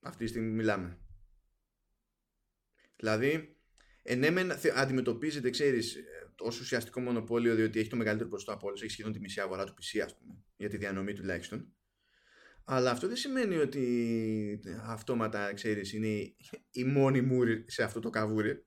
Αυτή 0.00 0.24
τη 0.24 0.30
στιγμή 0.30 0.48
μιλάμε. 0.50 0.98
Δηλαδή, 2.96 3.56
ενέμεν 4.02 4.52
αντιμετωπίζεται, 4.74 5.50
ξέρεις, 5.50 5.96
ως 6.38 6.60
ουσιαστικό 6.60 7.00
μονοπόλιο 7.00 7.54
διότι 7.54 7.78
έχει 7.78 7.88
το 7.88 7.96
μεγαλύτερο 7.96 8.28
ποσοστό 8.28 8.52
από 8.52 8.66
όλους, 8.66 8.82
έχει 8.82 8.90
σχεδόν 8.90 9.12
τη 9.12 9.20
μισή 9.20 9.40
αγορά 9.40 9.64
του 9.64 9.74
PC, 9.74 9.98
ας 9.98 10.16
πούμε, 10.18 10.44
για 10.56 10.68
τη 10.68 10.76
διανομή 10.76 11.12
τουλάχιστον. 11.12 11.74
Αλλά 12.64 12.90
αυτό 12.90 13.06
δεν 13.06 13.16
σημαίνει 13.16 13.56
ότι 13.56 14.60
αυτόματα, 14.82 15.54
ξέρεις, 15.54 15.92
είναι 15.92 16.34
η 16.70 16.84
μόνη 16.84 17.20
μούρη 17.20 17.64
σε 17.66 17.82
αυτό 17.82 18.00
το 18.00 18.10
καβούρι. 18.10 18.66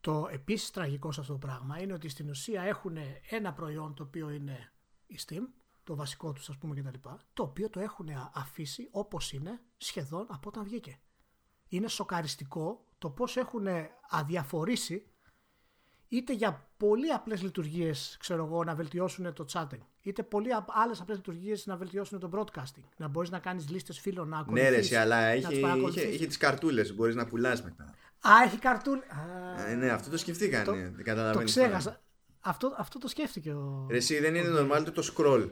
Το 0.00 0.28
επίσης 0.32 0.70
τραγικό 0.70 1.12
σε 1.12 1.20
αυτό 1.20 1.32
το 1.32 1.38
πράγμα 1.38 1.82
είναι 1.82 1.92
ότι 1.92 2.08
στην 2.08 2.28
ουσία 2.28 2.62
έχουν 2.62 2.96
ένα 3.30 3.52
προϊόν 3.52 3.94
το 3.94 4.02
οποίο 4.02 4.30
είναι 4.30 4.72
η 5.06 5.18
Steam, 5.26 5.42
το 5.84 5.96
βασικό 5.96 6.32
τους 6.32 6.48
ας 6.48 6.58
πούμε 6.58 6.74
κτλ. 6.74 7.08
Το 7.32 7.42
οποίο 7.42 7.70
το 7.70 7.80
έχουν 7.80 8.08
αφήσει 8.34 8.88
όπως 8.90 9.32
είναι 9.32 9.60
σχεδόν 9.76 10.26
από 10.30 10.48
όταν 10.48 10.64
βγήκε. 10.64 11.00
Είναι 11.68 11.88
σοκαριστικό 11.88 12.86
το 12.98 13.10
πώς 13.10 13.36
έχουν 13.36 13.66
αδιαφορήσει 14.08 15.11
είτε 16.12 16.32
για 16.32 16.68
πολύ 16.76 17.12
απλές 17.12 17.42
λειτουργίες 17.42 18.16
ξέρω 18.20 18.44
εγώ, 18.44 18.64
να 18.64 18.74
βελτιώσουν 18.74 19.32
το 19.32 19.44
chatting 19.52 19.80
είτε 20.00 20.22
πολύ 20.22 20.48
άλλες 20.66 21.00
απλές 21.00 21.16
λειτουργίες 21.16 21.66
να 21.66 21.76
βελτιώσουν 21.76 22.18
το 22.18 22.30
broadcasting 22.32 22.84
να 22.96 23.08
μπορείς 23.08 23.30
να 23.30 23.38
κάνεις 23.38 23.68
λίστες 23.68 24.00
φίλων 24.00 24.28
να 24.28 24.46
Ναι 24.50 24.68
ρε 24.68 24.98
αλλά 24.98 25.34
είχε, 25.34 25.54
είχε, 25.86 26.00
είχε 26.00 26.26
τις 26.26 26.36
καρτούλες 26.36 26.94
μπορείς 26.94 27.14
να 27.14 27.26
πουλάς 27.26 27.62
μετά 27.62 27.94
Α, 28.28 28.30
έχει 28.44 28.58
καρτούλ. 28.58 28.98
Ε, 29.68 29.74
ναι, 29.74 29.90
αυτό 29.90 30.10
το 30.10 30.16
σκεφτήκανε. 30.16 30.64
Το, 30.64 30.72
δεν 31.14 31.32
το 31.32 31.44
ξέχασα. 31.44 32.02
Αυτό, 32.40 32.74
αυτό 32.78 32.98
το 32.98 33.08
σκέφτηκε 33.08 33.52
ο. 33.52 33.86
Ρε, 33.90 33.96
εσύ 33.96 34.18
δεν 34.18 34.34
είναι 34.34 34.48
normal 34.58 34.86
το 34.94 35.12
scroll. 35.16 35.50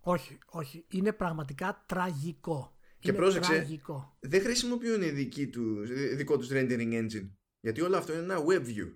Όχι, 0.00 0.38
όχι. 0.46 0.84
Είναι 0.88 1.12
πραγματικά 1.12 1.84
τραγικό. 1.86 2.76
Και 2.98 3.08
είναι 3.08 3.18
πρόσεξε, 3.18 3.52
τραγικό. 3.52 4.16
δεν 4.20 4.40
χρησιμοποιούν 4.40 5.00
δική 5.14 5.46
του, 5.46 5.86
δικό 6.14 6.38
τους 6.38 6.48
rendering 6.52 6.92
engine. 6.92 7.30
Γιατί 7.60 7.80
όλο 7.80 7.96
αυτό 7.96 8.12
είναι 8.12 8.22
ένα 8.22 8.44
web 8.46 8.60
view. 8.66 8.92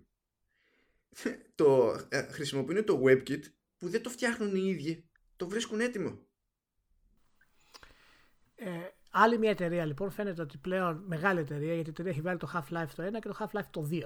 το, 1.55 2.01
ε, 2.09 2.23
χρησιμοποιούν 2.23 2.85
το 2.85 3.03
WebKit 3.05 3.43
που 3.79 3.89
δεν 3.89 4.03
το 4.03 4.11
φτιάχνουν 4.11 4.55
οι 4.55 4.69
ίδιοι. 4.69 5.09
Το 5.37 5.49
βρίσκουν 5.49 5.81
έτοιμο. 5.81 6.19
Ε, 8.55 8.69
άλλη 9.11 9.39
μια 9.39 9.51
εταιρεία 9.51 9.85
λοιπόν 9.85 10.11
φαίνεται 10.11 10.43
ότι 10.43 10.59
πλέον 10.59 11.03
μεγάλη 11.07 11.41
εταιρεία 11.41 11.75
γιατί 11.75 11.89
η 11.89 11.93
εταιρεία 11.93 12.13
έχει 12.13 12.21
βάλει 12.21 12.39
το 12.39 12.51
Half-Life 12.55 12.89
το 12.95 13.07
1 13.07 13.21
και 13.21 13.29
το 13.29 13.37
Half-Life 13.39 13.69
το 13.71 13.89
2. 13.91 14.01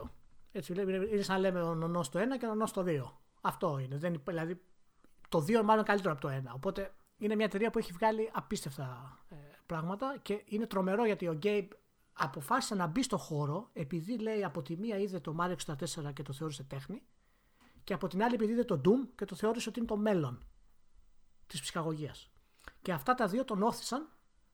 Έτσι, 0.53 0.73
είναι 0.73 1.23
σαν 1.23 1.35
να 1.35 1.41
λέμε 1.41 1.63
ο 1.63 1.75
νονός 1.75 2.09
το 2.09 2.21
1 2.21 2.39
και 2.39 2.47
ο 2.47 2.49
νονός 2.49 2.73
το 2.73 2.85
2. 2.87 3.03
Αυτό 3.41 3.79
είναι. 3.79 3.97
Δεν, 3.99 4.23
δηλαδή 4.27 4.61
το 5.29 5.39
2 5.39 5.49
είναι 5.49 5.63
μάλλον 5.63 5.85
καλύτερο 5.85 6.13
από 6.13 6.21
το 6.21 6.29
1. 6.29 6.55
Οπότε 6.55 6.93
είναι 7.19 7.35
μια 7.35 7.45
εταιρεία 7.45 7.71
που 7.71 7.79
έχει 7.79 7.93
βγάλει 7.93 8.31
απίστευτα 8.33 9.19
ε, 9.29 9.35
πράγματα 9.67 10.19
και 10.23 10.43
είναι 10.45 10.67
τρομερό 10.67 11.05
γιατί 11.05 11.29
ο 11.29 11.39
Gabe 11.43 11.69
αποφάσισε 12.23 12.75
να 12.75 12.87
μπει 12.87 13.03
στο 13.03 13.17
χώρο 13.17 13.71
επειδή 13.73 14.19
λέει 14.19 14.45
από 14.45 14.63
τη 14.63 14.77
μία 14.77 14.99
είδε 14.99 15.21
το 15.21 15.37
Mario 15.41 15.75
64 15.75 16.13
και 16.13 16.23
το 16.23 16.33
θεώρησε 16.33 16.63
τέχνη 16.63 17.03
και 17.85 17.93
από 17.93 18.09
την 18.09 18.23
άλλη 18.23 18.35
επειδή 18.35 18.53
είδε 18.53 18.65
το 18.65 18.81
Doom 18.85 19.09
και 19.15 19.25
το 19.25 19.35
θεώρησε 19.35 19.69
ότι 19.69 19.79
είναι 19.79 19.89
το 19.89 19.97
μέλλον 19.97 20.47
της 21.47 21.61
ψυχαγωγίας. 21.61 22.31
Και 22.83 22.93
αυτά 22.93 23.15
τα 23.15 23.27
δύο 23.27 23.45
τον 23.45 23.63
όθησαν 23.63 24.09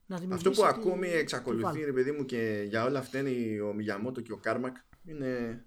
να 0.06 0.16
δημιουργήσει... 0.16 0.48
Αυτό 0.48 0.62
που 0.62 0.68
ακόμη 0.68 1.08
εξακολουθεί 1.08 1.84
ρε 1.84 1.92
παιδί 1.92 2.12
μου 2.12 2.24
και 2.24 2.64
για 2.68 2.84
όλα 2.84 2.98
αυτά 2.98 3.18
είναι 3.18 3.60
ο 3.60 3.72
Μιγιαμότο 3.72 4.20
και 4.20 4.32
ο 4.32 4.36
Κάρμακ 4.36 4.76
είναι... 5.04 5.64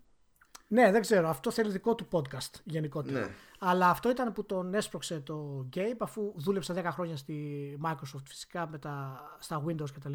Ναι, 0.68 0.92
δεν 0.92 1.02
ξέρω. 1.02 1.30
Αυτό 1.30 1.52
θέλει 1.52 1.72
δικό 1.72 1.96
του 1.96 2.08
podcast 2.12 2.60
γενικότερα. 2.64 3.20
Ναι. 3.20 3.34
Αλλά 3.60 3.90
αυτό 3.90 4.10
ήταν 4.10 4.34
που 4.34 4.46
τον 4.46 4.74
έσπρωξε 4.74 5.20
το 5.20 5.70
Gabe 5.76 5.98
αφού 6.00 6.34
δούλεψε 6.36 6.74
10 6.78 6.84
χρόνια 6.92 7.18
στη 7.18 7.78
Microsoft 7.84 8.24
φυσικά 8.26 8.68
με 8.68 8.78
τα, 8.80 9.22
στα 9.40 9.64
Windows 9.66 9.92
κτλ 9.94 10.14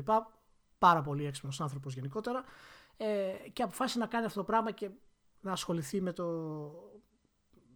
πάρα 0.86 1.02
πολύ 1.02 1.26
έξυπνος 1.26 1.60
άνθρωπος 1.60 1.94
γενικότερα. 1.94 2.44
Ε, 2.96 3.32
και 3.52 3.62
αποφάσισε 3.62 3.98
να 3.98 4.06
κάνει 4.06 4.24
αυτό 4.24 4.38
το 4.38 4.44
πράγμα 4.44 4.70
και 4.70 4.90
να 5.40 5.52
ασχοληθεί 5.52 6.00
με, 6.00 6.12
το, 6.12 6.24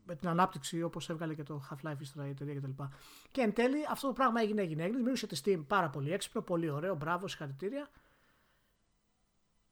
με 0.04 0.14
την 0.14 0.28
ανάπτυξη 0.28 0.82
όπως 0.82 1.08
έβγαλε 1.08 1.34
και 1.34 1.42
το 1.42 1.62
Half-Life 1.70 2.00
ύστερα 2.00 2.26
η 2.26 2.30
εταιρεία 2.30 2.54
κτλ. 2.54 2.70
Και, 2.70 2.84
και 3.30 3.40
εν 3.40 3.52
τέλει 3.52 3.78
αυτό 3.90 4.06
το 4.06 4.12
πράγμα 4.12 4.40
έγινε, 4.40 4.62
έγινε, 4.62 4.82
έγινε. 4.82 4.96
Δημιούργησε 4.96 5.26
τη 5.26 5.40
Steam 5.44 5.64
πάρα 5.66 5.90
πολύ 5.90 6.12
έξυπνο, 6.12 6.42
πολύ 6.42 6.70
ωραίο, 6.70 6.94
μπράβο, 6.94 7.28
συγχαρητήρια. 7.28 7.88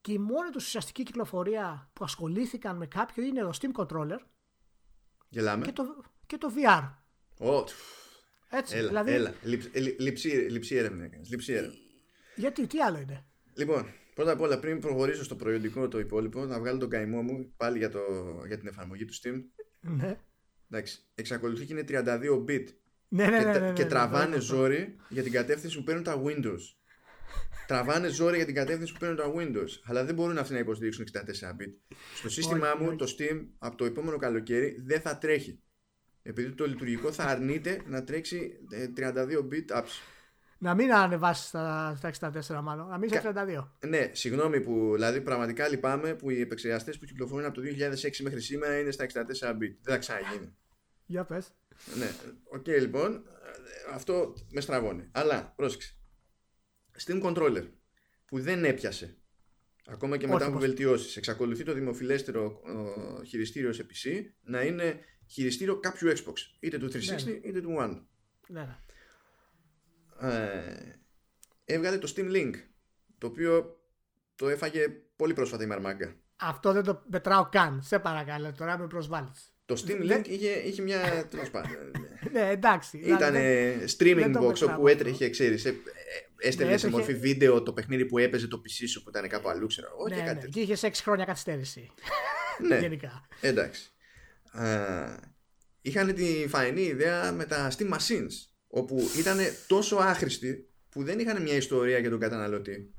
Και 0.01 0.13
η 0.13 0.19
μόνη 0.19 0.51
τους 0.51 0.65
ουσιαστική 0.65 1.03
κυκλοφορία 1.03 1.91
που 1.93 2.05
ασχολήθηκαν 2.05 2.77
με 2.77 2.87
κάποιο 2.87 3.23
είναι 3.25 3.41
το 3.41 3.51
Steam 3.61 3.83
Controller 3.83 4.19
Γελάμε. 5.29 5.65
Και, 5.65 5.73
το, 5.73 5.85
και 6.27 6.39
το 6.39 6.49
VR. 6.57 6.91
Oh. 7.39 7.65
Έτσι, 8.49 8.77
έλα, 8.77 8.89
δηλαδή... 8.89 9.13
έλα. 9.13 9.35
Λειψή 10.49 10.77
έρευνα 10.77 11.09
Λειψή 11.31 11.53
έρευνα. 11.53 11.85
Γιατί, 12.37 12.67
τι 12.67 12.81
άλλο 12.81 12.99
είναι; 12.99 13.25
Λοιπόν, 13.55 13.87
πρώτα 14.15 14.33
απ' 14.33 14.41
όλα 14.41 14.59
πριν 14.59 14.81
προχωρήσω 14.81 15.25
στο 15.25 15.37
προϊόντικό 15.37 15.89
το 15.89 15.99
υπόλοιπο, 15.99 16.45
να 16.45 16.59
βγάλω 16.59 16.79
τον 16.79 16.89
καημό 16.89 17.23
μου 17.23 17.53
πάλι 17.57 17.79
για, 17.79 17.91
το, 17.91 18.01
για 18.47 18.59
την 18.59 18.69
εφαρμογή 18.69 19.05
του 19.05 19.15
Steam. 19.15 19.43
Ναι. 19.81 20.19
Εντάξει, 20.71 21.01
εξακολουθεί 21.15 21.65
και 21.65 21.73
είναι 21.73 21.85
32 21.89 22.45
bit. 22.49 22.65
Ναι, 23.09 23.27
ναι, 23.27 23.39
και, 23.39 23.45
ναι, 23.45 23.53
ναι, 23.53 23.59
ναι, 23.59 23.73
και 23.73 23.83
ναι, 23.83 23.89
τραβάνε 23.89 24.29
ναι, 24.29 24.35
ναι. 24.35 24.41
ζόρι 24.41 24.97
για 25.09 25.23
την 25.23 25.33
κατεύθυνση 25.33 25.77
που 25.77 25.85
παίρνουν 25.85 26.05
τα 26.05 26.23
Windows. 26.25 26.61
τραβάνε 27.67 28.09
ζόρι 28.09 28.37
για 28.37 28.47
την 28.47 28.55
κατεύθυνση 28.55 28.93
που 28.93 28.99
παίρνουν 28.99 29.17
τα 29.17 29.33
Windows. 29.37 29.81
Αλλά 29.85 30.05
δεν 30.05 30.15
μπορούν 30.15 30.39
αυτοί 30.39 30.53
να 30.53 30.59
υποστηρίξουν 30.59 31.07
64 31.13 31.19
bit. 31.19 31.97
Στο 32.15 32.29
σύστημά 32.29 32.73
Όχι, 32.73 32.83
μου, 32.83 32.89
όχι. 32.89 32.97
το 32.97 33.15
Steam, 33.19 33.47
από 33.59 33.77
το 33.77 33.85
επόμενο 33.85 34.17
καλοκαίρι 34.17 34.83
δεν 34.87 35.01
θα 35.01 35.19
τρέχει. 35.19 35.61
Επειδή 36.23 36.53
το 36.53 36.67
λειτουργικό 36.67 37.13
θα 37.13 37.25
αρνείται 37.25 37.83
να 37.87 38.05
τρέξει 38.05 38.59
ε, 38.71 38.89
32 38.97 39.13
bit 39.53 39.79
apps. 39.79 39.93
Να 40.59 40.75
μην 40.75 40.93
ανεβάσεις 40.93 41.47
στα, 41.47 41.95
στα 41.97 42.33
64 42.59 42.61
μάλλον, 42.63 42.89
να 42.89 42.99
μην 42.99 43.09
είσαι 43.11 43.21
Κα- 43.33 43.47
32. 43.83 43.89
Ναι, 43.89 44.11
συγγνώμη 44.13 44.61
που 44.61 44.91
δηλαδή 44.95 45.21
πραγματικά 45.21 45.69
λυπάμαι 45.69 46.15
που 46.15 46.31
οι 46.31 46.41
επεξεργαστές 46.41 46.99
που 46.99 47.05
κυκλοφορούν 47.05 47.45
από 47.45 47.55
το 47.55 47.63
2006 47.63 48.17
μέχρι 48.23 48.41
σήμερα 48.41 48.79
είναι 48.81 48.91
στα 48.91 49.05
64 49.05 49.51
bit. 49.51 49.59
Δεν 49.59 49.77
θα 49.83 49.99
ξαναγίνει. 49.99 50.57
Για 51.07 51.25
πες. 51.25 51.53
ναι, 51.99 52.11
οκ 52.45 52.67
λοιπόν, 52.67 53.15
ε, 53.15 53.95
αυτό 53.95 54.35
με 54.51 54.61
στραβώνει. 54.61 55.09
Αλλά 55.13 55.53
πρόσεξε. 55.57 55.97
Steam 57.07 57.23
Controller 57.23 57.69
που 58.27 58.41
δεν 58.41 58.65
έπιασε 58.65 59.17
ακόμα 59.87 60.17
και 60.17 60.25
Όχι, 60.25 60.33
μετά 60.35 60.45
από 60.47 60.55
πως. 60.57 60.63
βελτιώσεις, 60.67 61.17
εξακολουθεί 61.17 61.63
το 61.65 61.73
δημοφιλέστερο 61.73 62.63
ε, 63.21 63.25
χειριστήριο 63.25 63.73
σε 63.73 63.87
PC 63.91 64.23
να 64.43 64.63
είναι 64.63 64.99
χειριστήριο 65.27 65.81
κάποιου 65.81 66.09
Xbox. 66.11 66.35
Είτε 66.61 66.79
του 66.79 66.87
360 66.93 67.25
Ναι. 67.25 67.31
είτε 67.31 67.61
του 67.61 67.77
One. 67.81 68.03
Ναι, 68.49 68.61
ναι. 68.61 68.77
Ε, 70.21 70.99
έβγαλε 71.65 71.99
το 71.99 72.13
Steam 72.17 72.31
Link 72.37 72.53
το 73.19 73.27
οποίο 73.27 73.81
το 74.37 74.49
έφαγε 74.49 74.89
πολύ 75.17 75.33
πρόσφατα 75.35 75.63
η 75.65 75.67
μαρμάγκα. 75.67 76.15
Αυτό 76.37 76.73
δεν 76.73 76.83
το 76.83 77.03
μετράω 77.11 77.49
καν. 77.49 77.83
Σε 77.83 77.99
παρακαλώ, 77.99 78.53
τώρα 78.53 78.79
με 78.79 78.87
προσβάλλεις. 78.87 79.51
Το 79.67 79.83
Steam 79.87 79.99
Δεν- 80.03 80.21
Link 80.23 80.29
είχε, 80.29 80.51
είχε 80.51 80.83
μια. 80.83 81.27
τέλος 81.31 81.51
πάντων, 81.51 81.71
ναι, 82.33 82.49
εντάξει. 82.51 82.99
Ήταν 82.99 83.33
δηλαδή, 83.35 83.85
streaming 83.99 84.15
δεν 84.17 84.33
το 84.33 84.41
box 84.41 84.47
μετράω 84.47 84.69
όπου 84.75 84.87
αυτό. 84.87 84.89
έτρεχε, 84.89 85.29
ξέρεις. 85.31 85.65
Έστελνε 86.39 86.77
σε 86.77 86.87
έτρεχε- 86.87 86.91
μορφή 86.91 87.15
βίντεο 87.15 87.63
το 87.63 87.73
παιχνίδι 87.73 88.05
που 88.07 88.19
έπαιζε 88.19 88.47
το 88.49 88.63
PC 88.65 88.85
σου 88.89 89.03
που 89.03 89.09
ήταν 89.11 89.29
κάπου 89.29 89.49
αλλού, 89.49 89.67
ξέρω 89.67 89.89
εγώ. 89.93 90.09
ναι, 90.09 90.15
και 90.15 90.21
ναι, 90.23 90.27
κάτι. 90.27 90.49
Και 90.49 90.61
είχες 90.61 90.83
6 90.85 90.91
χρόνια 91.03 91.25
καθυστέρηση. 91.25 91.91
Ναι, 92.69 92.79
Γενικά. 92.79 93.27
εντάξει. 93.41 93.93
Α, 94.53 94.65
είχαν 95.81 96.15
τη 96.15 96.47
φαϊνή 96.49 96.81
ιδέα 96.83 97.33
με 97.33 97.45
τα 97.45 97.71
Steam 97.79 97.89
Machines 97.95 98.33
όπου 98.69 99.11
ήταν 99.19 99.39
τόσο 99.67 99.97
άχρηστοι 99.97 100.69
που 100.89 101.03
δεν 101.03 101.19
είχαν 101.19 101.43
μια 101.43 101.55
ιστορία 101.55 101.99
για 101.99 102.11
τον 102.11 102.19
καταναλωτή 102.19 102.95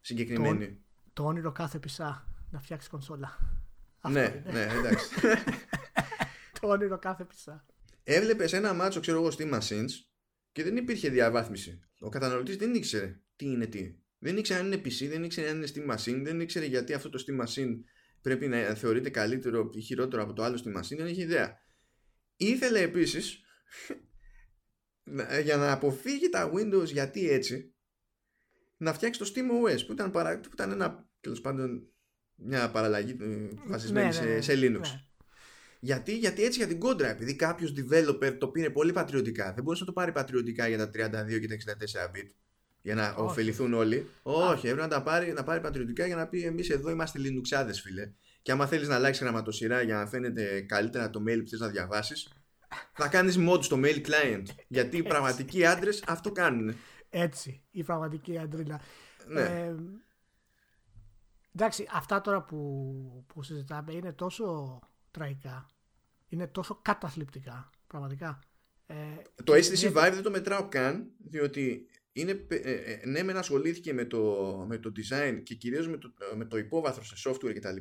συγκεκριμένη. 0.00 0.78
Το 1.12 1.24
όνειρο 1.24 1.52
κάθε 1.52 1.78
πισά 1.78 2.24
να 2.50 2.60
φτιάξει 2.60 2.88
κονσόλα. 2.88 3.38
Αυτό 4.00 4.18
ναι, 4.18 4.42
είναι. 4.46 4.52
ναι, 4.52 4.72
εντάξει. 4.78 5.08
Το 6.60 6.68
όνειρο 6.68 6.98
κάθε 6.98 7.24
πισά. 7.24 7.66
Έβλεπες 8.04 8.52
ένα 8.52 8.74
μάτσο, 8.74 9.00
ξέρω 9.00 9.18
εγώ, 9.18 9.32
Steam 9.38 9.58
Machines 9.58 9.90
και 10.52 10.62
δεν 10.62 10.76
υπήρχε 10.76 11.08
διαβάθμιση. 11.08 11.80
Ο 12.00 12.08
καταναλωτής 12.08 12.56
δεν 12.56 12.74
ήξερε 12.74 13.20
τι 13.36 13.46
είναι 13.46 13.66
τι. 13.66 13.94
Δεν 14.18 14.36
ήξερε 14.36 14.60
αν 14.60 14.66
είναι 14.66 14.76
PC, 14.76 15.08
δεν 15.08 15.24
ήξερε 15.24 15.48
αν 15.48 15.56
είναι 15.56 15.68
Steam 15.74 15.94
Machine, 15.94 16.20
δεν 16.24 16.40
ήξερε 16.40 16.64
γιατί 16.64 16.92
αυτό 16.92 17.08
το 17.08 17.24
Steam 17.26 17.44
Machine 17.44 17.78
πρέπει 18.20 18.48
να 18.48 18.74
θεωρείται 18.74 19.10
καλύτερο 19.10 19.70
ή 19.72 19.80
χειρότερο 19.80 20.22
από 20.22 20.32
το 20.32 20.42
άλλο 20.42 20.62
Steam 20.64 20.78
Machine, 20.78 20.96
δεν 20.96 21.06
είχε 21.06 21.22
ιδέα. 21.22 21.58
Ήθελε 22.36 22.80
επίσης 22.80 23.40
για 25.42 25.56
να 25.56 25.72
αποφύγει 25.72 26.28
τα 26.28 26.52
Windows 26.54 26.84
γιατί 26.86 27.30
έτσι; 27.30 27.74
Να 28.76 28.92
φτιάξει 28.92 29.20
το 29.20 29.32
Steam 29.34 29.68
OS 29.68 29.86
που 29.86 29.92
ήταν, 29.92 30.10
παρα... 30.10 30.40
που 30.40 30.50
ήταν 30.52 30.70
ένα 30.70 31.08
τέλος 31.20 31.40
πάντων 31.40 31.88
μια 32.34 32.70
παραλλαγή 32.70 33.16
ε, 33.20 33.48
βασισμένη 33.66 34.06
Ναι, 34.06 34.12
ναι, 34.12 34.18
σε, 34.20 34.24
ναι, 34.24 34.40
σε 34.40 34.52
Linux. 34.52 34.80
ναι. 34.80 35.04
Γιατί, 35.82 36.16
γιατί 36.18 36.44
έτσι 36.44 36.58
για 36.58 36.66
την 36.68 36.78
κόντρα, 36.78 37.08
επειδή 37.08 37.36
κάποιος 37.36 37.74
developer 37.76 38.36
το 38.38 38.48
πήρε 38.48 38.70
πολύ 38.70 38.92
πατριωτικά, 38.92 39.52
δεν 39.52 39.62
μπορούσε 39.64 39.82
να 39.82 39.86
το 39.86 39.92
πάρει 39.92 40.12
πατριωτικά 40.12 40.68
για 40.68 40.78
τα 40.78 40.88
32 40.88 41.40
και 41.40 41.46
τα 41.48 41.74
64 42.12 42.16
bit. 42.16 42.30
Για 42.82 42.94
να 42.94 43.08
Όχι. 43.08 43.20
ωφεληθούν 43.20 43.74
όλοι. 43.74 44.06
Όχι, 44.22 44.66
έπρεπε 44.66 44.86
να 44.86 44.88
τα 44.88 45.02
πάρει, 45.02 45.32
να 45.32 45.44
πάρει 45.44 45.60
πατριωτικά 45.60 46.06
για 46.06 46.16
να 46.16 46.26
πει: 46.28 46.42
Εμείς 46.44 46.70
εδώ 46.70 46.90
είμαστε 46.90 47.18
Λινουξάδε, 47.18 47.72
φίλε. 47.72 48.12
Και 48.42 48.52
άμα 48.52 48.66
θέλεις 48.66 48.88
να 48.88 48.94
αλλάξεις 48.94 49.22
γραμματοσυρά 49.22 49.82
για 49.82 49.94
να 49.94 50.06
φαίνεται 50.06 50.60
καλύτερα 50.60 51.10
το 51.10 51.22
mail 51.28 51.38
που 51.42 51.48
θες 51.48 51.60
να 51.60 51.68
διαβάσεις, 51.68 52.28
θα 52.92 53.08
κάνεις 53.08 53.36
mod 53.38 53.62
στο 53.64 53.80
mail 53.84 54.06
client. 54.06 54.42
Γιατί 54.68 54.96
οι 54.96 55.02
πραγματικοί 55.02 55.66
άντρες 55.66 56.02
αυτό 56.06 56.32
κάνουν. 56.32 56.74
Έτσι, 57.10 57.62
η 57.70 57.82
πραγματική 57.82 58.38
αντρίλα. 58.38 58.80
Ναι. 59.26 59.40
Ε, 59.40 59.74
εντάξει, 61.54 61.86
αυτά 61.92 62.20
τώρα 62.20 62.42
που, 62.42 63.24
που 63.26 63.42
συζητάμε 63.42 63.92
είναι 63.92 64.12
τόσο 64.12 64.78
τραγικά. 65.10 65.66
Είναι 66.28 66.46
τόσο 66.46 66.78
καταθλιπτικά, 66.82 67.70
πραγματικά. 67.86 68.38
Ε, 68.86 68.94
Το 69.44 69.52
και 69.52 69.58
HTC 69.58 69.82
είναι- 69.82 69.90
Vive 69.94 70.12
δεν 70.12 70.22
το 70.22 70.30
μετράω 70.30 70.68
καν, 70.68 71.10
διότι 71.18 71.86
είναι, 72.12 72.34
πε- 72.34 72.66
ε, 72.66 72.72
ε, 72.72 73.06
ναι, 73.06 73.22
μεν 73.22 73.36
ασχολήθηκε 73.36 73.92
με 73.92 74.04
το, 74.04 74.20
με 74.68 74.78
το 74.78 74.92
design 74.96 75.40
και 75.42 75.54
κυρίως 75.54 75.88
με 75.88 75.96
το, 75.98 76.12
με 76.36 76.44
το 76.44 76.58
υπόβαθρο 76.58 77.04
σε 77.04 77.28
software 77.30 77.54
κτλ. 77.54 77.76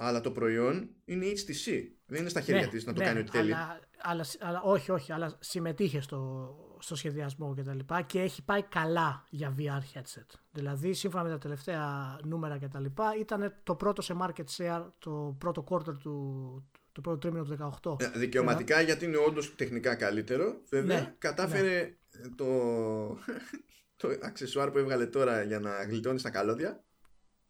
Αλλά 0.00 0.20
το 0.20 0.30
προϊόν 0.30 0.88
είναι 1.04 1.26
HTC. 1.26 1.70
Δεν 2.06 2.20
είναι 2.20 2.28
στα 2.28 2.40
χέρια 2.40 2.60
Ναι, 2.60 2.66
της 2.68 2.84
να 2.86 2.92
το 2.92 3.00
ναι, 3.00 3.06
κάνει 3.06 3.18
ό,τι 3.18 3.30
θέλει. 3.30 3.54
Αλλά, 3.54 3.80
αλλά, 4.02 4.24
αλλά, 4.40 4.62
όχι, 4.62 4.90
όχι, 4.90 5.12
αλλά 5.12 5.36
συμμετείχε 5.40 6.00
στο, 6.00 6.54
στο 6.78 6.96
σχεδιασμό 6.96 7.54
και 7.54 7.62
τα 7.62 7.74
λοιπά 7.74 8.02
και 8.02 8.20
έχει 8.20 8.44
πάει 8.44 8.62
καλά 8.62 9.24
για 9.30 9.54
VR 9.58 9.98
headset. 9.98 10.26
Δηλαδή, 10.50 10.92
σύμφωνα 10.92 11.22
με 11.22 11.30
τα 11.30 11.38
τελευταία 11.38 12.18
νούμερα 12.24 12.58
και 12.58 12.68
τα 12.68 12.80
λοιπά, 12.80 13.14
ήταν 13.20 13.54
το 13.62 13.74
πρώτο 13.74 14.02
σε 14.02 14.16
market 14.22 14.44
share 14.56 14.84
το 14.98 15.36
πρώτο 15.38 15.64
quarter 15.68 15.98
του, 16.02 16.68
το 16.92 17.00
πρώτο 17.00 17.18
τρίμηνο 17.18 17.44
του 17.44 17.80
18. 17.82 18.00
Ε, 18.02 18.18
Δικαιωματικά 18.18 18.80
γιατί 18.80 19.04
είναι 19.04 19.16
όντως 19.16 19.54
τεχνικά 19.54 19.94
καλύτερο. 19.94 20.60
Βέβαια, 20.68 21.00
Ναι, 21.00 21.14
κατάφερε 21.18 21.96
το, 22.36 22.46
το 23.96 24.08
αξεσουάρ 24.22 24.70
που 24.70 24.78
έβγαλε 24.78 25.06
τώρα 25.06 25.42
για 25.42 25.60
να 25.60 25.84
γλιτώνεις 25.84 26.20
στα 26.20 26.30
καλώδια 26.30 26.84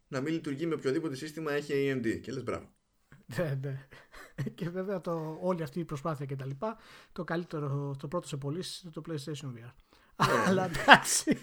να 0.09 0.20
μην 0.20 0.32
λειτουργεί 0.32 0.66
με 0.66 0.74
οποιοδήποτε 0.74 1.14
σύστημα 1.14 1.52
έχει 1.52 1.72
AMD. 1.72 2.20
Και 2.20 2.32
λες 2.32 2.43
μπράβο. 2.43 2.68
Ναι, 3.36 3.59
ναι. 3.60 3.86
Και 4.55 4.70
βέβαια 4.70 5.01
το, 5.01 5.39
όλη 5.40 5.62
αυτή 5.62 5.80
η 5.80 5.85
προσπάθεια 5.85 6.26
και 6.26 6.36
τα 6.36 6.47
λοιπά, 6.47 6.76
το 7.12 7.24
καλύτερο, 7.24 7.97
το 7.98 8.09
πρώτο 8.09 8.28
σε 8.28 8.36
πωλήσεις 8.36 8.80
είναι 8.82 8.93
το 8.93 9.02
PlayStation 9.09 9.47
VR. 9.47 9.72
Αλλά 10.47 10.64
εντάξει. 10.64 11.39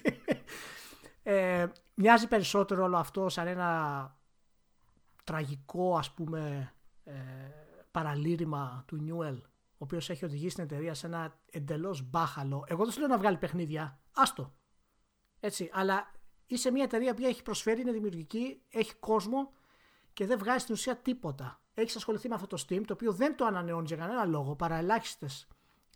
Ε, 1.28 1.68
μοιάζει 1.94 2.28
περισσότερο 2.28 2.84
όλο 2.84 2.98
αυτό 2.98 3.30
σαν 3.30 3.48
ένα 3.48 4.18
τραγικό 5.24 5.98
ας 5.98 6.14
πούμε 6.14 6.74
ε, 7.04 7.14
παραλήρημα 7.92 8.84
του 8.88 9.06
Newell 9.08 9.42
ο 9.58 9.78
οποίος 9.78 10.10
έχει 10.10 10.26
οδηγήσει 10.26 10.56
την 10.56 10.64
εταιρεία 10.64 10.94
σε 10.94 11.08
ένα 11.08 11.40
εντελώς 11.52 12.10
μπάχαλο 12.10 12.64
εγώ 12.68 12.84
δεν 12.84 12.94
σου 12.94 13.00
λέω 13.00 13.08
να 13.08 13.18
βγάλει 13.18 13.38
παιχνίδια 13.38 14.00
άστο 14.12 14.56
έτσι 15.40 15.70
αλλά 15.74 16.12
είσαι 16.48 16.72
μια 16.72 16.84
εταιρεία 16.84 17.14
που 17.14 17.26
έχει 17.26 17.44
προσφέρει, 17.44 17.82
είναι 17.82 17.92
δημιουργική 17.92 18.62
έχει 18.70 18.96
κόσμο 18.96 19.52
και 20.14 20.26
δεν 20.26 20.38
βγάζει 20.38 20.60
στην 20.60 20.74
ουσία 20.74 20.96
τίποτα. 20.98 21.60
Έχεις 21.74 21.96
ασχοληθεί 21.96 22.28
με 22.28 22.36
αυτό 22.36 22.48
το 22.48 22.64
Steam, 22.68 22.82
το 22.86 22.94
οποίο 22.94 23.12
δεν 23.12 23.36
το 23.36 23.46
ανανεώνεις 23.46 23.90
για 23.90 23.98
κανένα 23.98 24.26
λόγο, 24.26 24.56
παρά 24.56 24.76
ελάχιστες 24.76 25.48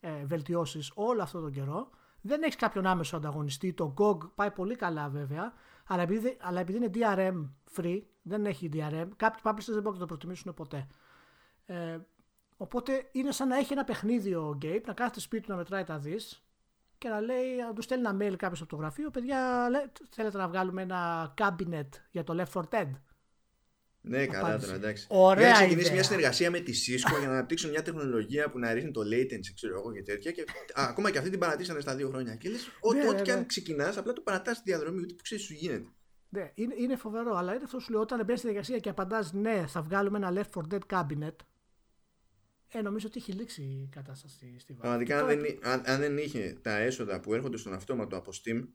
ε, 0.02 0.26
βελτιώσεις 0.26 0.92
όλο 0.96 1.22
αυτόν 1.22 1.42
τον 1.42 1.52
καιρό. 1.52 1.90
Δεν 2.22 2.44
έχεις 2.44 2.56
κάποιον 2.56 2.86
άμεσο 2.86 3.16
ανταγωνιστή. 3.16 3.74
Το 3.74 3.94
GOG 3.98 4.18
πάει 4.36 4.52
πολύ 4.52 4.76
καλά 4.76 5.10
βέβαια, 5.10 5.54
αλλά 5.88 6.02
επειδή, 6.02 6.38
αλλά 6.42 6.60
επειδή 6.60 6.78
είναι 6.78 6.90
DRM 6.94 7.50
free, 7.76 8.02
δεν 8.22 8.46
έχει 8.46 8.70
DRM, 8.74 9.08
κάποιοι 9.16 9.42
publishers 9.44 9.74
δεν 9.74 9.82
μπορούν 9.82 9.94
να 9.94 10.00
το 10.00 10.06
προτιμήσουν 10.06 10.54
ποτέ. 10.54 10.88
Ε, 11.66 12.00
οπότε 12.58 13.10
είναι 13.12 13.32
σαν 13.32 13.48
να 13.48 13.58
έχει 13.58 13.74
ένα 13.74 13.84
παιχνίδι 13.84 14.36
ο 14.36 14.58
Gabe, 14.62 14.82
να 14.86 14.94
κάθεται 14.94 15.20
σπίτι 15.20 15.44
του 15.44 15.52
να 15.52 15.58
μετράει 15.58 15.84
τα 15.84 15.98
δις 15.98 16.44
και 17.00 17.10
να 17.10 17.20
λέει, 17.22 17.56
να 17.68 17.74
του 17.74 17.82
στέλνει 17.82 18.08
ένα 18.08 18.18
mail 18.22 18.36
κάποιος 18.38 18.62
από 18.62 18.70
το 18.70 18.76
γραφείο, 18.76 19.10
παιδιά, 19.10 19.70
λέ, 19.70 19.80
θέλετε 20.10 20.38
να 20.38 20.48
βγάλουμε 20.48 20.82
ένα 20.82 21.34
cabinet 21.38 21.88
για 22.12 22.24
το 22.24 22.36
Left 22.44 22.60
4 22.62 22.64
Dead. 22.70 22.90
Ναι, 24.02 24.28
καλά 24.28 24.48
Απάντηση. 24.48 24.66
τώρα, 24.66 24.78
εντάξει. 24.78 25.06
Ωραία 25.10 25.44
Για 25.44 25.50
να 25.50 25.56
ξεκινήσει 25.56 25.82
ιδέα. 25.82 25.94
μια 25.94 26.04
συνεργασία 26.04 26.52
με 26.52 26.60
τη 26.60 26.72
Cisco 26.86 27.20
για 27.20 27.28
να 27.28 27.34
αναπτύξουν 27.34 27.70
μια 27.70 27.82
τεχνολογία 27.82 28.50
που 28.50 28.60
να 28.60 28.74
ρίχνει 28.74 28.92
το 28.92 29.02
latency, 29.02 29.52
ξέρω 29.56 29.80
εγώ 29.80 29.92
και 29.94 30.04
τέτοια. 30.04 30.32
Και, 30.32 30.42
α, 30.74 30.86
ακόμα 30.90 31.12
και 31.12 31.18
αυτή 31.18 31.30
την 31.30 31.40
παρατήσανε 31.40 31.80
στα 31.80 31.96
δύο 31.96 32.10
χρόνια. 32.10 32.36
Και 32.36 32.50
λες, 32.50 32.70
ό,τι 32.80 32.98
Ναι, 32.98 33.08
ό,τι 33.08 33.16
ναι, 33.16 33.22
και 33.22 33.32
αν 33.32 33.40
ναι. 33.40 33.46
ξεκινάς, 33.46 33.98
απλά 33.98 34.14
το 34.14 34.22
παρατάς 34.22 34.58
στη 34.58 34.70
διαδρομή, 34.72 35.02
ούτε 35.02 35.14
που 35.14 35.24
ξέρεις 35.24 35.46
τι 35.48 35.54
σου 35.54 35.60
γίνεται. 35.60 35.88
Ναι, 36.30 36.52
είναι, 36.56 36.74
είναι 36.78 36.96
φοβερό, 36.96 37.36
αλλά 37.36 37.54
είναι 37.54 37.64
αυτό 37.64 37.78
που 37.78 37.84
σου 37.84 37.92
λέω. 37.92 38.02
Όταν 38.02 38.20
μπαίνεις 38.26 38.40
στη 38.40 38.50
διαδικασία 38.50 38.80
και 38.80 38.90
απαντάς 38.90 39.34
ναι, 39.34 39.64
θα 39.68 39.82
βγάλουμε 39.82 40.18
ένα 40.18 40.32
Left 40.34 40.60
4 40.60 40.74
Dead 40.74 40.80
cabinet. 41.00 41.36
Ε, 42.72 42.82
νομίζω 42.82 43.08
ότι 43.08 43.18
έχει 43.20 43.32
λήξει 43.32 43.62
η 43.64 43.90
κατάσταση 43.92 44.34
στη, 44.36 44.60
στη 44.60 44.74
Valve. 44.78 44.80
Πραγματικά, 44.82 45.14
Και 45.14 45.20
αν 45.20 45.28
τώρα- 45.28 45.42
δεν, 45.42 45.52
εί- 45.54 45.60
αν, 45.66 45.82
αν 45.86 46.00
δεν 46.00 46.18
είχε 46.18 46.58
τα 46.62 46.78
έσοδα 46.78 47.20
που 47.20 47.34
έρχονται 47.34 47.58
στον 47.58 47.74
αυτόματο 47.74 48.18
από 48.18 48.32
Steam, 48.44 48.68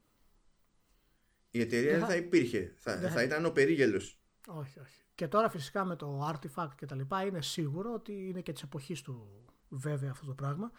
η 1.50 1.60
εταιρεία 1.60 1.90
Δεν 1.90 1.98
δεν 1.98 2.08
θα- 2.08 2.14
θα 2.14 2.16
υπήρχε. 2.16 2.74
Θα, 2.76 2.96
δεν 2.98 3.08
θα 3.08 3.14
θα- 3.14 3.22
ήταν 3.22 3.44
ο 3.44 3.50
περίγελος. 3.50 4.18
Όχι, 4.48 4.80
όχι. 4.80 5.02
Και 5.14 5.28
τώρα 5.28 5.50
φυσικά 5.50 5.84
με 5.84 5.96
το 5.96 6.28
artifact 6.32 6.70
και 6.76 6.86
τα 6.86 6.94
λοιπά 6.94 7.22
είναι 7.24 7.42
σίγουρο 7.42 7.92
ότι 7.92 8.12
είναι 8.28 8.40
και 8.40 8.52
της 8.52 8.62
εποχής 8.62 9.02
του 9.02 9.44
βέβαια 9.68 10.10
αυτό 10.10 10.26
το 10.26 10.32
πράγμα 10.34 10.70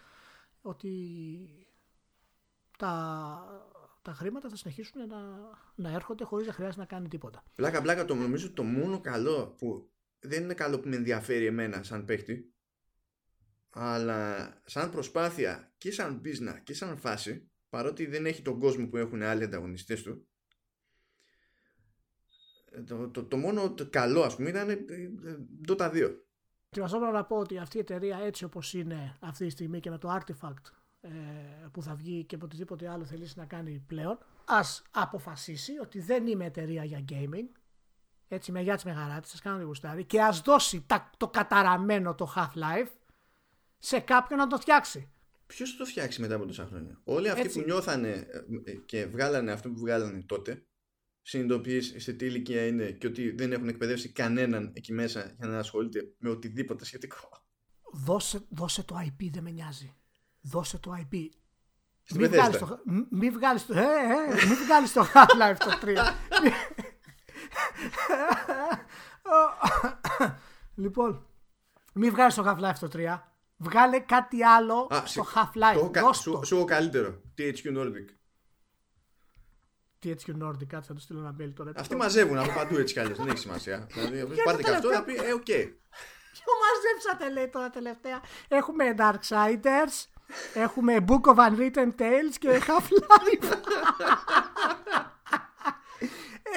ότι 0.62 0.90
τα, 2.78 3.68
τα 4.02 4.14
χρήματα 4.14 4.50
θα 4.50 4.56
συνεχίσουν 4.56 5.08
να, 5.08 5.18
να 5.76 5.92
έρχονται 5.92 6.24
χωρίς 6.24 6.48
να 6.48 6.54
χρειάζεται 6.54 6.80
να 6.80 6.86
κάνει 6.88 7.08
τίποτα. 7.08 7.44
Πλάκα, 7.56 7.82
πλάκα, 7.82 8.06
το 8.06 8.16
νομίζω 8.16 8.52
το 8.52 8.64
μόνο 8.64 9.02
καλό 9.02 9.56
που 9.58 9.90
δεν 10.20 10.44
είναι 10.44 10.54
καλό 10.54 10.80
που 10.80 10.90
με 10.90 10.96
ενδιαφέρει 10.96 11.46
εμένα 11.46 11.84
σαν 11.84 12.06
παίχτη, 12.06 12.54
αλλά 13.78 14.54
σαν 14.66 14.92
προσπάθεια 14.92 15.74
και 15.78 15.92
σαν 15.92 16.22
business 16.26 16.60
και 16.64 16.74
σαν 16.74 16.98
φάση, 16.98 17.50
παρότι 17.70 18.06
δεν 18.06 18.26
έχει 18.26 18.42
τον 18.42 18.60
κόσμο 18.60 18.88
που 18.88 18.98
έχουν 18.98 19.22
άλλοι 19.22 19.44
ανταγωνιστές 19.44 20.04
του, 20.04 20.28
το, 22.88 23.10
το, 23.10 23.24
το 23.24 23.38
μόνο 23.38 23.74
το 23.74 23.90
καλό 23.90 24.22
ας 24.22 24.36
πούμε 24.36 24.50
ήταν 24.50 24.70
ε, 24.70 24.74
ε, 24.74 24.88
Dota 25.68 25.92
2. 25.92 26.12
Και 26.70 26.82
μας 26.82 26.94
έπρεπε 26.94 27.12
να 27.12 27.26
πω 27.26 27.38
ότι 27.38 27.58
αυτή 27.58 27.78
η 27.78 27.80
εταιρεία 27.80 28.18
έτσι 28.18 28.44
όπως 28.44 28.74
είναι 28.74 29.18
αυτή 29.20 29.46
τη 29.46 29.52
στιγμή 29.52 29.80
και 29.80 29.90
με 29.90 29.98
το 29.98 30.20
artifact 30.20 30.72
ε, 31.02 31.10
που 31.72 31.82
θα 31.82 31.96
βγει 31.96 32.24
και 32.24 32.38
με 32.38 32.44
οτιδήποτε 32.44 32.90
άλλο 32.90 33.06
θελήσει 33.06 33.34
να 33.38 33.46
κάνει 33.46 33.84
πλέον, 33.88 34.18
ας 34.46 34.84
αποφασίσει 34.92 35.72
ότι 35.82 36.00
δεν 36.00 36.28
είμαι 36.28 36.46
εταιρεία 36.46 36.84
για 36.84 37.06
gaming, 37.10 37.60
έτσι 38.28 38.52
με 38.52 38.62
γεια 38.62 38.76
της 38.76 38.84
μεγαράτης, 38.84 39.32
σας 39.32 39.42
κάνω 39.42 39.58
τη 39.58 39.64
γουστάρι, 39.64 40.04
και 40.04 40.22
ας 40.22 40.42
δώσει 40.42 40.84
τα, 40.88 41.10
το 41.18 41.28
καταραμένο 41.28 42.16
το 42.16 42.34
Half-Life 42.36 42.90
σε 43.80 44.00
κάποιον 44.00 44.40
να 44.40 44.48
το 44.48 44.58
φτιάξει. 44.58 45.10
Ποιος 45.48 45.72
θα 45.72 45.78
το 45.78 45.86
φτιάξει 45.86 46.22
μετά 46.22 46.36
από 46.36 46.46
τόσα 46.46 46.66
χρόνια; 46.66 47.02
Όλοι 47.04 47.30
αυτοί 47.30 47.42
Έτσι. 47.42 47.60
που 47.60 47.66
νιώθανε 47.66 48.10
ε, 48.10 48.72
ε, 48.72 48.76
και 48.76 49.06
βγάλανε 49.06 49.52
αυτό 49.52 49.70
που 49.70 49.80
βγάλανε 49.80 50.24
τότε, 50.26 50.66
συνειδητοποιείς 51.22 51.94
σε 51.98 52.14
τι 52.14 52.26
ηλικία 52.26 52.68
είναι 52.68 52.92
και 52.92 53.08
ότι 53.08 53.32
δεν 53.32 53.52
έχουν 53.52 53.68
εκπαιδεύσει 53.68 54.10
κανέναν 54.12 54.72
εκεί 54.76 54.94
μέσα 54.94 55.36
για 55.38 55.48
να 55.48 55.58
ασχολείται 55.58 56.02
με 56.18 56.30
οτιδήποτε 56.30 56.86
σχετικό. 56.86 57.30
Δώσε, 57.94 58.46
δώσε 58.50 58.84
το 58.84 58.96
IP, 59.00 59.30
δεν 59.32 59.44
με 59.44 59.52
νοιάζει. 59.52 59.96
Δώσε 60.42 60.78
το 60.78 60.92
IP. 60.98 61.18
Στην 62.04 62.22
Μην 62.22 62.30
βγάλεις, 62.30 62.56
Bethesda. 62.56 62.60
το, 62.68 62.82
μ- 62.86 63.08
μη 63.12 63.30
βγάλεις 63.30 63.66
το, 63.66 63.74
ε, 63.78 63.82
ε, 63.82 64.46
μην 64.48 64.56
βγάλεις 64.66 64.94
το 64.94 65.06
Half-Life 65.14 65.56
το 65.58 65.80
3. 65.82 65.96
λοιπόν, 70.76 71.26
μην 71.94 72.12
βγάλεις 72.12 72.36
το 72.36 72.44
Half-Life 72.46 72.76
το 72.80 72.90
3. 72.94 73.20
Βγάλε 73.58 74.00
κάτι 74.00 74.44
άλλο 74.44 74.88
Α, 74.94 75.02
στο 75.06 75.24
σε- 75.24 75.32
Half-Life. 75.36 75.80
το 75.80 75.90
κα- 75.90 76.02
Δώσ' 76.02 76.18
σου, 76.18 76.32
το. 76.32 76.44
σου 76.44 76.56
έχω 76.56 76.66
καλύτερο. 76.66 77.22
THQ 77.38 77.78
Nordic. 77.78 78.06
THQ 80.04 80.44
Nordic, 80.44 80.66
κάτσε 80.68 80.92
να 80.92 80.96
του 80.96 81.02
στείλω 81.02 81.20
ένα 81.20 81.36
mail 81.42 81.52
τώρα. 81.56 81.72
Αυτοί 81.76 81.96
μαζεύουν 81.96 82.38
από 82.38 82.52
παντού 82.54 82.78
έτσι 82.78 82.94
κι 82.94 83.00
αλλιώς. 83.00 83.18
Δεν 83.18 83.28
έχει 83.28 83.38
σημασία. 83.38 83.88
Δηλαδή, 83.94 84.42
πάρτε 84.44 84.64
και 84.64 84.70
αυτό 84.70 84.90
να 84.90 85.04
πει, 85.04 85.14
ε, 85.16 85.34
οκ. 85.34 85.44
Ποιο 85.46 86.54
μαζέψατε 86.64 87.32
λέει 87.34 87.48
τώρα 87.50 87.70
τελευταία. 87.70 88.22
Έχουμε 88.48 88.96
Darksiders, 88.98 90.06
έχουμε 90.54 91.06
Book 91.08 91.22
of 91.22 91.36
Unwritten 91.36 91.92
Tales 92.02 92.36
και 92.40 92.62
Half-Life. 92.68 93.54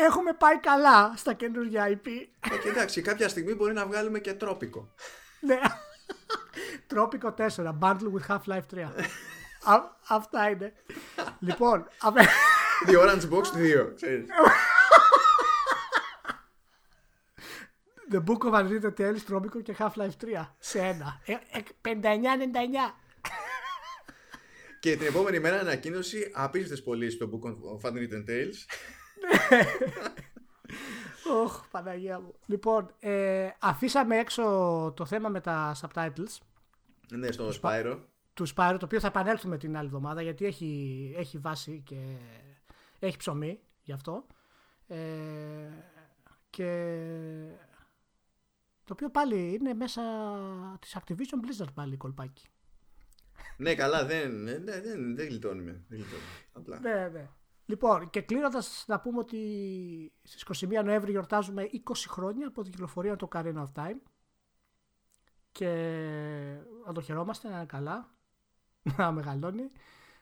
έχουμε 0.06 0.32
πάει 0.32 0.58
καλά 0.60 1.12
στα 1.16 1.32
καινούργια 1.32 1.86
IP. 1.88 2.06
Ε, 2.52 2.56
και 2.62 2.68
εντάξει, 2.68 3.02
κάποια 3.02 3.28
στιγμή 3.28 3.54
μπορεί 3.54 3.72
να 3.72 3.86
βγάλουμε 3.86 4.18
και 4.18 4.32
τρόπικο. 4.34 4.94
Ναι. 5.40 5.58
Τρόπικο 6.88 7.34
4, 7.38 7.46
Bundle 7.80 8.12
with 8.12 8.26
Half-Life 8.28 8.62
3. 8.74 8.78
Α- 9.74 9.96
αυτά 10.08 10.48
είναι. 10.50 10.72
λοιπόν, 11.38 11.86
αβε- 12.00 12.26
The 12.86 12.92
Orange 12.92 13.30
Box 13.30 13.42
2. 13.42 13.92
ξέρεις. 13.94 14.26
The 18.10 18.20
Book 18.24 18.44
of 18.48 18.52
Unwritten 18.52 18.94
Tales, 19.00 19.20
Τρόπικο 19.26 19.60
και 19.60 19.74
Half-Life 19.78 20.16
3 20.20 20.46
σε 20.58 20.78
ένα. 20.78 21.20
Ε, 21.24 21.32
ε, 21.32 21.60
59-99. 21.82 22.94
Και 24.80 24.96
την 24.96 25.06
επόμενη 25.06 25.40
μέρα 25.40 25.58
ανακοίνωση 25.60 26.30
απίστευτες 26.34 26.82
πωλήσεις 26.82 27.14
στο 27.14 27.30
Book 27.32 27.46
of 27.48 27.90
Unwritten 27.90 28.24
Tales. 28.30 28.54
Ωχ, 31.42 31.60
Παναγία 31.70 32.20
μου. 32.20 32.34
Λοιπόν, 32.46 32.94
ε, 32.98 33.48
αφήσαμε 33.58 34.16
έξω 34.18 34.42
το 34.96 35.06
θέμα 35.06 35.28
με 35.28 35.40
τα 35.40 35.76
subtitles 35.80 36.36
Ναι, 37.10 37.30
στο 37.30 37.50
Spyro. 37.62 37.98
τους 38.34 38.52
Spyro, 38.56 38.76
το 38.78 38.84
οποίο 38.84 39.00
θα 39.00 39.06
επανέλθουμε 39.06 39.58
την 39.58 39.76
άλλη 39.76 39.86
εβδομάδα 39.86 40.22
γιατί 40.22 40.44
έχει, 40.44 41.14
έχει 41.16 41.38
βάση 41.38 41.82
και 41.86 42.16
έχει 42.98 43.16
ψωμί 43.16 43.60
γι' 43.82 43.92
αυτό. 43.92 44.26
Ε, 44.86 44.98
και 46.50 46.70
το 48.84 48.92
οποίο 48.92 49.10
πάλι 49.10 49.54
είναι 49.54 49.74
μέσα 49.74 50.02
της 50.80 50.96
Activision 50.98 51.64
Blizzard 51.64 51.72
πάλι 51.74 51.96
κολπάκι. 51.96 52.46
Ναι, 53.56 53.74
καλά, 53.74 54.04
δεν, 54.04 54.42
ναι, 54.42 54.58
δεν, 54.58 54.82
δεν, 54.82 55.16
δεν 55.16 55.28
γλιτώνουμε. 55.28 55.84
Δεν 55.88 55.98
γλιτώνουμε. 55.98 56.28
Απλά. 56.52 56.80
Ναι, 56.80 57.08
ναι. 57.08 57.28
Λοιπόν, 57.66 58.10
και 58.10 58.20
κλείνοντας 58.20 58.84
να 58.86 59.00
πούμε 59.00 59.18
ότι 59.18 59.38
στις 60.22 60.64
21 60.64 60.84
Νοέμβρη 60.84 61.10
γιορτάζουμε 61.10 61.68
20 61.72 61.78
χρόνια 62.08 62.46
από 62.46 62.62
την 62.62 62.72
κυκλοφορία 62.72 63.16
του 63.16 63.28
Ocarina 63.32 63.64
of 63.64 63.72
Time 63.74 64.00
και 65.52 65.68
να 66.86 66.92
το 66.92 67.00
χαιρόμαστε 67.00 67.48
να 67.48 67.56
είναι 67.56 67.66
καλά, 67.66 68.14
να 68.96 69.12
μεγαλώνει, 69.12 69.70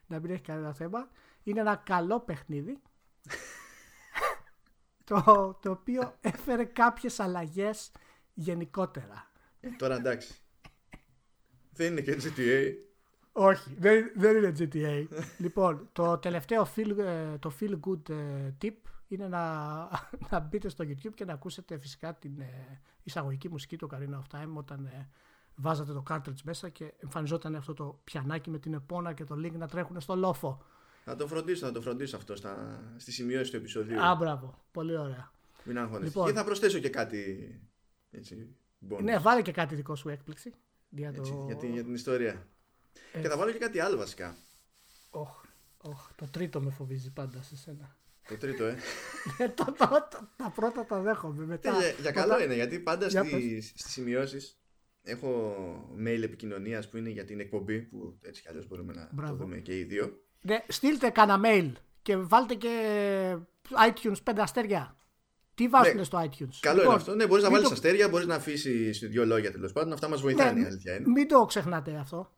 να 0.07 0.21
μην 0.21 0.31
έχει 0.31 0.43
κανένα 0.43 0.73
θέμα. 0.73 1.09
Είναι 1.43 1.61
ένα 1.61 1.77
καλό 1.77 2.21
παιχνίδι 2.21 2.83
το, 5.05 5.59
το 5.63 5.71
οποίο 5.71 6.17
έφερε 6.21 6.65
κάποιες 6.65 7.21
αλλαγές 7.21 7.91
γενικότερα. 8.35 9.31
Ε, 9.61 9.69
Τώρα 9.69 9.95
εντάξει. 9.95 10.35
δεν 11.73 11.93
είναι 11.93 12.01
και 12.01 12.17
GTA. 12.21 12.73
Όχι, 13.33 13.75
δεν, 13.79 14.13
δεν 14.15 14.37
είναι 14.37 14.53
GTA. 14.59 15.07
λοιπόν, 15.39 15.89
το 15.93 16.19
τελευταίο 16.19 16.69
feel, 16.77 16.99
ε, 16.99 17.39
το 17.39 17.53
feel 17.61 17.81
good 17.81 18.09
ε, 18.09 18.55
tip 18.63 18.77
είναι 19.09 19.29
να, 19.29 19.43
να 20.31 20.39
μπείτε 20.39 20.69
στο 20.69 20.85
YouTube 20.89 21.15
και 21.15 21.25
να 21.25 21.33
ακούσετε 21.33 21.79
φυσικά 21.79 22.15
την 22.15 22.41
ε, 22.41 22.81
εισαγωγική 23.03 23.49
μουσική 23.49 23.77
του 23.77 23.89
Ocarina 23.91 24.15
of 24.15 24.41
Time 24.41 24.53
όταν 24.55 24.87
ε, 24.87 25.09
βάζατε 25.55 25.93
το 25.93 26.03
cartridge 26.11 26.43
μέσα 26.45 26.69
και 26.69 26.93
εμφανιζόταν 26.99 27.55
αυτό 27.55 27.75
το 27.75 28.01
πιανάκι 28.05 28.51
με 28.51 28.59
την 28.59 28.75
επώνα 28.75 29.13
και 29.13 29.25
το 29.25 29.35
link 29.35 29.53
να 29.53 29.69
τρέχουν 29.69 30.01
στο 30.01 30.17
λόφο. 30.17 30.63
Θα 31.05 31.17
το 31.17 31.27
φροντίσω, 31.27 31.67
θα 31.67 31.73
το 31.73 31.81
φροντίσω 31.81 32.17
αυτό 32.17 32.37
στα, 32.37 32.83
στη 32.97 33.13
σημειώση 33.13 33.51
του 33.51 33.57
επεισοδίου. 33.57 34.01
Α, 34.01 34.15
μπράβο. 34.15 34.55
Πολύ 34.71 34.97
ωραία. 34.97 35.33
Μην 35.65 35.79
αγχώνεσαι. 35.79 36.05
Λοιπόν. 36.05 36.27
Και 36.27 36.33
θα 36.33 36.45
προσθέσω 36.45 36.79
και 36.79 36.89
κάτι 36.89 37.51
έτσι, 38.11 38.57
bonus. 38.91 39.03
Ναι, 39.03 39.19
βάλε 39.19 39.43
και 39.43 39.53
κάτι 39.53 39.75
δικό 39.75 39.97
σου 39.97 40.09
έκπληξη. 40.09 40.53
Για 40.89 41.13
το... 41.13 41.21
Έτσι, 41.21 41.33
για, 41.47 41.57
την, 41.57 41.73
για 41.73 41.85
την 41.85 41.95
ιστορία. 41.95 42.47
Ε. 43.13 43.21
Και 43.21 43.29
θα 43.29 43.37
βάλω 43.37 43.53
και 43.53 43.59
κάτι 43.59 43.81
άλλο 43.81 43.97
βασικά. 43.97 44.37
Οχ, 45.11 45.43
οχ, 45.83 46.11
το 46.15 46.27
τρίτο 46.31 46.61
με 46.61 46.71
φοβίζει 46.71 47.13
πάντα 47.13 47.43
σε 47.43 47.57
σένα. 47.57 47.97
Το 48.29 48.37
τρίτο, 48.37 48.65
ε. 48.65 48.77
Ε, 49.39 49.49
το- 49.49 49.65
το- 49.65 49.75
το- 50.11 50.29
τα 50.37 50.53
πρώτα 50.55 50.85
τα 50.85 51.01
δέχομαι. 51.01 51.45
Μετά, 51.47 51.71
Ε, 51.71 51.79
για, 51.79 51.91
για 52.01 52.11
καλό 52.11 52.33
μετά- 52.33 52.45
είναι, 52.45 52.55
γιατί 52.55 52.79
πάντα 52.79 53.07
Για 53.07 53.25
στις, 53.25 53.73
στις 53.77 53.93
σημειώσεις 53.93 54.59
έχω 55.03 55.55
mail 56.07 56.21
επικοινωνίας 56.23 56.89
που 56.89 56.97
είναι 56.97 57.09
για 57.11 57.25
την 57.25 57.41
εκπομπή, 57.41 57.81
που 57.81 58.19
έτσι 58.23 58.43
κι 58.43 58.49
αλλιώς 58.49 58.67
μπορούμε 58.69 58.93
να 58.93 59.09
Μπράβο. 59.13 59.33
το 59.37 59.39
δούμε 59.45 59.57
και 59.59 59.79
οι 59.79 59.83
δύο. 59.85 60.21
Ναι, 60.41 60.65
στείλτε 60.69 61.09
κανένα 61.11 61.41
mail 61.45 61.73
και 62.03 62.17
βάλτε 62.17 62.55
και 62.55 62.71
iTunes 63.93 64.23
5 64.25 64.43
αστέρια. 64.43 64.97
Τι 65.55 65.69
βάζουν 65.69 65.97
Ναι, 65.97 66.05
στο 66.05 66.19
iTunes; 66.31 66.49
Καλό 66.61 66.77
Λοιπόν, 66.77 66.93
είναι 66.93 66.95
αυτό. 67.03 67.15
Ναι, 67.15 67.27
μπορείς 67.27 67.43
να 67.43 67.49
μην 67.51 67.59
βάλεις 67.59 67.69
το- 67.69 67.75
αστέρια, 67.75 68.09
μπορείς 68.09 68.27
να 68.27 68.35
αφήσεις 68.35 68.99
δύο 68.99 69.27
λόγια 69.27 69.53
τέλος 69.53 69.73
πάντων. 69.73 69.93
Αυτά 69.93 70.09
μας 70.09 70.21
βοηθάνε, 70.21 70.51
Ναι, 70.53 70.61
η 70.61 70.65
αλήθεια 70.65 70.95
είναι. 70.97 71.09
Μην 71.09 71.29
το 71.29 71.45
ξεχνάτε 71.45 71.97
αυτό. 71.97 72.33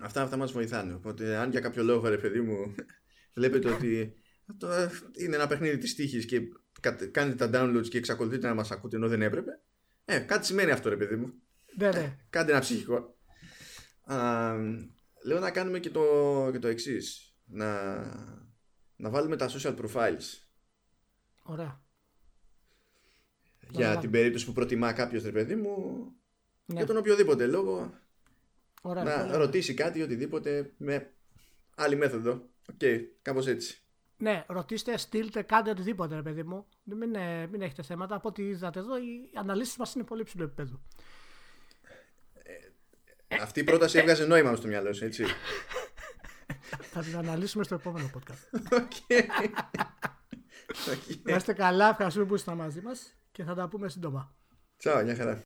Αυτά, 0.00 0.22
αυτά 0.22 0.36
μας 0.36 0.52
βοηθάνε. 0.52 0.94
Οπότε 0.94 1.36
αν 1.36 1.50
για 1.50 1.60
κάποιο 1.60 1.82
λόγο, 1.82 2.08
ρε 2.08 2.18
παιδί 2.18 2.40
μου, 2.40 2.74
βλέπετε 3.34 3.68
ότι 3.68 4.02
αυτό 4.02 4.21
είναι 5.18 5.34
ένα 5.36 5.46
παιχνίδι 5.46 5.78
της 5.78 5.94
τύχης 5.94 6.24
και 6.26 6.40
κα- 6.80 7.06
κάνετε 7.10 7.48
τα 7.48 7.50
downloads 7.62 7.88
και 7.88 7.98
εξακολουθείτε 7.98 8.46
να 8.48 8.54
μας 8.54 8.70
ακούτε 8.70 8.96
ενώ 8.96 9.08
δεν 9.08 9.22
έπρεπε, 9.22 9.60
ε, 10.04 10.18
κάτι 10.18 10.46
σημαίνει 10.46 10.70
αυτό, 10.70 10.88
ρε 10.88 10.96
παιδί 10.96 11.16
μου. 11.16 11.32
Ναι, 11.76 11.90
ναι. 11.90 12.18
Κάντε 12.30 12.52
ένα 12.52 12.60
ψυχικό. 12.60 13.16
Α, 14.04 14.52
λέω 15.24 15.38
να 15.40 15.50
κάνουμε 15.50 15.78
και 15.80 15.90
το, 15.90 16.02
και 16.52 16.58
το 16.58 16.68
εξής. 16.68 17.34
Να, 17.44 17.92
να 18.96 19.10
βάλουμε 19.10 19.36
τα 19.36 19.48
social 19.50 19.76
profiles. 19.76 20.22
Ωραία. 21.42 21.82
Για 23.70 23.80
βάλουμε. 23.86 24.00
την 24.00 24.10
περίπτωση 24.10 24.44
που 24.44 24.52
προτιμά 24.52 24.92
κάποιος 24.92 25.22
ρε 25.22 25.32
παιδί 25.32 25.54
μου, 25.56 26.04
Ναι. 26.64 26.74
για 26.76 26.86
τον 26.86 26.96
οποιοδήποτε 26.96 27.46
λόγο, 27.46 27.98
Ωραία, 28.82 29.04
να 29.04 29.24
πολύ. 29.24 29.36
ρωτήσει 29.36 29.74
κάτι 29.74 30.02
οτιδήποτε 30.02 30.72
με 30.76 31.10
άλλη 31.74 31.96
μέθοδο. 31.96 32.48
Οκ, 32.72 32.80
κάπως 33.22 33.46
έτσι. 33.46 33.81
Ναι, 34.22 34.44
ρωτήστε, 34.46 34.96
στείλτε, 34.96 35.42
κάντε 35.42 35.70
οτιδήποτε, 35.70 36.14
ρε 36.14 36.22
παιδί 36.22 36.42
μου. 36.42 36.66
Μην, 36.82 37.14
ε, 37.14 37.46
μην 37.46 37.62
έχετε 37.62 37.82
θέματα. 37.82 38.14
Από 38.14 38.28
ό,τι 38.28 38.42
είδατε 38.42 38.78
εδώ, 38.78 38.98
οι 38.98 39.30
αναλύσεις 39.34 39.76
μας 39.76 39.94
είναι 39.94 40.04
πολύ 40.04 40.22
ψηλό 40.22 40.44
επίπεδο. 40.44 40.80
Αυτή 43.40 43.60
η 43.60 43.64
πρόταση 43.64 43.98
έβγαζε 43.98 44.26
νόημα 44.26 44.56
στο 44.56 44.68
μυαλό 44.68 44.92
σου, 44.92 45.04
έτσι. 45.04 45.24
Θα 46.92 47.00
την 47.00 47.16
αναλύσουμε 47.16 47.64
στο 47.64 47.74
επόμενο 47.74 48.10
podcast. 48.14 48.60
OK. 48.72 48.92
OK. 50.92 51.22
Να 51.22 51.36
είστε 51.36 51.52
καλά, 51.52 51.88
ευχαριστούμε 51.88 52.26
που 52.26 52.34
ήσασταν 52.34 52.56
μαζί 52.56 52.80
μας 52.80 53.16
και 53.32 53.44
θα 53.44 53.54
τα 53.54 53.68
πούμε 53.68 53.88
σύντομα. 53.88 54.36
Τσάου, 54.76 55.04
μια 55.04 55.16
χαρά. 55.16 55.40